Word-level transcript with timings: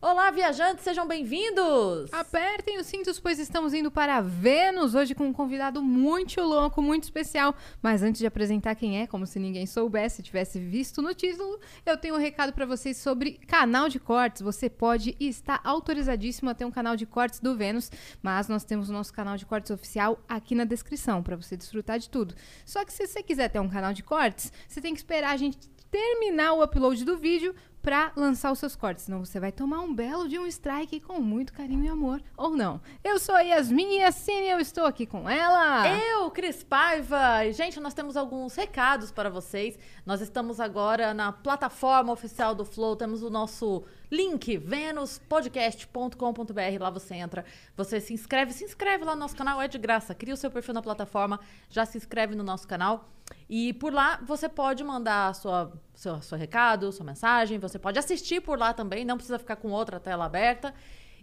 Olá, 0.00 0.30
viajantes, 0.30 0.84
sejam 0.84 1.08
bem-vindos! 1.08 2.12
Apertem 2.12 2.78
os 2.78 2.86
cintos, 2.86 3.18
pois 3.18 3.40
estamos 3.40 3.74
indo 3.74 3.90
para 3.90 4.20
Vênus 4.20 4.94
hoje 4.94 5.12
com 5.12 5.26
um 5.26 5.32
convidado 5.32 5.82
muito 5.82 6.40
louco, 6.40 6.80
muito 6.80 7.02
especial. 7.02 7.52
Mas 7.82 8.00
antes 8.00 8.20
de 8.20 8.26
apresentar 8.26 8.76
quem 8.76 9.00
é, 9.00 9.08
como 9.08 9.26
se 9.26 9.40
ninguém 9.40 9.66
soubesse, 9.66 10.22
tivesse 10.22 10.60
visto 10.60 11.02
no 11.02 11.12
título, 11.12 11.58
eu 11.84 11.96
tenho 11.96 12.14
um 12.14 12.18
recado 12.18 12.52
para 12.52 12.64
vocês 12.64 12.96
sobre 12.96 13.40
canal 13.48 13.88
de 13.88 13.98
cortes. 13.98 14.40
Você 14.40 14.70
pode 14.70 15.16
e 15.18 15.26
está 15.26 15.60
autorizadíssimo 15.64 16.48
a 16.48 16.54
ter 16.54 16.64
um 16.64 16.70
canal 16.70 16.94
de 16.94 17.04
cortes 17.04 17.40
do 17.40 17.56
Vênus, 17.56 17.90
mas 18.22 18.46
nós 18.46 18.62
temos 18.62 18.88
o 18.88 18.92
nosso 18.92 19.12
canal 19.12 19.36
de 19.36 19.46
cortes 19.46 19.72
oficial 19.72 20.22
aqui 20.28 20.54
na 20.54 20.64
descrição 20.64 21.24
para 21.24 21.34
você 21.34 21.56
desfrutar 21.56 21.98
de 21.98 22.08
tudo. 22.08 22.36
Só 22.64 22.84
que 22.84 22.92
se 22.92 23.04
você 23.04 23.20
quiser 23.20 23.48
ter 23.48 23.58
um 23.58 23.68
canal 23.68 23.92
de 23.92 24.04
cortes, 24.04 24.52
você 24.68 24.80
tem 24.80 24.94
que 24.94 25.00
esperar 25.00 25.32
a 25.32 25.36
gente 25.36 25.58
terminar 25.90 26.52
o 26.52 26.62
upload 26.62 27.04
do 27.04 27.16
vídeo 27.16 27.54
para 27.88 28.12
lançar 28.14 28.52
os 28.52 28.58
seus 28.58 28.76
cortes, 28.76 29.04
senão 29.04 29.24
você 29.24 29.40
vai 29.40 29.50
tomar 29.50 29.80
um 29.80 29.94
belo 29.94 30.28
de 30.28 30.38
um 30.38 30.46
strike 30.46 31.00
com 31.00 31.22
muito 31.22 31.54
carinho 31.54 31.86
e 31.86 31.88
amor, 31.88 32.22
ou 32.36 32.50
não. 32.50 32.82
Eu 33.02 33.18
sou 33.18 33.34
a 33.34 33.40
Yasmin 33.40 34.00
e 34.00 34.50
eu 34.50 34.60
estou 34.60 34.84
aqui 34.84 35.06
com 35.06 35.26
ela. 35.26 35.88
Eu, 35.88 36.30
Cris 36.30 36.62
Paiva. 36.62 37.50
Gente, 37.50 37.80
nós 37.80 37.94
temos 37.94 38.14
alguns 38.14 38.54
recados 38.54 39.10
para 39.10 39.30
vocês. 39.30 39.78
Nós 40.08 40.20
estamos 40.22 40.58
agora 40.58 41.12
na 41.12 41.30
plataforma 41.32 42.10
oficial 42.10 42.54
do 42.54 42.64
Flow, 42.64 42.96
temos 42.96 43.22
o 43.22 43.28
nosso 43.28 43.84
link, 44.10 44.56
venuspodcast.com.br. 44.56 46.80
Lá 46.80 46.88
você 46.88 47.16
entra, 47.16 47.44
você 47.76 48.00
se 48.00 48.14
inscreve, 48.14 48.54
se 48.54 48.64
inscreve 48.64 49.04
lá 49.04 49.14
no 49.14 49.20
nosso 49.20 49.36
canal, 49.36 49.60
é 49.60 49.68
de 49.68 49.76
graça. 49.76 50.14
Cria 50.14 50.32
o 50.32 50.36
seu 50.38 50.50
perfil 50.50 50.72
na 50.72 50.80
plataforma, 50.80 51.38
já 51.68 51.84
se 51.84 51.98
inscreve 51.98 52.34
no 52.34 52.42
nosso 52.42 52.66
canal. 52.66 53.06
E 53.50 53.74
por 53.74 53.92
lá 53.92 54.18
você 54.22 54.48
pode 54.48 54.82
mandar 54.82 55.34
sua, 55.34 55.78
seu, 55.92 56.22
seu 56.22 56.38
recado, 56.38 56.90
sua 56.90 57.04
mensagem, 57.04 57.58
você 57.58 57.78
pode 57.78 57.98
assistir 57.98 58.40
por 58.40 58.58
lá 58.58 58.72
também, 58.72 59.04
não 59.04 59.18
precisa 59.18 59.38
ficar 59.38 59.56
com 59.56 59.72
outra 59.72 60.00
tela 60.00 60.24
aberta. 60.24 60.72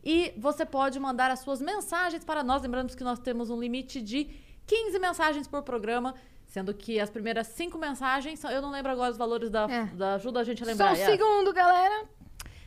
E 0.03 0.31
você 0.37 0.63
pode 0.63 0.99
mandar 0.99 1.31
as 1.31 1.39
suas 1.39 1.59
mensagens 1.59 2.23
para 2.23 2.43
nós, 2.43 2.61
lembrando 2.61 2.95
que 2.95 3.03
nós 3.03 3.17
temos 3.17 3.49
um 3.49 3.59
limite 3.59 3.99
de 3.99 4.29
15 4.67 4.99
mensagens 4.99 5.47
por 5.47 5.63
programa. 5.63 6.13
Sendo 6.55 6.73
que 6.73 7.01
as 7.01 7.09
primeiras 7.09 7.47
cinco 7.47 7.77
mensagens, 7.77 8.39
são- 8.39 8.49
eu 8.49 8.61
não 8.61 8.71
lembro 8.71 8.89
agora 8.89 9.11
os 9.11 9.17
valores 9.17 9.49
da, 9.49 9.69
É. 9.69 9.83
da 9.87 10.13
ajuda 10.15 10.39
a 10.39 10.43
gente 10.45 10.63
a 10.63 10.65
Só 10.65 10.71
lembrar. 10.71 10.93
um 10.93 10.95
Yas. 10.95 11.11
segundo, 11.11 11.51
galera. 11.51 12.05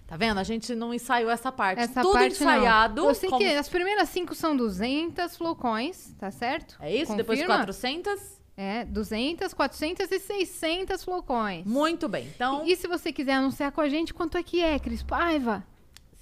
Tá 0.07 0.15
vendo? 0.15 0.37
A 0.37 0.43
gente 0.43 0.75
não 0.75 0.93
ensaiou 0.93 1.31
essa 1.31 1.51
parte. 1.51 1.81
Essa 1.81 2.03
Tudo 2.03 2.13
parte 2.13 2.39
não. 2.45 2.53
ensaiado. 2.53 3.07
Eu 3.07 3.15
sei 3.15 3.31
como- 3.31 3.41
que 3.41 3.49
as 3.55 3.67
primeiras 3.67 4.11
cinco 4.11 4.35
são 4.35 4.55
200 4.55 5.39
flowcoins, 5.39 6.13
tá 6.19 6.31
certo? 6.31 6.77
É 6.83 6.95
isso? 6.95 7.17
Depois 7.17 7.39
Confirma? 7.39 7.57
400? 7.65 8.21
É, 8.59 8.85
200, 8.85 9.55
400 9.55 10.13
e 10.13 10.19
600 10.21 11.03
flowcoins. 11.03 11.65
Muito 11.65 12.11
bem. 12.11 12.27
Então, 12.35 12.67
E 12.67 12.77
se 12.77 12.87
você 12.87 13.11
quiser 13.11 13.33
anunciar 13.37 13.73
com 13.73 13.81
a 13.81 13.89
gente, 13.89 14.13
quanto 14.13 14.37
é 14.37 14.43
que 14.43 14.61
é, 14.63 14.79
Cris 14.79 15.03
Paiva? 15.03 15.65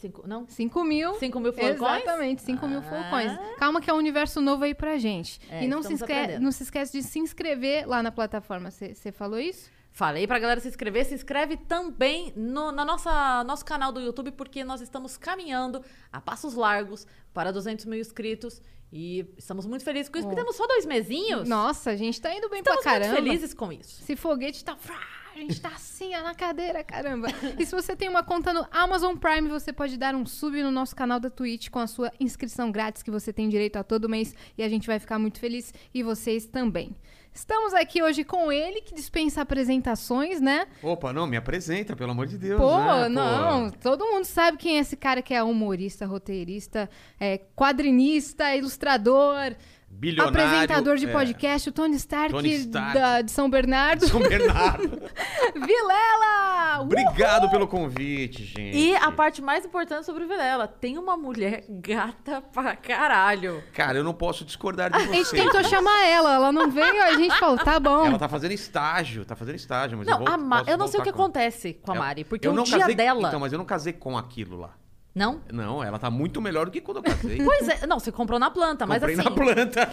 Cinco, 0.06 0.26
não? 0.26 0.46
5 0.48 0.84
mil. 0.84 1.14
5 1.14 1.40
mil? 1.40 1.54
Exatamente, 1.56 2.42
5 2.42 2.66
mil 2.68 2.78
Ah. 2.78 2.82
flowcoins. 2.82 3.32
Calma 3.58 3.80
que 3.80 3.90
é 3.90 3.92
um 3.92 3.96
universo 3.98 4.40
novo 4.40 4.64
aí 4.64 4.74
pra 4.74 4.96
gente. 4.98 5.40
É, 5.50 5.64
e 5.64 5.68
não 5.68 5.82
se, 5.82 5.92
estamos 5.94 6.16
esque 6.18 6.38
não 6.38 6.52
se 6.52 6.62
esquece 6.62 6.92
de 6.92 7.02
se 7.02 7.18
inscrever 7.18 7.86
lá 7.88 8.02
na 8.02 8.10
plataforma. 8.12 8.70
Você 8.70 9.12
falou 9.12 9.38
isso? 9.38 9.70
Falei 9.92 10.26
pra 10.26 10.38
galera 10.38 10.60
se 10.60 10.68
inscrever. 10.68 11.06
Se 11.06 11.14
inscreve 11.14 11.56
também 11.56 12.30
no 12.36 12.70
na 12.70 12.84
nossa, 12.84 13.42
nosso 13.44 13.64
canal 13.64 13.90
do 13.92 14.00
YouTube, 14.00 14.30
porque 14.32 14.62
nós 14.62 14.82
estamos 14.82 15.16
caminhando 15.16 15.82
a 16.12 16.20
passos 16.20 16.54
largos 16.54 17.06
para 17.32 17.50
200 17.50 17.86
mil 17.86 17.98
inscritos. 17.98 18.60
E 18.92 19.26
estamos 19.36 19.66
muito 19.66 19.84
felizes 19.84 20.08
com 20.08 20.18
isso, 20.18 20.28
porque 20.28 20.40
Oh. 20.40 20.44
temos 20.44 20.56
só 20.56 20.66
dois 20.66 20.86
mesinhos. 20.86 21.48
Nossa, 21.48 21.90
a 21.90 21.96
gente 21.96 22.20
tá 22.20 22.32
indo 22.32 22.48
bem 22.48 22.60
estamos 22.60 22.82
pra 22.82 22.92
muito 22.92 23.02
caramba. 23.04 23.22
felizes 23.22 23.52
com 23.54 23.72
isso. 23.72 24.02
Esse 24.02 24.14
foguete 24.16 24.62
tá. 24.64 24.76
A 25.36 25.38
gente 25.38 25.60
tá 25.60 25.68
assim, 25.68 26.14
ó, 26.16 26.22
na 26.22 26.34
cadeira, 26.34 26.82
caramba. 26.82 27.28
E 27.58 27.66
se 27.66 27.74
você 27.74 27.94
tem 27.94 28.08
uma 28.08 28.22
conta 28.22 28.54
no 28.54 28.66
Amazon 28.70 29.16
Prime, 29.16 29.50
você 29.50 29.70
pode 29.70 29.98
dar 29.98 30.14
um 30.14 30.24
sub 30.24 30.62
no 30.62 30.70
nosso 30.70 30.96
canal 30.96 31.20
da 31.20 31.28
Twitch 31.28 31.68
com 31.68 31.78
a 31.78 31.86
sua 31.86 32.10
inscrição 32.18 32.72
grátis, 32.72 33.02
que 33.02 33.10
você 33.10 33.34
tem 33.34 33.46
direito 33.46 33.76
a 33.76 33.84
todo 33.84 34.08
mês. 34.08 34.34
E 34.56 34.62
a 34.62 34.68
gente 34.70 34.86
vai 34.86 34.98
ficar 34.98 35.18
muito 35.18 35.38
feliz. 35.38 35.74
E 35.92 36.02
vocês 36.02 36.46
também. 36.46 36.96
Estamos 37.34 37.74
aqui 37.74 38.02
hoje 38.02 38.24
com 38.24 38.50
ele, 38.50 38.80
que 38.80 38.94
dispensa 38.94 39.42
apresentações, 39.42 40.40
né? 40.40 40.66
Opa, 40.82 41.12
não, 41.12 41.26
me 41.26 41.36
apresenta, 41.36 41.94
pelo 41.94 42.12
amor 42.12 42.26
de 42.26 42.38
Deus. 42.38 42.58
Pô, 42.58 42.78
né, 42.78 43.08
não, 43.10 43.68
todo 43.68 44.06
mundo 44.06 44.24
sabe 44.24 44.56
quem 44.56 44.78
é 44.78 44.80
esse 44.80 44.96
cara 44.96 45.20
que 45.20 45.34
é 45.34 45.42
humorista, 45.42 46.06
roteirista, 46.06 46.88
é, 47.20 47.36
quadrinista, 47.54 48.56
ilustrador, 48.56 49.54
Bilionário. 49.88 50.38
apresentador 50.46 50.96
de 50.98 51.06
é, 51.06 51.12
podcast, 51.12 51.68
o 51.70 51.72
Tony 51.72 51.96
Stark, 51.96 52.30
Tony 52.30 52.52
Stark. 52.56 52.94
da- 52.94 53.22
de 53.22 53.30
São 53.30 53.48
Bernardo. 53.48 54.06
São 54.06 54.20
Bernardo. 54.20 55.00
Vilela! 55.56 56.80
Obrigado 56.82 57.50
pelo 57.50 57.66
convite, 57.66 58.44
gente. 58.44 58.76
E 58.76 58.94
a 58.96 59.10
parte 59.10 59.40
mais 59.40 59.64
importante 59.64 60.04
sobre 60.04 60.24
o 60.24 60.28
Vilela, 60.28 60.68
tem 60.68 60.98
uma 60.98 61.16
mulher 61.16 61.64
gata 61.68 62.42
pra 62.42 62.76
caralho. 62.76 63.62
Cara, 63.72 63.96
eu 63.98 64.04
não 64.04 64.12
posso 64.12 64.44
discordar 64.44 64.90
de 64.90 64.96
A 64.98 65.00
gente 65.06 65.28
você. 65.28 65.36
tentou 65.36 65.64
chamar 65.64 66.06
ela, 66.06 66.34
ela 66.34 66.52
não 66.52 66.70
veio, 66.70 67.02
a 67.02 67.14
gente 67.14 67.36
falou, 67.38 67.56
tá 67.58 67.80
bom. 67.80 68.04
Ela 68.06 68.18
tá 68.18 68.28
fazendo 68.28 68.52
estágio, 68.52 69.24
tá 69.24 69.34
fazendo 69.34 69.56
estágio, 69.56 69.96
mas 69.96 70.06
eu 70.06 70.12
Não, 70.18 70.24
vou, 70.24 70.34
a 70.34 70.36
Ma- 70.36 70.64
eu 70.66 70.76
não 70.76 70.86
sei 70.86 71.00
o 71.00 71.02
que 71.02 71.12
com- 71.12 71.22
acontece 71.22 71.74
com 71.74 71.92
a 71.92 71.94
Mari, 71.94 72.24
porque 72.24 72.46
eu 72.46 72.52
o 72.52 72.54
não 72.54 72.64
dia 72.64 72.78
casei... 72.80 72.94
dela... 72.94 73.28
Então, 73.28 73.40
mas 73.40 73.52
eu 73.52 73.58
não 73.58 73.64
casei 73.64 73.92
com 73.94 74.18
aquilo 74.18 74.58
lá. 74.58 74.74
Não? 75.16 75.40
Não, 75.50 75.82
ela 75.82 75.98
tá 75.98 76.10
muito 76.10 76.42
melhor 76.42 76.66
do 76.66 76.70
que 76.70 76.78
quando 76.80 76.98
eu 76.98 77.02
casei. 77.02 77.38
Pois 77.42 77.66
é, 77.68 77.86
não, 77.86 77.98
você 77.98 78.12
comprou 78.12 78.38
na 78.38 78.50
planta, 78.50 78.84
mas 78.86 78.98
Comprei 79.00 79.18
assim... 79.18 79.24
na 79.24 79.34
planta. 79.34 79.88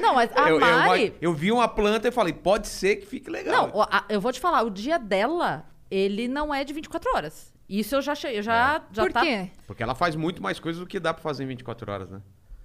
Não, 0.00 0.14
mas 0.16 0.30
a 0.36 0.48
eu, 0.50 0.58
eu- 0.58 0.60
Mari... 0.60 1.14
eu 1.20 1.32
vi 1.32 1.52
uma 1.52 1.68
planta 1.68 2.08
e 2.08 2.10
falei, 2.10 2.32
pode 2.32 2.66
ser 2.66 2.96
que 2.96 3.06
fique 3.06 3.30
legal. 3.30 3.68
Não, 3.68 3.82
a- 3.82 4.04
eu 4.08 4.20
vou 4.20 4.32
te 4.32 4.40
falar, 4.40 4.62
o 4.62 4.70
dia 4.70 4.98
dela, 4.98 5.64
ele 5.90 6.26
não 6.26 6.52
é 6.52 6.64
de 6.64 6.72
24 6.72 7.08
horas. 7.14 7.52
Isso 7.68 7.94
eu 7.94 8.02
já 8.02 8.12
achei, 8.12 8.36
eu 8.36 8.42
já, 8.42 8.82
já 8.90 9.02
Por 9.04 9.12
tá... 9.12 9.20
quê? 9.20 9.48
Porque 9.66 9.80
ela 9.82 9.94
faz 9.94 10.16
muito 10.16 10.42
mais 10.42 10.58
coisas 10.58 10.80
do 10.80 10.86
que 10.86 10.98
dá 10.98 11.14
pra 11.14 11.22
fazer 11.22 11.44
em 11.44 11.46
24 11.46 11.92
horas, 11.92 12.10
né? 12.10 12.20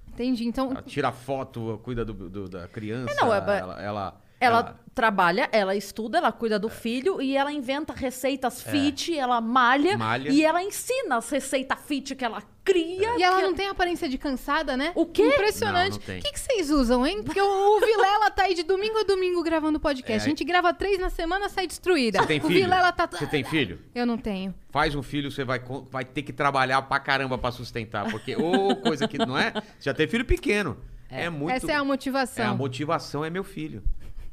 Entendi, 0.07 0.47
então... 0.47 0.71
Ela 0.71 0.81
tira 0.81 1.11
foto, 1.11 1.79
cuida 1.83 2.03
do, 2.03 2.13
do- 2.13 2.49
da 2.49 2.67
criança. 2.67 3.11
É, 3.11 3.15
não, 3.15 3.31
é 3.31 3.39
ba- 3.39 3.77
ela, 3.79 4.21
ela, 4.39 4.59
Ela 4.59 4.79
trabalha, 4.93 5.49
ela 5.51 5.75
estuda, 5.75 6.17
ela 6.17 6.31
cuida 6.31 6.57
do 6.57 6.69
filho 6.69 7.21
e 7.21 7.35
ela 7.35 7.51
inventa 7.51 7.93
receitas 7.93 8.61
fit, 8.61 9.17
ela 9.17 9.41
malha, 9.41 9.91
É. 9.91 9.97
Malha. 9.97 10.29
e 10.29 10.43
ela 10.43 10.63
ensina 10.63 11.17
as 11.17 11.29
receitas 11.29 11.77
fit 11.85 12.15
que 12.15 12.23
ela 12.23 12.41
cria. 12.63 13.17
E 13.17 13.21
ela 13.21 13.41
não 13.41 13.53
tem 13.53 13.67
aparência 13.67 14.07
de 14.09 14.17
cansada, 14.17 14.75
né? 14.77 14.91
O 14.95 15.05
quê? 15.05 15.21
Impressionante. 15.21 15.91
Não, 15.93 15.99
não 15.99 16.05
tem. 16.05 16.19
O 16.19 16.21
que, 16.23 16.31
que 16.31 16.39
vocês 16.39 16.71
usam, 16.71 17.05
hein? 17.05 17.21
Porque 17.23 17.39
o, 17.41 17.45
o 17.77 17.79
Vilela 17.81 18.31
tá 18.31 18.43
aí 18.43 18.53
de 18.55 18.63
domingo 18.63 18.97
a 18.99 19.03
domingo 19.03 19.43
gravando 19.43 19.79
podcast. 19.79 20.23
É. 20.23 20.25
A 20.25 20.29
gente 20.29 20.43
grava 20.43 20.73
três 20.73 20.97
na 20.97 21.09
semana, 21.09 21.49
sai 21.49 21.67
destruída. 21.67 22.19
Você 22.19 22.27
tem 22.27 22.39
o 22.39 22.43
filho? 22.43 22.61
Vilela 22.61 22.91
tá... 22.91 23.07
Você 23.11 23.27
tem 23.27 23.43
filho? 23.43 23.79
Eu 23.93 24.05
não 24.05 24.17
tenho. 24.17 24.55
Faz 24.71 24.95
um 24.95 25.03
filho, 25.03 25.29
você 25.29 25.43
vai, 25.43 25.61
vai 25.91 26.05
ter 26.05 26.23
que 26.23 26.31
trabalhar 26.33 26.81
pra 26.83 26.99
caramba 26.99 27.37
pra 27.37 27.51
sustentar. 27.51 28.09
Porque, 28.09 28.35
ô, 28.35 28.75
coisa 28.77 29.07
que 29.07 29.17
não 29.17 29.37
é. 29.37 29.51
Você 29.51 29.61
já 29.89 29.93
tem 29.93 30.07
filho 30.07 30.25
pequeno. 30.25 30.77
É, 31.07 31.29
muito. 31.29 31.53
Essa 31.55 31.71
é 31.71 31.75
a 31.75 31.83
motivação. 31.83 32.43
É, 32.43 32.47
a 32.47 32.53
motivação 32.53 33.23
é 33.23 33.29
meu 33.29 33.43
filho. 33.43 33.83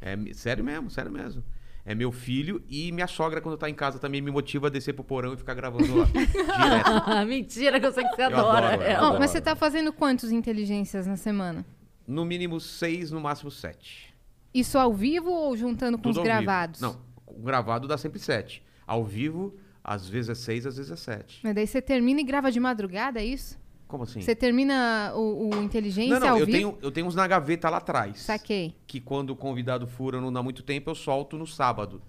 É 0.03 0.17
sério 0.35 0.65
mesmo, 0.65 0.91
sério 0.91 1.11
mesmo. 1.11 1.43
É 1.85 1.95
meu 1.97 2.13
filho 2.13 2.63
e 2.69 2.93
minha 2.93 3.07
sogra, 3.09 3.41
quando 3.41 3.57
tá 3.57 3.69
em 3.69 3.75
casa, 3.75 3.99
também 3.99 4.21
me 4.21 4.31
motiva 4.31 4.69
a 4.69 4.71
descer 4.71 4.93
pro 4.93 5.03
porão 5.03 5.33
e 5.35 5.37
ficar 5.37 5.55
gravando 5.55 5.97
lá. 5.97 6.07
Direto. 6.13 7.27
Mentira, 7.27 7.81
que 7.81 7.87
eu 7.87 7.93
sei 7.93 8.05
que 8.05 8.15
você 8.15 8.23
Eu 8.23 8.27
adora. 8.27 8.75
adoro, 8.75 8.83
eu 8.89 8.97
adoro. 8.99 9.19
mas 9.19 9.31
você 9.31 9.41
tá 9.41 9.57
fazendo 9.57 9.93
quantos 9.93 10.31
inteligências 10.31 11.07
na 11.07 11.17
semana? 11.17 11.65
No 12.07 12.25
mínimo 12.25 12.61
seis, 12.61 13.11
no 13.11 13.21
máximo 13.21 13.51
sete. 13.51 14.15
Isso 14.55 14.79
ao 14.79 14.93
vivo 14.93 15.31
ou 15.31 15.57
juntando 15.57 15.97
com 15.97 16.03
Tudo 16.03 16.13
os 16.13 16.19
ao 16.19 16.25
vivo. 16.25 16.37
gravados? 16.37 16.81
Não, 16.81 17.01
o 17.27 17.43
gravado 17.43 17.89
dá 17.89 17.97
sempre 17.99 18.19
sete. 18.21 18.63
Ao 18.87 19.05
vivo, 19.05 19.57
às 19.83 20.09
vezes 20.09 20.31
é 20.31 20.35
seis, 20.35 20.67
às 20.67 20.77
vezes 20.77 20.93
é 20.93 20.97
sete. 20.97 21.41
Mas 21.43 21.55
daí 21.55 21.67
você 21.67 21.81
termina 21.83 22.21
e 22.21 22.25
grava 22.25 22.51
de 22.53 22.61
madrugada, 22.61 23.21
é 23.21 23.25
isso? 23.25 23.59
Como 23.93 24.05
assim? 24.05 24.23
Você 24.23 24.35
termina 24.35 25.13
o, 25.15 25.51
o 25.51 25.63
inteligência 25.63 26.15
Não, 26.19 26.21
não, 26.27 26.33
ao 26.35 26.39
eu 26.39 26.47
vivo? 26.47 26.57
tenho, 26.59 26.79
eu 26.81 26.91
tenho 26.91 27.07
uns 27.07 27.15
na 27.15 27.27
gaveta 27.29 27.69
lá 27.69 27.77
atrás. 27.77 28.21
Saquei. 28.23 28.75
Que 28.87 28.99
quando 29.01 29.31
o 29.31 29.37
convidado 29.37 29.87
fura 29.87 30.19
não 30.19 30.33
dá 30.33 30.43
muito 30.43 30.63
tempo, 30.63 30.89
eu 30.91 30.95
solto 30.95 31.37
no 31.37 31.47
sábado. 31.47 32.01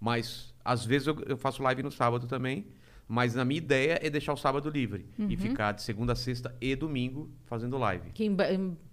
Mas 0.00 0.54
Às 0.64 0.86
vezes 0.86 1.08
eu, 1.08 1.16
eu 1.26 1.36
faço 1.36 1.60
live 1.64 1.82
no 1.82 1.90
sábado 1.90 2.28
também, 2.28 2.64
mas 3.08 3.36
a 3.36 3.44
minha 3.44 3.58
ideia 3.58 3.98
é 4.00 4.08
deixar 4.08 4.32
o 4.32 4.36
sábado 4.36 4.70
livre 4.70 5.04
Uhum. 5.18 5.26
e 5.28 5.36
ficar 5.36 5.72
de 5.72 5.82
segunda 5.82 6.12
a 6.12 6.16
sexta 6.16 6.54
e 6.60 6.76
domingo 6.76 7.28
fazendo 7.46 7.76
live. 7.76 8.10
Que 8.14 8.24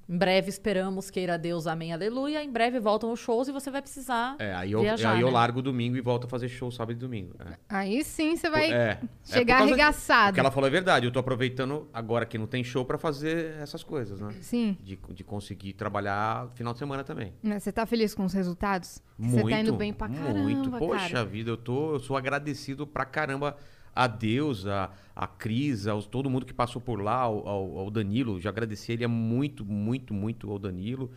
em, 0.09 0.17
bre- 0.17 0.29
em 0.29 0.39
breve 0.39 0.49
esperamos, 0.49 1.09
queira 1.09 1.37
Deus, 1.37 1.67
amém, 1.67 1.91
aleluia. 1.93 2.43
Em 2.43 2.51
breve 2.51 2.79
voltam 2.79 3.11
os 3.11 3.19
shows 3.19 3.47
e 3.47 3.51
você 3.51 3.69
vai 3.69 3.81
precisar 3.81 4.35
É, 4.39 4.53
aí 4.53 4.71
eu, 4.71 4.81
viajar, 4.81 5.11
aí 5.13 5.21
eu 5.21 5.27
né? 5.27 5.33
largo 5.33 5.61
domingo 5.61 5.97
e 5.97 6.01
volto 6.01 6.25
a 6.25 6.27
fazer 6.29 6.47
show 6.49 6.71
sábado 6.71 6.93
e 6.93 6.99
domingo. 6.99 7.35
É. 7.39 7.57
Aí 7.69 8.03
sim 8.03 8.35
você 8.35 8.49
vai 8.49 8.71
É, 8.71 8.75
é 8.75 8.99
chegar 9.23 9.55
por 9.55 9.59
causa 9.59 9.75
de- 9.75 9.81
arregaçado. 9.81 10.31
O 10.31 10.33
que 10.33 10.39
ela 10.39 10.51
falou 10.51 10.67
é 10.67 10.71
verdade. 10.71 11.05
Eu 11.05 11.11
tô 11.11 11.19
aproveitando 11.19 11.87
agora 11.93 12.25
que 12.25 12.37
não 12.37 12.47
tem 12.47 12.63
show 12.63 12.85
pra 12.85 12.97
fazer 12.97 13.55
essas 13.59 13.83
coisas, 13.83 14.19
né? 14.19 14.33
Sim. 14.41 14.77
De, 14.81 14.97
de 15.09 15.23
conseguir 15.23 15.73
trabalhar 15.73 16.49
final 16.55 16.73
de 16.73 16.79
semana 16.79 17.03
também. 17.03 17.33
Mas 17.43 17.63
Você 17.63 17.71
tá 17.71 17.85
feliz 17.85 18.13
com 18.15 18.23
os 18.25 18.33
resultados? 18.33 19.01
Muito. 19.17 19.43
Você 19.43 19.49
tá 19.49 19.59
indo 19.59 19.73
bem 19.73 19.91
pra 19.93 20.07
caramba, 20.07 20.39
Muito. 20.39 20.71
Poxa 20.71 21.09
cara. 21.09 21.25
vida, 21.25 21.49
eu 21.51 21.57
tô, 21.57 21.93
eu 21.95 21.99
sou 21.99 22.15
agradecido 22.15 22.87
pra 22.87 23.03
caramba 23.05 23.57
a 23.95 24.07
Deus, 24.07 24.65
a, 24.67 24.89
a 25.15 25.27
Cris, 25.27 25.87
aos, 25.87 26.05
todo 26.05 26.29
mundo 26.29 26.45
que 26.45 26.53
passou 26.53 26.81
por 26.81 27.01
lá, 27.01 27.15
ao, 27.15 27.47
ao- 27.47 27.77
ao 27.79 27.91
Danilo. 27.91 28.39
Já 28.39 28.49
agradeci 28.49 28.91
ele 28.91 29.03
é 29.03 29.07
muito, 29.07 29.65
muito, 29.65 30.13
muito 30.13 30.49
ao 30.51 30.57
Danilo. 30.59 31.11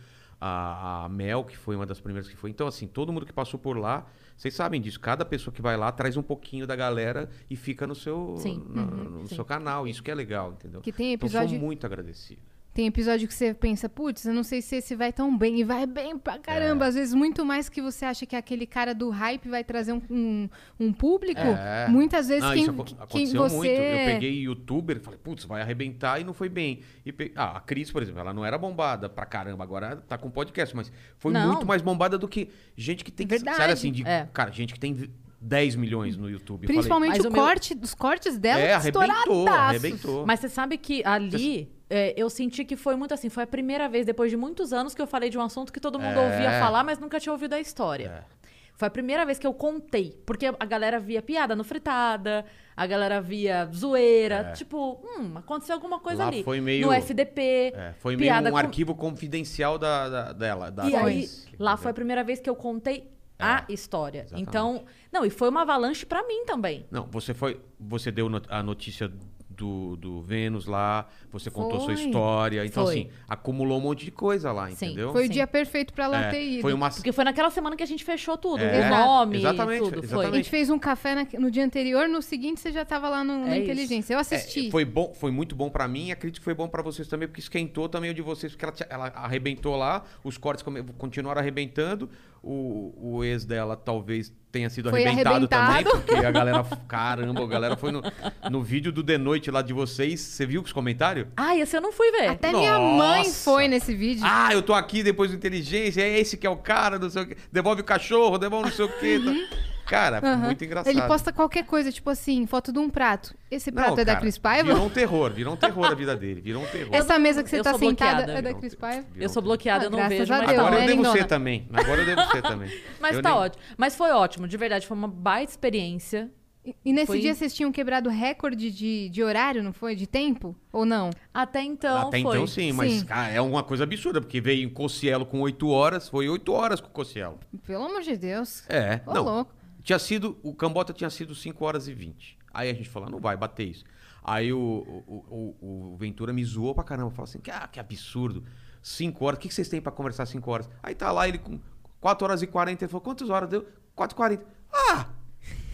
A, 0.45 1.05
a 1.05 1.09
Mel, 1.09 1.45
que 1.45 1.55
foi 1.55 1.73
uma 1.73 1.85
das 1.85 2.01
primeiras 2.01 2.29
que 2.29 2.35
foi. 2.35 2.49
Então, 2.49 2.67
assim, 2.67 2.85
todo 2.85 3.13
mundo 3.13 3.25
que 3.25 3.31
passou 3.31 3.57
por 3.57 3.77
lá, 3.77 4.05
vocês 4.35 4.53
sabem 4.53 4.81
disso. 4.81 4.99
Cada 4.99 5.23
pessoa 5.23 5.53
que 5.53 5.61
vai 5.61 5.77
lá 5.77 5.89
traz 5.89 6.17
um 6.17 6.21
pouquinho 6.21 6.67
da 6.67 6.75
galera 6.75 7.29
e 7.49 7.55
fica 7.55 7.87
no 7.87 7.95
seu, 7.95 8.35
Sim. 8.39 8.61
na- 8.69 8.81
Uhum, 8.83 9.03
no 9.21 9.27
sim. 9.27 9.35
seu 9.35 9.45
canal. 9.45 9.87
Isso 9.87 10.03
que 10.03 10.11
é 10.11 10.15
legal, 10.15 10.51
entendeu? 10.51 10.81
Que 10.81 10.91
tem 10.91 11.13
Então, 11.13 11.27
episódio, 11.27 11.51
sou 11.51 11.59
muito 11.59 11.85
agradecido. 11.85 12.41
Tem 12.73 12.87
episódio 12.87 13.27
que 13.27 13.33
você 13.33 13.53
pensa, 13.53 13.87
putz, 13.87 14.25
eu 14.25 14.33
não 14.33 14.43
sei 14.43 14.61
se 14.61 14.77
esse 14.77 14.95
vai 14.95 15.13
tão 15.13 15.37
bem. 15.37 15.59
E 15.59 15.63
vai 15.63 15.85
bem 15.85 16.17
pra 16.17 16.39
caramba. 16.39 16.85
Às 16.85 16.95
vezes, 16.95 17.13
muito 17.13 17.45
mais 17.45 17.69
que 17.69 17.81
você 17.81 18.03
acha 18.05 18.25
que 18.25 18.35
aquele 18.35 18.65
cara 18.65 18.95
do 18.95 19.09
hype 19.11 19.47
vai 19.47 19.63
trazer 19.63 19.93
um, 19.93 20.01
um, 20.09 20.49
um 20.79 20.91
público. 20.93 21.39
É. 21.39 21.87
Muitas 21.87 22.27
vezes 22.27 22.43
Não, 22.43 22.51
quem, 22.53 22.61
isso 22.63 22.71
aco- 22.71 22.83
quem 22.85 22.97
aconteceu 22.99 23.41
você... 23.43 23.55
muito. 23.55 23.69
Eu 23.71 24.05
peguei 24.05 24.39
youtuber, 24.41 24.99
falei, 24.99 25.19
putz, 25.21 25.45
vai 25.45 25.61
arrebentar 25.61 26.19
e 26.19 26.23
não 26.23 26.33
foi 26.33 26.49
bem. 26.49 26.79
E 27.05 27.11
pe- 27.11 27.31
Ah, 27.35 27.57
a 27.57 27.59
Cris, 27.59 27.91
por 27.91 28.01
exemplo, 28.01 28.21
ela 28.21 28.33
não 28.33 28.43
era 28.43 28.57
bombada 28.57 29.07
pra 29.07 29.25
caramba, 29.25 29.63
agora 29.63 29.97
tá 29.97 30.17
com 30.17 30.29
podcast, 30.31 30.75
mas 30.75 30.91
foi 31.17 31.31
Não. 31.31 31.47
muito 31.53 31.65
mais 31.67 31.81
bombada 31.81 32.17
do 32.17 32.27
que 32.27 32.49
gente 32.75 33.03
que 33.03 33.11
tem. 33.11 33.27
Verdade. 33.27 33.57
Sério 33.57 33.73
assim, 33.73 33.91
de, 33.91 34.03
É. 34.07 34.27
cara, 34.33 34.51
gente 34.51 34.73
que 34.73 34.79
tem 34.79 34.93
vi- 34.93 35.11
10 35.39 35.75
milhões 35.75 36.15
no 36.17 36.29
YouTube. 36.29 36.61
Falei, 36.65 36.77
Principalmente 36.77 37.17
Mas 37.17 37.25
o 37.25 37.27
o 37.27 37.31
meu- 37.31 37.41
corte, 37.43 37.77
os 37.81 37.93
cortes 37.93 38.37
dela 38.37 38.61
é, 38.61 38.73
arrebentou, 38.73 39.47
arrebentou. 39.49 40.25
Mas 40.25 40.39
você 40.39 40.47
sabe 40.49 40.77
que 40.77 41.03
ali 41.05 41.69
é, 41.95 42.13
eu 42.17 42.29
senti 42.29 42.65
que 42.65 42.75
foi 42.75 42.95
muito 42.95 43.13
assim. 43.13 43.29
Foi 43.29 43.43
a 43.43 43.47
primeira 43.47 43.87
vez, 43.87 44.05
depois 44.05 44.31
de 44.31 44.37
muitos 44.37 44.73
anos, 44.73 44.95
que 44.95 45.01
eu 45.01 45.07
falei 45.07 45.29
de 45.29 45.37
um 45.37 45.41
assunto 45.41 45.71
que 45.71 45.79
todo 45.79 45.99
mundo 45.99 46.17
É. 46.19 46.25
ouvia 46.25 46.59
falar, 46.59 46.83
mas 46.83 46.97
nunca 46.99 47.19
tinha 47.19 47.31
ouvido 47.33 47.53
a 47.53 47.59
história. 47.59 48.25
É. 48.29 48.43
Foi 48.75 48.87
a 48.87 48.91
primeira 48.91 49.23
vez 49.25 49.37
que 49.37 49.45
eu 49.45 49.53
contei. 49.53 50.19
Porque 50.25 50.47
a 50.47 50.65
galera 50.65 50.99
via 50.99 51.21
piada 51.21 51.55
no 51.55 51.63
fritada, 51.63 52.43
a 52.75 52.87
galera 52.87 53.21
via 53.21 53.69
zoeira. 53.73 54.51
Tipo, 54.55 54.99
hum, 55.05 55.33
aconteceu 55.37 55.75
alguma 55.75 55.99
coisa 55.99 56.23
É. 56.23 56.25
Lá 56.25 56.31
ali. 56.31 56.43
foi 56.43 56.59
meio- 56.59 56.87
No 56.87 56.91
FDP. 56.93 57.71
É, 57.75 57.93
foi 57.99 58.17
meio 58.17 58.33
um 58.33 58.49
com- 58.51 58.57
arquivo 58.57 58.95
confidencial 58.95 59.77
da, 59.77 60.09
da- 60.09 60.33
dela. 60.33 60.71
Da 60.71 60.89
E 60.89 60.95
aí, 60.95 61.29
lá 61.59 61.77
foi 61.77 61.91
a 61.91 61.93
primeira 61.93 62.23
vez 62.23 62.39
que 62.39 62.49
eu 62.49 62.55
contei 62.55 63.11
a 63.37 63.63
história. 63.69 64.19
É, 64.19 64.23
exatamente. 64.23 64.49
Então, 64.49 64.83
não, 65.11 65.23
e 65.23 65.29
foi 65.29 65.49
uma 65.49 65.61
avalanche 65.61 66.05
pra 66.05 66.23
mim 66.27 66.43
também. 66.45 66.85
Não, 66.89 67.05
você 67.11 67.33
foi. 67.33 67.61
Você 67.79 68.09
deu 68.11 68.27
a 68.49 68.63
notícia 68.63 69.11
do, 69.55 69.95
do 69.95 70.21
Vênus 70.21 70.65
lá, 70.65 71.07
você 71.31 71.49
contou 71.51 71.79
sua 71.79 71.95
Foi. 71.95 72.03
história. 72.05 72.65
Então, 72.65 72.85
Foi. 72.85 72.93
assim, 72.93 73.09
acumulou 73.27 73.77
um 73.77 73.81
monte 73.81 74.05
de 74.05 74.11
coisa 74.11 74.51
lá, 74.51 74.69
Sim. 74.71 74.87
entendeu? 74.87 75.11
Foi 75.11 75.23
o 75.23 75.27
Sim. 75.27 75.33
dia 75.33 75.47
perfeito 75.47 75.93
pra 75.93 76.05
ela 76.05 76.25
É, 76.25 76.29
ter 76.31 76.43
ido. 76.43 76.61
foi 76.61 76.73
uma. 76.73 76.89
Porque 76.89 77.11
foi 77.11 77.23
naquela 77.23 77.49
semana 77.49 77.75
que 77.75 77.83
a 77.83 77.85
gente 77.85 78.03
fechou 78.03 78.37
tudo. 78.37 78.61
É, 78.63 78.87
o 78.87 78.89
nome, 78.89 79.37
exatamente, 79.37 79.83
tudo. 79.83 79.99
A 79.99 80.03
exatamente. 80.03 80.35
gente 80.37 80.49
fez 80.49 80.69
um 80.69 80.79
café 80.79 81.15
na- 81.15 81.27
no 81.39 81.49
dia 81.51 81.63
anterior, 81.65 82.07
no 82.07 82.21
seguinte 82.21 82.59
você 82.59 82.71
já 82.71 82.83
tava 82.85 83.09
lá 83.09 83.23
no, 83.23 83.39
na 83.45 83.49
É 83.55 83.59
isso. 83.59 83.63
inteligência. 83.71 84.13
Eu 84.13 84.17
É, 84.17 84.21
assisti. 84.21 84.71
foi 84.71 84.85
bom, 84.85 85.13
foi 85.13 85.31
muito 85.31 85.55
bom 85.55 85.69
pra 85.69 85.87
mim, 85.87 86.11
acredito 86.11 86.39
que 86.39 86.45
foi 86.45 86.53
bom 86.53 86.67
pra 86.67 86.81
vocês 86.81 87.07
também, 87.07 87.27
porque 87.27 87.41
esquentou 87.41 87.87
também 87.89 88.11
o 88.11 88.13
de 88.13 88.21
vocês, 88.21 88.53
porque 88.55 88.83
ela, 88.89 89.07
ela 89.07 89.07
arrebentou 89.15 89.75
lá, 89.75 90.03
os 90.23 90.37
cortes 90.37 90.63
continuaram 90.97 91.39
arrebentando, 91.41 92.09
o, 92.43 92.93
o 92.97 93.23
ex 93.23 93.45
dela 93.45 93.77
talvez 93.77 94.31
tenha 94.51 94.69
sido 94.69 94.89
Foi 94.89 95.03
arrebentado, 95.03 95.35
arrebentado. 95.47 95.89
também, 95.89 96.01
porque 96.05 96.25
a 96.25 96.29
galera, 96.31 96.63
caramba, 96.87 97.43
a 97.43 97.47
galera 97.47 97.77
foi 97.77 97.91
no, 97.91 98.03
no 98.51 98.61
vídeo 98.61 98.91
do 98.91 99.01
The 99.03 99.17
Noite 99.17 99.49
lá 99.49 99.61
de 99.61 99.73
vocês, 99.73 100.19
você 100.19 100.45
viu 100.45 100.61
os 100.61 100.71
comentários? 100.73 101.27
Ah, 101.37 101.57
esse 101.57 101.75
eu 101.75 101.81
não 101.81 101.91
fui 101.91 102.11
ver. 102.11 102.27
Até 102.27 102.51
minha 102.51 102.77
mãe 102.77 103.23
Nossa! 103.23 103.43
foi 103.51 103.67
nesse 103.67 103.95
vídeo. 103.95 104.23
Ah, 104.27 104.53
eu 104.53 104.61
tô 104.61 104.73
aqui 104.73 105.01
depois 105.01 105.31
do 105.31 105.37
Inteligência, 105.37 106.01
é 106.01 106.19
esse 106.19 106.37
que 106.37 106.45
é 106.45 106.49
o 106.49 106.57
cara, 106.57 106.99
não 106.99 107.09
sei 107.09 107.23
o 107.23 107.27
quê, 107.27 107.37
devolve 107.51 107.81
o 107.81 107.85
cachorro, 107.85 108.37
devolve 108.37 108.69
não 108.69 108.75
sei 108.75 108.85
o 108.85 108.99
quê. 108.99 109.19
tá. 109.23 109.72
Cara, 109.93 110.37
muito 110.37 110.63
engraçado. 110.65 110.91
Ele 110.91 111.01
posta 111.03 111.31
qualquer 111.31 111.65
coisa, 111.65 111.91
tipo 111.91 112.09
assim, 112.09 112.45
foto 112.47 112.71
de 112.73 112.79
um 112.79 112.89
prato. 112.89 113.35
Esse 113.51 113.69
Não, 113.69 113.75
prato 113.83 113.99
é 113.99 114.05
da 114.05 114.13
cara, 114.13 114.21
Cris 114.21 114.37
Paiva? 114.37 114.69
Virou 114.73 114.87
um 114.87 114.89
terror, 114.89 115.31
virou 115.31 115.53
um 115.53 115.57
terror 115.57 115.85
a 115.85 115.93
vida 115.93 116.15
dele, 116.15 116.41
virou 116.41 116.63
um 116.63 116.65
terror. 116.65 116.89
Essa 116.93 117.19
mesa 117.19 117.43
que 117.43 117.49
você 117.49 117.59
Eu 117.59 117.63
tá 117.63 117.77
sentada 117.77 118.15
bloqueada. 118.23 118.39
é 118.39 118.41
da 118.41 118.53
Cris 118.53 118.73
Paiva? 118.75 119.05
Eu 119.15 119.29
sou 119.29 119.41
bloqueada, 119.41 119.83
Ah, 119.83 119.87
eu 119.87 119.91
não 119.91 120.09
vejo, 120.09 120.33
Agora 120.33 120.47
né, 120.47 120.77
eu 120.77 120.87
devo 120.87 120.97
lindona? 120.97 121.11
ser 121.17 121.25
também. 121.25 121.67
Agora 121.71 122.01
eu 122.01 122.05
devo 122.05 122.21
ser 122.31 122.41
também. 122.41 122.71
Mas 122.99 123.15
Eu 123.17 123.21
tá 123.21 123.29
nem- 123.29 123.37
ótimo. 123.39 123.63
Mas 123.77 123.95
foi 123.95 124.11
ótimo, 124.11 124.47
de 124.47 124.57
verdade. 124.57 124.87
Foi 124.87 124.97
uma 124.97 125.07
baita 125.07 125.51
experiência. 125.51 126.31
E- 126.65 126.73
E 126.85 126.93
nesse 126.93 127.07
Foi- 127.07 127.19
dia 127.19 127.35
vocês 127.35 127.53
tinham 127.53 127.71
quebrado 127.73 128.09
recorde 128.09 128.71
de, 128.71 129.09
de 129.09 129.21
horário, 129.21 129.61
não 129.61 129.73
foi? 129.73 129.95
De 129.95 130.07
tempo? 130.07 130.55
Ou 130.71 130.85
não? 130.85 131.09
Até 131.33 131.61
então 131.61 132.07
Até 132.07 132.21
foi. 132.21 132.35
então 132.37 132.47
sim, 132.47 132.71
mas 132.71 132.91
Sim. 132.93 133.05
cara, 133.05 133.29
é 133.33 133.41
uma 133.41 133.61
coisa 133.63 133.83
absurda, 133.83 134.21
porque 134.21 134.39
veio 134.39 134.63
em 134.65 134.69
Cossielo 134.69 135.25
com 135.25 135.41
8 135.41 135.67
horas, 135.67 136.07
foi 136.07 136.29
8 136.29 136.53
horas 136.53 136.79
com 136.79 136.87
o 136.87 136.91
Cossielo. 136.91 137.37
Pelo 137.67 137.83
amor 137.85 138.01
de 138.01 138.15
Deus. 138.15 138.63
É, 138.69 139.01
Ô, 139.05 139.13
não. 139.13 139.23
louco. 139.23 139.51
Tinha 139.83 139.99
sido, 139.99 140.37
o 140.41 140.53
Cambota 140.55 140.93
tinha 140.93 141.09
sido 141.09 141.35
5 141.35 141.63
horas 141.65 141.87
e 141.87 141.93
20. 141.93 142.37
Aí 142.53 142.69
a 142.69 142.73
gente 142.73 142.87
falou, 142.89 143.09
não 143.09 143.19
vai 143.19 143.35
bater 143.35 143.67
isso. 143.67 143.83
Aí 144.23 144.53
o, 144.53 144.57
o, 144.59 145.55
o- 145.61 145.91
o 145.93 145.97
Ventura 145.97 146.31
me 146.31 146.43
zoou 146.45 146.73
pra 146.73 146.83
caramba, 146.83 147.11
falou 147.11 147.25
assim, 147.25 147.39
que, 147.39 147.51
ah, 147.51 147.67
que 147.67 147.79
absurdo. 147.79 148.43
5 148.81 149.25
horas, 149.25 149.37
o 149.37 149.41
que 149.41 149.53
vocês 149.53 149.67
têm 149.67 149.81
pra 149.81 149.91
conversar 149.91 150.25
5 150.25 150.49
horas? 150.49 150.69
Aí 150.81 150.95
tá 150.95 151.11
lá 151.11 151.27
ele 151.27 151.37
com 151.37 151.59
4 151.99 152.25
horas 152.25 152.41
e 152.41 152.47
40, 152.47 152.83
ele 152.85 152.89
falou, 152.89 153.01
quantas 153.01 153.29
horas 153.29 153.49
deu? 153.49 153.67
4 153.95 154.13
e 154.13 154.17
40. 154.17 154.45
Ah, 154.71 155.07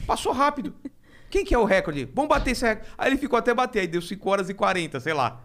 passou 0.08 0.32
rápido. 0.32 0.74
Quem 1.30 1.46
que 1.46 1.54
é 1.54 1.58
o 1.60 1.64
recorde? 1.66 2.06
Vamos 2.14 2.30
bater 2.30 2.52
esse 2.52 2.66
recorde. 2.66 2.90
Aí 2.98 3.10
ele 3.12 3.18
ficou 3.18 3.38
até 3.38 3.54
bater, 3.54 3.82
aí 3.82 3.88
deu 3.88 4.02
5 4.02 4.30
horas 4.30 4.50
e 4.50 4.54
40, 4.56 5.00
sei 5.00 5.14
lá. 5.14 5.44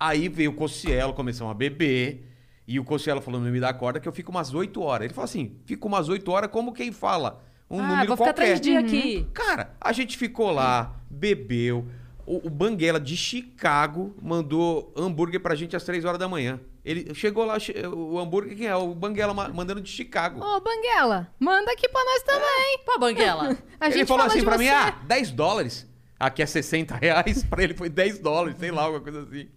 Aí 0.00 0.28
veio 0.28 0.50
o 0.50 0.54
Cossielo, 0.54 1.12
começamos 1.12 1.50
a 1.50 1.54
beber. 1.54 2.32
E 2.66 2.80
o 2.80 2.84
Cossielo 2.84 3.20
falou, 3.20 3.40
me 3.40 3.60
dá 3.60 3.72
corda 3.74 4.00
que 4.00 4.08
eu 4.08 4.12
fico 4.12 4.30
umas 4.30 4.52
8 4.54 4.80
horas. 4.82 5.04
Ele 5.04 5.14
falou 5.14 5.26
assim, 5.26 5.60
fico 5.66 5.86
umas 5.88 6.08
8 6.08 6.30
horas 6.30 6.50
como 6.50 6.72
quem 6.72 6.90
fala. 6.90 7.44
Um 7.70 7.80
ah, 7.80 7.88
número 7.88 8.08
vou 8.08 8.16
ficar 8.16 8.32
qualquer. 8.32 8.42
três 8.44 8.60
dias 8.60 8.84
aqui. 8.84 9.26
Cara, 9.34 9.74
a 9.80 9.92
gente 9.92 10.16
ficou 10.16 10.50
lá, 10.50 10.96
bebeu. 11.10 11.86
O, 12.24 12.46
o 12.46 12.50
Banguela 12.50 12.98
de 12.98 13.16
Chicago 13.16 14.14
mandou 14.20 14.92
hambúrguer 14.96 15.40
pra 15.40 15.54
gente 15.54 15.76
às 15.76 15.84
3 15.84 16.04
horas 16.04 16.18
da 16.18 16.28
manhã. 16.28 16.60
Ele 16.84 17.12
chegou 17.14 17.44
lá, 17.44 17.56
o 17.92 18.18
hambúrguer, 18.18 18.56
quem 18.56 18.66
é? 18.66 18.76
O 18.76 18.94
Banguela 18.94 19.34
ma- 19.34 19.48
mandando 19.48 19.80
de 19.80 19.90
Chicago. 19.90 20.40
Ô, 20.40 20.60
Banguela, 20.60 21.32
manda 21.38 21.72
aqui 21.72 21.88
pra 21.88 22.04
nós 22.04 22.22
também. 22.22 22.78
Pô, 22.84 22.98
Banguela. 22.98 23.56
A 23.80 23.86
ele 23.86 23.98
gente 23.98 24.06
falou 24.06 24.22
fala 24.24 24.34
assim 24.34 24.44
pra 24.44 24.58
mim, 24.58 24.66
você. 24.66 24.70
ah, 24.70 24.90
10 25.04 25.30
dólares. 25.32 25.86
Aqui 26.18 26.42
é 26.42 26.46
60 26.46 26.94
reais, 26.96 27.44
pra 27.44 27.62
ele 27.62 27.74
foi 27.74 27.88
10 27.88 28.20
dólares, 28.20 28.56
sei 28.58 28.70
lá, 28.70 28.82
alguma 28.84 29.00
coisa 29.02 29.22
assim. 29.22 29.48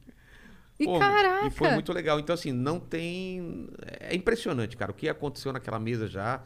E 0.79 0.85
Pô, 0.85 0.97
caraca. 0.97 1.45
E 1.47 1.49
foi 1.51 1.71
muito 1.71 1.91
legal. 1.91 2.19
Então, 2.19 2.33
assim, 2.33 2.51
não 2.51 2.79
tem. 2.79 3.69
É 3.99 4.15
impressionante, 4.15 4.77
cara. 4.77 4.91
O 4.91 4.95
que 4.95 5.09
aconteceu 5.09 5.51
naquela 5.53 5.79
mesa 5.79 6.07
já 6.07 6.41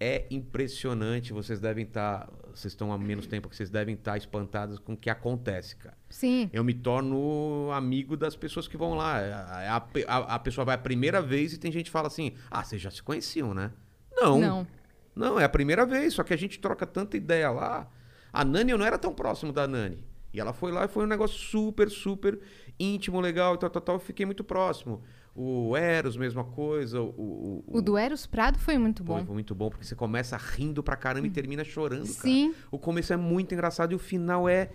é 0.00 0.26
impressionante. 0.30 1.32
Vocês 1.32 1.60
devem 1.60 1.84
estar. 1.84 2.28
Vocês 2.54 2.72
estão 2.72 2.92
há 2.92 2.98
menos 2.98 3.26
tempo 3.26 3.48
que 3.48 3.54
vocês 3.56 3.70
devem 3.70 3.94
estar 3.94 4.16
espantados 4.16 4.78
com 4.78 4.94
o 4.94 4.96
que 4.96 5.08
acontece, 5.10 5.76
cara. 5.76 5.96
Sim. 6.10 6.50
Eu 6.52 6.64
me 6.64 6.74
torno 6.74 7.70
amigo 7.72 8.16
das 8.16 8.34
pessoas 8.34 8.66
que 8.66 8.76
vão 8.76 8.94
lá. 8.94 9.18
A, 9.18 9.76
a- 9.76 9.86
a- 10.08 10.34
a 10.34 10.38
pessoa 10.38 10.64
vai 10.64 10.74
a 10.74 10.78
primeira 10.78 11.20
vez 11.22 11.52
e 11.52 11.58
tem 11.58 11.70
gente 11.70 11.86
que 11.86 11.90
fala 11.90 12.08
assim: 12.08 12.32
Ah, 12.50 12.64
vocês 12.64 12.80
já 12.80 12.90
se 12.90 13.02
conheciam, 13.02 13.54
né? 13.54 13.70
Não. 14.12 14.40
Não. 14.40 14.66
Não, 15.14 15.40
é 15.40 15.44
a 15.44 15.48
primeira 15.48 15.84
vez, 15.84 16.14
só 16.14 16.22
que 16.22 16.32
a 16.32 16.36
gente 16.38 16.60
troca 16.60 16.86
tanta 16.86 17.16
ideia 17.16 17.50
lá. 17.50 17.90
A 18.32 18.44
Nani, 18.44 18.70
eu 18.70 18.78
não 18.78 18.86
era 18.86 18.96
tão 18.98 19.12
próximo 19.12 19.52
da 19.52 19.66
Nani. 19.66 20.04
E 20.32 20.38
ela 20.38 20.52
foi 20.52 20.70
lá 20.70 20.84
e 20.84 20.88
foi 20.88 21.04
um 21.04 21.08
negócio 21.08 21.36
super, 21.38 21.90
super 21.90 22.38
íntimo, 22.78 23.18
legal 23.20 23.54
e 23.54 23.58
tal, 23.58 23.68
tal, 23.70 23.82
tal. 23.82 23.94
Eu 23.96 24.00
fiquei 24.00 24.24
muito 24.26 24.44
próximo. 24.44 25.02
O 25.40 25.76
Eros, 25.76 26.16
mesma 26.16 26.42
coisa. 26.42 27.00
O, 27.00 27.62
o, 27.64 27.78
O 27.78 27.80
do 27.80 27.96
Eros 27.96 28.26
Prado 28.26 28.58
foi 28.58 28.76
muito 28.76 29.04
Foi, 29.04 29.20
bom. 29.20 29.24
foi 29.26 29.34
muito 29.34 29.54
bom, 29.54 29.70
porque 29.70 29.84
você 29.84 29.94
começa 29.94 30.36
rindo 30.36 30.82
pra 30.82 30.96
caramba 30.96 31.28
e 31.28 31.30
termina 31.30 31.62
chorando, 31.62 32.06
Sim. 32.06 32.50
cara. 32.52 32.64
O 32.72 32.78
começo 32.78 33.12
é 33.12 33.16
muito 33.16 33.54
engraçado 33.54 33.92
e 33.92 33.94
o 33.94 34.00
final 34.00 34.48
é, 34.48 34.68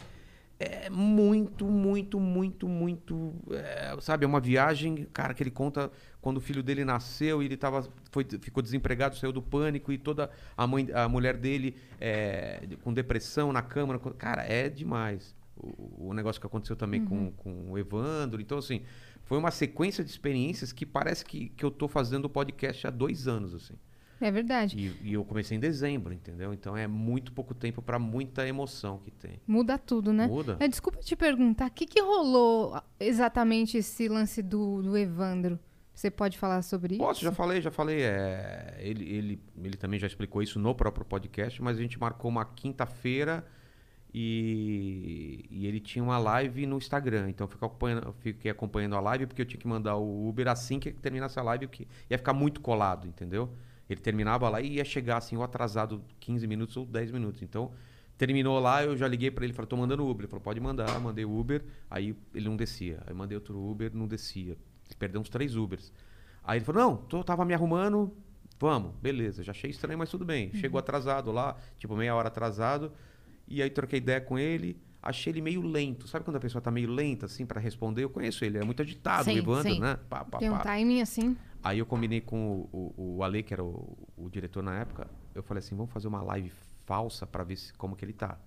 é 0.58 0.90
muito, 0.90 1.66
muito, 1.66 2.18
muito, 2.18 2.66
muito. 2.70 3.34
é, 3.52 3.94
sabe, 4.00 4.24
é 4.24 4.28
uma 4.28 4.40
viagem, 4.40 5.06
cara, 5.12 5.34
que 5.34 5.44
ele 5.44 5.52
conta 5.52 5.92
quando 6.22 6.38
o 6.38 6.40
filho 6.40 6.64
dele 6.64 6.86
nasceu 6.86 7.44
e 7.44 7.46
ele 7.46 7.58
tava, 7.58 7.86
foi, 8.10 8.26
ficou 8.40 8.64
desempregado, 8.64 9.18
saiu 9.18 9.34
do 9.34 9.42
pânico 9.42 9.92
e 9.92 9.98
toda 9.98 10.30
a, 10.56 10.66
mãe, 10.66 10.88
a 10.94 11.10
mulher 11.10 11.36
dele 11.36 11.76
é, 12.00 12.62
com 12.84 12.94
depressão 12.94 13.52
na 13.52 13.62
câmara. 13.62 14.00
Cara, 14.18 14.44
é 14.44 14.70
demais. 14.70 15.36
O, 15.58 16.08
o 16.10 16.14
negócio 16.14 16.40
que 16.42 16.48
aconteceu 16.48 16.76
também 16.76 17.04
com, 17.04 17.32
com 17.32 17.72
o 17.72 17.78
Evandro. 17.78 18.42
Então, 18.42 18.58
assim, 18.58 18.82
foi 19.34 19.40
uma 19.40 19.50
sequência 19.50 20.04
de 20.04 20.12
experiências 20.12 20.72
que 20.72 20.86
parece 20.86 21.26
que, 21.26 21.50
que 21.50 21.66
eu 21.66 21.72
tô 21.72 21.88
fazendo 21.88 22.26
o 22.26 22.30
podcast 22.30 22.86
há 22.86 22.92
dois 22.92 23.28
anos, 23.28 23.56
assim. 23.56 23.74
É 24.22 24.30
verdade. 24.30 24.78
E, 24.78 25.10
e 25.10 25.14
eu 25.14 25.26
comecei 25.26 25.58
em 25.58 25.60
dezembro, 25.60 26.14
entendeu? 26.14 26.54
Então 26.54 26.78
é 26.78 26.86
muito 26.86 27.32
pouco 27.32 27.52
tempo 27.56 27.82
para 27.82 27.98
muita 27.98 28.48
emoção 28.48 29.00
que 29.00 29.10
tem. 29.10 29.42
Muda 29.48 29.76
tudo, 29.80 30.14
né? 30.14 30.28
Muda. 30.28 30.56
É, 30.60 30.68
desculpa 30.68 31.00
te 31.00 31.16
perguntar, 31.16 31.66
o 31.66 31.72
que, 31.72 31.88
que 31.88 32.00
rolou 32.00 32.80
exatamente 33.00 33.76
esse 33.76 34.08
lance 34.08 34.44
do, 34.44 34.84
do 34.84 34.96
Evandro? 34.96 35.58
Você 35.96 36.12
pode 36.12 36.38
falar 36.38 36.62
sobre 36.62 36.96
Posso, 37.00 37.22
isso? 37.22 37.26
já 37.26 37.32
falei, 37.32 37.60
já 37.60 37.72
falei. 37.72 38.04
É, 38.04 38.78
ele, 38.82 39.04
ele, 39.04 39.42
ele 39.64 39.78
também 39.78 40.00
já 40.00 40.06
explicou 40.06 40.44
isso 40.44 40.60
no 40.60 40.76
próprio 40.76 41.04
podcast, 41.04 41.60
mas 41.60 41.80
a 41.80 41.82
gente 41.82 42.00
marcou 42.00 42.30
uma 42.30 42.46
quinta-feira 42.46 43.44
e, 44.14 45.46
e 45.50 45.66
ele 45.66 45.80
tinha 45.80 46.04
uma 46.04 46.18
live 46.20 46.66
no 46.68 46.78
Instagram. 46.78 47.30
Então 47.30 47.46
eu 47.46 47.50
fiquei 47.50 47.66
acompanhando, 47.66 48.06
eu 48.06 48.14
fiquei 48.14 48.52
acompanhando 48.52 48.96
a 48.96 49.00
live 49.00 49.26
porque 49.26 49.42
eu 49.42 49.46
tinha 49.46 49.60
que 49.60 49.68
mandar 49.68 49.96
o 49.96 50.28
Uber 50.30 50.48
assim 50.48 50.80
que 50.80 50.92
terminasse 50.92 51.40
a 51.40 51.44
live, 51.44 51.68
porque 51.68 51.88
ia 52.10 52.18
ficar 52.18 52.34
muito 52.34 52.62
colado, 52.62 53.08
entendeu? 53.08 53.52
Ele 53.90 54.00
terminava 54.00 54.48
lá 54.50 54.62
e 54.62 54.74
ia 54.74 54.86
chegar 54.86 55.18
assim, 55.18 55.36
ou 55.36 55.44
atrasado 55.44 56.04
15 56.20 56.46
minutos 56.48 56.78
ou 56.78 56.86
10 56.86 57.12
minutos. 57.12 57.42
Então, 57.42 57.72
terminou 58.18 58.60
lá, 58.60 58.84
eu 58.84 58.96
já 58.96 59.08
liguei 59.08 59.32
para 59.32 59.46
ele, 59.46 59.54
falei, 59.54 59.68
tô 59.68 59.78
mandando 59.78 60.08
Uber. 60.08 60.22
Ele 60.22 60.30
falou, 60.30 60.44
pode 60.44 60.60
mandar, 60.60 61.00
mandei 61.00 61.26
Uber, 61.26 61.64
aí 61.90 62.16
ele 62.34 62.48
não 62.48 62.56
descia. 62.56 63.02
Aí 63.08 63.14
mandei 63.14 63.36
outro 63.36 63.60
Uber, 63.60 63.92
não 63.94 64.08
descia. 64.08 64.56
Perdeu 65.00 65.20
uns 65.20 65.30
três 65.30 65.56
Ubers. 65.56 65.92
Aí 66.44 66.60
ele 66.60 66.66
falou, 66.66 66.82
não, 66.84 66.98
tô, 66.98 67.24
tava 67.24 67.44
me 67.46 67.54
arrumando, 67.54 68.16
vamos, 68.60 68.94
beleza. 69.02 69.44
Já 69.44 69.52
achei 69.52 69.72
estranho, 69.72 69.98
mas 69.98 70.10
tudo 70.10 70.24
bem. 70.24 70.54
Chegou 70.54 70.78
atrasado 70.78 71.32
lá, 71.32 71.58
tipo 71.78 71.96
meia 71.96 72.16
hora 72.16 72.28
atrasado. 72.28 72.92
E 73.54 73.62
aí 73.62 73.70
troquei 73.70 73.98
ideia 73.98 74.20
com 74.20 74.40
ele. 74.40 74.82
Achei 75.00 75.32
ele 75.32 75.42
meio 75.42 75.62
lento. 75.62 76.08
Sabe 76.08 76.26
quando 76.26 76.38
a 76.38 76.40
pessoa 76.40 76.60
tá 76.60 76.72
meio 76.72 76.90
lenta, 76.90 77.28
assim, 77.28 77.46
para 77.46 77.60
responder? 77.60 78.04
Eu 78.04 78.10
conheço 78.10 78.44
ele, 78.44 78.58
é 78.58 78.64
muito 78.64 78.82
agitado, 78.82 79.26
Sim, 79.26 79.38
Evandro, 79.38 79.72
sim. 79.72 79.80
né? 79.80 80.00
Pá, 80.10 80.26
pá, 80.26 80.40
Tem 80.40 80.50
um 80.50 80.54
pá. 80.54 80.64
timing 80.64 81.02
assim. 81.02 81.38
Aí 81.62 81.78
eu 81.78 81.86
combinei 81.86 82.20
com 82.20 82.68
o, 82.72 82.94
o, 82.98 83.18
o 83.18 83.24
Ale, 83.24 83.44
que 83.44 83.54
era 83.54 83.64
o, 83.64 83.96
o 84.18 84.30
diretor 84.30 84.64
na 84.64 84.80
época. 84.80 85.08
Eu 85.36 85.44
falei 85.44 85.60
assim, 85.60 85.76
vamos 85.76 85.92
fazer 85.92 86.08
uma 86.08 86.22
live 86.24 86.52
falsa 86.86 87.28
para 87.28 87.44
ver 87.44 87.58
se, 87.58 87.74
como 87.74 87.96
que 87.96 88.04
ele 88.04 88.14
tá. 88.14 88.40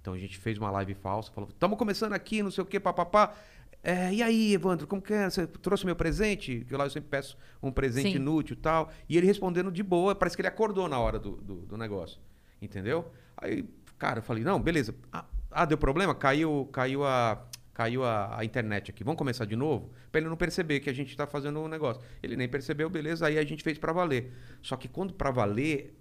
Então 0.00 0.12
a 0.14 0.18
gente 0.18 0.38
fez 0.38 0.58
uma 0.58 0.70
live 0.70 0.94
falsa, 0.94 1.30
falou, 1.30 1.50
estamos 1.50 1.78
começando 1.78 2.14
aqui, 2.14 2.42
não 2.42 2.50
sei 2.50 2.62
o 2.62 2.66
que, 2.66 2.80
papapá. 2.80 3.34
É, 3.82 4.12
e 4.12 4.22
aí, 4.22 4.54
Evandro, 4.54 4.86
como 4.86 5.00
que 5.00 5.12
é? 5.12 5.30
Você 5.30 5.46
trouxe 5.46 5.86
meu 5.86 5.94
presente? 5.94 6.64
Que 6.66 6.74
lá 6.74 6.84
eu 6.84 6.90
sempre 6.90 7.10
peço 7.10 7.36
um 7.62 7.70
presente 7.70 8.12
Sim. 8.12 8.16
inútil 8.16 8.54
e 8.54 8.60
tal. 8.60 8.90
E 9.08 9.16
ele 9.16 9.26
respondendo 9.26 9.70
de 9.70 9.82
boa, 9.82 10.14
parece 10.14 10.36
que 10.36 10.40
ele 10.40 10.48
acordou 10.48 10.88
na 10.88 10.98
hora 10.98 11.18
do, 11.18 11.32
do, 11.36 11.54
do 11.66 11.76
negócio. 11.76 12.18
Entendeu? 12.60 13.10
Aí, 13.36 13.68
cara, 13.98 14.18
eu 14.20 14.22
falei, 14.22 14.44
não, 14.44 14.60
beleza. 14.60 14.94
Ah, 15.12 15.24
ah, 15.50 15.64
deu 15.64 15.78
problema? 15.78 16.14
Caiu, 16.14 16.68
caiu 16.72 17.04
a. 17.04 17.44
Caiu 17.74 18.02
a, 18.02 18.40
a 18.40 18.44
internet 18.44 18.90
aqui. 18.90 19.04
Vamos 19.04 19.18
começar 19.18 19.44
de 19.44 19.54
novo? 19.54 19.92
Pra 20.10 20.20
ele 20.20 20.28
não 20.28 20.36
perceber 20.36 20.80
que 20.80 20.90
a 20.90 20.92
gente 20.92 21.16
tá 21.16 21.28
fazendo 21.28 21.60
um 21.60 21.68
negócio. 21.68 22.02
Ele 22.20 22.36
nem 22.36 22.48
percebeu, 22.48 22.90
beleza. 22.90 23.24
Aí 23.24 23.38
a 23.38 23.44
gente 23.44 23.62
fez 23.62 23.78
pra 23.78 23.92
valer. 23.92 24.32
Só 24.60 24.76
que 24.76 24.88
quando 24.88 25.14
pra 25.14 25.30
valer, 25.30 25.96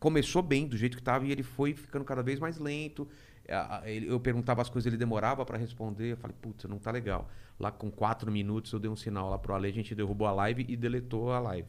começou 0.00 0.40
bem 0.40 0.66
do 0.66 0.74
jeito 0.74 0.96
que 0.96 1.02
tava 1.02 1.26
e 1.26 1.30
ele 1.30 1.42
foi 1.42 1.74
ficando 1.74 2.02
cada 2.02 2.22
vez 2.22 2.38
mais 2.38 2.58
lento. 2.58 3.06
Eu 4.06 4.18
perguntava 4.20 4.62
as 4.62 4.70
coisas, 4.70 4.86
ele 4.86 4.96
demorava 4.96 5.44
para 5.44 5.58
responder. 5.58 6.12
Eu 6.12 6.16
falei, 6.16 6.34
putz, 6.40 6.64
não 6.64 6.78
tá 6.78 6.90
legal. 6.90 7.28
Lá 7.60 7.70
com 7.70 7.90
quatro 7.90 8.32
minutos 8.32 8.72
eu 8.72 8.78
dei 8.78 8.90
um 8.90 8.96
sinal 8.96 9.28
lá 9.28 9.38
pro 9.38 9.54
Ale, 9.54 9.68
a 9.68 9.72
gente 9.72 9.94
derrubou 9.94 10.26
a 10.26 10.32
live 10.32 10.64
e 10.66 10.76
deletou 10.76 11.30
a 11.32 11.40
live. 11.40 11.68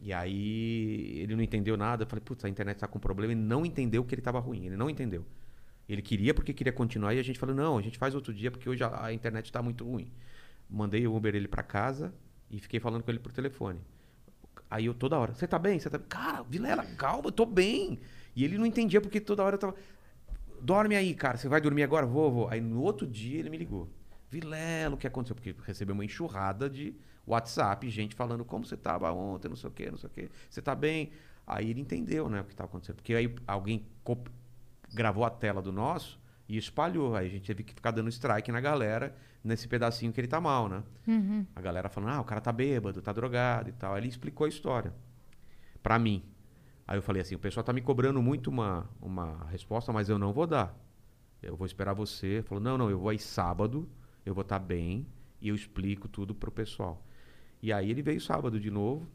E 0.00 0.12
aí 0.12 1.18
ele 1.20 1.36
não 1.36 1.42
entendeu 1.42 1.76
nada. 1.76 2.04
Eu 2.04 2.06
falei, 2.06 2.22
putz, 2.24 2.44
a 2.44 2.48
internet 2.48 2.78
tá 2.78 2.88
com 2.88 2.98
problema. 2.98 3.32
Ele 3.32 3.40
não 3.40 3.66
entendeu 3.66 4.04
que 4.04 4.14
ele 4.14 4.22
tava 4.22 4.38
ruim. 4.38 4.66
Ele 4.66 4.76
não 4.76 4.88
entendeu. 4.88 5.24
Ele 5.88 6.00
queria 6.02 6.32
porque 6.32 6.52
queria 6.52 6.72
continuar 6.72 7.14
e 7.14 7.18
a 7.18 7.22
gente 7.22 7.38
falou, 7.38 7.54
não, 7.54 7.76
a 7.76 7.82
gente 7.82 7.98
faz 7.98 8.14
outro 8.14 8.32
dia 8.32 8.50
porque 8.50 8.68
hoje 8.68 8.82
a, 8.82 9.06
a 9.06 9.12
internet 9.12 9.50
tá 9.50 9.60
muito 9.60 9.84
ruim. 9.84 10.10
Mandei 10.68 11.06
o 11.06 11.14
Uber 11.14 11.34
ele 11.34 11.48
para 11.48 11.62
casa 11.62 12.14
e 12.48 12.58
fiquei 12.60 12.78
falando 12.78 13.02
com 13.02 13.10
ele 13.10 13.18
por 13.18 13.32
telefone. 13.32 13.80
Aí 14.70 14.86
eu 14.86 14.94
toda 14.94 15.18
hora, 15.18 15.34
você 15.34 15.48
tá 15.48 15.58
bem? 15.58 15.80
Você 15.80 15.90
tá? 15.90 15.98
Cara, 15.98 16.44
Vilela, 16.44 16.84
calma, 16.96 17.26
eu 17.26 17.32
tô 17.32 17.44
bem. 17.44 17.98
E 18.36 18.44
ele 18.44 18.56
não 18.56 18.64
entendia 18.64 19.00
porque 19.00 19.20
toda 19.20 19.42
hora 19.42 19.56
eu 19.56 19.58
tava. 19.58 19.74
Dorme 20.60 20.94
aí, 20.94 21.12
cara. 21.12 21.36
Você 21.36 21.48
vai 21.48 21.60
dormir 21.60 21.82
agora? 21.82 22.06
Vou, 22.06 22.30
vou. 22.30 22.48
Aí 22.48 22.60
no 22.60 22.80
outro 22.80 23.06
dia 23.06 23.40
ele 23.40 23.50
me 23.50 23.58
ligou. 23.58 23.88
Vilela, 24.30 24.94
o 24.94 24.98
que 24.98 25.08
aconteceu? 25.08 25.34
Porque 25.34 25.54
recebeu 25.66 25.92
uma 25.92 26.04
enxurrada 26.04 26.70
de 26.70 26.94
WhatsApp, 27.26 27.88
gente 27.90 28.14
falando 28.14 28.44
como 28.44 28.64
você 28.64 28.76
tava 28.76 29.12
ontem, 29.12 29.48
não 29.48 29.56
sei 29.56 29.68
o 29.68 29.72
quê, 29.72 29.90
não 29.90 29.98
sei 29.98 30.08
o 30.08 30.12
quê. 30.12 30.30
Você 30.48 30.60
tá 30.60 30.74
bem? 30.74 31.10
Aí 31.46 31.70
ele 31.70 31.80
entendeu, 31.80 32.28
né, 32.28 32.40
o 32.40 32.44
que 32.44 32.54
tava 32.54 32.68
acontecendo. 32.68 32.96
Porque 32.96 33.14
aí 33.14 33.34
alguém 33.46 33.86
gravou 34.92 35.24
a 35.24 35.30
tela 35.30 35.60
do 35.60 35.72
nosso 35.72 36.18
e 36.48 36.56
espalhou. 36.56 37.14
Aí 37.14 37.26
a 37.26 37.30
gente 37.30 37.46
teve 37.46 37.62
que 37.62 37.74
ficar 37.74 37.90
dando 37.90 38.08
strike 38.08 38.50
na 38.50 38.60
galera 38.60 39.14
nesse 39.42 39.66
pedacinho 39.66 40.12
que 40.12 40.20
ele 40.20 40.28
tá 40.28 40.40
mal, 40.40 40.68
né? 40.68 40.82
A 41.54 41.60
galera 41.60 41.88
falando, 41.88 42.10
ah, 42.10 42.20
o 42.20 42.24
cara 42.24 42.40
tá 42.40 42.52
bêbado, 42.52 43.00
tá 43.00 43.12
drogado 43.12 43.68
e 43.68 43.72
tal. 43.72 43.94
Aí 43.94 44.00
ele 44.00 44.08
explicou 44.08 44.44
a 44.44 44.48
história 44.48 44.92
pra 45.82 45.98
mim. 45.98 46.22
Aí 46.86 46.98
eu 46.98 47.02
falei 47.02 47.22
assim, 47.22 47.34
o 47.36 47.38
pessoal 47.38 47.62
tá 47.64 47.72
me 47.72 47.80
cobrando 47.80 48.20
muito 48.20 48.50
uma, 48.50 48.88
uma 49.00 49.44
resposta, 49.46 49.92
mas 49.92 50.08
eu 50.08 50.18
não 50.18 50.32
vou 50.32 50.46
dar. 50.46 50.76
Eu 51.42 51.56
vou 51.56 51.66
esperar 51.66 51.94
você. 51.94 52.42
Falou, 52.42 52.62
não, 52.62 52.76
não, 52.76 52.90
eu 52.90 52.98
vou 52.98 53.08
aí 53.08 53.18
sábado, 53.18 53.88
eu 54.26 54.34
vou 54.34 54.42
estar 54.42 54.58
bem 54.58 55.06
e 55.40 55.48
eu 55.48 55.54
explico 55.54 56.08
tudo 56.08 56.34
pro 56.34 56.50
pessoal. 56.50 57.02
E 57.62 57.72
aí 57.72 57.90
ele 57.90 58.02
veio 58.02 58.20
sábado 58.20 58.58
de 58.58 58.70
novo. 58.70 59.06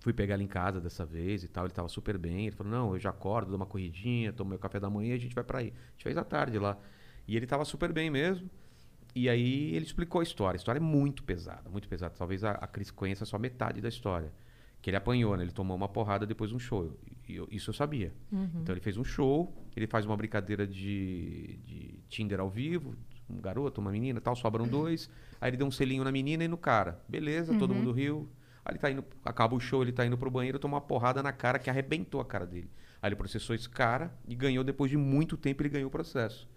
Fui 0.00 0.12
pegar 0.14 0.34
ele 0.34 0.44
em 0.44 0.48
casa 0.48 0.80
dessa 0.80 1.04
vez 1.04 1.44
e 1.44 1.48
tal, 1.48 1.66
ele 1.66 1.74
tava 1.74 1.88
super 1.88 2.16
bem. 2.16 2.46
Ele 2.46 2.56
falou, 2.56 2.72
não, 2.72 2.94
eu 2.94 2.98
já 2.98 3.10
acordo, 3.10 3.48
dou 3.48 3.56
uma 3.56 3.66
corridinha, 3.66 4.32
tomo 4.32 4.48
meu 4.50 4.58
café 4.58 4.80
da 4.80 4.88
manhã 4.88 5.10
e 5.12 5.16
a 5.16 5.18
gente 5.20 5.34
vai 5.34 5.44
pra 5.44 5.58
aí. 5.58 5.66
A 5.68 5.90
gente 5.92 6.02
fez 6.04 6.16
à 6.16 6.24
tarde 6.24 6.58
lá. 6.58 6.78
E 7.28 7.36
ele 7.36 7.46
tava 7.46 7.64
super 7.66 7.92
bem 7.92 8.08
mesmo. 8.10 8.48
E 9.14 9.28
aí 9.28 9.74
ele 9.74 9.84
explicou 9.84 10.20
a 10.20 10.22
história. 10.24 10.56
A 10.56 10.60
história 10.60 10.78
é 10.78 10.82
muito 10.82 11.22
pesada, 11.22 11.68
muito 11.68 11.86
pesada. 11.88 12.14
Talvez 12.16 12.42
a, 12.44 12.52
a 12.52 12.66
Cris 12.66 12.90
conheça 12.90 13.24
só 13.26 13.38
metade 13.38 13.80
da 13.80 13.88
história. 13.88 14.32
Que 14.80 14.88
ele 14.88 14.96
apanhou, 14.96 15.36
né? 15.36 15.42
Ele 15.44 15.52
tomou 15.52 15.76
uma 15.76 15.88
porrada 15.88 16.24
depois 16.26 16.48
de 16.48 16.56
um 16.56 16.58
show. 16.58 16.98
Eu- 17.28 17.46
isso 17.50 17.68
eu 17.68 17.74
sabia. 17.74 18.14
Então 18.62 18.72
ele 18.72 18.80
fez 18.80 18.96
um 18.96 19.04
show, 19.04 19.54
ele 19.76 19.86
faz 19.86 20.06
uma 20.06 20.16
brincadeira 20.16 20.66
de, 20.66 21.58
de 21.64 22.00
Tinder 22.08 22.40
ao 22.40 22.48
vivo, 22.48 22.94
um 23.30 23.40
garoto, 23.40 23.80
uma 23.80 23.90
menina 23.90 24.20
tal, 24.20 24.34
sobram 24.36 24.66
dois. 24.66 25.10
Aí 25.40 25.50
ele 25.50 25.56
deu 25.56 25.66
um 25.66 25.70
selinho 25.70 26.04
na 26.04 26.12
menina 26.12 26.44
e 26.44 26.48
no 26.48 26.58
cara. 26.58 27.00
Beleza, 27.08 27.56
todo 27.58 27.74
mundo 27.74 27.92
riu. 27.92 28.28
Aí 28.64 28.72
ele 28.72 28.78
tá 28.78 28.90
indo, 28.90 29.04
acaba 29.24 29.54
o 29.54 29.60
show, 29.60 29.82
ele 29.82 29.92
tá 29.92 30.04
indo 30.04 30.18
pro 30.18 30.30
banheiro, 30.30 30.58
toma 30.58 30.76
uma 30.76 30.80
porrada 30.80 31.22
na 31.22 31.32
cara 31.32 31.58
que 31.58 31.70
arrebentou 31.70 32.20
a 32.20 32.24
cara 32.24 32.46
dele. 32.46 32.70
Aí 33.02 33.08
ele 33.08 33.16
processou 33.16 33.54
esse 33.54 33.68
cara 33.68 34.12
e 34.26 34.34
ganhou, 34.34 34.62
depois 34.62 34.90
de 34.90 34.96
muito 34.96 35.36
tempo, 35.36 35.62
ele 35.62 35.70
ganhou 35.70 35.88
o 35.88 35.90
processo. 35.90 36.48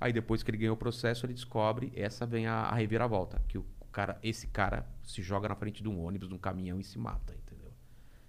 Aí 0.00 0.12
depois 0.12 0.42
que 0.42 0.50
ele 0.50 0.58
ganhou 0.58 0.74
o 0.74 0.78
processo, 0.78 1.26
ele 1.26 1.34
descobre, 1.34 1.92
essa 1.94 2.26
vem 2.26 2.46
a, 2.46 2.54
a 2.54 2.74
reviravolta, 2.74 3.40
que 3.48 3.58
o 3.58 3.64
cara, 3.90 4.18
esse 4.22 4.46
cara 4.46 4.86
se 5.02 5.22
joga 5.22 5.48
na 5.48 5.54
frente 5.54 5.82
de 5.82 5.88
um 5.88 6.04
ônibus, 6.04 6.28
de 6.28 6.34
um 6.34 6.38
caminhão 6.38 6.80
e 6.80 6.84
se 6.84 6.98
mata, 6.98 7.34
entendeu? 7.34 7.72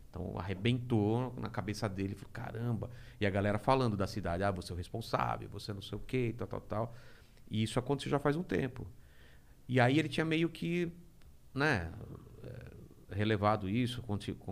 Então 0.09 0.37
arrebentou 0.37 1.33
na 1.39 1.49
cabeça 1.49 1.87
dele, 1.87 2.15
falou, 2.15 2.31
caramba. 2.33 2.89
E 3.19 3.25
a 3.25 3.29
galera 3.29 3.57
falando 3.57 3.95
da 3.95 4.07
cidade, 4.07 4.43
ah, 4.43 4.51
você 4.51 4.71
é 4.71 4.75
o 4.75 4.77
responsável, 4.77 5.47
você 5.49 5.73
não 5.73 5.81
sei 5.81 5.97
o 5.97 6.01
quê, 6.01 6.35
tal, 6.37 6.47
tal, 6.47 6.61
tal. 6.61 6.95
E 7.51 7.63
isso 7.63 7.79
aconteceu 7.79 8.11
já 8.11 8.19
faz 8.19 8.37
um 8.37 8.43
tempo. 8.43 8.87
E 9.67 9.79
aí 9.79 9.99
ele 9.99 10.09
tinha 10.09 10.25
meio 10.25 10.49
que, 10.49 10.91
né, 11.53 11.91
eh, 12.43 13.15
relevado 13.15 13.69
isso, 13.69 14.03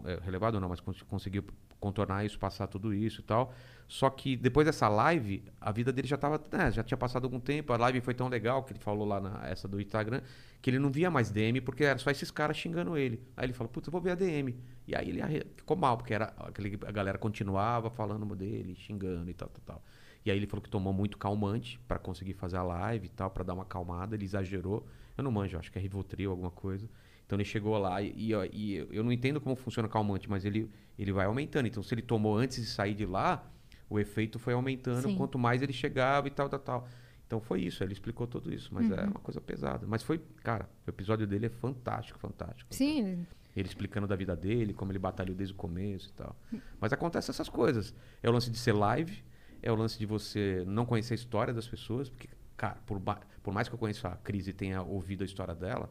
eh, 0.05 0.19
relevado 0.23 0.59
não, 0.59 0.69
mas 0.69 0.79
cons- 0.79 1.01
conseguiu 1.03 1.43
contornar 1.79 2.25
isso, 2.25 2.37
passar 2.37 2.67
tudo 2.67 2.93
isso 2.93 3.21
e 3.21 3.23
tal. 3.23 3.53
Só 3.87 4.09
que 4.09 4.35
depois 4.35 4.65
dessa 4.65 4.87
live, 4.89 5.43
a 5.59 5.71
vida 5.71 5.91
dele 5.91 6.07
já 6.07 6.17
tava, 6.17 6.41
né, 6.51 6.71
já 6.71 6.83
tinha 6.83 6.97
passado 6.97 7.23
algum 7.23 7.39
tempo, 7.39 7.73
a 7.73 7.77
live 7.77 8.01
foi 8.01 8.13
tão 8.13 8.27
legal 8.27 8.63
que 8.63 8.73
ele 8.73 8.79
falou 8.79 9.07
lá 9.07 9.19
na 9.19 9.47
essa 9.47 9.67
do 9.67 9.79
Instagram, 9.81 10.21
que 10.61 10.69
ele 10.69 10.77
não 10.79 10.91
via 10.91 11.09
mais 11.09 11.31
DM 11.31 11.61
porque 11.61 11.83
era 11.85 11.97
só 11.97 12.11
esses 12.11 12.29
caras 12.31 12.57
xingando 12.57 12.97
ele. 12.97 13.21
Aí 13.35 13.45
ele 13.45 13.53
falou: 13.53 13.71
"Putz, 13.71 13.87
eu 13.87 13.91
vou 13.91 14.01
ver 14.01 14.11
a 14.11 14.15
DM". 14.15 14.55
E 14.87 14.95
aí 14.95 15.09
ele 15.09 15.45
ficou 15.55 15.77
mal, 15.77 15.97
porque 15.97 16.13
era 16.13 16.33
aquele 16.37 16.77
a 16.85 16.91
galera 16.91 17.17
continuava 17.17 17.89
falando 17.89 18.35
dele, 18.35 18.75
xingando 18.75 19.29
e 19.29 19.33
tal, 19.33 19.49
tal, 19.49 19.61
tal. 19.65 19.83
E 20.25 20.31
aí 20.31 20.37
ele 20.37 20.47
falou 20.47 20.61
que 20.61 20.69
tomou 20.69 20.93
muito 20.93 21.17
calmante 21.17 21.79
pra 21.87 21.97
conseguir 21.97 22.33
fazer 22.33 22.57
a 22.57 22.63
live 22.63 23.05
e 23.05 23.09
tal, 23.09 23.29
pra 23.29 23.43
dar 23.43 23.53
uma 23.53 23.63
acalmada, 23.63 24.15
ele 24.15 24.25
exagerou. 24.25 24.85
Eu 25.17 25.23
não 25.23 25.31
manjo, 25.31 25.57
acho 25.57 25.71
que 25.71 25.77
é 25.77 25.81
Rivotril, 25.81 26.31
alguma 26.31 26.51
coisa. 26.51 26.89
Então 27.25 27.37
ele 27.37 27.45
chegou 27.45 27.77
lá 27.77 28.01
e, 28.01 28.13
e, 28.15 28.33
e 28.51 28.87
eu 28.91 29.03
não 29.03 29.11
entendo 29.11 29.39
como 29.39 29.55
funciona 29.55 29.87
o 29.87 29.91
calmante, 29.91 30.29
mas 30.29 30.45
ele, 30.45 30.69
ele 30.97 31.11
vai 31.11 31.25
aumentando. 31.25 31.67
Então 31.67 31.83
se 31.83 31.93
ele 31.93 32.01
tomou 32.01 32.35
antes 32.37 32.57
de 32.57 32.65
sair 32.65 32.93
de 32.93 33.05
lá, 33.05 33.47
o 33.89 33.99
efeito 33.99 34.39
foi 34.39 34.53
aumentando 34.53 35.03
Sim. 35.09 35.15
quanto 35.15 35.37
mais 35.37 35.61
ele 35.61 35.73
chegava 35.73 36.27
e 36.27 36.31
tal, 36.31 36.49
tal, 36.49 36.59
tal. 36.59 36.87
Então 37.27 37.39
foi 37.39 37.61
isso, 37.61 37.83
ele 37.83 37.93
explicou 37.93 38.25
tudo 38.25 38.51
isso, 38.51 38.73
mas 38.73 38.89
é 38.89 39.03
uma 39.03 39.19
coisa 39.19 39.39
pesada. 39.39 39.85
Mas 39.87 40.01
foi, 40.01 40.19
cara, 40.43 40.67
o 40.87 40.89
episódio 40.89 41.27
dele 41.27 41.45
é 41.45 41.49
fantástico, 41.49 42.17
fantástico. 42.17 42.73
Sim, 42.73 43.27
Ele 43.55 43.67
explicando 43.67 44.07
da 44.07 44.15
vida 44.15 44.35
dele, 44.35 44.73
como 44.73 44.91
ele 44.91 44.97
batalhou 44.97 45.35
desde 45.35 45.53
o 45.53 45.57
começo 45.57 46.09
e 46.09 46.13
tal. 46.13 46.35
Mas 46.79 46.91
acontece 46.91 47.29
essas 47.29 47.47
coisas. 47.47 47.93
É 48.23 48.29
o 48.29 48.31
lance 48.31 48.49
de 48.49 48.57
ser 48.57 48.73
live, 48.73 49.23
é 49.61 49.71
o 49.71 49.75
lance 49.75 49.97
de 49.97 50.05
você 50.05 50.63
não 50.67 50.85
conhecer 50.85 51.13
a 51.13 51.15
história 51.15 51.53
das 51.53 51.67
pessoas, 51.67 52.09
porque, 52.09 52.29
cara, 52.57 52.77
por, 52.85 53.01
por 53.43 53.53
mais 53.53 53.67
que 53.67 53.75
eu 53.75 53.79
conheça 53.79 54.07
a 54.07 54.15
Cris 54.15 54.47
e 54.47 54.53
tenha 54.53 54.81
ouvido 54.81 55.21
a 55.23 55.25
história 55.25 55.55
dela, 55.55 55.89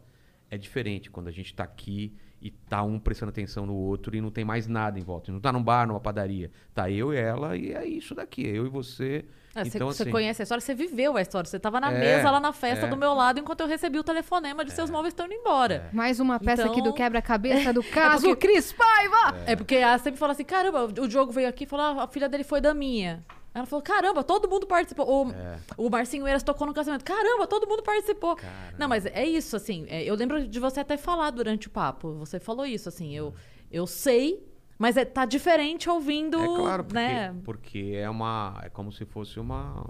é 0.51 0.57
diferente 0.57 1.11
quando 1.11 1.29
a 1.29 1.33
gente 1.33 1.55
tá 1.55 1.65
aqui 1.65 2.15
e 2.41 2.51
tá 2.51 2.83
um 2.83 2.99
prestando 2.99 3.31
atenção 3.31 3.67
no 3.67 3.75
outro 3.75 4.17
e 4.17 4.21
não 4.21 4.31
tem 4.31 4.45
mais 4.45 4.67
nada 4.67 4.99
em 4.99 5.03
volta. 5.03 5.31
Não 5.33 5.41
tá 5.41 5.53
num 5.53 5.63
bar, 5.63 5.87
numa 5.87 6.01
padaria. 6.01 6.51
Tá 6.73 6.89
eu 6.91 7.13
e 7.13 7.17
ela 7.17 7.57
e 7.57 7.73
é 7.73 7.85
isso 7.85 8.15
daqui. 8.15 8.47
Eu 8.47 8.65
e 8.65 8.69
você. 8.71 9.25
É, 9.55 9.65
você, 9.65 9.77
então, 9.77 9.89
você 9.89 10.05
assim, 10.05 10.13
conhece 10.13 10.41
a 10.41 10.45
história, 10.45 10.61
você 10.63 10.73
viveu 10.75 11.17
a 11.17 11.21
história. 11.21 11.51
Você 11.51 11.59
tava 11.59 11.81
na 11.81 11.91
É, 11.93 11.99
mesa 11.99 12.31
lá 12.31 12.39
na 12.39 12.53
festa 12.53 12.87
é. 12.87 12.89
do 12.89 12.97
meu 12.97 13.13
lado 13.13 13.41
enquanto 13.41 13.61
eu 13.61 13.67
recebi 13.67 13.99
o 13.99 14.05
telefonema 14.05 14.65
de 14.65 14.71
seus 14.73 14.89
móveis 14.89 15.13
estão 15.13 15.27
indo 15.27 15.35
embora. 15.35 15.91
Mais 15.93 16.21
uma 16.21 16.39
peça 16.39 16.63
aqui 16.65 16.77
do 16.77 16.81
Então- 16.81 16.93
quebra-cabeça 16.93 17.73
do 17.73 17.83
caso 17.91 18.29
porque- 18.29 18.47
Cris 18.49 18.73
Paiva! 18.73 19.37
É, 19.45 19.57
porque 19.57 19.75
ela 19.75 19.99
sempre 19.99 20.19
fala 20.21 20.33
assim: 20.33 20.45
caramba, 20.45 20.85
o 20.85 21.09
Diogo 21.09 21.33
veio 21.33 21.49
aqui 21.49 21.65
e 21.65 21.67
falou: 21.67 21.85
ah, 22.01 22.05
a 22.05 22.09
filha 22.09 22.29
dele 22.29 22.45
foi 22.45 22.61
da 22.61 22.73
minha. 22.73 23.25
Ela 23.55 23.67
falou: 23.67 23.83
caramba, 23.83 24.23
todo 24.23 24.49
mundo 24.49 24.67
participou. 24.67 25.26
O, 25.26 25.31
É. 25.33 25.59
o 25.76 25.88
Marcinho 25.90 26.26
Eiras 26.26 26.43
tocou 26.43 26.67
no 26.67 26.75
casamento. 26.75 27.05
Caramba, 27.05 27.47
todo 27.47 27.67
mundo 27.67 27.83
participou. 27.83 28.37
Não, 28.78 28.88
mas 28.88 29.07
é 29.07 29.25
isso, 29.25 29.57
assim. 29.57 29.87
é, 29.88 30.05
eu 30.05 30.14
lembro 30.14 30.47
de 30.47 30.61
você 30.61 30.81
até 30.81 30.97
falar 30.97 31.31
durante 31.31 31.67
o 31.67 31.71
papo. 31.71 32.12
Você 32.14 32.38
falou 32.38 32.64
isso, 32.67 32.88
assim. 32.88 33.14
Eu, 33.17 33.35
eu 33.71 33.87
sei, 33.87 34.47
mas 34.78 34.97
é, 34.97 35.05
tá 35.05 35.25
diferente 35.25 35.88
ouvindo. 35.90 36.38
É 36.40 36.47
claro, 36.47 36.85
porque, 36.85 36.95
né? 36.99 37.35
porque 37.45 37.93
é 37.97 38.09
uma. 38.09 38.61
É 38.62 38.69
como 38.69 38.93
se 38.93 39.05
fosse 39.05 39.40
uma. 39.40 39.83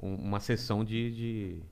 um- 0.00 0.14
Uma 0.16 0.38
sessão 0.40 0.84
de. 0.84 1.10
de, 1.10 1.62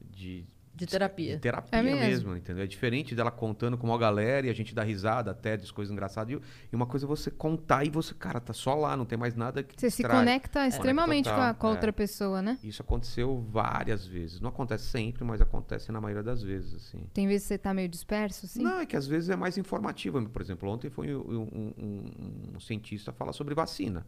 de 0.00 0.46
De 0.78 0.86
terapia. 0.86 1.34
de 1.36 1.40
terapia 1.40 1.78
É 1.78 1.82
mesmo. 1.82 2.00
mesmo. 2.00 2.36
entendeu? 2.36 2.64
É 2.64 2.66
diferente 2.66 3.14
dela 3.14 3.30
contando 3.30 3.76
com 3.76 3.86
uma 3.86 3.98
galera 3.98 4.46
e 4.46 4.50
a 4.50 4.52
gente 4.54 4.74
dá 4.74 4.82
risada 4.82 5.30
até, 5.30 5.56
diz 5.56 5.70
coisas 5.70 5.92
engraçadas. 5.92 6.40
E, 6.72 6.76
uma 6.76 6.86
coisa 6.86 7.06
é 7.06 7.08
você 7.08 7.30
contar 7.30 7.84
e 7.84 7.90
você, 7.90 8.14
cara, 8.14 8.40
tá 8.40 8.52
só 8.52 8.74
lá, 8.74 8.96
não 8.96 9.04
tem 9.04 9.18
mais 9.18 9.34
nada 9.34 9.62
que 9.62 9.74
Você 9.78 9.90
se 9.90 9.98
distrai. 10.02 10.18
conecta 10.18 10.66
extremamente 10.66 11.28
com 11.28 11.40
a, 11.40 11.54
com 11.54 11.66
a 11.66 11.70
é. 11.70 11.72
outra 11.72 11.92
pessoa, 11.92 12.40
né? 12.42 12.58
Isso 12.62 12.82
aconteceu 12.82 13.44
várias 13.50 14.06
vezes. 14.06 14.40
Não 14.40 14.50
acontece 14.50 14.84
sempre, 14.86 15.24
mas 15.24 15.40
acontece 15.40 15.90
na 15.92 16.00
maioria 16.00 16.22
das 16.22 16.42
vezes, 16.42 16.74
assim. 16.74 17.04
Tem 17.12 17.26
vezes 17.26 17.42
que 17.44 17.48
você 17.48 17.58
tá 17.58 17.74
meio 17.74 17.88
disperso, 17.88 18.46
assim? 18.46 18.62
Não, 18.62 18.80
é 18.80 18.86
que 18.86 18.96
às 18.96 19.06
vezes 19.06 19.28
é 19.30 19.36
mais 19.36 19.58
informativo. 19.58 20.26
Por 20.28 20.42
exemplo, 20.42 20.68
ontem 20.70 20.88
foi 20.90 21.14
um, 21.14 21.20
um- 21.20 21.74
um- 21.78 22.56
um 22.56 22.60
cientista 22.60 23.12
falar 23.12 23.32
sobre 23.32 23.54
vacina. 23.54 24.06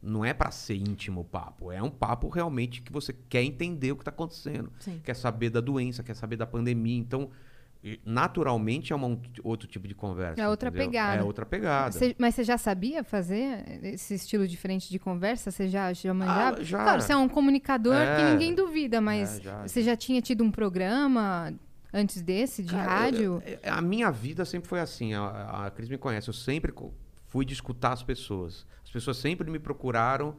Não 0.00 0.24
é 0.24 0.32
para 0.32 0.50
ser 0.52 0.76
íntimo 0.76 1.22
o 1.22 1.24
papo, 1.24 1.72
é 1.72 1.82
um 1.82 1.90
papo 1.90 2.28
realmente 2.28 2.80
que 2.82 2.92
você 2.92 3.12
quer 3.28 3.42
entender 3.42 3.90
o 3.92 3.96
que 3.96 4.02
está 4.02 4.10
acontecendo, 4.10 4.72
Sim. 4.78 5.00
quer 5.02 5.14
saber 5.14 5.50
da 5.50 5.60
doença, 5.60 6.02
quer 6.04 6.14
saber 6.14 6.36
da 6.36 6.46
pandemia. 6.46 6.96
Então, 6.98 7.30
naturalmente 8.04 8.92
é 8.92 8.96
um- 8.96 9.20
outro 9.42 9.68
tipo 9.68 9.86
de 9.88 9.94
conversa. 9.94 10.40
É 10.40 10.48
outra 10.48 10.68
entendeu? 10.68 10.86
pegada. 10.88 11.20
É 11.20 11.24
outra 11.24 11.46
pegada. 11.46 11.92
Você- 11.92 12.14
mas 12.18 12.34
você 12.34 12.44
já 12.44 12.58
sabia 12.58 13.02
fazer 13.04 13.80
esse 13.84 14.14
estilo 14.14 14.46
diferente 14.46 14.88
de 14.90 14.98
conversa? 14.98 15.50
Você 15.50 15.68
já, 15.68 15.92
já 15.92 16.12
manjava? 16.14 16.58
Ah, 16.60 16.62
já. 16.64 16.82
Claro, 16.82 17.02
você 17.02 17.12
é 17.12 17.16
um 17.16 17.28
comunicador 17.28 17.94
que 17.96 18.22
É. 18.22 18.30
ninguém 18.32 18.54
duvida, 18.54 19.00
mas 19.00 19.38
É, 19.38 19.42
já, 19.42 19.66
você 19.66 19.82
já 19.82 19.96
tinha 19.96 20.20
tido 20.20 20.42
um 20.44 20.50
programa 20.50 21.52
antes 21.92 22.20
desse, 22.22 22.62
de 22.62 22.70
Cara, 22.72 22.84
rádio? 23.00 23.42
eu- 23.46 23.58
eu- 23.62 23.72
a 23.74 23.80
minha 23.80 24.10
vida 24.10 24.44
sempre 24.44 24.68
foi 24.68 24.80
assim. 24.80 25.14
A, 25.14 25.66
a 25.66 25.70
Cris 25.70 25.88
me 25.88 25.98
conhece. 25.98 26.28
Eu 26.28 26.34
sempre 26.34 26.72
fui 27.28 27.44
de 27.44 27.52
escutar 27.52 27.92
as 27.92 28.02
pessoas. 28.02 28.66
As 28.88 28.92
pessoas 28.92 29.18
sempre 29.18 29.50
me 29.50 29.58
procuraram 29.58 30.34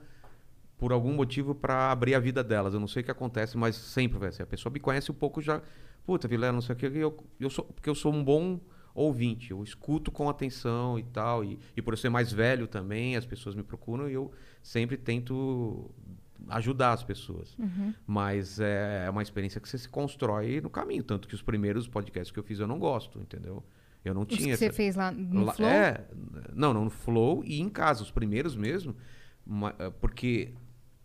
por 0.75 0.91
algum 0.91 1.13
motivo 1.13 1.53
para 1.53 1.91
abrir 1.91 2.15
a 2.15 2.19
vida 2.19 2.43
delas. 2.43 2.73
Eu 2.73 2.79
não 2.79 2.87
sei 2.87 3.03
o 3.03 3.05
que 3.05 3.11
acontece, 3.11 3.55
mas 3.55 3.75
sempre 3.75 4.17
vai 4.17 4.31
ser. 4.31 4.41
A 4.41 4.47
pessoa 4.47 4.73
me 4.73 4.79
conhece 4.79 5.11
um 5.11 5.13
pouco 5.13 5.39
já. 5.39 5.61
Puta, 6.03 6.27
Vilela, 6.27 6.53
não 6.53 6.61
sei 6.61 6.73
o 6.73 6.75
que. 6.75 6.87
Eu, 6.87 7.15
eu 7.39 7.49
sou, 7.51 7.63
porque 7.63 7.87
eu 7.87 7.93
sou 7.93 8.11
um 8.11 8.23
bom 8.23 8.59
ouvinte. 8.95 9.51
Eu 9.51 9.63
escuto 9.63 10.11
com 10.11 10.27
atenção 10.27 10.97
e 10.97 11.03
tal. 11.03 11.43
E, 11.45 11.59
e 11.77 11.81
por 11.81 11.93
eu 11.93 11.97
ser 11.97 12.09
mais 12.09 12.33
velho 12.33 12.67
também, 12.67 13.15
as 13.15 13.23
pessoas 13.23 13.53
me 13.53 13.61
procuram 13.61 14.09
e 14.09 14.13
eu 14.13 14.31
sempre 14.63 14.97
tento 14.97 15.91
ajudar 16.47 16.93
as 16.93 17.03
pessoas. 17.03 17.55
Mas 18.07 18.59
é 18.59 19.07
uma 19.11 19.21
experiência 19.21 19.61
que 19.61 19.69
você 19.69 19.77
se 19.77 19.87
constrói 19.87 20.59
no 20.59 20.71
caminho. 20.71 21.03
Tanto 21.03 21.27
que 21.27 21.35
os 21.35 21.43
primeiros 21.43 21.87
podcasts 21.87 22.31
que 22.31 22.39
eu 22.39 22.43
fiz 22.43 22.59
eu 22.59 22.65
não 22.65 22.79
gosto, 22.79 23.19
entendeu? 23.19 23.63
Eu 24.03 24.13
não 24.13 24.21
Os 24.21 24.27
que 24.29 24.37
tinha 24.37 24.55
você 24.55 24.65
essa- 24.67 24.75
fez 24.75 24.95
lá 24.95 25.11
no 25.11 25.45
Lá- 25.45 25.53
Flow? 25.53 25.67
É, 25.69 26.05
não, 26.53 26.73
não, 26.73 26.85
no 26.85 26.89
Flow 26.89 27.43
e 27.45 27.59
em 27.59 27.69
casa, 27.69 28.01
os 28.01 28.11
primeiros 28.11 28.55
mesmo, 28.55 28.95
eh, 29.77 29.89
porque 29.99 30.53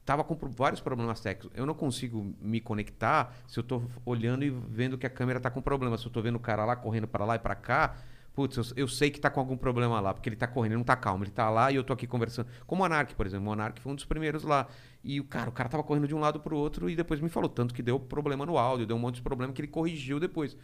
tava 0.05 0.23
com 0.23 0.35
vários 0.51 0.81
problemas 0.81 1.21
técnicos. 1.21 1.51
Eu 1.59 1.67
não 1.67 1.75
consigo 1.75 2.35
me 2.41 2.61
conectar 2.61 3.35
se 3.49 3.59
eu 3.59 3.63
tô 3.65 3.83
olhando 4.05 4.45
e 4.45 4.51
vendo 4.51 4.97
que 4.99 5.07
a 5.07 5.11
câmera 5.11 5.41
tá 5.41 5.51
com 5.51 5.61
problema. 5.63 5.97
Se 5.99 6.07
eu 6.07 6.11
tô 6.13 6.21
vendo 6.23 6.37
o 6.37 6.41
cara 6.41 6.65
lá 6.65 6.77
correndo 6.77 7.09
para 7.09 7.25
lá 7.25 7.35
e 7.37 7.39
para 7.39 7.55
cá, 7.55 7.97
putz, 8.35 8.57
eu, 8.57 8.65
eu 8.77 8.89
sei 8.89 9.11
que 9.11 9.19
tá 9.19 9.31
com 9.31 9.41
algum 9.41 9.57
problema 9.57 9.99
lá, 10.01 10.13
porque 10.13 10.29
ele 10.29 10.37
tá 10.37 10.47
correndo, 10.47 10.73
ele 10.73 10.79
não 10.79 10.85
tá 10.85 10.95
calmo, 10.95 11.25
ele 11.25 11.31
tá 11.31 11.49
lá 11.51 11.73
e 11.73 11.77
eu 11.77 11.83
tô 11.83 11.93
aqui 11.93 12.07
conversando. 12.07 12.49
Como 12.67 12.83
o 12.83 12.85
Monark, 12.85 13.15
por 13.15 13.27
exemplo, 13.27 13.43
o 13.47 13.49
Monark 13.49 13.81
foi 13.81 13.91
um 13.93 13.95
dos 13.97 14.05
primeiros 14.05 14.45
lá. 14.45 14.69
E 15.03 15.19
o 15.21 15.25
cara, 15.25 15.49
o 15.49 15.53
cara 15.53 15.69
tava 15.69 15.83
correndo 15.83 16.07
de 16.07 16.15
um 16.15 16.21
lado 16.21 16.39
pro 16.39 16.57
outro 16.57 16.89
e 16.91 16.95
depois 16.95 17.21
me 17.21 17.29
falou 17.29 17.49
tanto 17.49 17.73
que 17.75 17.83
deu 17.83 17.99
problema 17.99 18.45
no 18.47 18.57
áudio, 18.59 18.87
deu 18.87 18.97
um 18.97 19.01
monte 19.01 19.17
de 19.17 19.23
problema 19.23 19.53
que 19.53 19.61
ele 19.61 19.69
corrigiu 19.69 20.21
depois. 20.21 20.57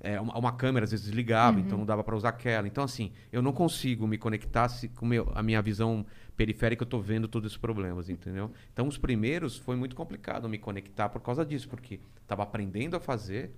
É, 0.00 0.20
uma, 0.20 0.38
uma 0.38 0.52
câmera 0.52 0.84
às 0.84 0.90
vezes 0.90 1.06
desligava, 1.06 1.58
então 1.58 1.78
não 1.78 1.86
dava 1.86 2.04
para 2.04 2.14
usar 2.14 2.28
aquela. 2.30 2.66
Então, 2.66 2.84
assim, 2.84 3.12
eu 3.32 3.40
não 3.40 3.52
consigo 3.52 4.06
me 4.06 4.18
conectar 4.18 4.68
se, 4.68 4.88
com 4.88 5.06
meu, 5.06 5.30
a 5.34 5.42
minha 5.42 5.60
visão 5.62 6.04
periférica, 6.36 6.82
eu 6.82 6.86
tô 6.86 7.00
vendo 7.00 7.26
todos 7.26 7.50
esses 7.50 7.58
problemas, 7.58 8.08
entendeu? 8.08 8.50
Então, 8.72 8.86
os 8.86 8.98
primeiros 8.98 9.56
foi 9.56 9.74
muito 9.74 9.96
complicado 9.96 10.48
me 10.48 10.58
conectar 10.58 11.08
por 11.08 11.20
causa 11.20 11.44
disso, 11.44 11.68
porque 11.68 11.98
tava 12.26 12.42
aprendendo 12.42 12.94
a 12.94 13.00
fazer 13.00 13.52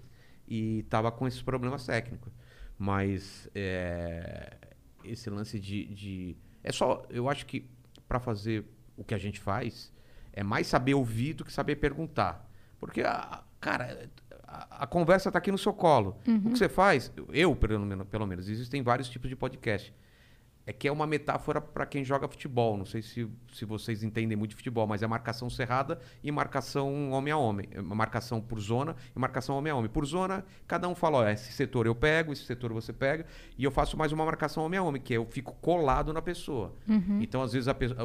e 0.47 0.85
tava 0.89 1.11
com 1.11 1.27
esses 1.27 1.43
problemas 1.43 1.85
técnicos. 1.85 2.33
Mas 2.79 3.49
é, 3.55 4.57
esse 5.05 5.29
lance 5.29 5.59
de, 5.59 5.87
de. 5.87 6.37
É 6.63 6.73
só. 6.73 7.05
Eu 7.11 7.29
acho 7.29 7.45
que 7.47 7.69
para 8.09 8.21
fazer 8.21 8.65
o 8.97 9.05
que 9.05 9.15
a 9.15 9.19
gente 9.19 9.41
faz, 9.41 9.93
é 10.33 10.43
mais 10.43 10.67
saber 10.67 10.95
ouvir 10.95 11.35
do 11.35 11.45
que 11.45 11.53
saber 11.53 11.77
perguntar. 11.77 12.49
Porque, 12.79 13.03
cara, 13.61 14.09
a, 14.49 14.85
a 14.85 14.87
conversa 14.87 15.29
está 15.29 15.39
aqui 15.39 15.53
no 15.53 15.59
seu 15.59 15.73
colo. 15.73 16.17
O 16.27 16.51
que 16.51 16.59
você 16.59 16.69
faz, 16.69 17.13
eu, 17.33 17.55
pelo 17.55 17.85
menos, 17.85 18.07
pelo 18.09 18.27
menos, 18.27 18.49
existem 18.49 18.83
vários 18.83 19.09
tipos 19.09 19.29
de 19.29 19.37
podcast. 19.37 19.95
É 20.67 20.73
que 20.73 20.87
é 20.87 20.93
uma 20.93 21.07
metáfora 21.07 21.63
para 21.63 21.87
quem 21.87 22.05
joga 22.05 22.29
futebol. 22.29 22.77
Não 22.77 22.85
sei 22.85 23.01
se, 23.01 23.27
se 23.55 23.65
vocês 23.65 24.03
entendem 24.03 24.37
muito 24.37 24.51
de 24.51 24.57
futebol, 24.57 24.87
mas 24.87 25.03
é 25.03 25.07
marcação 25.07 25.49
cerrada 25.49 25.99
e 26.23 26.31
marcação 26.31 27.11
homem 27.11 27.33
a 27.33 27.39
homem. 27.39 27.67
É 27.71 27.81
Marcação 27.81 28.39
por 28.39 28.61
zona 28.61 28.95
e 29.17 29.19
marcação 29.19 29.57
homem 29.57 29.71
a 29.73 29.75
homem. 29.77 29.89
Por 29.91 30.05
zona, 30.05 30.45
cada 30.67 30.87
um 30.87 30.95
fala: 30.95 31.19
ó, 31.21 31.27
esse 31.29 31.53
setor 31.55 31.87
eu 31.87 31.95
pego, 31.95 32.35
esse 32.35 32.43
setor 32.45 32.71
você 32.71 32.93
pega. 32.93 33.25
E 33.57 33.65
eu 33.65 33.71
faço 33.71 33.97
mais 33.97 34.13
uma 34.13 34.27
marcação 34.27 34.63
homem 34.63 34.79
a 34.79 34.83
homem, 34.83 35.01
que 35.01 35.15
é 35.15 35.17
eu 35.17 35.25
fico 35.25 35.55
colado 35.55 36.13
na 36.13 36.21
pessoa. 36.21 36.75
Então, 37.23 37.43
às 37.43 37.55
vezes, 37.55 37.67
a 37.67 37.73
pesso- 37.75 37.97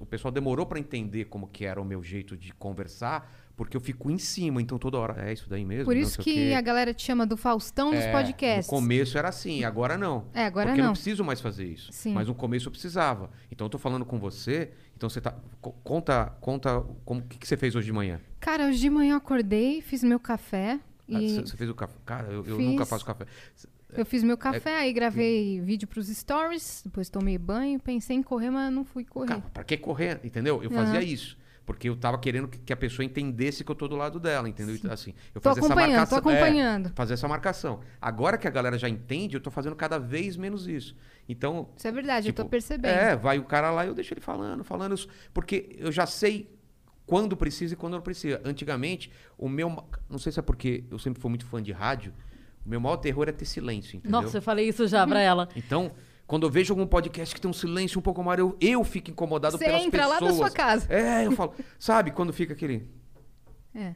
o 0.00 0.06
pessoal 0.06 0.32
demorou 0.32 0.66
para 0.66 0.80
entender 0.80 1.26
como 1.26 1.46
que 1.46 1.64
era 1.64 1.80
o 1.80 1.84
meu 1.84 2.02
jeito 2.02 2.36
de 2.36 2.52
conversar, 2.52 3.32
porque 3.58 3.76
eu 3.76 3.80
fico 3.80 4.10
em 4.10 4.16
cima. 4.16 4.62
Então, 4.62 4.78
toda 4.78 4.96
hora, 4.96 5.28
é 5.28 5.32
isso 5.34 5.50
daí 5.50 5.64
mesmo. 5.64 5.84
Por 5.84 5.94
não 5.94 6.00
isso 6.00 6.22
que 6.22 6.32
quê." 6.32 6.54
a 6.56 6.60
galera 6.62 6.94
te 6.94 7.02
chama 7.04 7.26
do 7.26 7.36
Faustão 7.36 7.90
dos 7.90 8.00
É, 8.04 8.10
podcasts. 8.12 8.70
No 8.72 8.78
começo 8.78 9.18
era 9.18 9.28
assim, 9.28 9.64
agora 9.64 9.98
não. 9.98 10.24
É, 10.32 10.46
agora 10.46 10.68
Porque 10.68 10.80
eu 10.80 10.84
não. 10.84 10.90
não 10.90 10.94
preciso 10.94 11.22
mais 11.24 11.40
fazer 11.40 11.66
isso. 11.66 11.92
Sim. 11.92 12.14
Mas 12.14 12.26
no 12.28 12.34
começo 12.34 12.68
eu 12.68 12.70
precisava. 12.72 13.28
Então 13.52 13.66
eu 13.66 13.68
tô 13.70 13.76
falando 13.76 14.06
com 14.06 14.18
você, 14.18 14.70
então 14.96 15.10
você 15.10 15.20
tá. 15.20 15.34
co- 15.60 15.72
Conta, 15.84 16.32
conta 16.40 16.82
como 17.04 17.20
que, 17.22 17.36
que 17.36 17.46
você 17.46 17.56
fez 17.56 17.74
hoje 17.74 17.86
de 17.86 17.92
manhã. 17.92 18.20
Cara, 18.40 18.66
hoje 18.68 18.78
de 18.78 18.88
manhã 18.88 19.12
eu 19.14 19.16
acordei, 19.18 19.82
fiz 19.82 20.02
meu 20.02 20.20
café. 20.20 20.78
Ah, 21.12 21.20
E 21.20 21.40
Você 21.40 21.56
fez 21.56 21.68
o 21.68 21.74
café. 21.74 21.94
Cara, 22.06 22.28
eu, 22.32 22.46
eu 22.46 22.58
nunca 22.58 22.86
faço 22.86 23.04
café. 23.04 23.26
eu 23.92 24.06
fiz 24.06 24.22
meu 24.22 24.34
É 24.34 24.36
café, 24.36 24.76
aí 24.78 24.92
gravei 24.92 25.60
vídeo 25.60 25.88
pros 25.88 26.06
stories, 26.08 26.82
depois 26.84 27.08
tomei 27.08 27.36
banho, 27.38 27.80
pensei 27.80 28.14
em 28.16 28.22
correr, 28.22 28.50
mas 28.50 28.72
não 28.72 28.84
fui 28.84 29.04
correr. 29.04 29.28
Cara, 29.28 29.40
pra 29.52 29.64
que 29.64 29.76
correr? 29.76 30.20
Entendeu? 30.22 30.62
Eu 30.62 30.70
fazia 30.70 31.02
isso. 31.02 31.36
Porque 31.68 31.86
eu 31.90 31.94
tava 31.96 32.16
querendo 32.18 32.48
que 32.48 32.58
que 32.58 32.72
a 32.72 32.76
pessoa 32.76 33.04
entendesse 33.04 33.62
que 33.62 33.70
eu 33.70 33.74
tô 33.74 33.86
do 33.86 33.94
lado 33.94 34.18
dela, 34.18 34.48
entendeu? 34.48 34.74
Então, 34.74 34.90
Assim, 34.90 35.12
eu 35.34 35.40
Tô 35.40 35.50
fazia 35.50 35.60
essa 35.62 35.66
acompanhando, 35.74 35.90
tô 36.08 36.14
marcação. 36.14 36.30
é, 36.30 36.34
acompanhando. 36.40 36.92
fazer 36.94 37.12
essa 37.14 37.28
marcação. 37.28 37.80
Agora 38.00 38.38
que 38.38 38.48
a 38.48 38.50
galera 38.50 38.78
já 38.78 38.88
entende, 38.88 39.36
eu 39.36 39.40
tô 39.40 39.50
fazendo 39.50 39.76
cada 39.76 39.98
vez 39.98 40.34
menos 40.34 40.66
isso. 40.66 40.96
Então, 41.28 41.68
Isso 41.76 41.86
é 41.86 41.92
verdade, 41.92 42.28
eu 42.28 42.32
tô 42.32 42.42
Tipo, 42.42 42.50
percebendo. 42.50 42.94
É, 42.98 43.14
vai 43.14 43.38
o 43.38 43.44
cara 43.44 43.70
lá 43.70 43.84
e 43.84 43.88
eu 43.88 43.94
deixo 43.94 44.14
ele 44.14 44.20
falando, 44.22 44.64
falando 44.64 44.94
isso. 44.94 45.06
Porque 45.34 45.76
eu 45.78 45.92
já 45.92 46.06
sei 46.06 46.50
quando 47.04 47.36
precisa 47.36 47.74
e 47.74 47.76
quando 47.76 47.92
não 47.92 48.00
precisa. 48.00 48.40
Antigamente, 48.44 49.12
o 49.36 49.46
meu. 49.48 49.68
Não 50.08 50.18
sei 50.18 50.32
se 50.32 50.38
é 50.38 50.42
porque 50.42 50.84
eu 50.90 50.98
sempre 50.98 51.20
fui 51.20 51.28
muito 51.28 51.44
fã 51.44 51.62
de 51.62 51.70
rádio, 51.70 52.14
o 52.64 52.68
meu 52.68 52.80
maior 52.80 52.96
terror 52.96 53.28
é 53.28 53.32
ter 53.32 53.44
silêncio, 53.44 53.96
entendeu? 53.98 54.22
Nossa, 54.22 54.38
eu 54.38 54.42
falei 54.42 54.66
isso 54.68 54.86
já 54.88 55.06
pra 55.06 55.20
ela. 55.20 55.48
Então, 55.54 55.92
quando 56.28 56.46
eu 56.46 56.50
vejo 56.50 56.72
algum 56.72 56.86
podcast 56.86 57.34
que 57.34 57.40
tem 57.40 57.50
um 57.50 57.54
silêncio 57.54 57.98
um 57.98 58.02
pouco 58.02 58.22
maior, 58.22 58.38
eu, 58.38 58.56
eu 58.60 58.84
fico 58.84 59.10
incomodado 59.10 59.58
Você 59.58 59.64
pelas 59.64 59.82
entra 59.82 60.06
lá 60.06 60.18
pessoas. 60.20 60.38
na 60.38 60.46
sua 60.46 60.50
casa. 60.50 60.86
É, 60.92 61.26
eu 61.26 61.32
falo. 61.32 61.54
sabe 61.80 62.10
quando 62.12 62.32
fica 62.32 62.52
aquele. 62.52 62.88
É. 63.74 63.94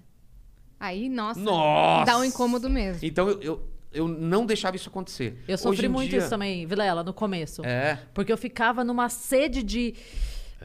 Aí, 0.81 1.09
nossa, 1.09 1.39
Nossa! 1.39 2.11
dá 2.11 2.19
um 2.19 2.25
incômodo 2.25 2.69
mesmo. 2.69 2.99
Então 3.07 3.29
eu, 3.29 3.41
eu, 3.41 3.69
eu 3.93 4.09
não 4.09 4.45
deixava 4.47 4.75
isso 4.75 4.89
acontecer. 4.89 5.41
Eu 5.47 5.57
sofri 5.59 5.89
muito 5.89 6.11
dia- 6.11 6.19
isso 6.21 6.31
também, 6.31 6.67
Vilela, 6.67 7.05
no 7.05 7.13
começo. 7.13 7.65
É. 7.65 7.99
Porque 8.15 8.33
eu 8.33 8.39
ficava 8.39 8.83
numa 8.83 9.09
sede 9.09 9.63
de. 9.63 9.95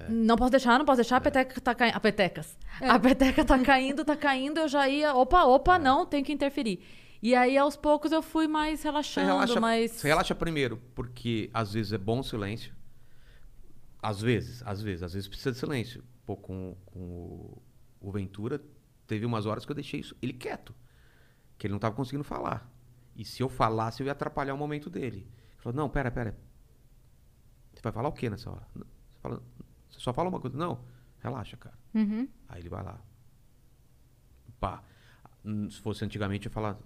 Não 0.09 0.35
posso 0.35 0.51
deixar, 0.51 0.77
não 0.77 0.85
posso 0.85 0.97
deixar, 0.97 1.17
a 1.17 1.21
peteca 1.21 1.59
tá 1.59 1.75
caindo. 1.75 1.95
A 1.95 1.99
petecas. 1.99 2.55
É. 2.79 2.87
A 2.87 2.97
peteca 2.99 3.43
tá 3.43 3.59
caindo, 3.59 4.05
tá 4.05 4.15
caindo, 4.15 4.59
eu 4.59 4.67
já 4.67 4.87
ia. 4.87 5.13
Opa, 5.13 5.43
opa, 5.43 5.77
não, 5.77 6.05
tem 6.05 6.23
que 6.23 6.31
interferir. 6.31 6.79
E 7.21 7.33
aí, 7.35 7.57
aos 7.57 7.75
poucos, 7.75 8.11
eu 8.11 8.21
fui 8.21 8.47
mais 8.47 8.79
Você 8.79 8.87
relaxando, 8.87 9.27
relaxa, 9.27 9.59
mais. 9.59 9.91
você 9.91 10.07
relaxa 10.07 10.35
primeiro, 10.35 10.77
porque 10.93 11.49
às 11.53 11.73
vezes 11.73 11.91
é 11.93 11.97
bom 11.97 12.19
o 12.19 12.23
silêncio. 12.23 12.73
Às 14.01 14.21
vezes, 14.21 14.61
às 14.63 14.81
vezes, 14.81 15.03
às 15.03 15.13
vezes 15.13 15.27
precisa 15.27 15.51
de 15.51 15.57
silêncio. 15.57 16.03
Pô, 16.25 16.37
com, 16.37 16.77
com 16.85 16.99
o, 16.99 17.61
o 17.99 18.11
Ventura, 18.11 18.61
teve 19.07 19.25
umas 19.25 19.45
horas 19.45 19.65
que 19.65 19.71
eu 19.71 19.75
deixei 19.75 19.99
isso, 19.99 20.15
ele 20.21 20.33
quieto. 20.33 20.75
Que 21.57 21.65
ele 21.65 21.71
não 21.71 21.77
estava 21.77 21.95
conseguindo 21.95 22.23
falar. 22.23 22.69
E 23.15 23.25
se 23.25 23.41
eu 23.41 23.49
falasse, 23.49 24.01
eu 24.03 24.05
ia 24.05 24.11
atrapalhar 24.11 24.53
o 24.53 24.57
momento 24.57 24.89
dele. 24.89 25.21
Ele 25.27 25.57
falou, 25.57 25.75
não, 25.75 25.89
pera, 25.89 26.11
pera. 26.11 26.37
Você 27.73 27.81
vai 27.81 27.91
falar 27.91 28.09
o 28.09 28.13
quê 28.13 28.29
nessa 28.29 28.51
hora? 28.51 28.67
Você, 28.75 29.19
fala, 29.21 29.43
você 29.89 29.99
só 29.99 30.13
fala 30.13 30.29
uma 30.29 30.39
coisa. 30.39 30.55
Não, 30.55 30.83
relaxa, 31.19 31.57
cara. 31.57 31.77
Uhum. 31.95 32.27
Aí 32.47 32.61
ele 32.61 32.69
vai 32.69 32.83
lá. 32.83 33.01
Pá. 34.59 34.83
Hum, 35.43 35.67
Se 35.69 35.79
fosse 35.81 36.05
antigamente, 36.05 36.45
eu 36.45 36.49
ia 36.49 36.53
falar, 36.53 36.77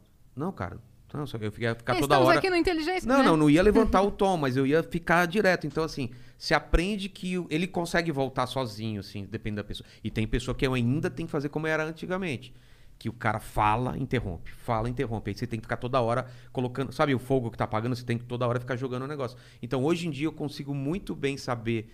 não, 0.41 0.51
cara. 0.51 0.77
Não, 1.13 1.25
só- 1.27 1.37
eu 1.37 1.51
ia 1.57 1.75
ficar 1.75 1.95
toda 1.99 2.19
hora. 2.19 2.37
aqui 2.37 2.49
no 2.49 2.55
Inteligência. 2.55 3.07
Não, 3.07 3.19
né? 3.19 3.23
não, 3.25 3.35
não 3.35 3.49
ia 3.49 3.61
levantar 3.61 4.01
o 4.03 4.11
tom, 4.11 4.37
mas 4.37 4.55
eu 4.55 4.65
ia 4.65 4.81
ficar 4.81 5.25
direto. 5.25 5.67
Então, 5.67 5.83
assim, 5.83 6.09
se 6.37 6.53
aprende 6.53 7.09
que 7.09 7.33
ele 7.49 7.67
consegue 7.67 8.11
voltar 8.11 8.47
sozinho, 8.47 9.01
assim, 9.01 9.25
depende 9.25 9.57
da 9.57 9.63
pessoa. 9.63 9.87
E 10.03 10.09
tem 10.09 10.25
pessoa 10.25 10.55
que 10.55 10.65
eu 10.65 10.73
ainda 10.73 11.09
tem 11.09 11.25
que 11.25 11.31
fazer 11.31 11.49
como 11.49 11.67
era 11.67 11.83
antigamente. 11.83 12.53
Que 12.97 13.09
o 13.09 13.13
cara 13.13 13.39
fala, 13.39 13.97
interrompe, 13.97 14.51
fala, 14.51 14.87
interrompe. 14.87 15.31
Aí 15.31 15.35
você 15.35 15.47
tem 15.47 15.59
que 15.59 15.65
ficar 15.65 15.77
toda 15.77 15.99
hora 15.99 16.27
colocando. 16.53 16.93
Sabe 16.93 17.13
o 17.15 17.19
fogo 17.19 17.49
que 17.49 17.57
tá 17.57 17.63
apagando? 17.65 17.95
Você 17.95 18.05
tem 18.05 18.17
que 18.17 18.25
toda 18.25 18.47
hora 18.47 18.59
ficar 18.59 18.75
jogando 18.75 19.03
o 19.03 19.07
negócio. 19.07 19.37
Então, 19.61 19.83
hoje 19.83 20.07
em 20.07 20.11
dia, 20.11 20.27
eu 20.27 20.31
consigo 20.31 20.73
muito 20.73 21.15
bem 21.15 21.35
saber 21.35 21.91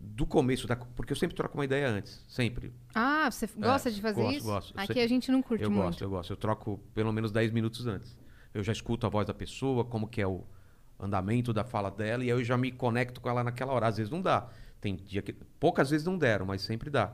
do 0.00 0.26
começo 0.26 0.66
da. 0.66 0.76
Porque 0.76 1.12
eu 1.12 1.16
sempre 1.16 1.34
troco 1.36 1.56
uma 1.56 1.64
ideia 1.64 1.88
antes. 1.88 2.24
Sempre. 2.28 2.72
Ah, 2.94 3.30
você 3.30 3.46
gosta 3.56 3.90
de 3.90 4.00
fazer 4.00 4.20
É, 4.20 4.24
gosto, 4.24 4.36
isso? 4.36 4.46
gosto. 4.46 4.74
Eu 4.76 4.82
Aqui 4.82 4.92
sei- 4.94 5.02
a 5.02 5.06
gente 5.08 5.30
não 5.30 5.42
curte 5.42 5.64
eu 5.64 5.70
muito. 5.70 5.84
gosto, 5.84 6.04
eu 6.04 6.10
gosto. 6.10 6.32
Eu 6.32 6.36
troco 6.36 6.78
pelo 6.94 7.12
menos 7.12 7.32
10 7.32 7.50
minutos 7.52 7.86
antes. 7.86 8.16
Eu 8.54 8.62
já 8.62 8.72
escuto 8.72 9.06
a 9.06 9.08
voz 9.10 9.26
da 9.26 9.34
pessoa, 9.34 9.84
como 9.84 10.08
que 10.08 10.20
é 10.20 10.26
o 10.26 10.44
andamento 10.98 11.52
da 11.52 11.64
fala 11.64 11.90
dela, 11.90 12.22
e 12.24 12.30
aí 12.32 12.38
eu 12.38 12.42
já 12.44 12.56
me 12.56 12.72
conecto 12.72 13.20
com 13.20 13.28
ela 13.28 13.44
naquela 13.44 13.72
hora. 13.72 13.86
Às 13.88 13.96
vezes 13.98 14.10
não 14.10 14.22
dá. 14.22 14.48
Tem 14.80 14.94
dia 14.96 15.20
que. 15.22 15.32
Poucas 15.32 15.90
vezes 15.90 16.06
não 16.06 16.16
deram, 16.16 16.46
mas 16.46 16.62
sempre 16.62 16.88
dá. 16.90 17.12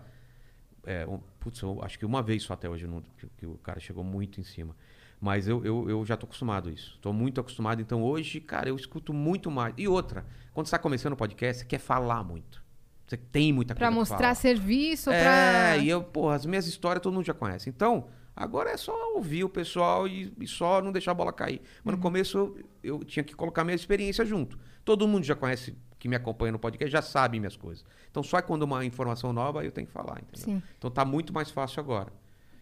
É, 0.85 1.07
um- 1.07 1.21
putz, 1.39 1.61
eu 1.61 1.81
acho 1.83 1.99
que 1.99 2.05
uma 2.07 2.23
vez 2.23 2.43
só 2.43 2.55
até 2.55 2.69
hoje 2.69 2.87
não- 2.87 3.03
que, 3.17 3.27
que 3.39 3.47
o 3.47 3.57
cara 3.59 3.79
chegou 3.81 4.03
muito 4.05 4.41
em 4.41 4.45
cima. 4.45 4.77
Mas 5.21 5.47
eu, 5.47 5.65
eu, 5.65 5.89
eu 5.89 6.05
já 6.05 6.17
tô 6.17 6.27
acostumado 6.27 6.69
a 6.69 6.73
isso. 6.73 6.99
Tô 7.01 7.13
muito 7.13 7.41
acostumado. 7.41 7.81
Então 7.81 8.03
hoje, 8.03 8.41
cara, 8.41 8.69
eu 8.69 8.75
escuto 8.75 9.13
muito 9.15 9.51
mais. 9.51 9.73
E 9.79 9.87
outra, 9.87 10.27
quando 10.53 10.67
você 10.67 10.73
tá 10.73 10.79
começando 10.81 11.13
o 11.13 11.17
podcast, 11.17 11.61
você 11.63 11.69
quer 11.69 11.79
falar 11.79 12.25
muito. 12.25 12.62
Você 13.07 13.17
tem 13.17 13.53
muita 13.53 13.75
Pra 13.75 13.89
coisa 13.89 13.99
mostrar 13.99 14.19
falar. 14.19 14.35
serviço, 14.35 15.11
É, 15.11 15.23
pra... 15.23 15.77
e 15.79 15.89
eu, 15.89 16.03
porra, 16.03 16.35
as 16.37 16.47
minhas 16.47 16.67
histórias 16.67 17.03
todo 17.03 17.13
mundo 17.13 17.25
já 17.27 17.35
conhece. 17.35 17.69
Então, 17.69 18.07
agora 18.35 18.71
é 18.71 18.77
só 18.77 18.95
ouvir 19.15 19.45
o 19.45 19.49
pessoal 19.49 20.09
e, 20.09 20.33
e 20.41 20.47
só 20.47 20.81
não 20.81 20.93
deixar 20.93 21.11
a 21.11 21.15
bola 21.15 21.33
cair. 21.33 21.61
Mas 21.85 21.95
no 21.97 22.01
começo 22.01 22.39
eu, 22.39 22.59
eu 22.83 23.05
tinha 23.05 23.23
que 23.23 23.35
colocar 23.35 23.65
minha 23.65 23.75
experiência 23.75 24.25
junto. 24.25 24.59
Todo 24.85 25.07
mundo 25.07 25.25
já 25.25 25.35
conhece, 25.35 25.77
que 25.99 26.09
me 26.09 26.17
acompanha 26.17 26.53
no 26.53 26.59
podcast, 26.59 26.91
já 26.91 27.03
sabe 27.03 27.39
minhas 27.39 27.57
coisas. 27.57 27.85
Então, 28.11 28.23
só 28.23 28.41
quando 28.43 28.63
uma 28.63 28.85
informação 28.85 29.33
nova 29.33 29.65
eu 29.65 29.71
tenho 29.73 29.87
que 29.87 29.93
falar, 29.93 30.21
entendeu? 30.21 30.45
Sim. 30.57 30.63
Então 30.79 30.91
tá 30.91 31.05
muito 31.05 31.33
mais 31.33 31.51
fácil 31.51 31.81
agora. 31.81 32.13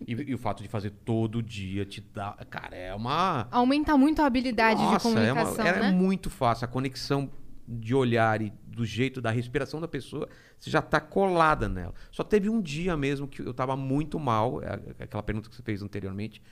E, 0.06 0.12
e 0.12 0.34
o 0.34 0.38
fato 0.38 0.62
de 0.62 0.68
fazer 0.68 0.90
todo 1.04 1.42
dia 1.42 1.84
te 1.84 2.00
dá. 2.00 2.32
Cara, 2.48 2.74
é 2.74 2.94
uma. 2.94 3.46
Aumenta 3.50 3.96
muito 3.98 4.22
a 4.22 4.26
habilidade 4.26 4.80
de 4.80 4.86
Nossa, 4.86 5.08
é, 5.08 5.12
comunicação, 5.12 5.54
uma, 5.64 5.68
era 5.68 5.80
né? 5.80 5.90
muito 5.92 6.30
fácil. 6.30 6.64
A 6.64 6.68
conexão 6.68 7.30
de 7.70 7.94
olhar 7.94 8.42
e 8.42 8.52
do 8.66 8.84
jeito 8.84 9.20
da 9.20 9.30
respiração 9.30 9.80
da 9.80 9.86
pessoa, 9.86 10.28
você 10.58 10.68
já 10.68 10.82
tá 10.82 11.00
colada 11.00 11.68
nela. 11.68 11.94
Só 12.10 12.24
teve 12.24 12.48
um 12.48 12.60
dia 12.60 12.96
mesmo 12.96 13.28
que 13.28 13.40
eu 13.40 13.54
tava 13.54 13.76
muito 13.76 14.18
mal, 14.18 14.60
é, 14.62 15.04
aquela 15.04 15.22
pergunta 15.22 15.48
que 15.48 15.54
você 15.54 15.62
fez 15.62 15.80
anteriormente, 15.80 16.42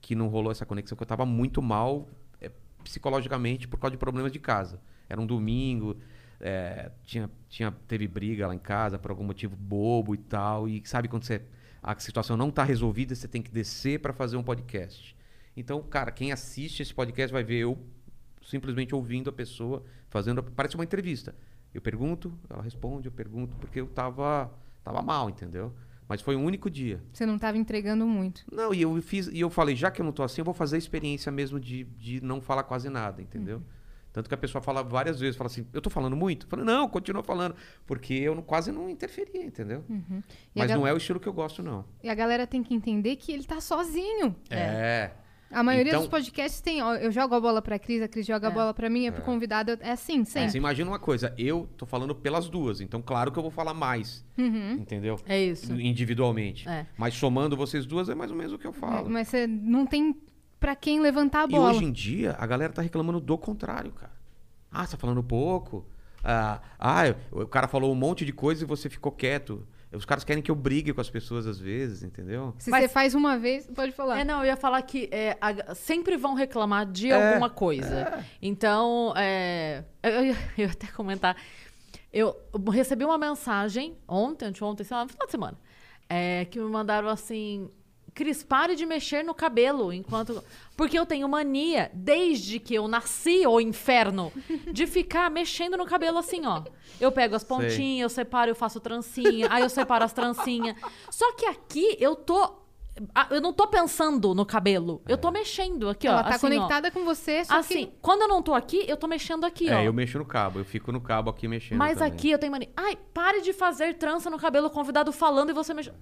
que 0.00 0.14
não 0.14 0.28
rolou 0.28 0.52
essa 0.52 0.64
conexão, 0.64 0.96
que 0.96 1.02
eu 1.02 1.06
tava 1.06 1.26
muito 1.26 1.60
mal 1.60 2.08
é, 2.40 2.50
psicologicamente 2.84 3.66
por 3.66 3.78
causa 3.78 3.92
de 3.92 3.98
problemas 3.98 4.30
de 4.30 4.38
casa. 4.38 4.80
Era 5.08 5.20
um 5.20 5.26
domingo, 5.26 5.96
é, 6.40 6.92
tinha, 7.02 7.28
tinha, 7.48 7.72
teve 7.88 8.06
briga 8.06 8.46
lá 8.46 8.54
em 8.54 8.58
casa 8.60 8.98
por 8.98 9.10
algum 9.10 9.24
motivo 9.24 9.56
bobo 9.56 10.14
e 10.14 10.18
tal, 10.18 10.68
e 10.68 10.80
sabe 10.84 11.08
quando 11.08 11.24
você, 11.24 11.42
a 11.82 11.98
situação 11.98 12.36
não 12.36 12.52
tá 12.52 12.62
resolvida, 12.62 13.16
você 13.16 13.26
tem 13.26 13.42
que 13.42 13.50
descer 13.50 14.00
para 14.00 14.12
fazer 14.12 14.36
um 14.36 14.44
podcast. 14.44 15.16
Então, 15.56 15.82
cara, 15.82 16.12
quem 16.12 16.30
assiste 16.30 16.82
esse 16.82 16.94
podcast 16.94 17.32
vai 17.32 17.42
ver 17.42 17.56
eu 17.56 17.76
simplesmente 18.48 18.94
ouvindo 18.94 19.28
a 19.30 19.32
pessoa, 19.32 19.82
fazendo. 20.08 20.42
Parece 20.42 20.74
uma 20.74 20.84
entrevista. 20.84 21.34
Eu 21.72 21.82
pergunto, 21.82 22.32
ela 22.48 22.62
responde, 22.62 23.06
eu 23.08 23.12
pergunto, 23.12 23.54
porque 23.56 23.80
eu 23.80 23.86
tava, 23.86 24.50
tava 24.82 25.02
mal, 25.02 25.28
entendeu? 25.28 25.72
Mas 26.08 26.22
foi 26.22 26.34
um 26.34 26.42
único 26.44 26.70
dia. 26.70 27.02
Você 27.12 27.26
não 27.26 27.36
estava 27.36 27.58
entregando 27.58 28.06
muito. 28.06 28.42
Não, 28.50 28.72
e 28.72 28.80
eu 28.80 29.00
fiz, 29.02 29.26
e 29.28 29.38
eu 29.40 29.50
falei, 29.50 29.76
já 29.76 29.90
que 29.90 30.00
eu 30.00 30.04
não 30.04 30.12
tô 30.12 30.22
assim, 30.22 30.40
eu 30.40 30.44
vou 30.46 30.54
fazer 30.54 30.76
a 30.76 30.78
experiência 30.78 31.30
mesmo 31.30 31.60
de, 31.60 31.84
de 31.84 32.22
não 32.24 32.40
falar 32.40 32.62
quase 32.62 32.88
nada, 32.88 33.20
entendeu? 33.20 33.62
Tanto 34.10 34.26
que 34.26 34.34
a 34.34 34.38
pessoa 34.38 34.62
fala 34.62 34.82
várias 34.82 35.20
vezes, 35.20 35.36
fala 35.36 35.48
assim, 35.48 35.66
eu 35.70 35.82
tô 35.82 35.90
falando 35.90 36.16
muito? 36.16 36.46
Eu 36.46 36.50
falei, 36.50 36.64
não, 36.64 36.88
continua 36.88 37.22
falando. 37.22 37.54
Porque 37.86 38.14
eu 38.14 38.34
não- 38.34 38.42
quase 38.42 38.72
não 38.72 38.88
interferia, 38.88 39.44
entendeu? 39.44 39.84
A 39.90 40.22
Mas 40.54 40.68
gal- 40.68 40.78
não 40.78 40.86
é 40.86 40.94
o 40.94 40.96
estilo 40.96 41.20
que 41.20 41.28
eu 41.28 41.32
gosto, 41.34 41.62
não. 41.62 41.84
E 42.02 42.08
a 42.08 42.14
galera 42.14 42.46
tem 42.46 42.62
que 42.62 42.72
entender 42.74 43.16
que 43.16 43.30
ele 43.30 43.44
tá 43.44 43.60
sozinho. 43.60 44.34
É. 44.48 45.10
A 45.50 45.62
maioria 45.62 45.90
Então- 45.92 46.00
dos 46.02 46.10
podcasts 46.10 46.60
tem. 46.60 46.82
ó, 46.82 46.94
Eu 46.94 47.10
jogo 47.10 47.34
a 47.34 47.40
bola 47.40 47.62
pra 47.62 47.78
Cris, 47.78 48.02
a 48.02 48.08
Cris 48.08 48.26
joga 48.26 48.48
a 48.48 48.50
bola 48.50 48.74
pra 48.74 48.90
mim, 48.90 49.06
é 49.06 49.10
pro 49.10 49.22
convidado. 49.22 49.78
É 49.80 49.92
assim, 49.92 50.24
sempre. 50.24 50.50
Você 50.50 50.58
imagina 50.58 50.90
uma 50.90 50.98
coisa, 50.98 51.34
eu 51.38 51.68
tô 51.76 51.86
falando 51.86 52.14
pelas 52.14 52.48
duas, 52.50 52.80
então 52.80 53.00
claro 53.00 53.32
que 53.32 53.38
eu 53.38 53.42
vou 53.42 53.50
falar 53.50 53.72
mais, 53.72 54.24
Uhum. 54.36 54.72
entendeu? 54.72 55.18
É 55.26 55.42
isso. 55.42 55.72
Individualmente. 55.80 56.68
É. 56.68 56.86
Mas 56.96 57.14
somando 57.14 57.56
vocês 57.56 57.86
duas 57.86 58.08
é 58.08 58.14
mais 58.14 58.30
ou 58.30 58.36
menos 58.36 58.52
o 58.52 58.58
que 58.58 58.66
eu 58.66 58.72
falo. 58.72 59.08
Mas 59.08 59.28
você 59.28 59.46
não 59.46 59.86
tem 59.86 60.14
pra 60.60 60.74
quem 60.76 61.00
levantar 61.00 61.42
a 61.42 61.44
E 61.44 61.50
bola. 61.52 61.70
hoje 61.70 61.84
em 61.84 61.92
dia, 61.92 62.36
a 62.38 62.46
galera 62.46 62.72
tá 62.72 62.82
reclamando 62.82 63.20
do 63.20 63.38
contrário, 63.38 63.92
cara. 63.92 64.12
Ah, 64.70 64.84
você 64.84 64.92
tá 64.92 64.98
falando 64.98 65.22
pouco. 65.22 65.86
Ah, 66.22 66.60
ah, 66.78 67.02
o 67.30 67.46
cara 67.46 67.68
falou 67.68 67.90
um 67.92 67.94
monte 67.94 68.24
de 68.26 68.32
coisa 68.32 68.64
e 68.64 68.66
você 68.66 68.90
ficou 68.90 69.12
quieto. 69.12 69.66
Os 69.92 70.04
caras 70.04 70.22
querem 70.22 70.42
que 70.42 70.50
eu 70.50 70.54
brigue 70.54 70.92
com 70.92 71.00
as 71.00 71.08
pessoas 71.08 71.46
às 71.46 71.58
vezes, 71.58 72.02
entendeu? 72.02 72.54
Se 72.58 72.68
Mas- 72.70 72.82
você 72.82 72.88
faz 72.88 73.14
uma 73.14 73.38
vez, 73.38 73.66
pode 73.74 73.92
falar. 73.92 74.18
É, 74.20 74.24
não, 74.24 74.40
eu 74.40 74.46
ia 74.46 74.56
falar 74.56 74.82
que 74.82 75.08
é, 75.10 75.36
a- 75.40 75.74
sempre 75.74 76.16
vão 76.16 76.34
reclamar 76.34 76.84
de 76.84 77.10
É, 77.10 77.30
alguma 77.30 77.48
coisa. 77.48 78.22
Então, 78.42 79.14
é, 79.16 79.84
eu, 80.02 80.10
eu, 80.10 80.24
ia- 80.26 80.36
eu 80.58 80.64
ia 80.66 80.70
até 80.70 80.86
comentar. 80.88 81.36
Eu 82.12 82.36
recebi 82.70 83.04
uma 83.04 83.16
mensagem 83.18 83.96
ontem, 84.06 84.46
anteontem, 84.46 84.84
sei 84.84 84.96
lá, 84.96 85.04
no 85.04 85.10
final 85.10 85.26
de 85.26 85.30
semana, 85.30 85.58
é, 86.08 86.44
que 86.46 86.58
me 86.58 86.68
mandaram 86.70 87.08
assim. 87.08 87.70
Cris, 88.14 88.42
pare 88.42 88.74
de 88.74 88.84
mexer 88.86 89.22
no 89.22 89.34
cabelo 89.34 89.92
enquanto. 89.92 90.42
Porque 90.76 90.98
eu 90.98 91.06
tenho 91.06 91.28
mania, 91.28 91.90
desde 91.94 92.58
que 92.58 92.74
eu 92.74 92.88
nasci, 92.88 93.46
o 93.46 93.60
inferno, 93.60 94.32
de 94.72 94.86
ficar 94.86 95.30
mexendo 95.30 95.76
no 95.76 95.86
cabelo 95.86 96.18
assim, 96.18 96.44
ó. 96.46 96.62
Eu 97.00 97.12
pego 97.12 97.34
as 97.36 97.44
pontinhas, 97.44 98.02
eu 98.02 98.08
separo, 98.08 98.50
eu 98.50 98.54
faço 98.54 98.80
trancinha, 98.80 99.48
aí 99.50 99.62
eu 99.62 99.68
separo 99.68 100.04
as 100.04 100.12
trancinhas. 100.12 100.76
Só 101.10 101.32
que 101.32 101.46
aqui 101.46 101.96
eu 102.00 102.16
tô. 102.16 102.58
Eu 103.30 103.40
não 103.40 103.52
tô 103.52 103.68
pensando 103.68 104.34
no 104.34 104.44
cabelo. 104.44 105.00
Eu 105.06 105.16
tô 105.16 105.30
mexendo 105.30 105.88
aqui, 105.88 106.08
ó. 106.08 106.12
Ela 106.12 106.24
tá 106.24 106.30
assim, 106.30 106.46
ó. 106.46 106.50
conectada 106.50 106.90
com 106.90 107.04
você, 107.04 107.44
só 107.44 107.58
Assim, 107.58 107.86
que. 107.86 107.92
quando 108.02 108.22
eu 108.22 108.28
não 108.28 108.42
tô 108.42 108.52
aqui, 108.54 108.84
eu 108.88 108.96
tô 108.96 109.06
mexendo 109.06 109.44
aqui, 109.44 109.70
ó. 109.70 109.74
É, 109.74 109.86
eu 109.86 109.92
mexo 109.92 110.18
no 110.18 110.24
cabo, 110.24 110.58
eu 110.58 110.64
fico 110.64 110.90
no 110.90 111.00
cabo 111.00 111.30
aqui 111.30 111.46
mexendo. 111.46 111.78
Mas 111.78 111.98
também. 111.98 112.12
aqui 112.12 112.30
eu 112.32 112.38
tenho 112.40 112.50
mania. 112.50 112.68
Ai, 112.76 112.98
pare 113.14 113.40
de 113.40 113.52
fazer 113.52 113.94
trança 113.94 114.28
no 114.28 114.36
cabelo, 114.36 114.66
o 114.66 114.70
convidado 114.70 115.12
falando 115.12 115.50
e 115.50 115.52
você 115.52 115.72
mexe. 115.72 115.92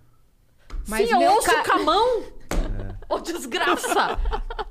Mas 0.88 1.07
Sim, 1.09 1.14
eu 1.14 1.18
meu 1.18 1.33
ouço 1.33 1.46
ca- 1.51 1.64
com 1.64 1.72
a 1.72 1.83
mão. 1.83 2.22
Ô, 3.09 3.18
desgraça! 3.20 4.18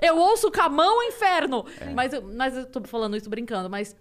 Eu 0.01 0.17
ouço 0.17 0.51
com 0.51 0.61
a 0.61 0.69
mão, 0.69 1.01
inferno! 1.03 1.65
É. 1.79 1.85
Mas, 1.93 2.11
eu, 2.13 2.21
mas 2.21 2.55
eu 2.57 2.65
tô 2.65 2.81
falando 2.83 3.15
isso 3.15 3.29
brincando, 3.29 3.69
mas 3.69 3.95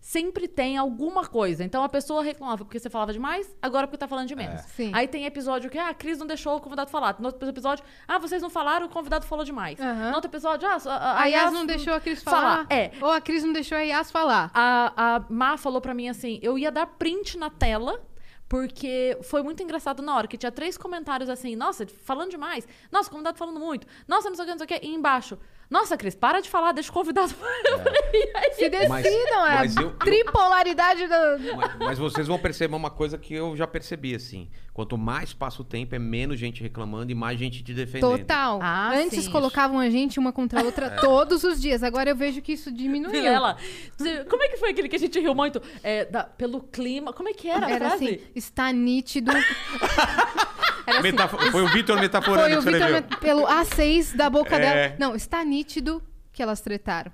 sempre 0.00 0.46
tem 0.46 0.76
alguma 0.76 1.24
coisa. 1.26 1.64
Então 1.64 1.82
a 1.82 1.88
pessoa 1.88 2.22
reclamava 2.22 2.64
porque 2.64 2.78
você 2.78 2.88
falava 2.90 3.12
demais, 3.12 3.56
agora 3.60 3.86
porque 3.86 3.96
tá 3.98 4.06
falando 4.08 4.26
de 4.28 4.34
É. 4.34 4.36
menos. 4.36 4.60
Sim. 4.62 4.90
Aí 4.94 5.06
tem 5.08 5.24
episódio 5.24 5.68
que 5.70 5.78
ah, 5.78 5.88
a 5.88 5.94
Cris 5.94 6.18
não 6.18 6.26
deixou 6.26 6.56
o 6.56 6.60
convidado 6.60 6.90
falar. 6.90 7.16
No 7.20 7.26
outro 7.26 7.48
episódio, 7.48 7.84
ah, 8.06 8.18
vocês 8.18 8.40
não 8.42 8.50
falaram, 8.50 8.86
o 8.86 8.88
convidado 8.88 9.24
falou 9.26 9.44
demais. 9.44 9.80
Aham. 9.80 10.10
No 10.10 10.14
outro 10.16 10.30
episódio, 10.30 10.68
ah, 10.68 10.78
a, 10.84 10.90
a, 10.96 11.20
A 11.22 11.26
Yas 11.26 11.42
Yas 11.44 11.52
não 11.52 11.66
deixou 11.66 11.94
a 11.94 12.00
Cris 12.00 12.22
falar. 12.22 12.40
falar. 12.40 12.66
É. 12.70 12.90
Ou 13.00 13.10
a 13.10 13.20
Cris 13.20 13.42
não 13.44 13.52
deixou 13.52 13.78
a 13.78 13.82
Yas 13.82 14.10
falar. 14.10 14.50
A, 14.54 14.92
a 15.16 15.24
Má 15.28 15.56
falou 15.56 15.80
pra 15.80 15.94
mim 15.94 16.08
assim: 16.08 16.38
eu 16.42 16.56
ia 16.58 16.70
dar 16.72 16.86
print 16.86 17.36
na 17.38 17.50
tela. 17.50 18.00
Porque 18.48 19.18
foi 19.22 19.42
muito 19.42 19.62
engraçado 19.62 20.02
na 20.02 20.14
hora 20.14 20.28
que 20.28 20.38
tinha 20.38 20.52
três 20.52 20.78
comentários 20.78 21.28
assim, 21.28 21.56
nossa, 21.56 21.86
falando 22.04 22.30
demais, 22.30 22.66
nossa, 22.92 23.08
o 23.08 23.12
convidado 23.12 23.36
falando 23.36 23.58
muito, 23.58 23.86
nossa, 24.06 24.28
não 24.28 24.36
sei 24.36 24.44
o 24.44 24.46
que, 24.46 24.52
não 24.52 24.58
sei 24.58 24.64
o 24.64 24.80
que, 24.80 24.86
e 24.86 24.94
embaixo, 24.94 25.36
nossa, 25.68 25.96
Cris, 25.96 26.14
para 26.14 26.40
de 26.40 26.48
falar, 26.48 26.72
deixa 26.72 26.90
o 26.90 26.92
convidado. 26.94 27.34
Se 28.54 28.68
decidam, 28.68 28.88
Mas- 28.88 29.04
é 29.06 29.54
mas 29.54 29.76
a 29.76 29.80
eu- 29.82 29.88
eu- 29.88 29.92
tripolaridade 29.96 31.06
do. 31.06 31.56
Mas, 31.56 31.76
mas 31.78 31.98
vocês 31.98 32.26
vão 32.26 32.38
perceber 32.38 32.74
uma 32.74 32.90
coisa 32.90 33.18
que 33.18 33.34
eu 33.34 33.56
já 33.56 33.66
percebi, 33.66 34.14
assim. 34.14 34.48
Quanto 34.72 34.96
mais 34.98 35.32
passa 35.32 35.62
o 35.62 35.64
tempo, 35.64 35.94
é 35.94 35.98
menos 35.98 36.38
gente 36.38 36.62
reclamando 36.62 37.10
e 37.10 37.14
mais 37.14 37.38
gente 37.38 37.62
te 37.62 37.72
defendendo. 37.74 38.18
Total. 38.18 38.58
Ah, 38.62 38.90
Antes 38.94 39.24
sim. 39.24 39.30
colocavam 39.30 39.78
a 39.78 39.88
gente 39.90 40.18
uma 40.18 40.32
contra 40.32 40.60
a 40.60 40.62
É. 40.62 40.66
outra 40.66 40.90
todos 40.90 41.44
os 41.44 41.60
dias. 41.60 41.82
Agora 41.82 42.10
eu 42.10 42.16
vejo 42.16 42.40
que 42.42 42.52
isso 42.52 42.70
diminuiu. 42.70 43.10
Vilela, 43.12 43.56
você- 43.96 44.24
como 44.24 44.42
é 44.42 44.48
que 44.48 44.56
foi 44.58 44.70
aquele 44.70 44.88
que 44.88 44.96
a 44.96 44.98
gente 44.98 45.18
riu 45.18 45.34
muito? 45.34 45.60
É, 45.82 46.04
da- 46.04 46.24
pelo 46.24 46.60
clima, 46.60 47.12
como 47.12 47.28
é 47.28 47.32
que 47.32 47.48
era, 47.48 47.66
a 47.66 47.70
Era 47.70 47.88
frase? 47.88 48.04
assim, 48.06 48.20
está 48.34 48.70
nítido. 48.72 49.32
Era 50.86 50.98
assim, 50.98 51.02
Metafo- 51.10 51.38
Foi 51.50 51.62
o 51.62 51.68
Vitor 51.68 51.98
metaforando 52.00 52.42
foi 52.42 52.50
que 52.52 52.58
o 52.58 52.60
Vitor 52.62 52.74
escreveu. 52.80 53.02
met- 53.10 53.16
pelo 53.20 53.46
A6 53.46 54.14
da 54.16 54.30
boca 54.30 54.54
É. 54.56 54.58
dela. 54.60 54.96
Não, 54.98 55.14
está 55.16 55.44
nítido 55.44 56.02
que 56.32 56.42
elas 56.42 56.60
tretaram. 56.60 57.10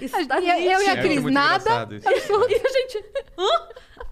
Está 0.00 0.40
E 0.40 0.48
eu 0.48 0.58
e 0.58 0.72
a 0.72 0.78
nítido. 0.78 0.90
É 0.90 0.96
Cris, 1.02 1.22
muito 1.22 1.34
nada. 1.34 1.62
engraçado 1.70 1.94
isso. 1.94 2.08
E 2.48 2.54
a 2.54 2.68
gente. 2.72 3.04
Hã? 3.38 3.68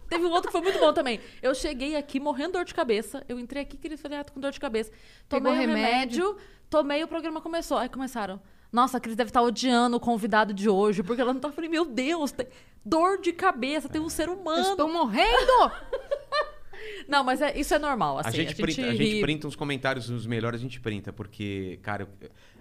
Teve 0.09 0.25
um 0.25 0.31
outro 0.31 0.49
que 0.49 0.53
foi 0.53 0.61
muito 0.61 0.79
bom 0.79 0.93
também. 0.93 1.21
Eu 1.43 1.53
cheguei 1.55 1.97
aqui 1.97 2.21
morrendo 2.21 2.49
de 2.49 2.53
dor 2.59 2.65
de 2.65 2.75
cabeça. 2.75 3.25
Eu 3.29 3.41
entrei 3.41 3.63
aqui, 3.63 3.77
queria 3.77 3.99
falei, 3.99 4.19
ah, 4.19 4.25
tô 4.25 4.33
com 4.35 4.41
dor 4.41 4.53
de 4.53 4.61
cabeça. 4.61 4.93
Tomei 5.29 5.53
Pegou 5.53 5.67
remédio. 5.67 5.85
remédio, 5.91 6.37
tomei, 6.71 7.03
o 7.03 7.09
programa 7.09 7.41
começou. 7.41 7.77
Aí 7.79 7.89
começaram. 7.89 8.41
Nossa, 8.71 8.99
a 8.99 9.01
Cris 9.01 9.17
deve 9.17 9.31
estar 9.31 9.43
odiando 9.43 9.97
o 9.97 10.01
convidado 10.01 10.53
de 10.55 10.69
hoje, 10.69 11.03
porque 11.03 11.21
ela 11.21 11.33
não 11.33 11.41
tá. 11.41 11.49
Eu 11.49 11.53
falei, 11.53 11.69
meu 11.71 11.85
Deus, 11.85 12.31
tem 12.31 12.47
dor 12.85 13.19
de 13.21 13.33
cabeça, 13.33 13.89
tem 13.89 14.01
um 14.01 14.09
ser 14.09 14.29
Eu 14.29 14.35
humano. 14.35 14.61
estou 14.71 14.89
morrendo! 14.93 15.73
Não, 17.09 17.23
mas 17.25 17.41
é- 17.43 17.59
isso 17.59 17.75
é 17.75 17.79
normal, 17.79 18.19
assim. 18.19 18.29
a, 18.29 18.33
gente 18.33 18.55
printa, 18.55 18.87
a 18.87 18.95
gente 18.95 19.21
printa 19.21 19.47
uns 19.49 19.57
comentários, 19.57 20.09
os 20.11 20.27
melhores 20.27 20.61
a 20.61 20.63
gente 20.63 20.81
printa, 20.81 21.13
porque, 21.13 21.79
cara, 21.83 22.09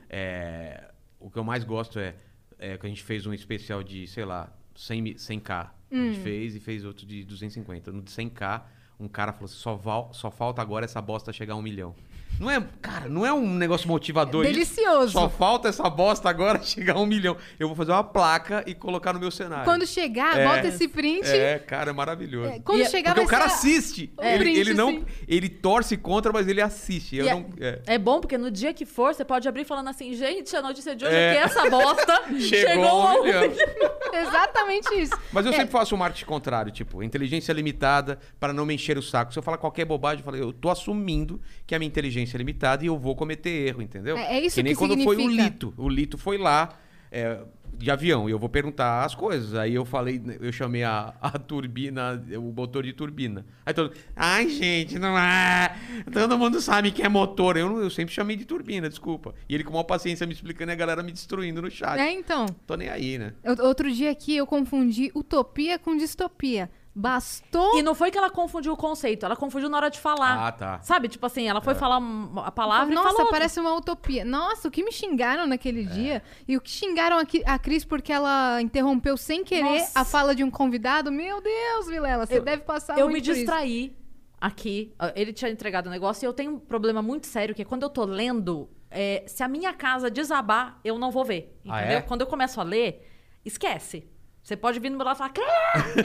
é, 0.10 0.92
o 1.20 1.30
que 1.30 1.38
eu 1.38 1.44
mais 1.44 1.64
gosto 1.64 2.00
é, 2.00 2.16
é 2.58 2.78
que 2.78 2.86
a 2.86 2.90
gente 2.90 3.04
fez 3.04 3.26
um 3.26 3.34
especial 3.34 3.84
de, 3.84 4.08
sei 4.08 4.26
lá, 4.26 4.54
100, 4.76 5.02
mi- 5.02 5.16
100k. 5.16 5.52
A 5.52 5.72
Hum. 5.92 6.08
gente 6.14 6.20
fez 6.22 6.56
e 6.56 6.60
fez 6.60 6.84
outro 6.84 7.06
de 7.06 7.24
250. 7.24 7.92
No 7.92 8.02
de 8.02 8.12
100k, 8.12 8.64
um 9.00 9.08
cara 9.08 9.32
falou 9.34 9.46
assim, 9.46 9.56
só, 9.56 9.76
val- 9.76 10.12
só 10.14 10.32
falta 10.32 10.62
agora 10.62 10.86
essa 10.86 11.02
bosta 11.02 11.32
chegar 11.32 11.54
a 11.54 11.58
um 11.58 11.62
milhão. 11.62 11.96
Não 12.38 12.52
é, 12.52 12.62
cara, 12.82 13.08
não 13.08 13.26
é 13.26 13.32
um 13.32 13.48
negócio 13.48 13.88
motivador 13.88 14.44
isso? 14.44 14.52
Delicioso. 14.54 15.14
Só 15.14 15.30
falta 15.30 15.70
essa 15.70 15.90
bosta 15.90 16.30
agora 16.30 16.60
chegar 16.64 16.96
a 16.96 17.00
um 17.00 17.06
milhão. 17.06 17.38
Eu 17.58 17.68
vou 17.70 17.78
fazer 17.78 17.94
uma 17.94 18.04
placa 18.04 18.62
e 18.68 18.76
colocar 18.76 19.14
no 19.14 19.22
meu 19.22 19.32
cenário. 19.32 19.64
Quando 19.64 19.88
chegar, 19.88 20.38
É. 20.38 20.46
bota 20.46 20.68
esse 20.68 20.86
print. 20.86 21.26
É, 21.26 21.58
cara, 21.60 21.92
é 21.92 21.94
maravilhoso. 21.94 22.50
É, 22.50 22.60
Quando 22.60 22.80
E 22.80 22.82
é- 22.82 22.90
chegar, 22.90 23.16
Porque 23.16 23.26
vai 23.26 23.38
o 23.38 23.40
cara 23.40 23.50
ser... 23.50 23.70
assiste. 23.78 24.14
o 24.18 24.22
ele, 24.22 24.38
print, 24.40 24.60
ele 24.60 24.74
não. 24.74 24.90
sim. 24.92 25.06
Ele 25.30 25.48
torce 25.48 25.96
contra, 25.96 26.34
mas 26.34 26.46
ele 26.50 26.60
assiste. 26.62 27.16
Eu 27.16 27.26
E 27.26 27.30
é- 27.30 27.34
não. 27.34 27.46
é. 27.58 27.82
É 27.88 27.98
bom 27.98 28.20
porque 28.20 28.38
no 28.38 28.52
dia 28.52 28.74
que 28.74 28.86
for, 28.86 29.14
você 29.16 29.24
pode 29.24 29.48
abrir 29.48 29.64
falando 29.64 29.88
assim, 29.88 30.14
gente, 30.14 30.54
a 30.58 30.62
notícia 30.62 30.94
de 30.94 31.06
hoje 31.06 31.16
É. 31.16 31.20
é, 31.30 31.34
que 31.36 31.40
essa 31.40 31.70
bosta 31.70 32.22
chegou, 32.38 32.84
a 33.02 33.12
a 33.12 33.14
um 33.16 33.20
um 33.22 33.24
milhão. 33.24 33.44
Exatamente 34.14 34.94
isso. 34.96 35.14
Mas 35.32 35.46
eu 35.46 35.54
É. 35.54 35.56
sempre 35.56 35.72
faço 35.72 35.96
um 35.96 35.98
marketing 35.98 36.26
contrário, 36.26 36.72
tipo, 36.72 37.02
inteligência 37.02 37.54
limitada 37.54 38.20
para 38.40 38.52
não 38.52 38.66
me 38.66 38.74
encher 38.76 38.98
o 38.98 39.02
saco. 39.02 39.32
Se 39.32 39.40
eu 39.40 39.44
falar 39.44 39.58
qualquer 39.58 39.86
bobagem, 39.86 40.20
eu 40.20 40.26
falo, 40.26 40.38
eu 40.38 40.52
tô 40.52 40.70
assumindo 40.70 41.40
que 41.66 41.74
a 41.74 41.80
minha 41.80 41.88
inteligência 41.88 42.15
é 42.20 42.38
limitada 42.38 42.84
e 42.84 42.88
eu 42.88 42.98
vou 42.98 43.16
cometer 43.16 43.50
erro, 43.68 43.82
entendeu? 43.82 44.18
É- 44.18 44.38
é 44.38 44.46
isso 44.46 44.56
que 44.56 44.64
nem 44.64 44.74
que 44.74 44.80
quando 44.80 44.98
foi 45.04 45.16
o 45.16 45.20
significa. 45.20 45.44
Lito. 45.44 45.74
O 45.78 45.90
Lito 45.90 46.18
foi 46.18 46.38
lá 46.38 46.78
é, 47.12 47.40
de 47.78 47.92
avião 47.92 48.28
e 48.30 48.32
eu 48.32 48.40
vou 48.40 48.50
perguntar 48.50 49.04
as 49.04 49.14
coisas. 49.14 49.54
Aí 49.54 49.74
eu 49.76 49.86
falei, 49.86 50.22
eu 50.40 50.52
chamei 50.52 50.84
a, 50.84 51.14
a 51.22 51.32
turbina, 51.32 52.24
o 52.38 52.54
motor 52.54 52.84
de 52.84 52.94
turbina. 52.94 53.46
Aí 53.66 53.74
todo 53.74 53.94
ai 54.16 54.50
gente, 54.50 54.98
não 54.98 55.18
é. 55.18 55.76
Todo 56.12 56.38
mundo 56.38 56.62
sabe 56.62 56.92
que 56.92 57.02
é 57.04 57.10
motor. 57.10 57.58
Eu, 57.58 57.82
eu 57.82 57.90
sempre 57.90 58.14
chamei 58.14 58.36
de 58.36 58.46
turbina, 58.46 58.90
desculpa. 58.90 59.34
E 59.48 59.56
ele 59.56 59.64
com 59.64 59.72
maior 59.72 59.84
paciência 59.84 60.26
me 60.26 60.34
explicando 60.34 60.72
e 60.72 60.74
a 60.74 60.76
galera 60.76 61.04
me 61.04 61.12
destruindo 61.12 61.62
no 61.62 61.70
chat. 61.70 62.00
É, 62.00 62.12
então. 62.12 62.46
Tô 62.66 62.76
nem 62.76 62.90
aí, 62.90 63.18
né? 63.18 63.34
Outro 63.62 63.92
dia 63.92 64.12
aqui 64.12 64.36
eu 64.36 64.46
confundi 64.48 65.12
utopia 65.14 65.78
com 65.78 65.96
distopia. 65.98 66.70
Bastou. 66.98 67.78
E 67.78 67.84
não 67.84 67.94
foi 67.94 68.10
que 68.10 68.18
ela 68.18 68.30
confundiu 68.30 68.72
o 68.72 68.78
conceito, 68.78 69.26
ela 69.26 69.36
confundiu 69.36 69.68
na 69.70 69.76
hora 69.76 69.90
de 69.90 70.00
falar. 70.00 70.48
Ah, 70.48 70.52
tá. 70.54 70.80
Sabe, 70.82 71.10
tipo 71.10 71.26
assim, 71.26 71.46
ela 71.48 71.60
foi 71.60 71.76
falar 71.76 71.98
um- 72.00 72.40
a 72.40 72.50
palavra 72.52 72.90
e 72.92 72.96
Nossa, 72.96 73.08
falou. 73.10 73.22
outra. 73.24 73.34
parece 73.38 73.60
uma 73.60 73.76
utopia. 73.76 74.24
Nossa, 74.24 74.70
o 74.70 74.72
que 74.72 74.82
me 74.82 74.92
xingaram 74.94 75.46
naquele 75.46 75.84
dia. 75.84 76.24
E 76.48 76.56
o 76.56 76.62
que 76.62 76.70
xingaram 76.72 77.18
a, 77.46 77.60
Cris 77.60 77.84
porque 77.84 78.14
ela 78.14 78.62
interrompeu 78.62 79.18
sem 79.18 79.44
querer 79.44 79.80
Nossa. 79.80 80.00
a 80.00 80.06
fala 80.06 80.34
de 80.34 80.42
um 80.44 80.50
convidado. 80.50 81.12
Meu 81.12 81.42
Deus, 81.42 81.88
Vilela, 81.88 82.26
você 82.26 82.38
Eu- 82.38 82.44
deve 82.44 82.64
passar 82.64 82.98
Eu 82.98 83.10
muito 83.10 83.16
me 83.16 83.22
por 83.22 83.32
isso. 83.32 83.40
distraí 83.42 83.96
aqui. 84.40 84.94
Ah, 84.98 85.12
Ele 85.18 85.34
tinha 85.34 85.52
entregado 85.52 85.88
o 85.88 85.90
negócio 85.90 86.26
e 86.26 86.28
eu 86.28 86.34
tenho 86.34 86.54
um 86.54 86.60
problema 86.60 87.02
muito 87.02 87.28
sério, 87.28 87.54
que 87.54 87.62
é 87.62 87.66
quando 87.66 87.84
eu 87.84 87.90
tô 87.90 88.06
lendo, 88.06 88.70
é, 88.90 89.24
se 89.28 89.44
a 89.44 89.50
minha 89.50 89.74
casa 89.74 90.10
desabar, 90.10 90.80
eu 90.84 90.98
não 90.98 91.12
vou 91.12 91.26
ver. 91.26 91.60
Ah, 91.68 91.80
Entendeu? 91.82 91.98
é? 91.98 92.02
Quando 92.02 92.22
eu 92.22 92.28
começo 92.28 92.62
a 92.62 92.64
ler, 92.64 93.06
esquece. 93.44 94.08
Você 94.46 94.56
pode 94.56 94.80
vir 94.80 94.92
no 94.92 94.98
meu 94.98 95.06
lado 95.06 95.16
e 95.16 95.18
falar, 95.18 95.32
"Crê!" 95.32 95.44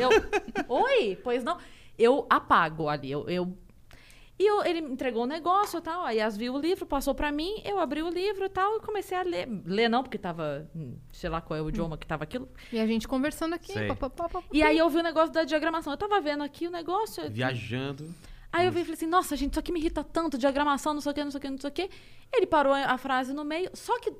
eu, 0.03 0.09
oi, 0.66 1.18
pois 1.22 1.44
não. 1.44 1.59
Eu 1.98 2.26
apago 2.31 2.88
ali. 2.88 3.11
Eu, 3.11 3.29
eu- 3.29 3.55
E 4.38 4.46
eu- 4.46 4.64
ele 4.64 4.81
me 4.81 4.90
entregou 4.92 5.24
o 5.24 5.26
negócio 5.26 5.79
e 5.79 5.83
tal. 5.83 6.03
Aí 6.07 6.18
as 6.18 6.35
viu 6.35 6.55
o 6.55 6.59
livro, 6.59 6.87
passou 6.87 7.14
pra 7.14 7.31
mim, 7.31 7.61
eu 7.62 7.79
abri 7.79 8.03
o 8.03 8.09
livro 8.09 8.46
e 8.46 8.48
tal, 8.48 8.79
e 8.79 8.81
comecei 8.81 9.14
a 9.18 9.20
ler. 9.22 9.46
Ler 9.66 9.87
não, 9.90 10.03
porque 10.03 10.16
tava. 10.16 10.66
hum, 10.74 10.96
Sei 11.12 11.29
lá 11.29 11.42
qual 11.42 11.59
é 11.59 11.62
o 11.62 11.68
idioma 11.68 11.98
que 11.98 12.07
tava 12.07 12.24
aquilo. 12.24 12.48
E 12.72 12.81
a 12.81 12.87
gente 12.87 13.07
conversando 13.07 13.53
aqui. 13.55 13.74
Pá, 13.94 14.09
pá, 14.09 14.29
pá, 14.31 14.42
E 14.50 14.62
aí 14.62 14.79
eu 14.79 14.88
vi 14.88 14.96
o 14.96 15.03
negócio 15.03 15.31
da 15.31 15.44
diagramação. 15.44 15.92
Eu 15.92 15.98
tava 15.98 16.18
vendo 16.22 16.42
aqui 16.42 16.66
o 16.66 16.70
negócio. 16.70 17.31
Viajando. 17.31 18.14
Aí 18.50 18.64
eu 18.64 18.72
vi 18.72 18.81
e 18.81 18.85
falei 18.85 18.94
assim, 18.94 19.07
nossa, 19.07 19.37
gente, 19.37 19.50
isso 19.53 19.61
aqui 19.61 19.70
me 19.70 19.79
irrita 19.79 20.03
tanto, 20.03 20.38
diagramação, 20.38 20.94
não 20.94 21.03
sei 21.03 21.12
o 21.12 21.14
que, 21.14 21.22
não 21.22 21.31
sei 21.31 21.38
o 21.38 21.42
que, 21.42 21.50
não 21.50 21.59
sei 21.59 21.68
o 21.70 21.72
que. 21.74 21.90
Ele 22.33 22.46
parou 22.46 22.72
a 22.72 22.96
frase 22.96 23.35
no 23.35 23.44
meio, 23.44 23.70
só 23.74 23.98
que 24.00 24.11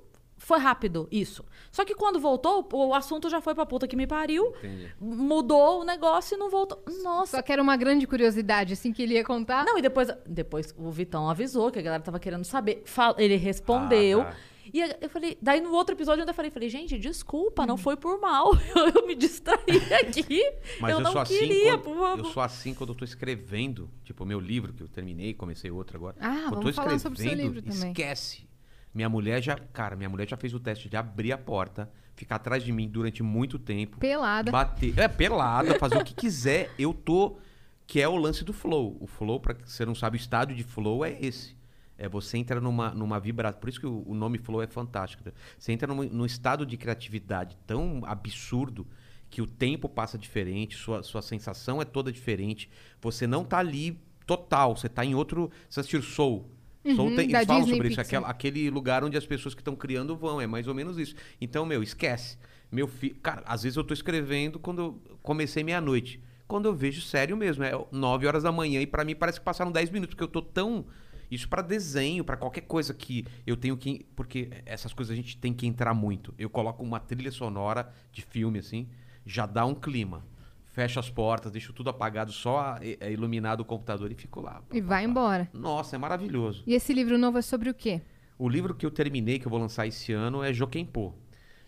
foi 0.41 0.59
rápido 0.59 1.07
isso. 1.13 1.45
Só 1.71 1.85
que 1.85 1.95
quando 1.95 2.19
voltou, 2.19 2.67
o 2.73 2.95
assunto 2.95 3.29
já 3.29 3.41
foi 3.43 3.55
pra 3.55 3.67
puta 3.67 3.87
que 3.87 3.95
me 3.95 4.07
pariu, 4.07 4.49
Entendi. 4.59 4.91
mudou 4.99 5.83
o 5.83 5.85
negócio 5.85 6.35
e 6.35 6.39
não 6.39 6.51
voltou. 6.51 6.83
Nossa. 7.03 7.37
Só 7.37 7.43
que 7.43 7.53
era 7.53 7.63
uma 7.63 7.77
grande 7.77 8.07
curiosidade, 8.07 8.73
assim, 8.73 8.91
que 8.91 9.03
ele 9.03 9.15
ia 9.15 9.25
contar. 9.25 9.65
Não, 9.67 9.79
e 9.79 9.83
depois, 9.83 10.09
depois 10.27 10.75
o 10.79 10.91
Vitão 10.91 11.29
avisou 11.29 11.71
que 11.71 11.79
a 11.79 11.83
galera 11.83 12.03
tava 12.03 12.19
querendo 12.19 12.45
saber. 12.45 12.83
Ele 13.19 13.37
respondeu. 13.37 14.23
Ah, 14.23 14.25
tá. 14.25 14.37
E 14.73 14.81
eu 14.81 15.11
falei, 15.11 15.37
daí 15.43 15.61
no 15.61 15.73
outro 15.73 15.95
episódio 15.95 16.21
eu 16.21 16.23
ainda 16.23 16.33
falei, 16.33 16.51
falei, 16.51 16.69
gente, 16.69 16.97
desculpa, 16.99 17.67
não 17.67 17.77
foi 17.77 17.97
por 17.97 18.21
mal. 18.21 18.53
Eu 18.95 19.07
me 19.07 19.17
distraí 19.17 19.59
aqui. 20.01 20.41
Mas 20.81 20.93
eu, 20.93 20.99
eu, 20.99 21.01
não 21.01 21.13
sou 21.13 21.21
assim 21.21 21.39
queria, 21.39 21.73
quando, 21.73 21.83
por 21.83 21.97
favor. 21.97 22.19
eu 22.19 22.25
sou 22.27 22.43
assim 22.43 22.75
quando 22.75 22.91
eu 22.91 22.95
tô 22.95 23.05
escrevendo, 23.05 23.91
tipo, 24.05 24.23
o 24.23 24.27
meu 24.27 24.39
livro, 24.39 24.73
que 24.73 24.83
eu 24.83 24.89
terminei, 24.89 25.35
comecei 25.35 25.71
outro 25.71 25.97
agora. 25.97 26.17
Ah, 26.21 26.47
Quando 26.49 26.55
eu 26.55 26.61
vamos 26.61 26.77
falar 26.77 26.99
sobre 26.99 27.19
o 27.19 27.23
seu 27.23 27.35
livro 27.35 27.61
também. 27.61 27.91
Esquece. 27.91 28.50
Minha 28.93 29.09
mulher 29.09 29.43
já, 29.43 29.57
cara, 29.57 29.95
minha 29.95 30.09
mulher 30.09 30.29
já 30.29 30.37
fez 30.37 30.53
o 30.53 30.61
teste 30.61 30.89
de 30.89 30.97
abrir 30.97 31.33
a 31.33 31.39
porta, 31.39 31.91
ficar 32.15 32.37
atrás 32.37 32.63
de 32.63 32.73
mim 32.73 32.89
durante 32.89 33.23
muito 33.23 33.59
tempo. 33.59 33.99
Pelada. 33.99 34.51
Bater, 34.51 34.99
é 34.99 35.09
pelada, 35.09 35.79
fazer 35.79 35.97
o 35.99 36.05
que 36.05 36.15
quiser. 36.15 36.71
Eu 36.79 36.93
tô 36.93 37.39
que 37.87 38.01
é 38.01 38.09
o 38.09 38.17
lance 38.17 38.45
do 38.45 38.53
flow. 38.53 38.97
O 39.01 39.07
flow, 39.07 39.41
para 39.41 39.57
você 39.65 39.85
não 39.85 39.95
sabe, 39.95 40.17
o 40.17 40.21
estado 40.21 40.55
de 40.55 40.63
flow 40.63 41.05
é 41.05 41.17
esse. 41.21 41.57
É 41.99 42.09
você 42.09 42.39
entra 42.39 42.61
numa, 42.61 42.91
numa 42.91 43.19
vibração. 43.21 43.61
Por 43.61 43.69
isso 43.69 43.81
que 43.81 43.87
o, 43.87 44.05
o 44.07 44.15
nome 44.15 44.39
flow 44.39 44.63
é 44.63 44.67
fantástico. 44.67 45.23
né? 45.27 45.33
Você 45.59 45.73
entra 45.73 45.93
num, 45.93 46.05
num 46.05 46.25
estado 46.25 46.65
de 46.65 46.77
criatividade 46.77 47.59
tão 47.67 48.03
absurdo 48.07 48.87
que 49.29 49.43
o 49.43 49.47
tempo 49.47 49.89
passa 49.89 50.17
diferente, 50.17 50.77
sua, 50.77 51.03
sua 51.03 51.21
sensação 51.21 51.81
é 51.81 51.85
toda 51.85 52.13
diferente. 52.13 52.71
Você 53.01 53.27
não 53.27 53.45
tá 53.45 53.59
ali 53.59 54.01
total, 54.27 54.77
você 54.77 54.89
tá 54.89 55.05
em 55.05 55.15
outro. 55.15 55.51
Você 55.69 55.81
assistiu 55.81 56.03
Soul. 56.03 56.49
Soul 56.95 57.11
Uhum, 57.11 57.17
tem, 57.17 57.29
da 57.29 57.39
eles 57.39 57.47
falam 57.47 57.63
Disney 57.63 57.77
sobre 57.77 57.89
isso, 57.89 58.01
aquela, 58.01 58.29
aquele 58.29 58.71
lugar 58.71 59.05
onde 59.05 59.17
as 59.17 59.27
pessoas 59.27 59.55
que 59.55 59.61
estão 59.61 59.77
criando 59.77 60.17
vão, 60.17 60.41
é 60.41 60.47
mais 60.47 60.67
ou 60.67 60.75
menos 60.75 60.99
isso. 60.99 61.15
Então, 61.41 61.67
meu, 61.67 61.83
esquece. 61.83 62.39
Meu 62.73 62.87
filho, 62.87 63.17
cara, 63.17 63.43
às 63.45 63.63
vezes 63.63 63.77
eu 63.77 63.85
tô 63.85 63.93
escrevendo 63.93 64.59
quando 64.59 64.81
eu 64.81 65.19
comecei 65.23 65.63
meia-noite. 65.63 66.23
Quando 66.47 66.67
eu 66.67 66.75
vejo 66.75 67.01
sério 67.03 67.37
mesmo, 67.37 67.63
é 67.63 67.73
9 67.93 68.27
horas 68.27 68.43
da 68.43 68.51
manhã 68.51 68.81
e 68.81 68.87
pra 68.87 69.05
mim 69.05 69.15
parece 69.15 69.39
que 69.39 69.45
passaram 69.45 69.71
10 69.71 69.91
minutos, 69.91 70.15
porque 70.15 70.25
eu 70.25 70.29
tô 70.29 70.43
tão 70.43 70.87
isso 71.31 71.49
pra 71.49 71.63
desenho, 71.63 72.25
pra 72.25 72.37
qualquer 72.37 72.63
coisa 72.63 72.93
que 72.93 73.25
eu 73.47 73.57
tenho 73.57 73.77
que, 73.77 74.05
porque 74.17 74.51
essas 74.67 74.93
coisas 74.93 75.13
a 75.13 75.17
gente 75.17 75.37
tem 75.37 75.53
que 75.53 75.67
entrar 75.67 75.95
muito. 75.95 76.35
Eu 76.37 76.51
coloco 76.51 76.83
uma 76.83 76.99
trilha 76.99 77.31
sonora 77.31 77.93
de 78.11 78.23
filme 78.23 78.59
assim, 78.59 78.89
já 79.25 79.47
dá 79.47 79.65
um 79.65 79.75
clima. 79.75 80.25
Fecho 80.73 81.01
as 81.01 81.11
portas, 81.11 81.51
deixo 81.51 81.73
tudo 81.73 81.91
apagado, 81.91 82.31
só 82.33 82.77
é, 82.81 82.97
é 83.01 83.13
iluminado 83.13 83.61
o 83.61 83.65
computador 83.65 84.11
e 84.13 84.15
fico 84.15 84.41
lá. 84.41 84.63
E 84.73 84.81
vai 84.81 85.05
embora. 85.05 85.49
Nossa, 85.53 85.97
é 85.97 85.99
maravilhoso. 85.99 86.63
E 86.67 86.75
esse 86.75 86.93
livro 86.93 87.19
novo 87.19 87.39
é 87.39 87.43
sobre 87.43 87.69
o 87.69 87.75
quê? 87.75 88.01
O 88.39 88.49
livro 88.49 88.75
que 88.75 88.87
eu 88.87 88.91
terminei, 88.91 89.39
que 89.39 89.47
eu 89.47 89.51
vou 89.51 89.59
lançar 89.59 89.87
esse 89.87 90.13
ano, 90.13 90.43
é 90.43 90.53
Jokenpô. 90.53 91.13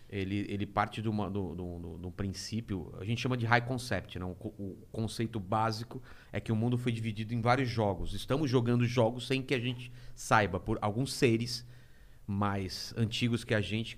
Ele, 0.09 0.45
ele 0.47 0.65
parte 0.65 1.01
de, 1.01 1.09
uma, 1.09 1.29
do, 1.29 1.55
do, 1.55 1.97
do- 1.97 2.11
princípio, 2.11 2.93
a 2.99 3.03
gente 3.03 3.19
chama 3.19 3.35
de 3.35 3.45
high 3.47 3.61
concept, 3.65 4.19
né? 4.19 4.25
o, 4.25 4.29
o 4.29 4.77
conceito 4.91 5.39
básico 5.39 6.01
é 6.31 6.39
que 6.39 6.51
o 6.51 6.55
mundo 6.55 6.77
foi 6.77 6.91
dividido 6.91 7.33
em 7.33 7.41
vários 7.41 7.67
jogos. 7.67 8.13
Estamos 8.13 8.49
jogando 8.49 8.85
jogos 8.85 9.25
sem 9.25 9.41
que 9.41 9.55
a 9.55 9.59
gente 9.59 9.91
saiba, 10.15 10.59
por 10.59 10.77
alguns 10.81 11.13
seres 11.13 11.65
mais 12.27 12.93
antigos 12.95 13.43
que 13.43 13.53
a 13.53 13.61
gente 13.61 13.97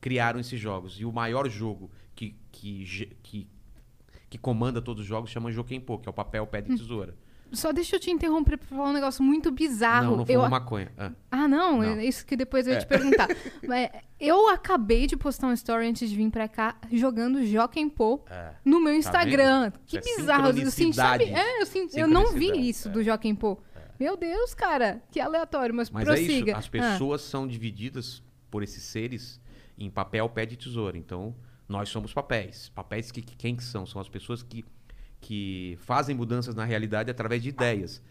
criaram 0.00 0.38
esses 0.38 0.60
jogos. 0.60 1.00
E 1.00 1.04
o 1.04 1.12
maior 1.12 1.48
jogo 1.48 1.90
que, 2.14 2.36
que, 2.52 2.84
que, 3.22 3.48
que 4.34 4.38
comanda 4.38 4.82
todos 4.82 5.02
os 5.02 5.06
jogos 5.06 5.30
chama 5.30 5.52
Jokenpô, 5.52 5.96
que 5.96 6.08
é 6.08 6.10
o 6.10 6.12
papel, 6.12 6.44
pé 6.44 6.60
de 6.60 6.76
tesoura. 6.76 7.14
Só 7.52 7.70
deixa 7.72 7.94
eu 7.94 8.00
te 8.00 8.10
interromper 8.10 8.56
pra 8.58 8.66
falar 8.66 8.90
um 8.90 8.92
negócio 8.92 9.22
muito 9.22 9.52
bizarro. 9.52 10.10
Não, 10.10 10.16
não 10.16 10.24
eu... 10.28 10.40
fuma 10.40 10.48
maconha. 10.48 10.90
Ah. 10.98 11.12
Ah, 11.30 11.46
não, 11.46 11.76
Não. 11.76 11.84
é 11.84 12.04
isso 12.04 12.26
que 12.26 12.34
depois 12.36 12.66
eu 12.66 12.72
ia 12.72 12.78
É. 12.78 12.80
te 12.80 12.86
perguntar. 12.88 13.28
Mas 13.64 13.90
eu 14.18 14.48
acabei 14.48 15.06
de 15.06 15.16
postar 15.16 15.46
um 15.46 15.52
story 15.52 15.86
antes 15.86 16.10
de 16.10 16.16
vir 16.16 16.28
pra 16.32 16.48
cá 16.48 16.74
jogando 16.90 17.46
Jokenpô 17.46 18.24
É. 18.28 18.54
no 18.64 18.80
meu 18.80 18.90
Tá 18.94 18.98
Instagram. 18.98 19.70
que 19.86 19.98
Isso 20.00 20.08
é 20.10 20.16
bizarro. 20.16 20.48
Eu, 20.48 20.70
senti, 20.72 20.96
sabe? 20.96 21.24
É, 21.26 21.62
eu, 21.62 21.66
senti, 21.66 21.96
eu 22.00 22.08
não 22.08 22.32
vi 22.32 22.68
isso 22.68 22.88
é. 22.88 22.90
do 22.90 23.04
Jokenpô. 23.04 23.56
Meu 24.00 24.16
Deus, 24.16 24.52
cara, 24.52 25.00
que 25.12 25.20
aleatório, 25.20 25.72
mas, 25.72 25.90
Mas 25.90 26.02
prossiga. 26.04 26.32
é 26.32 26.38
isso, 26.54 26.58
as 26.58 26.68
pessoas 26.68 27.20
são 27.20 27.46
divididas 27.46 28.20
por 28.50 28.64
esses 28.64 28.82
seres 28.82 29.40
em 29.78 29.88
papel, 29.88 30.28
pé 30.28 30.44
de 30.44 30.56
tesoura. 30.56 30.98
Então, 30.98 31.36
nós 31.68 31.88
somos 31.88 32.12
papéis. 32.12 32.68
Papéis 32.74 33.10
que, 33.10 33.22
que 33.22 33.36
quem 33.36 33.56
que 33.56 33.64
são? 33.64 33.86
São 33.86 34.00
as 34.00 34.08
pessoas 34.08 34.42
que, 34.42 34.64
que 35.20 35.76
fazem 35.80 36.14
mudanças 36.14 36.54
na 36.54 36.64
realidade 36.64 37.10
através 37.10 37.42
de 37.42 37.48
ideias. 37.48 38.02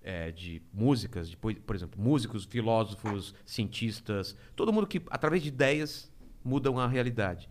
É, 0.00 0.30
de 0.30 0.62
músicas, 0.72 1.28
de, 1.28 1.36
por 1.36 1.74
exemplo, 1.76 2.00
músicos, 2.00 2.44
filósofos, 2.44 3.34
cientistas, 3.44 4.34
todo 4.56 4.72
mundo 4.72 4.86
que, 4.86 5.02
através 5.10 5.42
de 5.42 5.48
ideias, 5.48 6.10
mudam 6.42 6.78
a 6.78 6.86
realidade. 6.86 7.50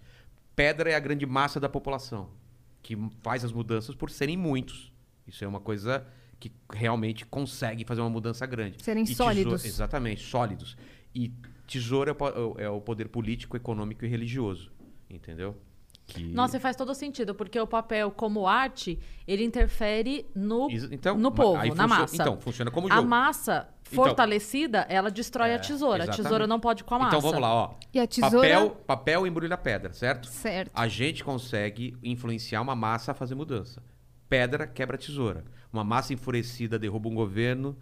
Pedra 0.56 0.90
é 0.90 0.96
a 0.96 1.00
grande 1.00 1.26
massa 1.26 1.60
da 1.60 1.70
população, 1.70 2.30
que 2.82 2.98
faz 3.22 3.44
as 3.46 3.52
mudanças 3.52 3.94
por 3.94 4.10
serem 4.10 4.36
muitos. 4.38 4.92
Isso 5.28 5.44
é 5.44 5.48
uma 5.48 5.60
coisa 5.60 6.08
que 6.40 6.52
realmente 6.74 7.26
consegue 7.26 7.84
fazer 7.86 8.02
uma 8.02 8.10
mudança 8.10 8.46
grande. 8.46 8.82
Serem 8.82 9.04
E 9.04 9.08
tesoura- 9.08 9.34
sólidos. 9.36 9.66
Exatamente, 9.66 10.22
sólidos. 10.24 10.78
E 11.14 11.32
Tesoura 11.68 12.12
é 12.12 12.42
o 12.42 12.56
é 12.60 12.70
o 12.70 12.80
poder 12.82 13.10
político, 13.10 13.58
econômico 13.58 14.06
e 14.06 14.08
religioso. 14.08 14.72
Entendeu? 15.10 15.56
Que... 16.06 16.24
Nossa, 16.24 16.58
faz 16.58 16.76
todo 16.76 16.96
sentido, 16.96 17.36
porque 17.36 17.60
o 17.60 17.68
papel 17.68 18.10
como 18.12 18.48
arte, 18.48 18.98
ele 19.28 19.44
interfere 19.44 20.26
no, 20.34 20.70
então, 20.90 21.18
no 21.18 21.32
povo, 21.34 21.76
na 21.76 21.86
massa. 21.86 22.16
então, 22.16 22.40
funciona 22.40 22.72
como 22.72 22.88
A 22.90 22.96
jogo. 22.96 23.08
massa 23.10 23.68
Então- 23.92 24.06
fortalecida, 24.06 24.86
ela 24.88 25.12
destrói 25.12 25.54
a 25.54 25.60
tesoura. 25.60 25.96
A 25.96 26.06
exatamente. 26.06 26.24
tesoura 26.24 26.48
não 26.48 26.62
pode 26.62 26.86
com 26.86 26.96
a 26.96 27.00
massa. 27.00 27.18
Então 27.18 27.20
vamos 27.22 27.42
lá, 27.42 27.54
ó. 27.54 27.74
E 27.94 28.00
a 28.00 28.08
tesoura- 28.08 28.38
Papel, 28.38 28.70
papel 28.88 29.28
embrulha 29.28 29.58
pedra, 29.58 29.92
certo? 29.92 30.28
Certo. 30.30 30.72
A 30.74 30.88
gente 30.88 31.26
consegue 31.26 31.98
influenciar 32.02 32.62
uma 32.62 32.76
massa 32.76 33.12
a 33.12 33.14
fazer 33.14 33.36
mudança. 33.36 33.84
Pedra 34.30 34.66
quebra 34.66 34.98
tesoura. 34.98 35.44
Uma 35.74 35.84
massa 35.84 36.14
enfurecida 36.14 36.80
derruba 36.80 37.10
um 37.10 37.16
governo, 37.16 37.78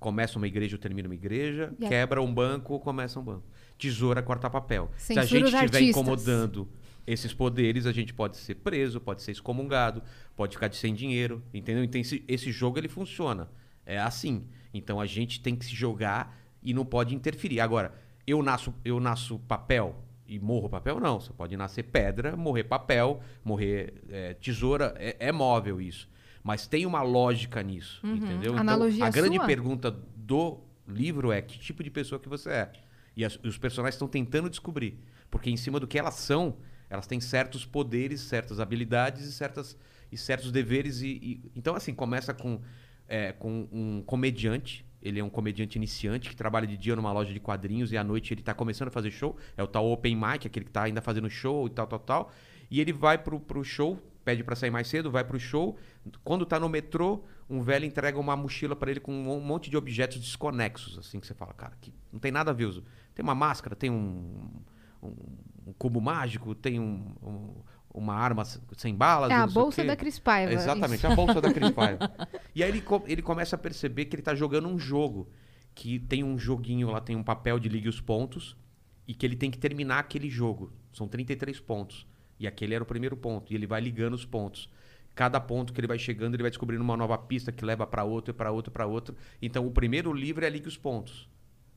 começa 0.00 0.36
uma 0.36 0.48
igreja 0.48 0.74
ou 0.74 0.80
termina 0.80 1.08
uma 1.08 1.14
igreja, 1.14 1.72
E 1.78 1.86
a- 1.86 1.88
quebra 1.88 2.20
um 2.20 2.32
banco, 2.34 2.78
começa 2.80 3.20
um 3.20 3.22
banco. 3.22 3.44
Tesoura 3.78 4.22
corta 4.22 4.50
papel. 4.50 4.90
Se 4.96 5.18
a 5.18 5.22
Censura 5.22 5.50
gente 5.50 5.64
estiver 5.64 5.82
incomodando 5.82 6.68
esses 7.06 7.32
poderes, 7.32 7.86
a 7.86 7.92
gente 7.92 8.12
pode 8.12 8.36
ser 8.36 8.56
preso, 8.56 9.00
pode 9.00 9.22
ser 9.22 9.30
excomungado, 9.32 10.02
pode 10.36 10.54
ficar 10.54 10.68
de 10.68 10.76
sem 10.76 10.92
dinheiro, 10.94 11.42
entendeu? 11.54 11.82
Então 11.82 11.98
esse, 12.00 12.22
esse 12.28 12.52
jogo 12.52 12.78
ele 12.78 12.88
funciona. 12.88 13.48
É 13.86 13.98
assim. 13.98 14.46
Então 14.74 15.00
a 15.00 15.06
gente 15.06 15.40
tem 15.40 15.56
que 15.56 15.64
se 15.64 15.74
jogar 15.74 16.38
e 16.62 16.74
não 16.74 16.84
pode 16.84 17.14
interferir. 17.14 17.60
Agora, 17.60 17.94
eu 18.26 18.42
nasço, 18.42 18.74
eu 18.84 19.00
nasço 19.00 19.38
papel 19.38 20.04
e 20.26 20.38
morro 20.38 20.68
papel? 20.68 21.00
Não. 21.00 21.18
Você 21.18 21.32
pode 21.32 21.56
nascer 21.56 21.84
pedra, 21.84 22.36
morrer 22.36 22.64
papel, 22.64 23.22
morrer 23.42 23.94
é, 24.10 24.34
tesoura. 24.34 24.94
É, 24.98 25.16
é 25.18 25.32
móvel 25.32 25.80
isso. 25.80 26.08
Mas 26.42 26.66
tem 26.66 26.84
uma 26.84 27.02
lógica 27.02 27.62
nisso, 27.62 28.00
entendeu? 28.06 28.52
Então, 28.52 28.58
Analogia 28.58 29.06
a 29.06 29.10
grande 29.10 29.36
sua? 29.36 29.46
pergunta 29.46 29.90
do 29.90 30.60
livro 30.86 31.32
é 31.32 31.42
que 31.42 31.58
tipo 31.58 31.82
de 31.82 31.90
pessoa 31.90 32.18
que 32.18 32.28
você 32.28 32.50
é. 32.50 32.72
E, 33.18 33.24
as- 33.24 33.38
e 33.42 33.48
os 33.48 33.58
personagens 33.58 33.96
estão 33.96 34.08
tentando 34.08 34.48
descobrir. 34.48 34.98
Porque 35.30 35.50
em 35.50 35.56
cima 35.56 35.78
do 35.80 35.86
que 35.86 35.98
elas 35.98 36.14
são, 36.14 36.56
elas 36.88 37.06
têm 37.06 37.20
certos 37.20 37.66
poderes, 37.66 38.20
certas 38.22 38.60
habilidades 38.60 39.26
e, 39.26 39.32
certas, 39.32 39.76
e 40.10 40.16
certos 40.16 40.52
deveres. 40.52 41.02
E, 41.02 41.08
e- 41.08 41.50
então, 41.56 41.74
assim, 41.74 41.92
começa 41.92 42.32
com, 42.32 42.60
é, 43.08 43.32
com 43.32 43.68
um 43.72 44.02
comediante. 44.02 44.86
Ele 45.02 45.20
é 45.20 45.24
um 45.24 45.30
comediante 45.30 45.76
iniciante 45.76 46.28
que 46.30 46.36
trabalha 46.36 46.66
de 46.66 46.76
dia 46.76 46.96
numa 46.96 47.12
loja 47.12 47.32
de 47.32 47.38
quadrinhos 47.40 47.92
e 47.92 47.96
à 47.96 48.02
noite 48.02 48.34
ele 48.34 48.42
tá 48.42 48.54
começando 48.54 48.88
a 48.88 48.90
fazer 48.90 49.10
show. 49.10 49.36
É 49.56 49.62
o 49.62 49.66
tal 49.66 49.86
Open 49.90 50.16
Mic, 50.16 50.46
aquele 50.46 50.64
que 50.64 50.72
tá 50.72 50.84
ainda 50.84 51.00
fazendo 51.00 51.28
show 51.30 51.66
e 51.66 51.70
tal, 51.70 51.86
tal, 51.86 51.98
tal. 51.98 52.32
E 52.70 52.80
ele 52.80 52.92
vai 52.92 53.16
pro, 53.18 53.38
pro 53.40 53.62
show, 53.64 54.00
pede 54.28 54.44
pra 54.44 54.54
sair 54.54 54.70
mais 54.70 54.86
cedo, 54.88 55.10
vai 55.10 55.24
pro 55.24 55.40
show. 55.40 55.78
Quando 56.22 56.44
tá 56.44 56.60
no 56.60 56.68
metrô, 56.68 57.24
um 57.48 57.62
velho 57.62 57.86
entrega 57.86 58.18
uma 58.20 58.36
mochila 58.36 58.76
pra 58.76 58.90
ele 58.90 59.00
com 59.00 59.10
um 59.10 59.40
monte 59.40 59.70
de 59.70 59.76
objetos 59.76 60.18
desconexos, 60.18 60.98
assim, 60.98 61.18
que 61.18 61.26
você 61.26 61.32
fala, 61.32 61.54
cara, 61.54 61.72
que 61.80 61.94
não 62.12 62.20
tem 62.20 62.30
nada 62.30 62.50
a 62.50 62.54
ver. 62.54 62.66
Uso. 62.66 62.84
Tem 63.14 63.22
uma 63.22 63.34
máscara, 63.34 63.74
tem 63.74 63.88
um, 63.90 64.50
um, 65.02 65.14
um 65.68 65.72
cubo 65.78 65.98
mágico, 65.98 66.54
tem 66.54 66.78
um- 66.78 67.10
um- 67.22 67.54
uma 67.94 68.14
arma 68.14 68.44
sem 68.76 68.94
balas. 68.94 69.30
É 69.30 69.34
a 69.34 69.46
bolsa 69.46 69.82
da 69.82 69.96
Cris 69.96 70.18
Paiva. 70.18 70.52
Exatamente, 70.52 70.98
isso. 70.98 71.06
a 71.06 71.16
bolsa 71.16 71.40
da 71.40 71.50
Cris 71.54 71.70
Paiva. 71.72 72.10
E 72.54 72.62
aí 72.62 72.68
ele, 72.68 72.84
ele 73.06 73.22
começa 73.22 73.56
a 73.56 73.58
perceber 73.58 74.04
que 74.04 74.14
ele 74.14 74.22
tá 74.22 74.34
jogando 74.34 74.68
um 74.68 74.78
jogo. 74.78 75.30
Que 75.74 75.98
tem 75.98 76.22
um 76.22 76.36
joguinho 76.38 76.90
lá, 76.90 77.00
tem 77.00 77.16
um 77.16 77.22
papel 77.24 77.58
de 77.58 77.66
ligue 77.70 77.88
os 77.88 77.98
pontos. 78.00 78.54
E 79.06 79.14
que 79.14 79.24
ele 79.24 79.36
tem 79.36 79.50
que 79.50 79.56
terminar 79.58 80.00
aquele 80.00 80.28
jogo. 80.28 80.70
São 80.92 81.08
33 81.08 81.58
pontos. 81.60 82.06
E 82.38 82.46
aquele 82.46 82.74
era 82.74 82.82
o 82.82 82.86
primeiro 82.86 83.16
ponto. 83.16 83.52
E 83.52 83.56
ele 83.56 83.66
vai 83.66 83.80
ligando 83.80 84.14
os 84.14 84.24
pontos. 84.24 84.70
Cada 85.14 85.40
ponto 85.40 85.72
que 85.72 85.80
ele 85.80 85.88
vai 85.88 85.98
chegando, 85.98 86.34
ele 86.34 86.42
vai 86.42 86.50
descobrindo 86.50 86.82
uma 86.82 86.96
nova 86.96 87.18
pista 87.18 87.50
que 87.50 87.64
leva 87.64 87.86
para 87.86 88.04
outro, 88.04 88.32
para 88.32 88.52
outro, 88.52 88.70
para 88.70 88.86
outro. 88.86 89.16
Então 89.42 89.66
o 89.66 89.70
primeiro 89.70 90.12
livro 90.12 90.44
é 90.44 90.48
ligue 90.48 90.68
os 90.68 90.76
pontos. 90.76 91.28